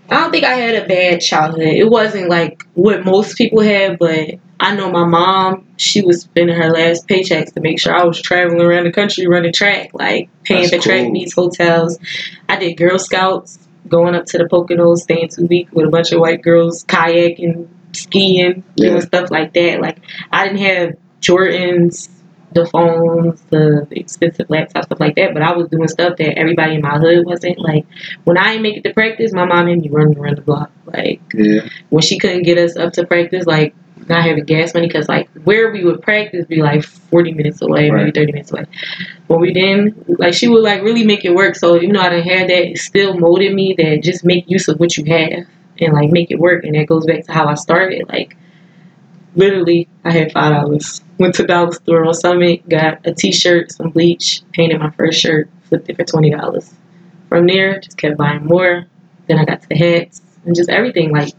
I 0.10 0.16
don't 0.16 0.32
think 0.32 0.46
I 0.46 0.54
had 0.56 0.84
a 0.84 0.88
bad 0.88 1.22
childhood. 1.22 1.62
It 1.62 1.92
wasn't 1.92 2.28
like 2.28 2.64
what 2.74 3.06
most 3.06 3.38
people 3.38 3.62
had, 3.62 4.00
but 4.00 4.40
I 4.60 4.76
know 4.76 4.90
my 4.92 5.06
mom. 5.06 5.68
She 5.78 6.02
was 6.02 6.22
spending 6.22 6.56
her 6.56 6.70
last 6.70 7.08
paychecks 7.08 7.54
to 7.54 7.62
make 7.62 7.80
sure 7.80 7.94
I 7.94 8.04
was 8.06 8.22
traveling 8.22 8.62
around 8.62 8.86
the 8.86 8.92
country 8.92 9.28
running 9.28 9.52
track, 9.54 9.90
like 9.94 10.30
paying 10.44 10.70
That's 10.70 10.76
for 10.76 10.82
track 10.82 11.12
meets, 11.12 11.34
hotels. 11.34 12.00
I 12.48 12.58
did 12.58 12.76
Girl 12.78 12.98
Scouts, 12.98 13.60
going 13.90 14.16
up 14.16 14.26
to 14.28 14.38
the 14.38 14.46
Poconos, 14.46 15.00
staying 15.00 15.30
two 15.30 15.46
weeks 15.46 15.72
with 15.74 15.86
a 15.88 15.90
bunch 15.90 16.12
of 16.14 16.22
white 16.22 16.42
girls, 16.42 16.86
kayaking, 16.86 17.68
skiing, 17.94 18.64
Yeah. 18.76 18.90
doing 18.90 19.02
stuff 19.02 19.30
like 19.30 19.54
that. 19.54 19.82
Like 19.82 19.98
I 20.32 20.46
didn't 20.48 20.60
have 20.62 20.94
Jordans, 21.22 22.10
the 22.54 22.66
phones, 22.66 23.42
the 23.50 23.86
expensive 23.92 24.48
laptops, 24.48 24.86
stuff 24.86 25.00
like 25.02 25.16
that. 25.18 25.34
But 25.34 25.44
I 25.44 25.52
was 25.56 25.68
doing 25.68 25.90
stuff 25.90 26.16
that 26.18 26.38
everybody 26.40 26.76
in 26.76 26.82
my 26.82 26.98
hood 26.98 27.26
wasn't. 27.26 27.60
Like 27.60 27.86
when 28.24 28.38
I 28.38 28.52
didn't 28.52 28.64
make 28.64 28.78
it 28.78 28.84
to 28.86 28.94
practice, 28.94 29.34
my 29.34 29.44
mom 29.44 29.68
had 29.68 29.80
me 29.80 29.90
running 29.90 30.18
around 30.18 30.38
the 30.38 30.42
block. 30.44 30.72
Like 30.86 31.20
Yeah. 31.34 31.68
when 31.90 32.02
she 32.02 32.18
couldn't 32.18 32.44
get 32.44 32.58
us 32.58 32.78
up 32.78 32.94
to 32.94 33.06
practice, 33.06 33.46
like 33.46 33.76
not 34.08 34.24
having 34.24 34.44
gas 34.46 34.74
money, 34.74 34.88
because 34.88 35.08
like 35.10 35.30
where 35.44 35.72
we 35.72 35.84
would 35.84 36.02
practice 36.02 36.46
be 36.46 36.62
like 36.62 36.84
forty 36.84 37.34
minutes 37.34 37.62
away, 37.62 37.90
maybe 37.90 38.12
thirty 38.12 38.32
minutes 38.32 38.52
away. 38.52 38.66
But 39.28 39.40
we 39.40 39.54
didn't. 39.54 40.20
Like 40.20 40.34
she 40.34 40.48
would 40.48 40.64
like 40.64 40.84
really 40.84 41.06
make 41.06 41.26
it 41.26 41.34
work. 41.34 41.56
So 41.56 41.76
even 41.78 41.94
though 41.94 42.02
I 42.02 42.10
didn't 42.10 42.30
have 42.30 42.48
that, 42.48 42.72
it 42.72 42.78
still 42.78 43.18
molded 43.18 43.54
me 43.54 43.76
that 43.78 44.04
just 44.04 44.24
make 44.24 44.50
use 44.50 44.68
of 44.68 44.80
what 44.80 44.98
you 44.98 45.06
have 45.06 45.46
and 45.80 45.94
like 45.94 46.12
make 46.12 46.32
it 46.32 46.40
work. 46.40 46.64
And 46.64 46.76
that 46.76 46.88
goes 46.88 47.06
back 47.06 47.26
to 47.26 47.32
how 47.32 47.48
I 47.48 47.56
started. 47.56 48.08
Like 48.08 48.38
literally, 49.36 49.88
I 50.04 50.12
had 50.12 50.32
five 50.32 50.54
dollars. 50.54 51.02
Went 51.18 51.36
to 51.36 51.48
dollar 51.48 51.72
store 51.72 52.04
on 52.06 52.14
Summit, 52.14 52.68
got 52.68 53.08
a 53.08 53.14
T-shirt, 53.14 53.72
some 53.72 53.92
bleach, 53.92 54.42
painted 54.52 54.82
my 54.82 54.90
first 54.92 55.22
shirt, 55.22 55.50
flipped 55.64 55.90
it 55.90 55.96
for 55.96 56.04
twenty 56.04 56.30
dollars. 56.30 56.74
From 57.30 57.48
there, 57.48 57.80
just 57.80 57.98
kept 57.98 58.18
buying 58.18 58.46
more. 58.46 58.86
Then 59.28 59.40
I 59.40 59.46
got 59.46 59.62
to 59.62 59.70
the 59.70 59.76
hats 59.76 60.22
and 60.46 60.56
just 60.56 60.70
everything. 60.70 61.12
Like 61.12 61.34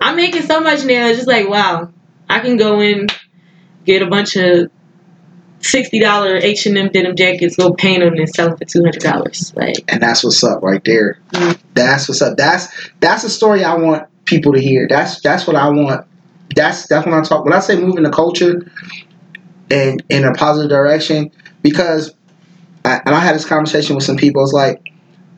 I'm 0.00 0.16
making 0.16 0.42
so 0.42 0.60
much 0.60 0.84
now. 0.84 1.08
It's 1.08 1.18
just 1.18 1.28
like 1.28 1.48
wow, 1.48 1.92
I 2.28 2.40
can 2.40 2.56
go 2.56 2.80
in, 2.80 3.06
get 3.84 4.02
a 4.02 4.06
bunch 4.06 4.36
of 4.36 4.70
sixty 5.60 6.00
dollar 6.00 6.36
H 6.36 6.66
and 6.66 6.76
M 6.78 6.88
denim 6.88 7.16
jackets, 7.16 7.56
go 7.56 7.72
paint 7.72 8.00
them, 8.02 8.14
and 8.14 8.28
sell 8.28 8.48
them 8.48 8.58
for 8.58 8.64
two 8.64 8.82
hundred 8.82 9.02
dollars. 9.02 9.52
Like 9.56 9.76
And 9.88 10.02
that's 10.02 10.22
what's 10.24 10.42
up 10.44 10.62
right 10.62 10.82
there. 10.84 11.18
Mhm. 11.32 11.58
That's 11.74 12.08
what's 12.08 12.22
up. 12.22 12.36
That's 12.36 12.68
that's 13.00 13.24
a 13.24 13.30
story 13.30 13.64
I 13.64 13.74
want 13.76 14.08
people 14.24 14.52
to 14.52 14.60
hear. 14.60 14.86
That's 14.88 15.20
that's 15.20 15.46
what 15.46 15.56
I 15.56 15.68
want. 15.70 16.06
That's 16.54 16.86
that's 16.86 17.06
when 17.06 17.14
I 17.14 17.22
talk 17.22 17.44
when 17.44 17.52
I 17.52 17.60
say 17.60 17.80
moving 17.80 18.04
the 18.04 18.10
culture 18.10 18.70
and 19.70 20.02
in 20.08 20.24
a 20.24 20.32
positive 20.32 20.70
direction 20.70 21.30
because 21.62 22.14
I, 22.84 23.00
and 23.04 23.14
I 23.14 23.20
had 23.20 23.34
this 23.34 23.44
conversation 23.44 23.96
with 23.96 24.04
some 24.04 24.16
people. 24.16 24.42
It's 24.42 24.52
like 24.52 24.80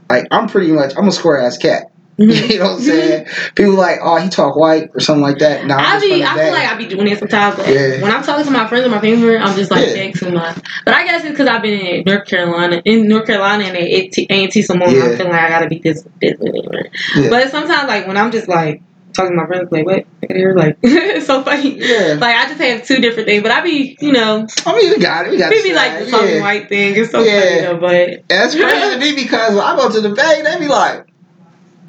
like 0.09 0.26
I'm 0.30 0.49
pretty 0.49 0.72
much 0.72 0.93
I'm 0.97 1.09
a 1.09 1.12
square 1.12 1.41
ass 1.41 1.57
cat. 1.59 1.89
Mhm. 2.20 2.48
you 2.50 2.58
know 2.58 2.64
what 2.64 2.74
I'm 2.74 2.80
saying? 2.80 3.26
People 3.54 3.74
like, 3.74 3.98
oh, 4.02 4.16
he 4.16 4.28
talk 4.28 4.56
white 4.56 4.90
or 4.94 5.00
something 5.00 5.22
like 5.22 5.38
that. 5.38 5.66
Nah, 5.66 5.76
I 5.78 5.98
be, 6.00 6.22
I 6.22 6.34
feel 6.34 6.52
like 6.52 6.68
I 6.68 6.76
be 6.76 6.86
doing 6.86 7.08
it 7.08 7.18
sometimes. 7.18 7.58
Yeah. 7.58 8.02
when 8.02 8.12
I'm 8.12 8.22
talking 8.22 8.44
to 8.44 8.50
my 8.50 8.66
friends 8.68 8.86
or 8.86 8.90
my 8.90 9.00
family, 9.00 9.36
I'm 9.36 9.56
just 9.56 9.70
like 9.70 9.86
Yeah. 9.86 10.10
texting 10.10 10.34
my. 10.34 10.54
But 10.84 10.94
I 10.94 11.04
guess 11.04 11.22
it's 11.22 11.30
because 11.30 11.48
I've 11.48 11.62
been 11.62 11.80
in 11.80 12.04
North 12.04 12.26
Carolina, 12.26 12.82
in 12.84 13.08
North 13.08 13.26
Carolina, 13.26 13.64
and 13.64 13.76
at 13.76 13.84
A&T 13.84 14.62
so. 14.62 14.74
Yeah. 14.74 14.84
I'm 14.84 15.16
feeling 15.16 15.32
like 15.32 15.42
I 15.42 15.48
gotta 15.48 15.68
be 15.68 15.78
this, 15.78 16.06
this, 16.20 16.34
anywhere. 16.40 16.90
Yeah. 17.16 17.30
But 17.30 17.50
sometimes, 17.50 17.88
like 17.88 18.06
when 18.06 18.16
I'm 18.16 18.30
just 18.30 18.48
like 18.48 18.82
talking 19.12 19.32
to 19.32 19.36
my 19.36 19.46
friends, 19.46 19.70
like 19.70 19.86
what? 19.86 20.06
Hear 20.28 20.54
like 20.54 20.78
it's 20.82 21.26
so 21.26 21.42
funny. 21.42 21.78
Yeah. 21.78 22.16
Like 22.20 22.36
I 22.36 22.48
just 22.48 22.60
have 22.60 22.86
two 22.86 23.00
different 23.00 23.28
things, 23.28 23.42
but 23.42 23.52
I 23.52 23.60
be, 23.62 23.96
you 24.00 24.12
know, 24.12 24.46
I 24.66 24.76
mean, 24.76 24.90
we 24.90 24.98
got 24.98 25.26
it. 25.26 25.30
We 25.30 25.38
got 25.38 25.52
it. 25.52 25.74
like 25.74 26.04
the 26.04 26.10
talking 26.10 26.28
yeah. 26.28 26.40
white 26.40 26.68
thing. 26.68 26.94
It's 26.96 27.10
so 27.10 27.22
Yeah. 27.22 27.40
funny 27.40 27.60
though, 27.60 27.78
but 27.80 28.28
That's 28.28 28.54
crazy 28.54 28.94
to 28.94 28.98
me 28.98 29.14
because 29.14 29.54
when 29.54 29.64
I 29.64 29.76
go 29.76 29.90
to 29.90 30.00
the 30.00 30.10
Bay, 30.14 30.42
they 30.42 30.58
be 30.58 30.68
like, 30.68 31.09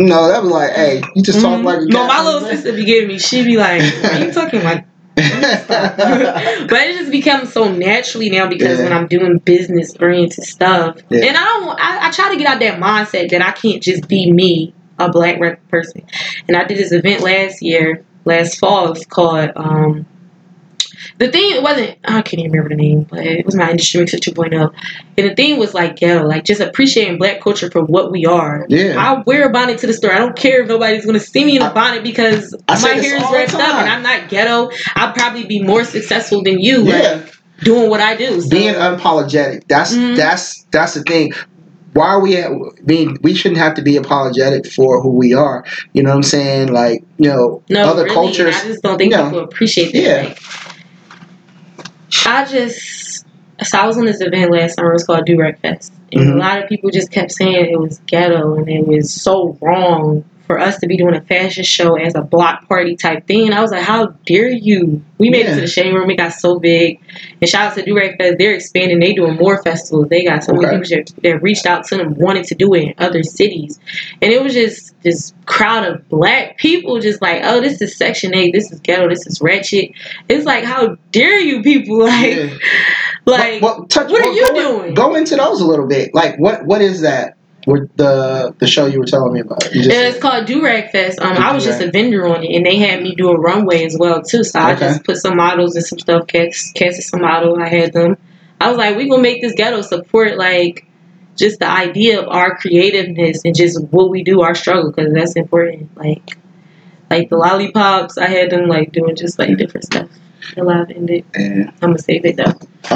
no, 0.05 0.31
they 0.31 0.41
be 0.41 0.47
like, 0.47 0.71
hey, 0.73 1.01
you 1.15 1.23
just 1.23 1.41
talk 1.41 1.59
Mhm. 1.59 1.63
like 1.63 1.79
a 1.79 1.85
no, 1.85 2.07
my 2.07 2.23
little 2.23 2.41
sister 2.41 2.73
be 2.73 2.85
giving 2.85 3.07
me. 3.09 3.19
She 3.19 3.43
be 3.43 3.57
like, 3.57 3.81
"Why 3.81 4.23
you 4.25 4.31
talking 4.31 4.63
like?" 4.63 4.85
but 5.15 5.27
it 6.71 6.97
just 6.97 7.11
becomes 7.11 7.51
so 7.53 7.71
naturally 7.71 8.29
now 8.29 8.47
because 8.47 8.77
Yeah. 8.79 8.83
when 8.85 8.93
I'm 8.93 9.07
doing 9.07 9.37
business 9.39 9.93
oriented 9.99 10.43
stuff, 10.43 10.97
Yeah. 11.09 11.25
and 11.25 11.37
I 11.37 11.43
don't, 11.43 11.69
I, 11.79 12.07
I 12.07 12.11
try 12.11 12.29
to 12.31 12.37
get 12.37 12.47
out 12.47 12.59
that 12.59 12.79
mindset 12.79 13.29
that 13.31 13.41
I 13.41 13.51
can't 13.51 13.81
just 13.83 14.07
be 14.07 14.31
me, 14.31 14.73
a 14.99 15.09
black 15.11 15.39
rep 15.39 15.65
person. 15.69 16.03
And 16.47 16.55
I 16.57 16.63
did 16.63 16.77
this 16.77 16.91
event 16.91 17.21
last 17.21 17.61
year, 17.61 18.03
last 18.25 18.57
fall. 18.59 18.91
It's 18.93 19.05
called 19.05 19.51
um, 19.55 20.05
the 21.21 21.31
thing. 21.31 21.55
It 21.55 21.61
wasn't 21.61 21.97
I 22.03 22.21
can't 22.23 22.39
even 22.39 22.51
remember 22.51 22.69
the 22.69 22.75
name, 22.75 23.03
but 23.03 23.19
it 23.19 23.45
was 23.45 23.55
my 23.55 23.69
industry 23.69 23.99
mix 23.99 24.13
2.0. 24.13 24.73
And 25.17 25.29
the 25.29 25.35
thing 25.35 25.59
was 25.59 25.73
like 25.73 25.97
ghetto, 25.97 26.25
like 26.25 26.45
just 26.45 26.61
appreciating 26.61 27.19
black 27.19 27.41
culture 27.41 27.69
for 27.69 27.83
what 27.83 28.11
we 28.11 28.25
are. 28.25 28.65
Yeah. 28.69 28.95
I 28.97 29.21
wear 29.21 29.47
a 29.47 29.51
bonnet 29.51 29.77
to 29.79 29.87
the 29.87 29.93
store. 29.93 30.11
I 30.11 30.17
don't 30.17 30.35
care 30.35 30.63
if 30.63 30.67
nobody's 30.67 31.05
gonna 31.05 31.19
see 31.19 31.45
me 31.45 31.57
in 31.57 31.61
a 31.61 31.65
I- 31.65 31.73
bonnet 31.73 32.03
because 32.03 32.55
I 32.67 32.81
my 32.81 32.89
hair 32.89 33.17
is 33.17 33.23
wrapped 33.31 33.53
up 33.53 33.75
and 33.75 33.89
I'm 33.89 34.01
not 34.01 34.29
ghetto. 34.29 34.71
I'll 34.95 35.13
probably 35.13 35.45
be 35.45 35.61
more 35.61 35.83
successful 35.83 36.41
than 36.41 36.59
you, 36.59 36.79
like, 36.79 37.03
yeah. 37.03 37.25
doing 37.63 37.89
what 37.89 38.01
I 38.01 38.15
do. 38.15 38.41
So, 38.41 38.49
being 38.49 38.73
unapologetic. 38.73 39.67
That's 39.67 39.93
Mhm. 39.95 40.15
that's 40.15 40.65
that's 40.71 40.95
the 40.95 41.03
thing. 41.03 41.33
Why 41.93 42.07
are 42.07 42.21
we 42.21 42.37
at, 42.37 42.49
being? 42.85 43.17
We 43.21 43.35
shouldn't 43.35 43.59
have 43.59 43.75
to 43.75 43.81
be 43.81 43.97
apologetic 43.97 44.65
for 44.65 45.01
who 45.01 45.09
we 45.09 45.33
are. 45.33 45.65
You 45.93 46.03
know 46.03 46.11
what 46.11 46.15
I'm 46.15 46.23
saying? 46.23 46.71
Like 46.71 47.03
you 47.17 47.29
know, 47.29 47.61
no, 47.69 47.81
other 47.83 48.03
really, 48.05 48.15
cultures. 48.15 48.55
I 48.55 48.67
just 48.67 48.81
don't 48.81 48.97
think 48.97 49.11
no. 49.11 49.25
people 49.25 49.39
appreciate 49.43 49.91
that. 49.93 50.01
Yeah. 50.01 50.27
Like, 50.29 50.70
I 52.25 52.45
just 52.45 53.25
so 53.63 53.77
I 53.77 53.85
was 53.85 53.97
on 53.97 54.05
this 54.05 54.21
event 54.21 54.51
last 54.51 54.75
summer. 54.75 54.89
It 54.91 54.93
was 54.93 55.03
called 55.03 55.25
Do 55.25 55.37
Fest, 55.61 55.93
and 56.11 56.21
Mhm. 56.23 56.33
a 56.33 56.37
lot 56.37 56.63
of 56.63 56.69
people 56.69 56.89
just 56.89 57.11
kept 57.11 57.31
saying 57.31 57.67
it 57.71 57.79
was 57.79 57.99
ghetto 58.07 58.55
and 58.55 58.67
it 58.69 58.87
was 58.87 59.13
so 59.13 59.57
wrong 59.61 60.23
for 60.51 60.59
us 60.59 60.77
to 60.79 60.87
be 60.87 60.97
doing 60.97 61.15
a 61.15 61.21
fashion 61.21 61.63
show 61.63 61.95
as 61.95 62.13
a 62.15 62.21
block 62.21 62.67
party 62.67 62.95
type 62.97 63.25
thing. 63.25 63.53
I 63.53 63.61
was 63.61 63.71
like, 63.71 63.83
how 63.83 64.07
dare 64.25 64.49
you? 64.49 65.01
We 65.17 65.29
made 65.29 65.45
it 65.45 65.55
to 65.55 65.61
the 65.61 65.67
shade 65.67 65.93
room. 65.93 66.09
It 66.09 66.17
got 66.17 66.33
so 66.33 66.59
big. 66.59 66.99
And 67.39 67.49
shout 67.49 67.71
out 67.71 67.75
to 67.77 67.83
Durag 67.83 68.17
Fest. 68.17 68.35
They're 68.37 68.53
expanding. 68.55 68.99
They 68.99 69.13
doing 69.13 69.37
more 69.37 69.63
festivals. 69.63 70.09
They 70.09 70.25
got 70.25 70.43
so 70.43 70.51
many 70.53 70.65
Okay. 70.65 70.79
people 70.81 71.03
that, 71.05 71.21
that 71.23 71.41
reached 71.41 71.65
out 71.65 71.85
to 71.85 71.97
them 71.97 72.15
wanting 72.15 72.43
to 72.45 72.55
do 72.55 72.73
it 72.73 72.81
in 72.83 72.93
other 72.97 73.23
cities. 73.23 73.79
And 74.21 74.33
it 74.33 74.43
was 74.43 74.53
just 74.53 74.93
this 75.03 75.33
crowd 75.45 75.85
of 75.85 76.09
black 76.09 76.57
people 76.57 76.99
just 76.99 77.21
like, 77.21 77.41
oh, 77.45 77.61
this 77.61 77.81
is 77.81 77.95
Section 77.95 78.35
8. 78.35 78.51
This 78.51 78.71
is 78.71 78.79
ghetto. 78.81 79.07
This 79.07 79.25
is 79.27 79.39
ratchet. 79.41 79.91
It's 80.27 80.45
like, 80.45 80.65
how 80.65 80.97
dare 81.11 81.39
you 81.39 81.61
people? 81.63 81.99
Like, 82.07 82.35
Yeah. 82.35 82.49
like 83.25 83.61
What- 83.61 83.79
what- 83.79 83.89
touch- 83.89 84.11
what 84.11 84.25
are 84.25 84.31
you 84.33 84.47
go 84.47 84.55
in- 84.55 84.77
doing? 84.81 84.93
Go 84.95 85.15
into 85.15 85.35
those 85.35 85.61
a 85.61 85.65
little 85.65 85.87
bit. 85.87 86.13
Like 86.13 86.37
what 86.39 86.65
what 86.65 86.81
is 86.81 87.01
that? 87.01 87.37
With 87.67 87.95
the 87.95 88.55
the 88.57 88.67
show 88.67 88.87
you 88.87 88.99
were 88.99 89.05
telling 89.05 89.33
me 89.33 89.41
about. 89.41 89.73
You 89.73 89.83
just 89.83 89.95
it's 89.95 90.19
called 90.19 90.45
Durag 90.47 90.91
Fest. 90.91 91.19
Um, 91.21 91.37
I 91.37 91.53
was 91.53 91.63
just 91.63 91.81
a 91.81 91.91
vendor 91.91 92.27
on 92.27 92.43
it, 92.43 92.55
and 92.55 92.65
they 92.65 92.77
had 92.77 93.03
me 93.03 93.13
do 93.15 93.29
a 93.29 93.37
runway 93.39 93.85
as 93.85 93.95
well 93.97 94.21
too. 94.23 94.43
So 94.43 94.59
I 94.59 94.73
Okay. 94.73 94.87
just 94.87 95.03
put 95.03 95.17
some 95.17 95.37
models 95.37 95.75
and 95.75 95.85
some 95.85 95.99
stuff. 95.99 96.27
Cast, 96.27 96.73
casted 96.73 97.03
some 97.05 97.21
model. 97.21 97.57
I 97.61 97.67
had 97.67 97.93
them. 97.93 98.17
I 98.59 98.69
was 98.69 98.77
like, 98.77 98.97
we 98.97 99.07
gonna 99.09 99.21
make 99.21 99.41
this 99.41 99.53
ghetto 99.53 99.81
support 99.81 100.37
like 100.37 100.87
just 101.37 101.59
the 101.59 101.69
idea 101.69 102.21
of 102.21 102.27
our 102.29 102.57
creativeness 102.57 103.41
and 103.45 103.55
just 103.55 103.81
what 103.91 104.09
we 104.09 104.23
do, 104.23 104.41
our 104.41 104.55
struggle, 104.55 104.91
because 104.91 105.13
that's 105.13 105.35
important. 105.35 105.95
Like, 105.97 106.37
like 107.11 107.29
the 107.29 107.37
lollipops, 107.37 108.17
I 108.17 108.27
had 108.27 108.49
them 108.51 108.67
like 108.67 108.91
doing 108.91 109.15
just 109.15 109.37
like 109.37 109.57
different 109.57 109.85
stuff. 109.85 110.09
The 110.55 110.63
live 110.63 110.89
ended. 110.89 111.23
Yeah. 111.37 111.69
I'm 111.81 111.91
gonna 111.91 111.99
save 111.99 112.25
it 112.25 112.37
though. 112.37 112.53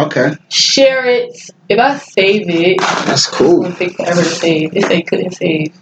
Okay. 0.08 0.32
Share 0.50 1.06
it. 1.06 1.38
If 1.70 1.80
I 1.80 1.98
save 1.98 2.50
it, 2.50 2.80
That's 3.06 3.28
cool. 3.28 3.64
gonna 3.64 3.76
take 3.76 3.96
forever 3.96 4.22
to 4.22 4.26
save. 4.28 4.70
If 4.76 4.84
They 4.84 4.90
say 4.90 5.02
couldn't 5.04 5.32
save. 5.32 5.74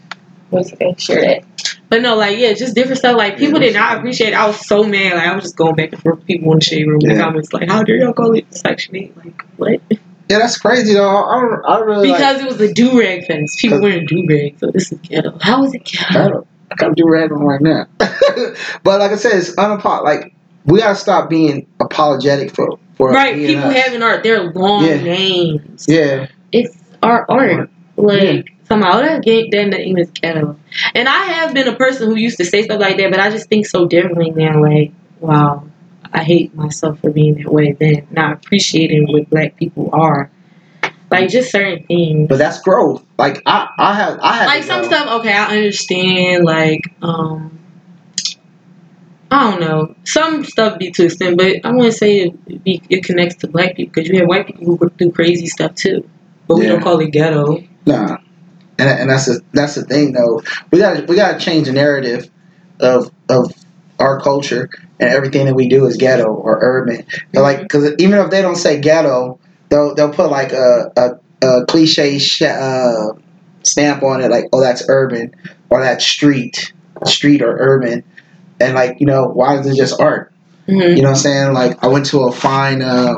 What's 0.50 0.74
okay? 0.74 0.94
Share 0.98 1.22
that. 1.22 1.44
But 1.90 2.02
no, 2.02 2.16
like 2.16 2.38
yeah, 2.38 2.54
just 2.54 2.76
different 2.76 3.00
stuff. 3.00 3.16
Like 3.18 3.38
people 3.38 3.60
did 3.60 3.74
not 3.74 3.98
appreciate. 3.98 4.30
it. 4.30 4.36
I 4.36 4.46
was 4.46 4.60
so 4.66 4.84
mad. 4.84 5.14
Like 5.16 5.28
I 5.28 5.34
was 5.36 5.44
just 5.46 5.56
going 5.56 5.76
back 5.76 5.94
and 5.94 6.02
forth 6.02 6.24
people 6.26 6.52
in 6.52 6.60
the 6.60 6.66
shade 6.66 6.86
room 6.88 7.00
in 7.02 7.10
the 7.10 7.16
Yeah. 7.16 7.22
comments. 7.22 7.54
Like, 7.54 7.70
how 7.70 7.82
dare 7.84 7.98
y'all 7.98 8.14
call 8.14 8.34
it 8.36 8.46
Section 8.54 8.96
Eight? 8.98 9.16
Like 9.18 9.42
what? 9.58 9.80
Yeah, 10.30 10.40
that's 10.40 10.58
crazy 10.58 10.94
though. 10.94 11.08
I 11.24 11.42
don't. 11.42 11.66
I 11.66 11.80
really 11.80 12.10
like. 12.10 12.18
Because 12.20 12.42
it 12.42 12.46
was 12.46 12.58
the 12.58 12.74
do 12.74 13.00
rag 13.00 13.26
fest. 13.26 13.58
People 13.60 13.78
'Cause- 13.78 13.84
wearing 13.84 14.06
do 14.06 14.26
rag. 14.30 14.60
So 14.60 14.70
this 14.72 14.92
is 14.92 15.00
ghetto. 15.00 15.38
How 15.42 15.64
is 15.64 15.74
it 15.74 15.82
I 16.10 16.14
ghetto? 16.14 16.48
Don't. 16.78 16.90
I 16.90 16.90
gotta 16.90 16.96
do 16.96 17.10
rag 17.10 17.32
on 17.32 17.44
right 17.44 17.62
now. 17.62 17.86
but 18.84 19.00
like 19.00 19.12
I 19.12 19.16
said, 19.16 19.34
it's 19.34 19.56
unapo- 19.56 20.04
Like 20.04 20.34
we 20.66 20.80
gotta 20.80 20.96
stop 20.96 21.30
being 21.30 21.68
apologetic 21.80 22.52
for 22.56 22.78
for 22.96 23.10
Right. 23.12 23.36
being 23.36 23.48
People 23.58 23.70
us. 23.70 23.76
having 23.78 24.04
art. 24.04 24.24
They're 24.24 24.44
long 24.52 24.86
Yeah. 24.86 25.02
names. 25.02 25.86
Yeah. 25.88 26.28
It's 26.52 26.76
our 27.02 27.26
art. 27.30 27.70
Like 27.98 28.50
somehow 28.68 29.02
that 29.02 29.24
game 29.24 29.50
that 29.52 29.70
name 29.72 29.98
is 29.98 30.10
ghetto. 30.12 30.58
And 30.96 31.08
I 31.08 31.24
have 31.26 31.54
been 31.54 31.68
a 31.68 31.76
person 31.76 32.08
who 32.10 32.16
used 32.16 32.38
to 32.38 32.46
say 32.46 32.64
stuff 32.64 32.80
like 32.80 32.98
that, 32.98 33.12
but 33.12 33.20
I 33.20 33.30
just 33.30 33.50
think 33.50 33.66
so 33.68 33.88
differently 33.88 34.32
now. 34.32 34.62
Like, 34.62 34.92
wow, 35.20 35.64
I 36.12 36.24
hate 36.24 36.56
myself 36.56 37.00
for 37.00 37.10
being 37.12 37.36
that 37.36 37.52
way 37.52 37.74
then, 37.74 38.08
not 38.12 38.34
appreciating 38.34 39.12
what 39.12 39.30
black 39.30 39.56
people 39.58 39.90
are. 39.94 40.32
Like 41.14 41.30
just 41.30 41.52
certain 41.52 41.86
things. 41.86 42.28
But 42.28 42.38
that's 42.40 42.60
growth. 42.62 43.06
Like 43.18 43.42
I, 43.46 43.70
I 43.78 43.94
have, 43.94 44.20
I 44.20 44.34
have. 44.38 44.48
Like 44.48 44.64
some 44.64 44.84
stuff, 44.84 45.20
okay, 45.20 45.34
I 45.34 45.58
understand. 45.58 46.44
Like, 46.44 46.94
um, 47.02 47.60
I 49.30 49.52
don't 49.52 49.62
know. 49.62 49.96
Some 50.06 50.44
stuff 50.44 50.80
be 50.80 50.92
too 50.92 51.06
extent, 51.06 51.38
but 51.38 51.58
I 51.64 51.72
want 51.72 51.92
to 51.92 51.92
say 51.92 52.18
it, 52.20 52.64
be, 52.64 52.82
it 52.90 53.04
connects 53.04 53.36
to 53.38 53.48
black 53.48 53.76
people 53.76 53.94
because 53.94 54.10
you 54.10 54.20
have 54.20 54.28
white 54.28 54.48
people 54.48 54.78
who 54.78 54.90
do 54.92 55.12
crazy 55.12 55.48
stuff 55.48 55.76
too, 55.76 56.08
but 56.48 56.58
we 56.58 56.66
don't 56.66 56.82
call 56.82 57.00
it 57.00 57.12
ghetto. 57.12 57.64
Nah. 57.86 58.18
And, 58.80 58.90
and 58.90 59.10
that's 59.10 59.28
the 59.28 59.42
that's 59.54 59.76
the 59.76 59.84
thing 59.84 60.14
though. 60.14 60.42
We 60.72 60.80
got 60.80 61.08
we 61.08 61.16
got 61.16 61.40
to 61.40 61.46
change 61.46 61.68
the 61.68 61.74
narrative 61.74 62.30
of 62.80 63.12
of 63.30 63.54
our 64.00 64.20
culture 64.20 64.70
and 65.00 65.10
everything 65.10 65.46
that 65.46 65.54
we 65.54 65.70
do 65.70 65.86
is 65.86 65.98
ghetto 65.98 66.26
or 66.26 66.58
urban. 66.62 67.06
But 67.34 67.42
like 67.44 67.62
because 67.62 67.94
even 68.00 68.20
if 68.20 68.32
they 68.32 68.42
don't 68.42 68.56
say 68.56 68.80
ghetto, 68.80 69.40
they'll 69.74 69.96
they'll 69.96 70.14
put 70.14 70.30
like 70.30 70.54
a 70.54 70.92
a, 70.96 71.48
a 71.48 71.66
cliche 71.66 72.20
sh- 72.20 72.44
uh, 72.44 73.14
stamp 73.64 74.04
on 74.04 74.22
it, 74.22 74.30
like 74.30 74.46
oh 74.54 74.62
that's 74.62 74.84
urban 74.88 75.34
or 75.70 75.82
that's 75.82 76.06
street, 76.06 76.74
street 77.06 77.42
or 77.42 77.58
urban. 77.60 78.04
And 78.60 78.76
like 78.76 79.00
you 79.00 79.08
know 79.08 79.28
why 79.28 79.58
is 79.58 79.66
it 79.66 79.76
just 79.76 80.00
art? 80.00 80.32
hmm 80.68 80.80
You 80.80 80.98
know 80.98 81.10
what 81.10 81.10
I'm 81.10 81.16
saying? 81.16 81.54
Like 81.54 81.84
I 81.84 81.88
went 81.88 82.06
to 82.08 82.22
a 82.22 82.32
fine, 82.32 82.84
uh, 82.84 83.16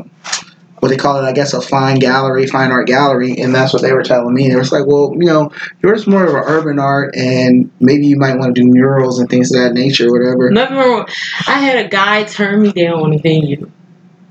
what 0.80 0.90
they 0.90 0.98
call 0.98 1.18
it? 1.18 1.28
I 1.28 1.34
guess 1.34 1.54
a 1.54 1.62
fine 1.62 2.00
gallery, 2.00 2.48
fine 2.48 2.72
art 2.72 2.88
gallery, 2.88 3.38
and 3.38 3.54
that's 3.54 3.74
what 3.74 3.82
they 3.82 3.92
were 3.92 4.04
telling 4.04 4.34
me. 4.34 4.48
They 4.48 4.56
were 4.56 4.64
like, 4.64 4.86
well, 4.86 5.12
you 5.14 5.26
know, 5.26 5.52
yours 5.84 6.08
more 6.08 6.24
of 6.24 6.34
an 6.34 6.44
urban 6.46 6.80
art, 6.80 7.16
and 7.18 7.70
maybe 7.82 8.08
you 8.08 8.18
might 8.18 8.38
want 8.38 8.56
to 8.56 8.62
do 8.62 8.68
murals 8.68 9.20
and 9.20 9.30
things 9.30 9.52
of 9.52 9.62
that 9.62 9.74
nature, 9.74 10.10
whatever. 10.10 10.50
Nothing 10.52 10.78
wrong. 10.78 11.08
I 11.48 11.60
had 11.60 11.86
a 11.86 11.90
guy 11.90 12.24
turn 12.24 12.62
me 12.62 12.72
down 12.72 13.00
on 13.02 13.14
a 13.14 13.18
venue 13.18 13.70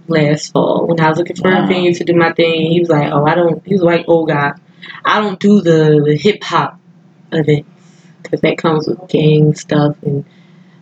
last 0.09 0.53
fall 0.53 0.87
when 0.87 1.01
I 1.01 1.09
was 1.09 1.19
looking 1.19 1.37
for 1.37 1.51
Wow. 1.51 1.65
a 1.65 1.67
venue 1.67 1.95
to 1.95 2.05
do 2.05 2.15
my 2.15 2.33
thing. 2.33 2.71
He 2.71 2.81
was 2.81 2.89
like, 2.89 3.13
"Oh, 3.13 3.25
I 3.27 3.35
don't." 3.35 3.65
He 3.67 3.75
was 3.75 3.83
a 3.83 3.87
white 3.87 4.05
old 4.09 4.29
guy. 4.29 4.53
I 5.05 5.21
don't 5.21 5.39
do 5.41 5.61
the, 5.61 6.03
the 6.05 6.17
hip 6.17 6.43
hop 6.43 6.79
events 7.33 7.69
because 8.23 8.41
that 8.43 8.59
comes 8.59 8.87
with 8.87 9.09
gang 9.09 9.55
stuff, 9.55 9.97
and 10.03 10.25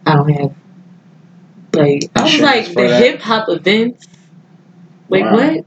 I 0.06 0.14
don't 0.16 0.28
have 0.30 0.54
like. 1.74 2.10
I 2.16 2.22
was 2.22 2.40
like, 2.40 2.74
the 2.74 2.96
hip 2.96 3.20
hop 3.20 3.48
events. 3.48 4.06
Wait, 5.08 5.24
Wow. 5.24 5.34
what? 5.34 5.64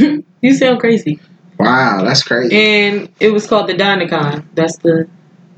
you 0.40 0.54
sound 0.54 0.80
crazy. 0.80 1.20
Wow, 1.58 2.02
that's 2.04 2.22
crazy. 2.22 2.56
And 2.56 3.08
it 3.20 3.30
was 3.32 3.46
called 3.46 3.68
the 3.68 3.74
Dynacon. 3.74 4.44
That's 4.54 4.78
the 4.78 5.08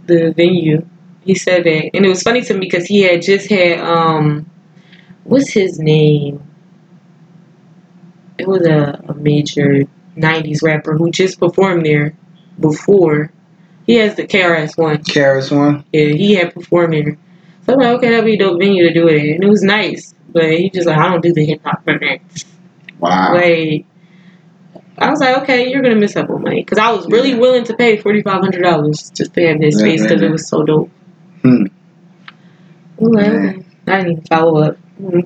the 0.07 0.33
venue. 0.37 0.87
He 1.24 1.35
said 1.35 1.64
that, 1.64 1.91
and 1.95 2.05
it 2.07 2.09
was 2.09 2.22
funny 2.22 2.43
to 2.43 2.55
me 2.55 2.61
because 2.61 2.87
he 2.87 3.03
had 3.03 3.22
just 3.22 3.49
had 3.51 3.81
um, 3.81 4.49
what's 5.24 5.51
his 5.51 5.79
name? 5.81 6.46
It 8.39 8.47
was 8.47 8.66
a, 8.66 9.03
a 9.09 9.14
major 9.14 9.84
'90s 10.16 10.62
rapper 10.62 10.97
who 10.97 11.11
just 11.11 11.39
performed 11.41 11.84
there 11.87 12.14
before. 12.61 13.32
He 13.87 13.95
has 13.97 14.16
the 14.16 14.26
KRS 14.26 14.76
One. 14.76 14.99
Karis 14.99 15.57
one. 15.57 15.84
Yeah, 15.93 16.07
he 16.07 16.34
had 16.34 16.53
performed 16.55 16.93
there. 16.95 17.16
So 17.64 17.72
I'm 17.74 17.78
like, 17.78 17.97
okay, 17.99 18.11
that'd 18.11 18.24
be 18.24 18.34
a 18.34 18.39
dope 18.39 18.59
venue 18.61 18.89
to 18.89 18.93
do 18.95 19.09
it 19.09 19.16
in. 19.24 19.34
And 19.37 19.45
it 19.45 19.49
was 19.49 19.62
nice, 19.62 20.14
but 20.28 20.45
he 20.51 20.70
just 20.70 20.87
like, 20.87 20.99
I 20.99 21.09
don't 21.09 21.20
do 21.22 21.32
the 21.32 21.45
hip 21.45 21.61
hop 21.64 21.82
events. 21.87 22.45
Wow. 22.99 23.34
Like, 23.34 23.87
I 24.99 25.11
was 25.11 25.20
like, 25.20 25.39
okay, 25.43 25.68
you're 25.70 25.82
gonna 25.82 25.95
miss 25.97 26.16
out 26.16 26.30
on 26.30 26.43
money 26.43 26.62
because 26.62 26.78
I 26.78 26.91
was 26.93 27.07
really 27.09 27.30
Yeah. 27.32 27.39
willing 27.39 27.64
to 27.64 27.74
pay 27.76 27.97
forty 27.99 28.22
five 28.22 28.41
hundred 28.41 28.62
dollars 28.62 29.11
just 29.11 29.34
to 29.34 29.47
have 29.47 29.61
this 29.61 29.74
Yeah, 29.74 29.80
space 29.80 30.03
because 30.03 30.22
it 30.22 30.30
was 30.30 30.49
so 30.49 30.62
dope. 30.62 30.91
Hmm. 31.43 31.64
I 32.99 33.03
was 33.05 33.14
like, 33.14 33.26
okay. 33.26 33.64
I 33.89 33.97
didn't 33.99 34.12
even 34.12 34.24
follow 34.24 34.62
up. 34.62 34.78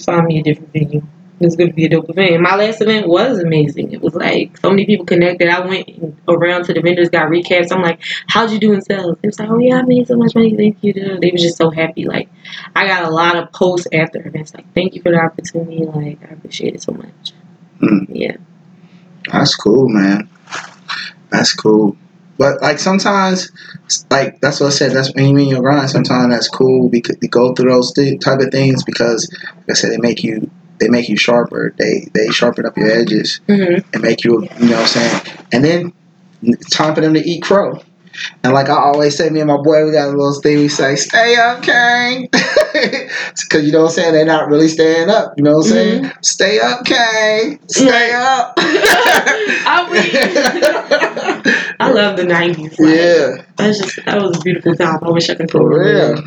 Find 0.03 0.27
me 0.27 0.41
a 0.41 0.43
different 0.43 0.73
venue. 0.73 1.03
It 1.41 1.47
was 1.47 1.57
gonna 1.57 1.73
be 1.73 1.87
a 1.87 1.89
dope 1.89 2.11
event. 2.11 2.33
And 2.35 2.43
my 2.43 2.55
last 2.55 2.83
event 2.83 3.09
was 3.09 3.39
amazing. 3.39 3.93
It 3.93 4.03
was 4.03 4.15
like 4.15 4.59
so 4.59 4.69
many 4.69 4.85
people 4.85 5.07
connected. 5.07 5.49
I 5.49 5.61
went 5.61 5.89
around 6.29 6.65
to 6.67 6.75
the 6.75 6.83
vendors, 6.83 7.09
got 7.09 7.29
recaps. 7.29 7.73
I'm 7.73 7.81
like, 7.81 8.01
how'd 8.29 8.51
you 8.51 8.59
do 8.59 8.75
in 8.75 8.83
sales? 8.83 9.17
They 9.23 9.29
was 9.29 9.41
like, 9.41 9.49
oh 9.49 9.59
yeah, 9.59 9.79
I 9.79 9.83
made 9.83 10.07
so 10.07 10.17
much 10.17 10.35
money. 10.35 10.55
Thank 10.55 10.85
you. 10.85 10.93
They 10.93 11.31
were 11.31 11.39
just 11.39 11.57
so 11.57 11.71
happy. 11.71 12.05
Like, 12.05 12.29
I 12.77 12.87
got 12.87 13.05
a 13.05 13.11
lot 13.11 13.37
of 13.37 13.51
posts 13.53 13.87
after 13.91 14.27
events. 14.27 14.53
Like, 14.55 14.73
thank 14.75 14.95
you 14.95 15.01
for 15.01 15.11
the 15.11 15.19
opportunity. 15.19 15.87
Like, 15.87 16.19
I 16.29 16.35
appreciate 16.35 16.75
it 16.75 16.83
so 16.83 16.93
much. 16.93 17.33
Hmm. 17.81 18.05
Yeah. 18.11 18.37
That's 19.33 19.55
cool, 19.55 19.89
man. 19.89 20.29
That's 21.31 21.55
cool. 21.55 21.97
But 22.37 22.63
like 22.63 22.79
sometimes, 22.79 23.51
like 24.11 24.41
that's 24.41 24.61
what 24.61 24.69
I 24.69 24.71
said. 24.71 24.93
That's 24.93 25.15
when 25.15 25.27
you 25.27 25.35
mean 25.35 25.49
your 25.49 25.61
grind. 25.61 25.91
Sometimes 25.91 26.33
that's 26.33 26.49
cool 26.49 26.89
because 26.89 27.17
you 27.21 27.29
go 27.29 27.55
through 27.55 27.71
those 27.71 27.93
th- 27.93 28.21
type 28.21 28.41
of 28.41 28.51
things 28.51 28.83
because, 28.83 29.31
like 29.43 29.71
I 29.71 29.73
said, 29.75 29.93
they 29.93 29.99
make 29.99 30.23
you 30.23 30.51
they 30.81 30.89
make 30.89 31.09
you 31.09 31.17
sharper. 31.17 31.75
They 31.79 32.09
they 32.15 32.29
sharpen 32.31 32.67
up 32.67 32.77
your 32.77 32.91
edges 32.91 33.41
Mm-hmm. 33.49 33.89
and 33.93 34.03
make 34.03 34.25
you 34.25 34.43
you 34.59 34.67
know 34.69 34.77
what 34.81 34.81
I'm 34.83 34.87
saying. 34.87 35.23
And 35.53 35.65
then 35.65 35.93
it's 36.43 36.71
time 36.71 36.95
for 36.95 37.01
them 37.03 37.15
to 37.15 37.21
eat 37.21 37.43
crow. 37.43 37.81
And 38.43 38.53
like 38.53 38.69
I 38.69 38.75
always 38.77 39.17
say, 39.17 39.31
me 39.31 39.41
and 39.41 39.49
my 39.49 39.57
boy, 39.57 39.85
we 39.87 39.93
got 39.93 40.09
a 40.09 40.11
little 40.11 40.39
thing. 40.43 40.59
We 40.59 40.69
say, 40.69 40.97
"Stay 40.97 41.37
up, 41.37 41.63
Kang," 41.63 42.29
because 42.33 43.65
you 43.65 43.71
know 43.73 43.83
what 43.83 43.89
I'm 43.91 43.95
saying. 43.95 44.13
They're 44.15 44.25
not 44.27 44.49
really 44.49 44.67
staying 44.69 45.09
up. 45.09 45.33
You 45.37 45.45
know 45.45 45.59
what 45.59 45.67
I'm 45.67 45.71
saying? 45.73 46.13
Stay 46.23 46.59
up, 46.59 46.85
Kang. 46.85 47.61
Stay 47.69 48.13
up. 48.13 48.55
I 49.63 49.87
I 51.81 51.91
love 51.93 52.17
the 52.17 52.25
nineties. 52.25 52.75
yeah, 52.81 53.43
That's 53.57 53.79
just 53.79 54.05
that 54.05 54.21
was 54.21 54.37
a 54.37 54.41
beautiful 54.41 54.75
time. 54.75 54.99
I 55.03 55.11
wish 55.11 55.31
I 55.31 55.35
could 55.37 55.51
for 55.51 55.67
real, 55.69 56.23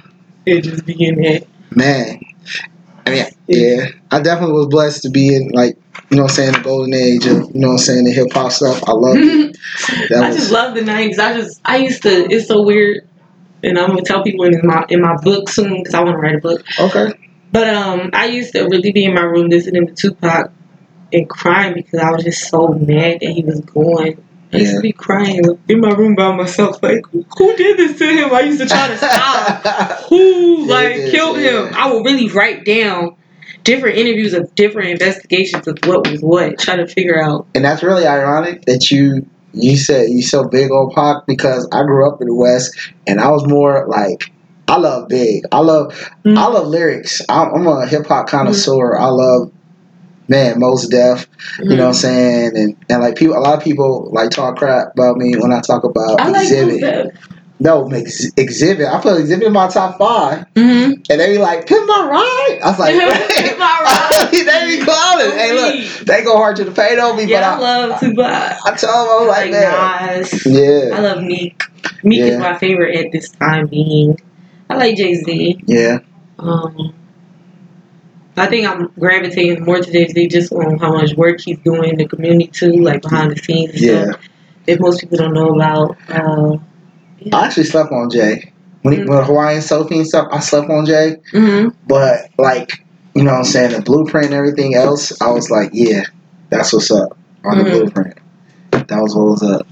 It 0.45 0.62
just 0.62 0.86
begin 0.86 1.16
that. 1.22 1.45
man. 1.76 2.22
I 3.06 3.10
mean, 3.10 3.26
yeah, 3.47 3.88
I 4.12 4.22
definitely 4.22 4.56
was 4.56 4.68
blessed 4.68 5.04
to 5.04 5.10
be 5.10 5.36
in 5.36 5.49
like 5.49 5.78
you 6.10 6.18
know 6.18 6.24
what 6.24 6.32
I'm 6.32 6.36
saying 6.36 6.54
the 6.54 6.60
golden 6.62 6.93
age 6.93 7.26
of 7.26 7.54
you 7.54 7.60
know 7.60 7.70
what 7.70 7.74
I'm 7.74 7.80
saying 7.80 8.06
the 8.06 8.12
hip 8.12 8.32
hop 8.32 8.51
stuff. 8.51 8.84
I 8.88 8.91
love 8.91 9.16
it. 9.18 9.58
I 10.16 10.30
was 10.30 10.38
just 10.38 10.51
love 10.51 10.76
the 10.76 10.84
nineties. 10.84 11.20
I 11.20 11.34
just 11.34 11.62
I 11.66 11.78
used 11.78 12.04
to. 12.04 12.32
It's 12.32 12.47
so 12.47 12.62
weird, 12.62 13.08
and 13.64 13.78
I'm 13.78 13.89
gonna 13.89 14.04
tell 14.04 14.24
people 14.24 14.45
in 14.45 14.60
my 14.64 14.86
in 14.89 15.01
my 15.01 15.16
book 15.18 15.49
soon 15.49 15.80
because 15.80 15.93
I 15.93 16.04
want 16.04 16.16
to 16.16 16.18
write 16.18 16.36
a 16.36 16.39
book. 16.39 16.64
okay. 16.80 17.14
But 17.51 17.70
um, 17.74 18.10
I 18.14 18.26
used 18.26 18.54
to 18.54 18.64
really 18.64 18.91
be 18.91 19.06
in 19.06 19.14
my 19.14 19.22
room 19.22 19.49
listening 19.49 19.88
to 19.88 19.93
Tupac 19.93 20.51
and 21.12 21.30
crying 21.30 21.76
because 21.76 21.99
I 21.99 22.10
was 22.12 22.24
just 22.24 22.49
so 22.49 22.70
mad 22.70 23.20
that 23.22 23.32
he 23.32 23.43
was 23.43 23.62
going. 23.62 24.24
I 24.54 24.58
used 24.58 24.76
to 24.76 24.82
be 24.82 24.91
crying 24.91 25.41
in 25.68 25.80
my 25.82 25.91
room 25.91 26.16
by 26.16 26.36
myself, 26.36 26.82
like, 26.84 27.01
who 27.12 27.56
did 27.56 27.78
this 27.78 27.97
to 27.99 28.08
him? 28.08 28.34
I 28.34 28.41
used 28.41 28.60
to 28.60 28.68
try 28.68 28.88
to 28.88 28.97
stop. 28.97 29.99
Who 30.10 30.66
like 30.68 30.95
is, 30.95 31.12
killed 31.12 31.39
yeah. 31.39 31.68
him? 31.68 31.74
I 31.76 31.91
would 31.91 32.06
really 32.06 32.30
write 32.30 32.66
down 32.66 33.16
different 33.64 33.97
interviews 33.97 34.34
of 34.34 34.54
different 34.56 34.89
investigations 34.89 35.68
of 35.68 35.78
what 35.86 36.10
was 36.10 36.22
what, 36.22 36.60
try 36.60 36.76
to 36.76 36.88
figure 36.88 37.22
out. 37.22 37.47
and 37.56 37.66
that's 37.66 37.82
really 37.82 38.06
ironic 38.06 38.66
that 38.66 38.91
you 38.91 39.26
you 39.54 39.78
said 39.78 40.10
you 40.10 40.22
so 40.22 40.47
big 40.47 40.72
on 40.72 40.93
Pac 40.93 41.26
because 41.28 41.68
I 41.72 41.84
grew 41.84 42.08
up 42.08 42.20
in 42.22 42.28
the 42.28 42.36
West 42.36 42.76
and 43.08 43.20
I 43.20 43.30
was 43.30 43.45
more 43.47 43.86
like 43.88 44.32
I 44.68 44.78
love 44.78 45.08
big. 45.10 45.43
I 45.51 45.60
love 45.60 45.93
Mm. 46.26 46.38
I 46.38 46.47
love 46.47 46.68
lyrics. 46.68 47.22
I'm, 47.28 47.54
I'm 47.54 47.68
a 47.68 47.86
hip 47.86 48.06
hop 48.08 48.28
connoisseur. 48.28 48.95
I 48.97 49.08
love 49.08 49.51
man 50.28 50.59
Mos 50.59 50.88
Def. 50.88 51.28
You 51.59 51.76
know 51.76 51.84
what 51.84 51.88
I'm 51.89 51.93
saying? 51.93 52.51
And 52.55 52.76
and 52.89 53.01
like 53.01 53.15
people, 53.15 53.38
a 53.38 53.39
lot 53.39 53.57
of 53.57 53.63
people 53.63 54.09
like 54.11 54.30
talk 54.30 54.57
crap 54.57 54.93
about 54.93 55.17
me 55.17 55.36
when 55.38 55.51
I 55.51 55.61
talk 55.61 55.84
about 55.84 56.19
I 56.19 56.32
Xzibit. 56.45 56.80
Tupac. 56.80 57.13
no, 57.59 57.88
ex- 57.91 58.32
Xzibit. 58.32 58.88
I 58.91 58.99
put 59.01 59.21
Xzibit 59.24 59.43
in 59.43 59.53
my 59.53 59.67
top 59.69 59.97
five, 59.97 60.45
Mm-hmm. 60.55 60.91
and 61.09 61.19
they 61.19 61.34
be 61.34 61.38
like, 61.38 61.67
"Pimp 61.67 61.88
my 61.88 62.07
ride." 62.09 62.59
I 62.63 62.69
was 62.69 62.80
like, 62.80 62.95
Pimp 63.36 63.59
my 63.59 63.80
ride. 63.84 64.30
they 64.32 64.78
be 64.78 64.86
calling. 64.86 65.32
Hey, 65.32 65.53
look, 65.53 66.05
they 66.05 66.24
go 66.24 66.38
hard 66.38 66.55
to 66.57 66.63
the 66.65 66.71
paint 66.71 66.99
on 66.99 67.15
me, 67.17 67.26
Yeah, 67.26 67.53
I 67.53 67.55
but 67.55 67.61
love 67.61 67.99
Tupac. 67.99 68.26
I, 68.26 68.57
I 68.65 68.76
tell 68.76 68.91
them 69.05 69.11
I 69.13 69.19
was 69.19 69.28
like, 69.28 69.51
like 69.51 69.51
man, 69.51 70.17
Nas. 70.19 70.45
yeah. 70.45 70.95
I 70.97 70.99
love 70.99 71.24
Meek. 71.24 71.61
Meek 72.03 72.19
Yeah. 72.19 72.26
is 72.26 72.39
my 72.39 72.57
favorite 72.57 72.95
at 73.05 73.11
this 73.11 73.30
time 73.30 73.67
being. 73.67 74.17
I 74.69 74.76
like 74.78 74.95
Jay 74.97 75.13
Z. 75.15 75.61
Yeah, 75.67 75.99
Um, 76.39 76.93
I 78.36 78.47
think 78.47 78.67
I'm 78.67 78.88
gravitating 78.99 79.63
more 79.63 79.79
to 79.79 79.91
Jay 79.91 80.07
Z 80.07 80.27
just 80.27 80.51
on 80.51 80.77
how 80.79 80.93
much 80.93 81.13
work 81.15 81.39
he's 81.41 81.59
doing 81.59 81.91
in 81.91 81.97
the 81.97 82.07
community 82.07 82.47
too, 82.47 82.71
like 82.73 83.01
behind 83.03 83.31
the 83.31 83.36
scenes. 83.38 83.79
Yeah. 83.81 84.11
stuff. 84.11 84.21
If 84.65 84.79
most 84.79 85.01
people 85.01 85.17
don't 85.17 85.34
know 85.34 85.49
about, 85.55 85.97
uh, 86.09 86.57
I 87.31 87.45
actually 87.45 87.65
slept 87.65 87.91
on 87.91 88.09
Jay. 88.09 88.51
When, 88.81 88.93
he, 88.93 88.99
Mm. 89.01 89.09
when 89.09 89.23
Hawaiian 89.23 89.61
Sophie 89.61 89.97
and 89.97 90.07
stuff, 90.07 90.27
I 90.31 90.39
slept 90.39 90.69
on 90.69 90.86
Jay. 90.86 91.17
hmm 91.31 91.69
But 91.88 92.29
like, 92.38 92.84
you 93.13 93.23
know 93.23 93.31
what 93.31 93.39
I'm 93.39 93.45
saying, 93.45 93.71
the 93.73 93.81
blueprint 93.81 94.27
and 94.27 94.36
everything 94.36 94.73
else, 94.75 95.19
I 95.21 95.29
was 95.31 95.49
like, 95.51 95.69
yeah, 95.73 96.03
that's 96.49 96.73
what's 96.73 96.89
up 96.91 97.17
on 97.45 97.57
the 97.59 97.63
Mhm. 97.65 97.71
blueprint. 97.71 98.17
That 98.71 98.99
was 99.01 99.15
what 99.15 99.25
was 99.27 99.43
up. 99.43 99.67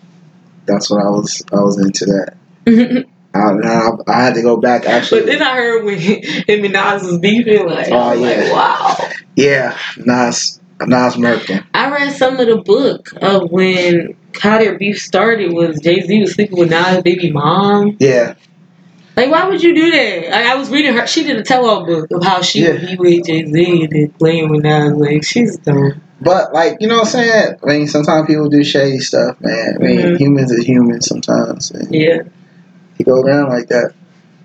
That's 0.68 0.90
what 0.90 1.04
I 1.04 1.10
was 1.10 1.44
I 1.52 1.62
was 1.62 1.78
into 1.80 2.06
that. 2.06 3.06
I, 3.34 3.40
I, 3.40 3.90
I 4.08 4.22
had 4.24 4.34
to 4.36 4.42
go 4.42 4.58
back 4.58 4.86
actually. 4.86 5.22
but 5.22 5.28
then 5.28 5.42
I 5.42 5.56
heard 5.56 5.86
when 5.86 5.98
him 6.00 6.24
and 6.66 6.74
Nas 6.74 7.04
was 7.04 7.20
beefing, 7.20 7.66
like, 7.66 7.92
Oh, 7.92 7.98
I 7.98 8.12
was 8.14 8.22
like, 8.22 8.38
yeah. 8.38 8.52
wow. 8.52 9.10
yeah, 9.36 9.78
Nas 9.98 10.60
Nas 10.86 11.16
Merkin. 11.16 11.66
I 11.74 11.90
read 11.92 12.12
some 12.14 12.40
of 12.40 12.48
the 12.48 12.58
book 12.58 13.08
of 13.22 13.50
when 13.52 14.18
how 14.42 14.58
their 14.58 14.78
beef 14.78 14.98
started 14.98 15.54
was 15.54 15.80
Jay 15.80 16.02
Z 16.02 16.20
was 16.22 16.34
sleeping 16.34 16.58
with 16.60 16.70
Nas' 16.72 17.02
baby 17.04 17.32
mom. 17.32 17.96
Yeah, 18.00 18.34
Like, 19.16 19.30
why 19.30 19.48
would 19.48 19.62
you 19.62 19.76
do 19.76 19.92
that? 19.92 20.32
Like, 20.32 20.46
I 20.46 20.56
was 20.56 20.70
reading 20.70 20.96
her. 20.96 21.06
She 21.06 21.24
did 21.24 21.36
a 21.38 21.44
tell-all 21.44 21.86
book 21.86 22.08
of 22.12 22.24
how 22.24 22.42
she 22.42 22.64
Yeah. 22.64 22.72
would 22.72 22.82
be 22.82 22.96
with 22.98 23.26
Jay 23.28 23.46
Z 23.46 23.84
and 23.84 23.92
then 23.92 24.14
playing 24.20 24.50
with 24.50 24.64
Nas. 24.64 24.94
Like, 24.94 25.24
she's 25.24 25.58
dumb. 25.60 26.02
but 26.20 26.54
like 26.54 26.78
you 26.82 26.88
know 26.88 26.96
what 26.98 27.06
I'm 27.06 27.12
saying. 27.12 27.56
I 27.64 27.66
mean, 27.68 27.88
sometimes 27.88 28.28
people 28.28 28.50
do 28.50 28.64
shady 28.64 29.00
stuff, 29.00 29.38
man. 29.40 29.76
I 29.80 29.84
mean, 29.84 30.00
Mhm. 30.00 30.20
humans 30.20 30.52
are 30.52 30.62
humans 30.64 31.08
sometimes. 31.08 31.72
And 31.72 31.94
Yeah. 31.94 32.22
He 33.02 33.12
go 33.12 33.24
down 33.24 33.50
like 33.50 33.68
that, 33.68 33.94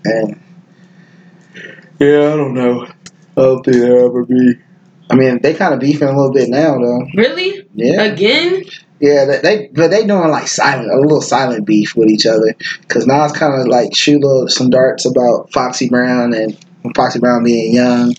and 0.05 0.41
yeah, 1.99 2.33
I 2.33 2.37
don't 2.37 2.55
know. 2.55 2.85
I 2.85 3.41
don't 3.41 3.63
think 3.65 3.77
they'll 3.77 4.07
ever 4.07 4.25
be. 4.25 4.55
I 5.11 5.15
mean, 5.15 5.41
they 5.43 5.55
kind 5.55 5.75
of 5.75 5.81
beefing 5.81 6.09
a 6.09 6.17
little 6.17 6.33
bit 6.33 6.49
now, 6.49 6.79
though. 6.79 7.07
Really? 7.15 7.67
Yeah. 7.75 8.03
Again? 8.03 8.65
Yeah, 8.99 9.27
they, 9.27 9.41
they 9.41 9.71
but 9.75 9.91
they 9.91 10.07
doing 10.07 10.31
like 10.31 10.49
silent, 10.49 10.91
a 10.91 10.99
little 10.99 11.21
silent 11.21 11.67
beef 11.67 11.95
with 11.95 12.09
each 12.09 12.25
other. 12.25 12.55
Cause 12.89 13.07
now 13.07 13.25
it's 13.27 13.37
kind 13.37 13.61
of 13.61 13.69
like 13.69 13.95
shoot 13.95 14.23
little, 14.23 14.49
some 14.49 14.71
darts 14.71 15.05
about 15.05 15.53
Foxy 15.53 15.89
Brown 15.89 16.33
and 16.33 16.57
Foxy 16.97 17.19
Brown 17.19 17.45
being 17.45 17.75
young, 17.75 18.15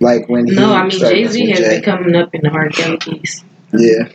like 0.00 0.26
when 0.28 0.46
he. 0.46 0.54
No, 0.54 0.72
I 0.72 0.82
mean 0.82 0.90
Jay 0.90 1.26
Z 1.26 1.50
has 1.50 1.58
Jay. 1.58 1.68
been 1.76 1.82
coming 1.82 2.16
up 2.16 2.34
in 2.34 2.40
the 2.40 2.48
R. 2.48 2.70
Kelly 2.70 2.96
case. 2.96 3.44
Yeah. 3.74 4.08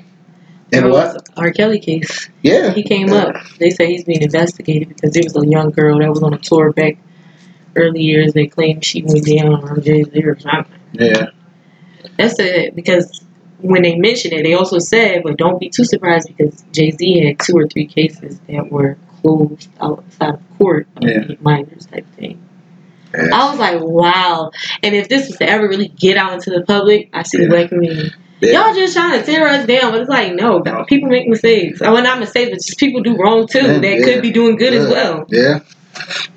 And 0.73 0.89
what? 0.89 1.29
R. 1.37 1.51
Kelly 1.51 1.79
case. 1.79 2.29
Yeah. 2.41 2.71
He 2.73 2.83
came 2.83 3.11
up. 3.13 3.35
They 3.59 3.69
say 3.69 3.87
he's 3.87 4.03
being 4.03 4.21
investigated 4.21 4.89
because 4.89 5.11
there 5.13 5.23
was 5.23 5.35
a 5.37 5.47
young 5.47 5.69
girl 5.71 5.99
that 5.99 6.09
was 6.09 6.23
on 6.23 6.33
a 6.33 6.37
tour 6.39 6.71
back 6.73 6.97
early 7.75 8.01
years. 8.01 8.33
They 8.33 8.47
claimed 8.47 8.83
she 8.83 9.03
went 9.03 9.25
down 9.25 9.53
on 9.53 9.81
Jay 9.81 10.03
Z 10.03 10.23
or 10.23 10.39
something. 10.39 10.79
Yeah. 10.93 11.27
That's 12.17 12.39
it 12.39 12.75
because 12.75 13.23
when 13.59 13.83
they 13.83 13.95
mentioned 13.95 14.33
it, 14.33 14.43
they 14.43 14.53
also 14.53 14.79
said, 14.79 15.23
but 15.23 15.37
don't 15.37 15.59
be 15.59 15.69
too 15.69 15.85
surprised 15.85 16.27
because 16.35 16.63
Jay 16.71 16.91
Z 16.91 17.25
had 17.25 17.39
two 17.39 17.53
or 17.57 17.67
three 17.67 17.85
cases 17.87 18.39
that 18.49 18.71
were 18.71 18.97
closed 19.21 19.69
outside 19.79 20.35
of 20.35 20.57
court, 20.57 20.87
Yeah. 21.01 21.25
minors 21.41 21.85
type 21.85 22.05
thing. 22.15 22.41
Yeah. 23.13 23.29
I 23.33 23.49
was 23.49 23.59
like, 23.59 23.79
wow. 23.81 24.51
And 24.83 24.93
if 24.95 25.09
this 25.09 25.27
was 25.27 25.37
to 25.37 25.49
ever 25.49 25.67
really 25.67 25.87
get 25.87 26.17
out 26.17 26.33
into 26.33 26.49
the 26.49 26.63
public, 26.65 27.09
I 27.13 27.23
see 27.23 27.37
the 27.37 27.43
Yeah. 27.43 27.49
black 27.49 27.69
community. 27.69 28.11
Yeah. 28.45 28.65
Y'all 28.65 28.75
just 28.75 28.93
trying 28.95 29.19
to 29.19 29.25
tear 29.25 29.47
us 29.47 29.65
down, 29.65 29.91
but 29.91 30.01
it's 30.01 30.09
like, 30.09 30.33
no, 30.33 30.61
people 30.87 31.09
make 31.09 31.27
mistakes. 31.27 31.81
I 31.81 31.91
well, 31.91 32.03
not 32.03 32.19
mistakes, 32.19 32.51
but 32.51 32.61
just 32.61 32.77
people 32.77 33.01
do 33.01 33.17
wrong 33.17 33.47
too. 33.47 33.59
Yeah, 33.59 33.79
that 33.79 33.99
yeah. 33.99 34.05
could 34.05 34.21
be 34.21 34.31
doing 34.31 34.55
good 34.55 34.73
as 34.73 34.87
well. 34.87 35.25
Yeah. 35.29 35.59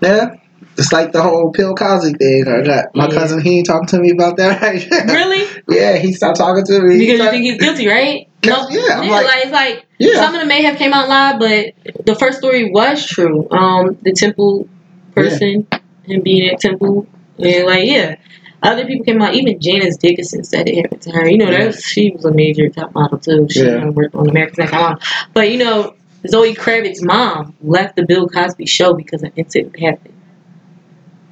Yeah. 0.00 0.36
It's 0.78 0.92
like 0.92 1.10
the 1.10 1.20
whole 1.20 1.50
Bill 1.50 1.74
Cosby 1.74 2.16
thing. 2.18 2.46
I 2.46 2.62
got 2.62 2.94
my 2.94 3.10
cousin. 3.10 3.40
He 3.40 3.58
ain't 3.58 3.66
talking 3.66 3.88
to 3.88 3.98
me 3.98 4.10
about 4.12 4.36
that. 4.36 4.62
Really? 5.08 5.44
yeah, 5.68 5.96
he 5.96 6.12
stopped 6.12 6.38
talking 6.38 6.64
to 6.64 6.80
me. 6.80 6.98
Because 6.98 7.18
you 7.18 7.30
think 7.30 7.42
he's 7.44 7.58
guilty, 7.58 7.88
right? 7.88 8.28
Cause- 8.42 8.68
yeah, 8.70 9.00
I'm 9.00 9.08
like- 9.08 9.26
it's 9.44 9.50
like 9.50 9.86
yeah. 9.98 10.14
some 10.14 10.34
of 10.34 10.40
them 10.40 10.48
may 10.48 10.62
have 10.62 10.76
came 10.76 10.92
out 10.92 11.08
live, 11.08 11.40
but 11.40 12.06
the 12.06 12.14
first 12.14 12.38
story 12.38 12.70
was 12.70 13.04
true. 13.04 13.48
Um, 13.50 13.98
the 14.02 14.12
temple 14.12 14.68
person, 15.16 15.66
him 16.04 16.22
being 16.22 16.48
at 16.48 16.60
temple, 16.60 17.06
and 17.38 17.66
like 17.66 17.84
yeah, 17.84 18.16
other 18.62 18.86
people 18.86 19.04
came 19.04 19.22
out. 19.22 19.34
Even 19.34 19.60
Janice 19.60 19.96
Dickinson 19.96 20.44
said 20.44 20.68
it 20.68 20.82
happened 20.82 21.02
to 21.02 21.10
her. 21.12 21.28
You 21.28 21.38
know, 21.38 21.50
that 21.50 21.80
she 21.80 22.10
was 22.10 22.24
a 22.24 22.32
major 22.32 22.68
top 22.68 22.94
model 22.94 23.18
too. 23.18 23.46
She 23.50 23.60
Yeah. 23.64 23.88
worked 23.90 24.14
on 24.14 24.28
America's 24.28 24.58
Next 24.58 24.70
Top 24.72 24.80
Model. 24.80 25.02
But 25.34 25.50
you 25.52 25.58
know, 25.58 25.94
Zoe 26.26 26.54
Kravitz's 26.54 27.02
mom 27.02 27.54
left 27.62 27.96
the 27.96 28.04
Bill 28.04 28.26
Cosby 28.28 28.66
show 28.66 28.94
because 28.94 29.22
an 29.22 29.32
incident 29.36 29.78
happened. 29.78 30.14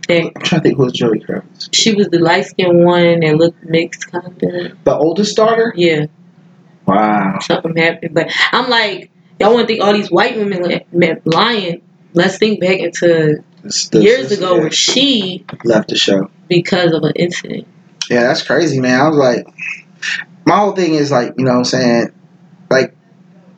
I'm 0.08 0.30
trying 0.34 0.60
to 0.60 0.60
think 0.60 0.76
who's 0.76 0.92
Joey 0.92 1.18
Kravitz. 1.18 1.68
she 1.72 1.94
was 1.96 2.06
the 2.08 2.20
light 2.20 2.46
skinned 2.46 2.84
one 2.84 3.20
that 3.20 3.36
looked 3.36 3.64
mixed, 3.64 4.10
kind 4.12 4.26
of. 4.26 4.84
The 4.84 4.96
oldest 4.96 5.36
daughter. 5.36 5.72
Yeah. 5.76 6.06
Wow. 6.86 7.38
something 7.40 7.76
happened. 7.76 8.14
But 8.14 8.30
I'm 8.52 8.70
like, 8.70 9.10
y'all 9.40 9.52
want 9.52 9.66
to 9.66 9.74
think 9.74 9.84
all 9.84 9.92
these 9.92 10.08
white 10.10 10.36
women 10.38 10.80
lying? 11.24 11.82
Let's 12.14 12.38
think 12.38 12.60
back 12.60 12.78
into 12.78 13.42
this 13.62 13.90
years 13.92 14.32
ago 14.32 14.54
yeah, 14.54 14.60
where 14.60 14.70
she, 14.70 15.44
left 15.64 15.88
the 15.88 15.96
show. 15.96 16.30
because 16.48 16.92
of 16.92 17.02
an 17.02 17.12
incident. 17.16 17.66
Yeah, 18.08 18.22
that's 18.22 18.42
crazy, 18.42 18.80
man. 18.80 19.00
I 19.00 19.08
was 19.08 19.16
like, 19.16 19.46
my 20.44 20.56
whole 20.56 20.72
thing 20.72 20.94
is 20.94 21.10
like, 21.10 21.34
you 21.36 21.44
know 21.44 21.52
what 21.52 21.58
I'm 21.58 21.64
saying? 21.64 22.12
Like, 22.70 22.96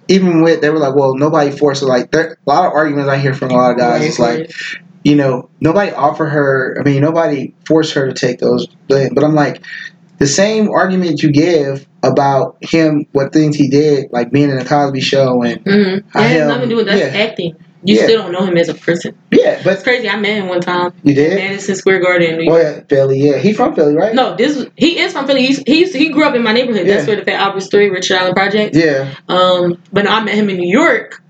even 0.09 0.42
with, 0.42 0.62
they 0.62 0.70
were 0.70 0.78
like, 0.78 0.94
well, 0.94 1.14
nobody 1.14 1.51
forced 1.51 1.82
her. 1.82 1.86
Like, 1.86 2.11
there, 2.11 2.38
a 2.46 2.51
lot 2.51 2.64
of 2.66 2.72
arguments 2.72 3.11
I 3.11 3.18
hear 3.18 3.34
from 3.34 3.51
a 3.51 3.55
lot 3.55 3.72
of 3.72 3.78
guys. 3.78 4.03
It's 4.03 4.18
like, 4.18 4.51
you 5.05 5.16
know, 5.16 5.51
nobody 5.61 5.92
offered 5.92 6.30
her, 6.30 6.76
I 6.80 6.82
mean, 6.82 7.03
nobody 7.03 7.55
forced 7.66 7.92
her 7.92 8.07
to 8.07 8.14
take 8.14 8.38
those. 8.38 8.66
But 8.88 9.22
I'm 9.22 9.34
like, 9.34 9.62
the 10.18 10.26
same 10.26 10.70
argument 10.70 11.22
you 11.22 11.30
give 11.30 11.86
about 12.03 12.57
him, 12.62 13.07
what 13.12 13.32
things 13.32 13.57
he 13.57 13.68
did, 13.68 14.11
like 14.11 14.32
being 14.32 14.51
in 14.51 14.59
the 14.59 14.64
Cosby 14.64 15.01
show 15.01 15.42
and, 15.42 15.64
mm-hmm. 15.64 16.09
That 16.18 16.22
has 16.22 16.42
am- 16.42 16.49
nothing 16.49 16.62
to 16.62 16.68
do 16.68 16.76
with 16.76 16.86
that's 16.86 17.14
yeah. 17.14 17.22
acting. 17.22 17.57
You 17.84 17.96
Yeah. 17.96 18.04
still 18.04 18.22
don't 18.22 18.32
know 18.32 18.44
him 18.44 18.56
as 18.56 18.68
a 18.68 18.74
person. 18.74 19.14
yeah, 19.30 19.60
but 19.62 19.74
It's 19.74 19.82
crazy. 19.84 20.08
I 20.08 20.16
met 20.16 20.32
him 20.32 20.48
one 20.48 20.60
time 20.60 20.92
you 21.04 21.14
did? 21.14 21.36
Madison 21.36 21.76
Square 21.76 22.00
Garden. 22.00 22.40
in 22.40 22.50
Oh, 22.50 22.56
yeah, 22.56 22.80
Philly, 22.88 23.20
yeah. 23.20 23.38
He 23.38 23.52
from 23.52 23.74
Philly, 23.74 23.94
right? 23.94 24.14
No, 24.14 24.34
this 24.36 24.66
he 24.76 24.98
is 24.98 25.12
from 25.12 25.26
Philly. 25.26 25.46
He's, 25.46 25.58
he's 25.66 25.94
he 25.94 26.08
grew 26.10 26.24
up 26.24 26.34
in 26.34 26.42
my 26.42 26.52
neighborhood. 26.52 26.86
That's 26.88 27.06
where 27.06 27.16
the 27.16 27.22
Fat 27.24 27.40
Albert 27.40 27.60
Story, 27.60 27.88
Richard 27.90 28.16
Allen 28.16 28.34
Project. 28.34 28.74
Yeah. 28.74 29.14
Um, 29.28 29.80
but 29.92 30.04
no, 30.04 30.10
I 30.10 30.24
met 30.24 30.34
him 30.34 30.50
in 30.50 30.56
New 30.56 30.68
York 30.68 31.22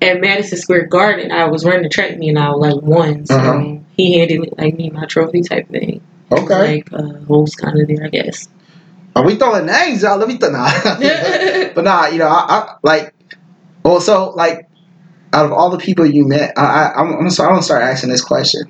at 0.00 0.20
Madison 0.20 0.58
Square 0.58 0.86
Garden. 0.86 1.32
I 1.32 1.46
was 1.46 1.64
running 1.64 1.82
the 1.82 1.88
track 1.88 2.16
meet 2.18 2.30
and 2.30 2.38
I 2.38 2.50
was 2.50 2.72
like 2.72 2.82
won. 2.82 3.26
So 3.26 3.34
Uh-huh. 3.36 3.76
he 3.96 4.18
handed 4.18 4.54
like 4.58 4.76
me 4.76 4.90
my 4.90 5.06
trophy 5.06 5.42
type 5.42 5.68
thing. 5.68 6.00
Okay. 6.30 6.76
Like 6.76 6.92
uh, 6.92 7.18
host 7.26 7.58
kind 7.58 7.80
of 7.80 7.88
there, 7.88 8.04
I 8.06 8.08
guess. 8.10 8.48
Are 9.16 9.24
we 9.24 9.34
throwing 9.34 9.66
names 9.66 10.04
out? 10.04 10.20
Let 10.20 10.28
me 10.28 10.36
throw. 10.38 10.50
Nah. 10.52 10.70
but 11.74 11.82
nah, 11.82 12.06
you 12.06 12.18
know, 12.18 12.28
I, 12.28 12.46
I 12.48 12.76
like. 12.84 13.12
Also, 13.82 14.30
like, 14.32 14.68
out 15.32 15.46
of 15.46 15.52
all 15.52 15.70
the 15.70 15.78
people 15.78 16.06
you 16.06 16.26
met, 16.26 16.52
I, 16.56 16.62
I 16.62 16.94
I'm, 17.00 17.08
I'm 17.12 17.26
I'm 17.26 17.28
gonna 17.28 17.62
start 17.62 17.82
asking 17.82 18.10
this 18.10 18.22
question. 18.22 18.62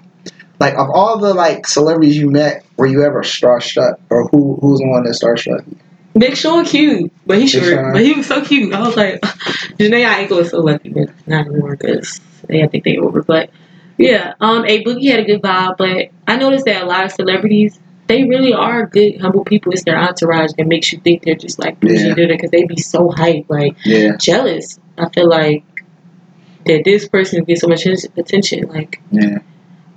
Like, 0.59 0.75
of 0.75 0.89
all 0.91 1.19
the 1.19 1.33
like 1.33 1.67
celebrities 1.67 2.17
you 2.19 2.31
met, 2.31 2.65
were 2.77 2.87
you 2.87 3.03
ever 3.03 3.23
starstruck, 3.23 3.95
or 4.11 4.29
who 4.29 4.57
who's 4.61 4.79
the 4.81 4.89
one 4.89 5.05
that 5.05 5.19
starstruck? 5.21 5.67
you? 5.67 5.77
Big 6.19 6.37
Sean 6.37 6.65
cute, 6.65 7.13
but 7.25 7.39
he 7.39 7.47
short, 7.47 7.65
Sean. 7.65 7.93
but 7.93 8.03
he 8.03 8.13
was 8.13 8.27
so 8.27 8.45
cute. 8.45 8.75
I 8.75 8.81
was 8.81 8.97
like, 8.97 9.21
Jhené 9.79 10.05
Aiko 10.05 10.41
is 10.41 10.51
so 10.51 10.61
lucky, 10.61 10.91
but 10.91 11.09
not 11.27 11.47
anymore 11.47 11.77
because 11.77 12.21
they 12.49 12.63
I 12.63 12.67
think 12.67 12.85
they 12.85 12.97
over. 12.99 13.23
But 13.23 13.51
yeah, 13.97 14.35
um, 14.41 14.65
a 14.67 14.83
Boogie 14.85 15.11
had 15.11 15.21
a 15.21 15.25
good 15.25 15.41
vibe, 15.41 15.77
but 15.79 16.09
I 16.27 16.37
noticed 16.37 16.65
that 16.67 16.83
a 16.83 16.87
lot 16.87 17.05
of 17.05 17.13
celebrities 17.13 17.79
they 18.09 18.25
really 18.25 18.53
are 18.53 18.87
good, 18.87 19.21
humble 19.21 19.45
people. 19.45 19.73
It's 19.73 19.85
their 19.85 19.97
entourage 19.97 20.51
that 20.59 20.67
makes 20.67 20.93
you 20.93 20.99
think 20.99 21.23
they're 21.23 21.37
just 21.37 21.61
like 21.61 21.79
bougie 21.79 22.09
Yeah. 22.09 22.27
because 22.27 22.51
they 22.51 22.65
be 22.65 22.77
so 22.77 23.09
hype, 23.11 23.45
like 23.49 23.77
Yeah, 23.85 24.17
jealous. 24.17 24.81
I 24.99 25.09
feel 25.11 25.29
like 25.29 25.63
that 26.71 26.85
this 26.85 27.09
person 27.09 27.45
gets 27.45 27.61
so 27.61 27.69
much 27.69 27.87
attention. 27.87 28.69
Like 28.69 29.01
yeah, 29.11 29.39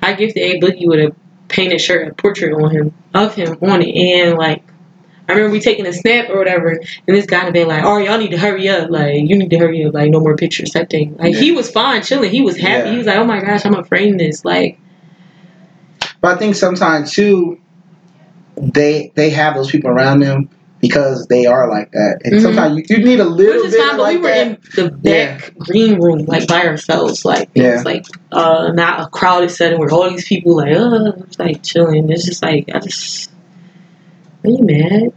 I 0.01 0.13
gifted 0.13 0.43
A 0.43 0.59
Boogie 0.59 0.87
with 0.87 0.99
a 0.99 1.15
painted 1.47 1.79
shirt, 1.79 2.07
a 2.07 2.13
portrait 2.13 2.53
on 2.53 2.71
him 2.71 2.93
of 3.13 3.35
him 3.35 3.57
on 3.61 3.81
it, 3.81 3.95
and 3.95 4.37
like 4.37 4.63
I 5.27 5.33
remember 5.33 5.53
we 5.53 5.59
taking 5.61 5.85
a 5.85 5.93
snap 5.93 6.29
or 6.29 6.37
whatever, 6.37 6.69
and 6.69 7.15
this 7.15 7.25
guy 7.25 7.39
had 7.39 7.53
been 7.53 7.67
like, 7.67 7.83
"Oh, 7.83 7.97
y'all 7.97 8.17
need 8.17 8.31
to 8.31 8.37
hurry 8.37 8.67
up! 8.67 8.89
Like 8.89 9.15
you 9.15 9.37
need 9.37 9.49
to 9.51 9.57
hurry 9.57 9.85
up! 9.85 9.93
Like 9.93 10.09
no 10.09 10.19
more 10.19 10.35
pictures, 10.35 10.71
type 10.71 10.89
thing." 10.89 11.15
Like 11.17 11.35
he 11.35 11.51
was 11.51 11.71
fine, 11.71 12.03
chilling. 12.03 12.31
He 12.31 12.41
was 12.41 12.57
happy. 12.57 12.87
Yeah. 12.87 12.91
He 12.91 12.97
was 12.97 13.07
like, 13.07 13.17
"Oh 13.17 13.25
my 13.25 13.39
gosh, 13.39 13.65
I'm 13.65 13.71
gonna 13.71 13.85
frame 13.85 14.17
this!" 14.17 14.43
Like 14.43 14.79
but 16.23 16.35
I 16.35 16.39
think 16.39 16.55
sometimes 16.55 17.11
too, 17.11 17.59
they 18.55 19.11
they 19.13 19.29
have 19.31 19.55
those 19.55 19.69
people 19.69 19.89
around 19.89 20.19
them 20.19 20.49
because 20.83 21.27
they 21.27 21.45
are 21.45 21.69
like 21.69 21.89
that, 21.93 22.19
and 22.25 22.33
Mhm. 22.35 22.41
sometimes 22.41 22.75
you, 22.89 22.97
you 22.97 23.03
need 23.05 23.21
a 23.21 23.23
little 23.23 23.63
bit 23.63 23.73
fine, 23.79 23.91
but 23.95 23.99
like 23.99 24.15
we 24.17 24.21
were 24.21 24.27
that. 24.27 24.47
in 24.47 24.57
the 24.75 24.91
back 24.91 25.53
green 25.57 25.97
room, 25.99 26.25
like 26.25 26.45
by 26.45 26.65
ourselves. 26.67 27.23
Like 27.23 27.49
it 27.55 27.61
Yeah. 27.63 27.75
was 27.75 27.85
like 27.85 28.05
uh 28.33 28.71
not 28.73 28.99
a 28.99 29.07
crowded 29.07 29.49
setting 29.49 29.79
where 29.79 29.89
all 29.89 30.09
these 30.09 30.27
people 30.27 30.57
like 30.57 30.75
uh 30.75 31.13
like 31.39 31.63
chilling. 31.63 32.11
It's 32.11 32.25
just 32.25 32.43
like 32.43 32.69
I 32.75 32.79
just 32.79 33.31
are 34.43 34.49
you 34.49 34.59
mad? 34.61 35.13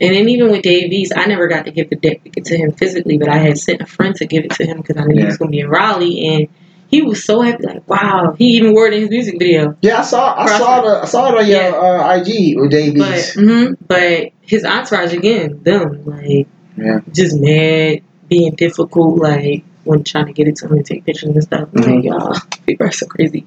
And 0.00 0.14
then 0.14 0.28
even 0.28 0.52
with 0.52 0.62
Dave 0.62 0.92
East, 0.92 1.12
I 1.16 1.26
never 1.26 1.48
got 1.48 1.64
to 1.64 1.72
give 1.72 1.90
the 1.90 1.96
deck 1.96 2.20
to 2.44 2.56
him 2.56 2.70
physically, 2.70 3.18
but 3.18 3.28
I 3.28 3.38
had 3.38 3.58
sent 3.58 3.80
a 3.80 3.86
friend 3.86 4.14
to 4.14 4.26
give 4.26 4.44
it 4.44 4.52
to 4.52 4.64
him 4.64 4.76
because 4.76 4.96
I 4.96 5.04
knew 5.04 5.18
he 5.18 5.24
was 5.26 5.36
gonna 5.36 5.50
be 5.50 5.58
in 5.58 5.68
Raleigh 5.68 6.24
and 6.28 6.48
he 6.86 7.02
was 7.02 7.24
so 7.24 7.40
happy. 7.42 7.66
Like, 7.66 7.88
wow, 7.88 8.36
he 8.38 8.44
even 8.58 8.72
wore 8.72 8.86
it 8.86 8.94
in 8.94 9.00
his 9.00 9.10
music 9.10 9.34
video. 9.40 9.76
Yeah, 9.82 9.98
I 9.98 10.02
saw. 10.02 10.32
I 10.38 10.46
Cross- 10.46 10.58
saw 10.60 10.80
the. 10.82 11.02
I 11.02 11.04
saw 11.06 11.28
it 11.32 11.38
on 11.40 11.46
your 11.48 11.58
Yeah. 11.60 11.70
uh, 11.70 12.16
IG 12.22 12.56
with 12.56 12.70
But 12.70 12.76
Davies. 12.76 13.34
hmm 13.34 13.72
but 13.88 14.28
his 14.48 14.64
entourage 14.64 15.12
again, 15.12 15.60
them 15.62 16.02
like 16.06 16.48
Yeah. 16.76 17.00
just 17.12 17.38
mad, 17.38 18.00
being 18.28 18.54
difficult, 18.54 19.18
like 19.18 19.62
when 19.84 20.04
trying 20.04 20.26
to 20.26 20.32
get 20.32 20.48
it 20.48 20.56
to 20.56 20.66
him 20.66 20.72
and 20.74 20.86
take 20.86 21.04
pictures 21.04 21.30
and 21.30 21.42
stuff. 21.42 21.68
Mhm. 21.72 21.96
Like 21.96 22.04
y'all, 22.04 22.34
people 22.66 22.86
are 22.86 22.92
so 22.92 23.06
crazy. 23.06 23.46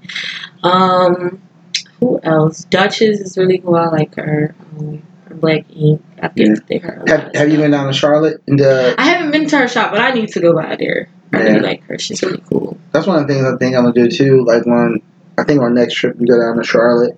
Um, 0.63 1.41
who 1.99 2.19
else? 2.23 2.65
Duchess 2.65 3.19
is 3.19 3.37
really 3.37 3.57
cool. 3.59 3.75
I 3.75 3.87
like 3.87 4.15
her. 4.15 4.53
Um, 4.77 5.01
Black 5.35 5.65
Ink. 5.75 6.01
I 6.21 6.29
Yeah. 6.35 6.55
think 6.67 6.83
her. 6.83 7.03
Have. 7.07 7.31
Have 7.35 7.49
you 7.51 7.57
been 7.57 7.71
down 7.71 7.87
to 7.87 7.93
Charlotte? 7.93 8.41
I 8.49 8.95
haven't 9.03 9.31
been 9.31 9.47
to 9.47 9.57
her 9.59 9.67
shop, 9.67 9.91
but 9.91 10.01
I 10.01 10.11
need 10.11 10.29
to 10.29 10.39
go 10.39 10.53
by 10.53 10.75
there. 10.77 11.07
I 11.33 11.37
Yeah. 11.37 11.43
really 11.45 11.59
like 11.61 11.83
her. 11.87 11.97
She's 11.97 12.21
really 12.21 12.43
cool. 12.49 12.77
that's 12.91 13.07
one 13.07 13.21
of 13.21 13.27
the 13.27 13.33
things 13.33 13.45
I 13.45 13.55
think 13.57 13.75
I'm 13.75 13.83
gonna 13.83 13.93
do 13.93 14.09
too. 14.09 14.43
Like 14.45 14.65
when 14.65 15.01
I 15.37 15.43
think 15.45 15.61
our 15.61 15.69
next 15.69 15.93
trip 15.95 16.17
we 16.19 16.27
go 16.27 16.37
down 16.37 16.57
to 16.57 16.63
Charlotte. 16.63 17.17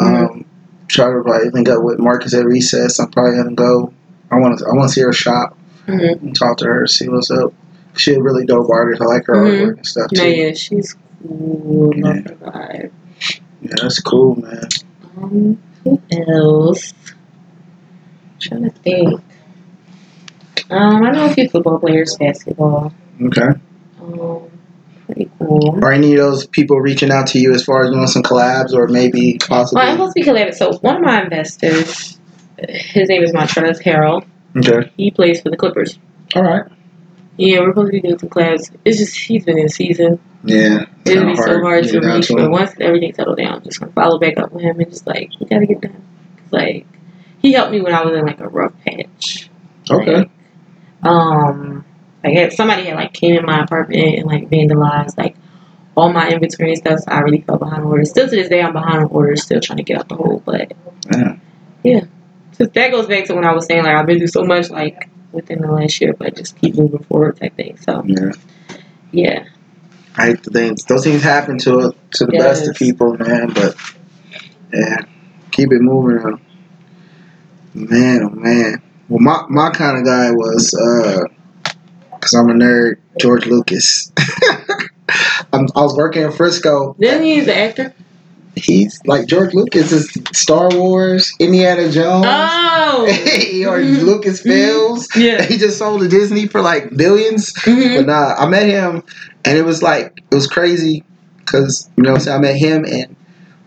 Um, 0.00 0.46
try 0.92 1.06
to 1.12 1.22
probably 1.22 1.50
link 1.50 1.68
up 1.68 1.82
with 1.82 1.98
Marcus 1.98 2.34
at 2.34 2.44
recess. 2.44 2.98
I'm 2.98 3.10
probably 3.10 3.36
gonna 3.36 3.54
go. 3.54 3.92
I 4.30 4.36
want 4.38 4.58
to. 4.58 4.66
I 4.66 4.72
want 4.74 4.88
to 4.88 4.94
see 4.94 5.02
her 5.02 5.12
shop 5.12 5.56
Mm-hmm. 5.86 6.26
and 6.26 6.36
talk 6.36 6.58
to 6.58 6.66
her, 6.66 6.86
see 6.86 7.08
what's 7.08 7.30
up. 7.32 7.52
She's 7.96 8.16
a 8.16 8.22
really 8.22 8.46
dope 8.46 8.68
artist. 8.70 9.02
I 9.02 9.06
like 9.06 9.26
her 9.26 9.34
Mhm. 9.34 9.60
artwork 9.60 9.76
and 9.78 9.86
stuff 9.86 10.10
too. 10.10 10.18
No, 10.22 10.24
yeah, 10.28 10.52
she's 10.52 10.94
cool. 11.26 11.92
Love 11.96 12.16
Yeah. 12.16 12.22
her 12.22 12.36
vibe. 12.36 12.90
Yeah, 13.62 13.74
that's 13.82 13.98
cool, 14.00 14.36
man. 14.36 14.68
Um, 15.16 15.58
who 15.82 16.00
else? 16.28 16.92
I'm 17.08 18.38
trying 18.38 18.62
to 18.64 18.70
think. 18.70 19.20
Um, 20.70 21.02
I 21.04 21.10
know 21.10 21.24
a 21.26 21.34
few 21.34 21.48
football 21.48 21.78
players, 21.80 22.16
basketball. 22.16 22.92
Okay. 23.20 23.48
Um, 24.00 24.42
cool. 25.38 25.84
Are 25.84 25.92
any 25.92 26.12
of 26.12 26.18
those 26.18 26.46
people 26.46 26.80
reaching 26.80 27.10
out 27.10 27.26
to 27.28 27.38
you 27.38 27.52
as 27.52 27.64
far 27.64 27.84
as 27.84 27.90
doing 27.90 28.06
some 28.06 28.22
collabs 28.22 28.72
or 28.72 28.88
maybe 28.88 29.38
possibly? 29.38 29.80
Well, 29.80 29.88
I'm 29.90 29.96
supposed 29.96 30.16
to 30.16 30.20
be 30.20 30.26
collabed. 30.26 30.54
So 30.54 30.72
one 30.78 30.96
of 30.96 31.02
my 31.02 31.22
investors, 31.22 32.18
his 32.68 33.08
name 33.08 33.22
is 33.22 33.32
Montrezl 33.32 33.82
Harrell. 33.82 34.24
Okay. 34.56 34.90
He 34.96 35.10
plays 35.10 35.40
for 35.40 35.50
the 35.50 35.56
Clippers. 35.56 35.98
All 36.34 36.42
right. 36.42 36.64
Yeah, 37.36 37.60
we're 37.60 37.70
supposed 37.70 37.92
to 37.92 37.92
be 37.92 38.00
doing 38.00 38.18
some 38.18 38.28
collabs. 38.28 38.74
It's 38.84 38.98
just 38.98 39.16
he's 39.16 39.44
been 39.44 39.58
in 39.58 39.68
season. 39.68 40.20
Yeah. 40.44 40.86
It 41.06 41.18
would 41.18 41.26
be 41.26 41.36
so 41.36 41.60
hard 41.60 41.84
to 41.84 42.00
reach, 42.00 42.28
to 42.28 42.34
but 42.34 42.50
once 42.50 42.72
everything 42.80 43.14
settled 43.14 43.38
down, 43.38 43.54
I'm 43.54 43.62
just 43.62 43.80
gonna 43.80 43.92
follow 43.92 44.18
back 44.18 44.38
up 44.38 44.52
with 44.52 44.62
him 44.62 44.78
and 44.78 44.90
just 44.90 45.06
like 45.06 45.30
we 45.40 45.46
gotta 45.46 45.66
get 45.66 45.80
done. 45.80 46.04
Like 46.50 46.86
he 47.40 47.52
helped 47.52 47.72
me 47.72 47.80
when 47.80 47.94
I 47.94 48.04
was 48.04 48.16
in 48.16 48.26
like 48.26 48.40
a 48.40 48.48
rough 48.48 48.74
patch. 48.84 49.48
Okay. 49.90 50.16
Like, 50.16 50.30
um, 51.02 51.84
like 52.24 52.34
had, 52.34 52.52
somebody 52.52 52.84
had 52.84 52.96
like 52.96 53.12
came 53.12 53.36
in 53.36 53.44
my 53.46 53.62
apartment 53.62 54.18
and 54.18 54.26
like 54.26 54.48
vandalized 54.50 55.16
like 55.16 55.36
all 55.96 56.12
my 56.12 56.28
inventory 56.28 56.70
and 56.70 56.78
stuff. 56.78 57.00
So 57.00 57.12
I 57.12 57.20
really 57.20 57.40
fell 57.40 57.58
behind 57.58 57.82
on 57.82 57.88
orders. 57.88 58.10
Still 58.10 58.28
to 58.28 58.36
this 58.36 58.48
day, 58.48 58.62
I'm 58.62 58.72
behind 58.72 59.04
on 59.04 59.10
orders. 59.10 59.42
Still 59.42 59.60
trying 59.60 59.78
to 59.78 59.82
get 59.82 59.98
out 59.98 60.08
the 60.08 60.16
hole, 60.16 60.42
but 60.44 60.72
Yeah. 61.12 61.36
yeah. 61.82 62.00
so 62.52 62.66
that 62.66 62.90
goes 62.90 63.06
back 63.06 63.24
to 63.26 63.34
when 63.34 63.44
I 63.44 63.52
was 63.52 63.66
saying 63.66 63.84
like 63.84 63.96
I've 63.96 64.06
been 64.06 64.18
through 64.18 64.28
so 64.28 64.44
much 64.44 64.70
like 64.70 65.08
within 65.32 65.60
the 65.60 65.70
last 65.70 66.00
year, 66.00 66.12
but 66.12 66.36
just 66.36 66.58
keep 66.60 66.74
moving 66.74 67.02
forward 67.04 67.38
type 67.40 67.56
thing. 67.56 67.76
So 67.78 68.02
Yeah. 68.06 68.32
yeah, 69.12 69.44
I 70.16 70.26
hate 70.28 70.42
the 70.42 70.50
things. 70.50 70.84
Those 70.84 71.04
things 71.04 71.22
happen 71.22 71.58
to 71.58 71.94
to 72.12 72.26
the 72.26 72.32
best 72.32 72.68
of 72.68 72.76
people, 72.76 73.16
man. 73.16 73.52
But 73.52 73.76
yeah, 74.72 74.96
keep 75.50 75.72
it 75.72 75.80
moving. 75.80 76.40
Man, 77.74 78.22
oh 78.24 78.30
man. 78.30 78.82
Well, 79.08 79.20
my 79.20 79.44
my 79.48 79.70
kind 79.70 79.98
of 79.98 80.04
guy 80.04 80.30
was 80.32 80.74
uh, 80.74 81.24
cause 82.30 82.40
I'm 82.40 82.50
a 82.50 82.54
nerd. 82.54 82.96
George 83.20 83.46
Lucas. 83.46 84.12
I'm, 85.52 85.66
I 85.74 85.80
was 85.82 85.96
working 85.96 86.22
in 86.22 86.32
Frisco. 86.32 86.94
then 86.98 87.22
he's 87.22 87.44
an 87.48 87.50
actor. 87.54 87.94
He's 88.56 89.00
like 89.06 89.26
George 89.26 89.54
Lucas 89.54 89.90
is 89.92 90.10
Star 90.32 90.68
Wars, 90.70 91.32
Indiana 91.38 91.90
Jones, 91.90 92.26
Oh, 92.28 93.02
or 93.68 93.78
Mhm. 93.78 94.02
Lucas 94.04 94.40
Films. 94.42 95.08
yeah. 95.16 95.42
He 95.42 95.56
just 95.56 95.78
sold 95.78 96.00
to 96.02 96.08
Disney 96.08 96.46
for 96.46 96.60
like 96.60 96.90
1000000000s 96.90 97.52
Mhm. 97.64 97.96
But 97.96 98.06
nah, 98.06 98.34
I 98.36 98.48
met 98.48 98.66
him, 98.66 99.02
and 99.44 99.56
it 99.58 99.64
was 99.64 99.82
like 99.82 100.22
it 100.30 100.34
was 100.34 100.46
crazy, 100.46 101.04
cause 101.46 101.88
you 101.96 102.02
know 102.04 102.10
what 102.12 102.18
I'm 102.18 102.24
saying. 102.24 102.38
I 102.38 102.40
met 102.40 102.56
him, 102.56 102.84
and 102.84 103.16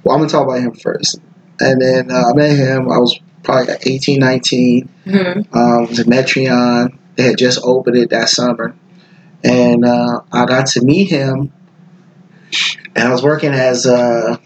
well, 0.04 0.16
I'm 0.16 0.22
gonna 0.22 0.30
talk 0.30 0.46
about 0.48 0.60
him 0.60 0.74
first, 0.74 1.20
and 1.60 1.82
then 1.82 2.12
uh, 2.12 2.32
I 2.32 2.34
met 2.34 2.52
him. 2.58 2.92
I 2.92 2.98
was 2.98 3.18
probably 3.44 3.74
like 3.74 3.88
18, 3.88 4.20
19. 4.20 4.90
Mhm. 5.06 5.56
Um, 5.56 5.88
was 5.88 6.00
at 6.00 6.08
Metreon. 6.08 6.98
They 7.16 7.24
had 7.24 7.38
just 7.38 7.60
opened 7.64 7.98
it 7.98 8.10
that 8.10 8.30
summer, 8.30 8.76
and 9.44 9.86
uh, 9.86 10.22
I 10.32 10.46
got 10.46 10.68
to 10.68 10.82
meet 10.84 11.10
him. 11.10 11.52
And 12.96 13.08
I 13.08 13.12
was 13.12 13.24
working 13.24 13.52
as 13.52 13.86
uh, 13.86 14.38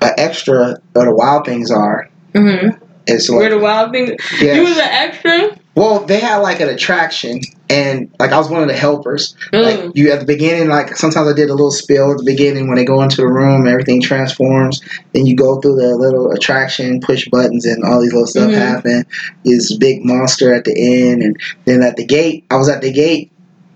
an 0.00 0.10
extra 0.18 0.72
at 0.72 0.80
the 0.92 1.14
Wild 1.14 1.46
Things 1.46 1.70
Are. 1.70 2.08
Mhm. 2.34 2.78
And 3.06 3.22
so, 3.22 3.36
Where 3.36 3.50
the 3.50 3.58
wild 3.58 3.92
things. 3.92 4.10
You 4.40 4.62
was 4.62 4.76
an 4.78 4.82
extra. 4.84 5.58
well, 5.74 6.00
they 6.00 6.20
had 6.20 6.38
like 6.38 6.60
an 6.60 6.68
attraction, 6.70 7.40
and 7.74 8.08
like 8.20 8.30
I 8.32 8.38
was 8.38 8.48
one 8.48 8.62
of 8.62 8.68
the 8.68 8.74
helpers. 8.74 9.34
Like 9.52 9.78
Mm. 9.80 9.92
you 9.96 10.12
at 10.12 10.20
the 10.20 10.26
beginning, 10.26 10.68
like 10.68 10.96
sometimes 10.96 11.28
I 11.28 11.32
did 11.32 11.50
a 11.50 11.54
little 11.54 11.72
spill 11.72 12.12
at 12.12 12.18
the 12.18 12.24
beginning 12.24 12.68
when 12.68 12.76
they 12.76 12.84
go 12.84 13.02
into 13.02 13.16
the 13.16 13.26
room, 13.26 13.66
everything 13.66 14.00
transforms. 14.00 14.80
Then 15.12 15.26
you 15.26 15.34
go 15.34 15.60
through 15.60 15.76
the 15.76 15.96
little 15.96 16.30
attraction, 16.30 17.00
push 17.00 17.28
buttons, 17.28 17.66
and 17.66 17.82
all 17.84 18.00
these 18.00 18.12
little 18.12 18.26
stuff 18.28 18.50
Mhm. 18.50 18.54
happen. 18.54 19.04
This 19.44 19.76
big 19.76 20.04
monster 20.04 20.54
at 20.54 20.64
the 20.64 20.74
end, 20.76 21.22
and 21.22 21.36
then 21.64 21.82
at 21.82 21.96
the 21.96 22.04
gate, 22.04 22.44
I 22.50 22.56
was 22.56 22.68
at 22.68 22.80
the 22.82 22.92
gate, 22.92 23.30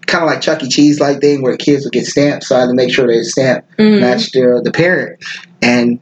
kind 0.06 0.22
of 0.24 0.30
like 0.30 0.40
Chuck 0.40 0.62
E. 0.62 0.68
Cheese 0.68 1.00
like 1.00 1.20
thing 1.20 1.42
where 1.42 1.52
the 1.52 1.58
kids 1.58 1.84
would 1.84 1.92
get 1.92 2.06
stamped, 2.06 2.44
so 2.44 2.56
I 2.56 2.60
had 2.60 2.66
to 2.68 2.74
make 2.74 2.92
sure 2.92 3.06
they 3.06 3.22
stamp 3.24 3.64
Mhm. 3.78 4.00
matched 4.00 4.32
their 4.34 4.62
the 4.62 4.70
parent. 4.70 5.18
And 5.60 5.98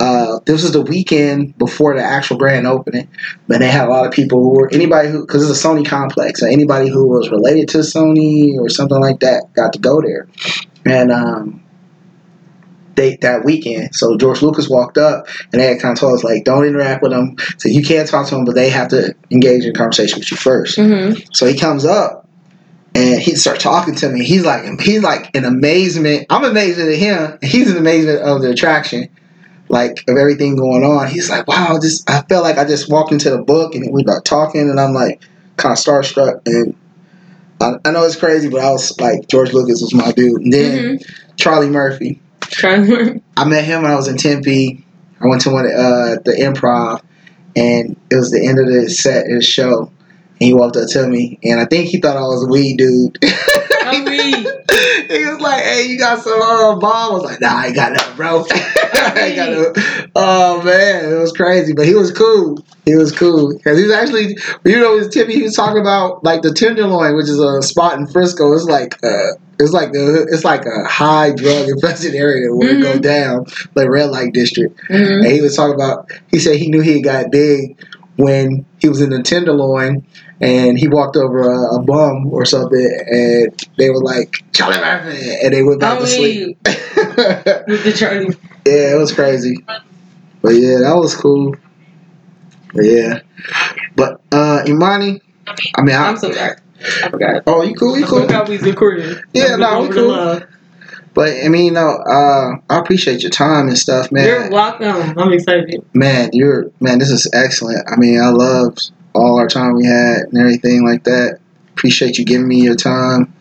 uh, 0.00 0.40
this 0.44 0.62
was 0.62 0.72
the 0.72 0.82
weekend 0.82 1.56
before 1.56 1.94
the 1.94 2.02
actual 2.02 2.36
grand 2.36 2.66
opening, 2.66 3.08
but 3.46 3.60
they 3.60 3.68
had 3.68 3.86
a 3.86 3.90
lot 3.90 4.06
of 4.06 4.12
people 4.12 4.42
who 4.42 4.50
were 4.50 4.68
anybody 4.72 5.08
who 5.08 5.20
because 5.20 5.48
it's 5.48 5.64
a 5.64 5.68
Sony 5.68 5.86
complex, 5.86 6.40
so 6.40 6.46
anybody 6.46 6.88
who 6.88 7.08
was 7.08 7.30
related 7.30 7.68
to 7.70 7.78
Sony 7.78 8.58
or 8.58 8.68
something 8.68 9.00
like 9.00 9.20
that 9.20 9.52
got 9.54 9.72
to 9.72 9.78
go 9.78 10.00
there. 10.00 10.26
And 10.84 11.12
um, 11.12 11.62
they 12.96 13.16
that 13.22 13.44
weekend, 13.44 13.94
so 13.94 14.16
George 14.16 14.42
Lucas 14.42 14.68
walked 14.68 14.98
up 14.98 15.26
and 15.52 15.60
they 15.60 15.66
had 15.66 15.80
kind 15.80 15.92
of 15.92 16.00
told 16.00 16.14
us 16.14 16.24
like, 16.24 16.44
don't 16.44 16.64
interact 16.64 17.02
with 17.02 17.12
them. 17.12 17.36
So 17.58 17.68
you 17.68 17.82
can't 17.84 18.08
talk 18.08 18.28
to 18.28 18.34
them, 18.34 18.44
but 18.44 18.54
they 18.54 18.70
have 18.70 18.88
to 18.88 19.14
engage 19.30 19.64
in 19.64 19.74
conversation 19.74 20.18
with 20.18 20.30
you 20.30 20.36
first. 20.36 20.78
Mhm. 20.78 21.24
So 21.34 21.46
he 21.46 21.56
comes 21.56 21.84
up 21.84 22.28
and 22.94 23.20
he 23.20 23.34
starts 23.36 23.62
talking 23.62 23.94
to 23.96 24.08
me. 24.08 24.24
He's 24.24 24.44
like 24.44 24.80
he's 24.80 25.02
like 25.02 25.30
in 25.34 25.44
amazement. 25.44 26.26
I'm 26.30 26.44
amazed 26.44 26.78
at 26.78 26.92
him. 26.94 27.38
He's 27.42 27.70
in 27.70 27.76
amazement 27.76 28.20
of 28.20 28.42
the 28.42 28.50
attraction, 28.50 29.08
like 29.68 30.04
of 30.08 30.16
everything 30.16 30.56
going 30.56 30.84
on. 30.84 31.08
He's 31.08 31.30
like, 31.30 31.46
wow, 31.46 31.78
just 31.80 32.08
I 32.08 32.22
felt 32.22 32.44
like 32.44 32.58
I 32.58 32.64
just 32.64 32.90
walked 32.90 33.12
into 33.12 33.30
the 33.30 33.42
book 33.42 33.74
and 33.74 33.92
we 33.92 34.04
got 34.04 34.24
talking 34.24 34.68
and 34.68 34.78
I'm 34.78 34.92
like 34.92 35.22
kind 35.56 35.72
of 35.72 35.78
starstruck 35.78 36.40
and 36.46 36.74
I, 37.60 37.74
I 37.84 37.90
know 37.92 38.04
it's 38.04 38.16
crazy, 38.16 38.48
but 38.48 38.60
I 38.60 38.70
was 38.70 38.98
like 39.00 39.28
George 39.28 39.52
Lucas 39.52 39.80
was 39.80 39.94
my 39.94 40.12
dude. 40.12 40.42
And 40.42 40.52
then 40.52 40.78
Mhm. 40.98 41.12
Charlie 41.36 41.70
Murphy. 41.70 42.20
Trying 42.42 43.22
I 43.36 43.44
met 43.44 43.64
him 43.64 43.82
when 43.82 43.90
I 43.90 43.96
was 43.96 44.06
in 44.08 44.16
Tempe. 44.16 44.84
I 45.20 45.26
went 45.26 45.42
to 45.42 45.50
one 45.50 45.64
uh, 45.64 46.16
the 46.24 46.36
improv, 46.38 47.00
and 47.56 47.96
it 48.10 48.14
was 48.14 48.30
the 48.30 48.46
end 48.46 48.58
of 48.58 48.66
the 48.66 48.88
set 48.90 49.26
of 49.26 49.36
the 49.36 49.42
show. 49.42 49.90
And 50.40 50.46
he 50.48 50.52
walked 50.52 50.76
up 50.76 50.88
to 50.90 51.06
me, 51.08 51.38
and 51.42 51.58
I 51.60 51.64
think 51.64 51.88
he 51.88 52.00
thought 52.00 52.16
I 52.16 52.20
was 52.20 52.44
a 52.44 52.48
weed 52.48 52.76
dude. 52.76 53.18
A 53.94 54.04
weed. 54.04 54.46
he 55.10 55.26
was 55.26 55.40
like, 55.40 55.62
"Hey, 55.62 55.86
you 55.88 55.98
got 55.98 56.22
some 56.22 56.40
uh, 56.40 56.74
bomb?" 56.76 57.10
I 57.12 57.14
was 57.14 57.22
like, 57.24 57.40
"Nah, 57.40 57.54
I 57.56 57.66
ain't 57.66 57.74
got 57.76 57.92
nothing, 57.92 58.16
bro. 58.16 58.44
I 58.52 59.14
ain't 59.26 59.36
got 59.36 59.50
no." 59.50 60.08
Oh 60.16 60.62
man, 60.62 61.12
it 61.12 61.16
was 61.18 61.32
crazy, 61.32 61.72
but 61.72 61.86
he 61.86 61.94
was 61.94 62.10
cool. 62.12 62.64
He 62.84 62.94
was 62.96 63.12
cool 63.12 63.54
because 63.56 63.78
he 63.78 63.84
was 63.84 63.92
actually, 63.92 64.36
you 64.64 64.78
know, 64.78 64.98
his 64.98 65.08
Timmy. 65.08 65.34
He 65.34 65.42
was 65.42 65.54
talking 65.54 65.80
about 65.80 66.22
like 66.24 66.42
the 66.42 66.52
Tenderloin, 66.52 67.16
which 67.16 67.28
is 67.28 67.38
a 67.40 67.62
spot 67.62 67.98
in 67.98 68.06
Frisco. 68.06 68.52
It's 68.52 68.64
like, 68.64 68.94
uh, 69.02 69.32
it's 69.58 69.72
like 69.72 69.92
the, 69.92 70.26
it's 70.30 70.44
like 70.44 70.66
a 70.66 70.84
high 70.84 71.30
drug 71.34 71.68
infested 71.68 72.14
area 72.14 72.54
where 72.54 72.76
it 72.76 72.82
go 72.82 72.98
Mhm. 72.98 73.02
down, 73.02 73.46
like 73.74 73.88
red 73.88 74.10
light 74.10 74.34
district. 74.34 74.78
Mhm. 74.90 75.18
And 75.24 75.26
he 75.26 75.40
was 75.40 75.56
talking 75.56 75.74
about. 75.74 76.10
He 76.28 76.38
said 76.38 76.56
he 76.56 76.68
knew 76.68 76.80
he 76.82 77.00
got 77.00 77.30
big 77.30 77.76
when 78.16 78.66
he 78.78 78.88
was 78.88 79.00
in 79.00 79.10
the 79.10 79.22
Tenderloin. 79.22 80.06
And 80.40 80.78
he 80.78 80.88
walked 80.88 81.16
over 81.16 81.42
a, 81.42 81.76
a 81.76 81.82
bum 81.82 82.26
or 82.26 82.44
something, 82.44 83.04
and 83.06 83.66
they 83.78 83.88
were 83.88 84.02
like, 84.02 84.44
Charlie 84.52 84.78
Murphy, 84.78 85.36
and 85.42 85.54
they 85.54 85.62
went 85.62 85.80
back 85.80 85.96
I 85.96 86.00
to 86.00 86.06
sleep. 86.08 86.58
with 86.64 87.84
the 87.84 87.94
Charlie. 87.96 88.36
Yeah, 88.66 88.94
it 88.94 88.98
was 88.98 89.12
crazy. 89.12 89.64
But 90.42 90.56
yeah, 90.56 90.80
that 90.80 90.94
was 90.96 91.14
cool. 91.14 91.54
But 92.74 92.84
yeah. 92.84 93.20
But 93.96 94.20
uh 94.32 94.64
Imani, 94.66 95.22
I 95.74 95.82
mean 95.82 95.94
I, 95.94 96.08
I'm 96.08 96.16
so 96.16 96.32
sorry. 96.32 96.56
I 97.02 97.08
forgot. 97.08 97.42
Oh, 97.46 97.62
you 97.62 97.74
cool, 97.74 97.96
you 97.96 98.04
I 98.04 98.08
cool. 98.08 98.20
forgot 98.22 98.48
we 98.48 98.56
was 98.56 98.66
recording. 98.66 99.16
Yeah, 99.32 99.56
no, 99.56 99.82
we 99.82 99.88
cool. 99.88 100.40
Love. 101.16 101.26
But 101.26 101.44
I 101.44 101.48
mean, 101.48 101.66
you 101.66 101.70
know, 101.72 101.88
uh 101.88 102.56
I 102.70 102.78
appreciate 102.78 103.22
your 103.22 103.30
time 103.30 103.68
and 103.68 103.78
stuff, 103.78 104.10
man. 104.12 104.26
You're 104.26 104.50
welcome. 104.50 105.18
I'm 105.18 105.32
excited. 105.32 105.84
man, 105.94 106.30
you're 106.32 106.70
man, 106.80 106.98
this 106.98 107.10
is 107.10 107.28
excellent. 107.32 107.88
I 107.90 107.96
mean, 107.96 108.20
I 108.20 108.30
loved 108.30 108.90
all 109.14 109.38
our 109.38 109.48
time 109.48 109.74
we 109.74 109.86
had 109.86 110.22
and 110.30 110.38
everything 110.38 110.84
like 110.86 111.04
that. 111.04 111.38
Appreciate 111.72 112.18
you 112.18 112.24
giving 112.24 112.48
me 112.48 112.62
your 112.62 112.76
time 112.76 113.32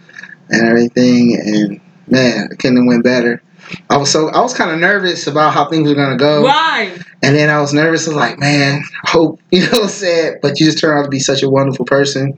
and 0.50 0.68
everything 0.68 1.36
and 1.40 1.82
man, 2.08 2.50
it 2.52 2.60
couldn't 2.60 2.78
have 2.78 2.86
went 2.86 3.04
better. 3.04 3.41
I 3.90 3.98
was 3.98 4.12
so 4.12 4.30
I 4.30 4.41
was 4.41 4.54
kind 4.54 4.72
of 4.72 4.80
nervous 4.80 5.26
about 5.28 5.54
how 5.54 5.70
things 5.70 5.88
were 5.88 5.95
gonna 5.95 6.18
go, 6.18 6.44
Why? 6.44 6.95
and 7.24 7.36
then 7.36 7.50
I 7.50 7.60
was 7.62 7.74
nervous. 7.74 8.08
I 8.08 8.12
was 8.12 8.18
like, 8.18 8.38
man, 8.38 8.84
I 9.06 9.10
hope 9.10 9.40
you 9.52 9.62
know 9.62 9.70
what 9.72 9.84
I'm 9.84 9.90
saying. 9.90 10.40
But 10.41 10.60
you 10.60 10.66
just 10.66 10.80
turned 10.80 11.00
out 11.00 11.04
to 11.04 11.10
be 11.10 11.20
such 11.20 11.44
a 11.44 11.50
wonderful 11.50 11.86
person, 11.86 12.38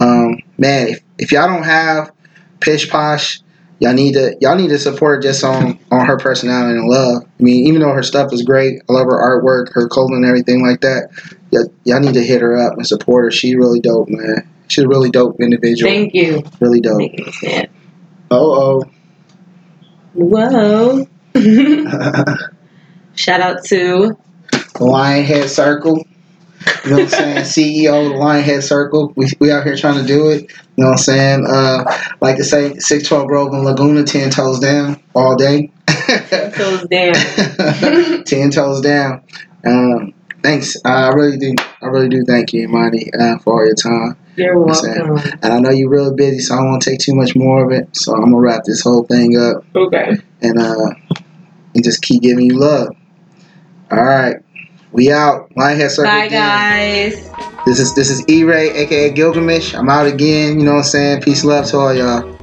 um, 0.00 0.38
man. 0.58 0.88
If, 0.88 1.00
if 1.18 1.32
y'all 1.32 1.48
don't 1.48 1.64
have 1.64 2.12
Pish 2.60 2.88
Posh, 2.90 3.40
y'all 3.80 3.94
need 3.94 4.12
to 4.12 4.36
y'all 4.40 4.56
need 4.56 4.68
to 4.68 4.78
support 4.78 5.22
just 5.22 5.44
on 5.44 5.78
on 5.90 6.06
her 6.06 6.16
personality 6.16 6.78
and 6.78 6.88
love. 6.88 7.22
I 7.22 7.42
mean, 7.42 7.66
even 7.66 7.80
though 7.80 7.92
her 7.92 8.02
stuff 8.02 8.32
is 8.32 8.42
great, 8.42 8.82
I 8.88 8.92
love 8.92 9.06
her 9.06 9.12
artwork, 9.12 9.72
her 9.74 9.88
clothing, 9.88 10.16
and 10.16 10.26
everything 10.26 10.64
like 10.64 10.80
that. 10.80 11.10
Y'all, 11.50 11.72
y'all 11.84 12.00
need 12.00 12.14
to 12.14 12.22
hit 12.22 12.40
her 12.40 12.56
up 12.56 12.74
and 12.74 12.86
support 12.86 13.24
her. 13.24 13.30
She 13.30 13.54
really 13.54 13.80
dope, 13.80 14.08
man. 14.08 14.48
She's 14.68 14.84
a 14.84 14.88
really 14.88 15.10
dope 15.10 15.40
individual. 15.40 15.90
Thank 15.90 16.14
you. 16.14 16.42
really 16.60 16.80
dope. 16.80 16.98
Me. 16.98 17.66
Oh 18.30 18.84
Whoa. 20.14 21.06
oh. 21.34 21.34
Shout 23.14 23.40
out 23.40 23.64
to 23.64 24.16
the 24.50 24.84
Lionhead 24.84 25.48
Circle. 25.48 26.06
You 26.84 26.90
know 26.90 26.96
what 26.96 27.02
I'm 27.04 27.44
saying? 27.44 27.84
CEO 27.84 28.06
of 28.06 28.12
the 28.12 28.18
Lionhead 28.18 28.62
Circle. 28.62 29.12
We, 29.16 29.28
we 29.40 29.50
out 29.50 29.64
here 29.64 29.76
trying 29.76 30.00
to 30.00 30.06
do 30.06 30.30
it. 30.30 30.50
You 30.76 30.84
know 30.84 30.90
what 30.90 30.92
I'm 30.92 30.98
saying? 30.98 31.46
Uh, 31.46 31.84
like 32.20 32.36
to 32.36 32.44
say, 32.44 32.74
612 32.74 33.26
Grove 33.26 33.52
and 33.52 33.64
Laguna, 33.64 34.04
10 34.04 34.30
toes 34.30 34.58
down 34.60 35.00
all 35.14 35.36
day. 35.36 35.70
10 35.86 36.52
Toes 36.52 36.86
Down. 36.90 37.14
10 38.24 38.50
toes 38.50 38.80
down. 38.80 39.22
Um, 39.66 40.14
thanks. 40.42 40.76
I 40.84 41.08
really 41.08 41.36
do. 41.38 41.54
I 41.82 41.86
really 41.86 42.08
do 42.08 42.24
thank 42.24 42.52
you, 42.52 42.62
Imani, 42.62 43.10
uh, 43.18 43.38
for 43.38 43.60
all 43.60 43.66
your 43.66 43.74
time. 43.74 44.16
You're 44.36 44.58
welcome. 44.58 45.18
And 45.42 45.52
I 45.52 45.58
know 45.58 45.70
you're 45.70 45.90
really 45.90 46.14
busy, 46.14 46.38
so 46.38 46.54
I 46.54 46.58
don't 46.58 46.70
want 46.70 46.82
to 46.82 46.90
take 46.90 47.00
too 47.00 47.14
much 47.14 47.34
more 47.34 47.64
of 47.64 47.72
it. 47.72 47.88
So 47.96 48.12
I'm 48.14 48.30
going 48.30 48.32
to 48.34 48.38
wrap 48.38 48.62
this 48.64 48.82
whole 48.82 49.04
thing 49.04 49.36
up 49.36 49.64
Okay. 49.74 50.16
and, 50.40 50.58
uh, 50.58 50.90
and 51.74 51.82
just 51.84 52.02
keep 52.02 52.22
giving 52.22 52.46
you 52.46 52.58
love. 52.58 52.88
All 53.90 54.04
right. 54.04 54.36
We 54.92 55.12
out. 55.12 55.50
Lionhead 55.54 55.90
Circle. 55.90 56.10
Bye, 56.10 56.24
again. 56.24 57.10
guys. 57.10 57.30
This 57.66 57.80
is 57.80 57.94
this 57.94 58.08
is 58.10 58.24
E 58.28 58.44
Ray, 58.44 58.70
aka 58.70 59.10
Gilgamesh. 59.10 59.74
I'm 59.74 59.88
out 59.90 60.06
again. 60.06 60.58
You 60.58 60.64
know 60.64 60.72
what 60.72 60.78
I'm 60.78 60.84
saying? 60.84 61.22
Peace, 61.22 61.44
love 61.44 61.66
to 61.66 61.76
all 61.76 61.94
y'all. 61.94 62.37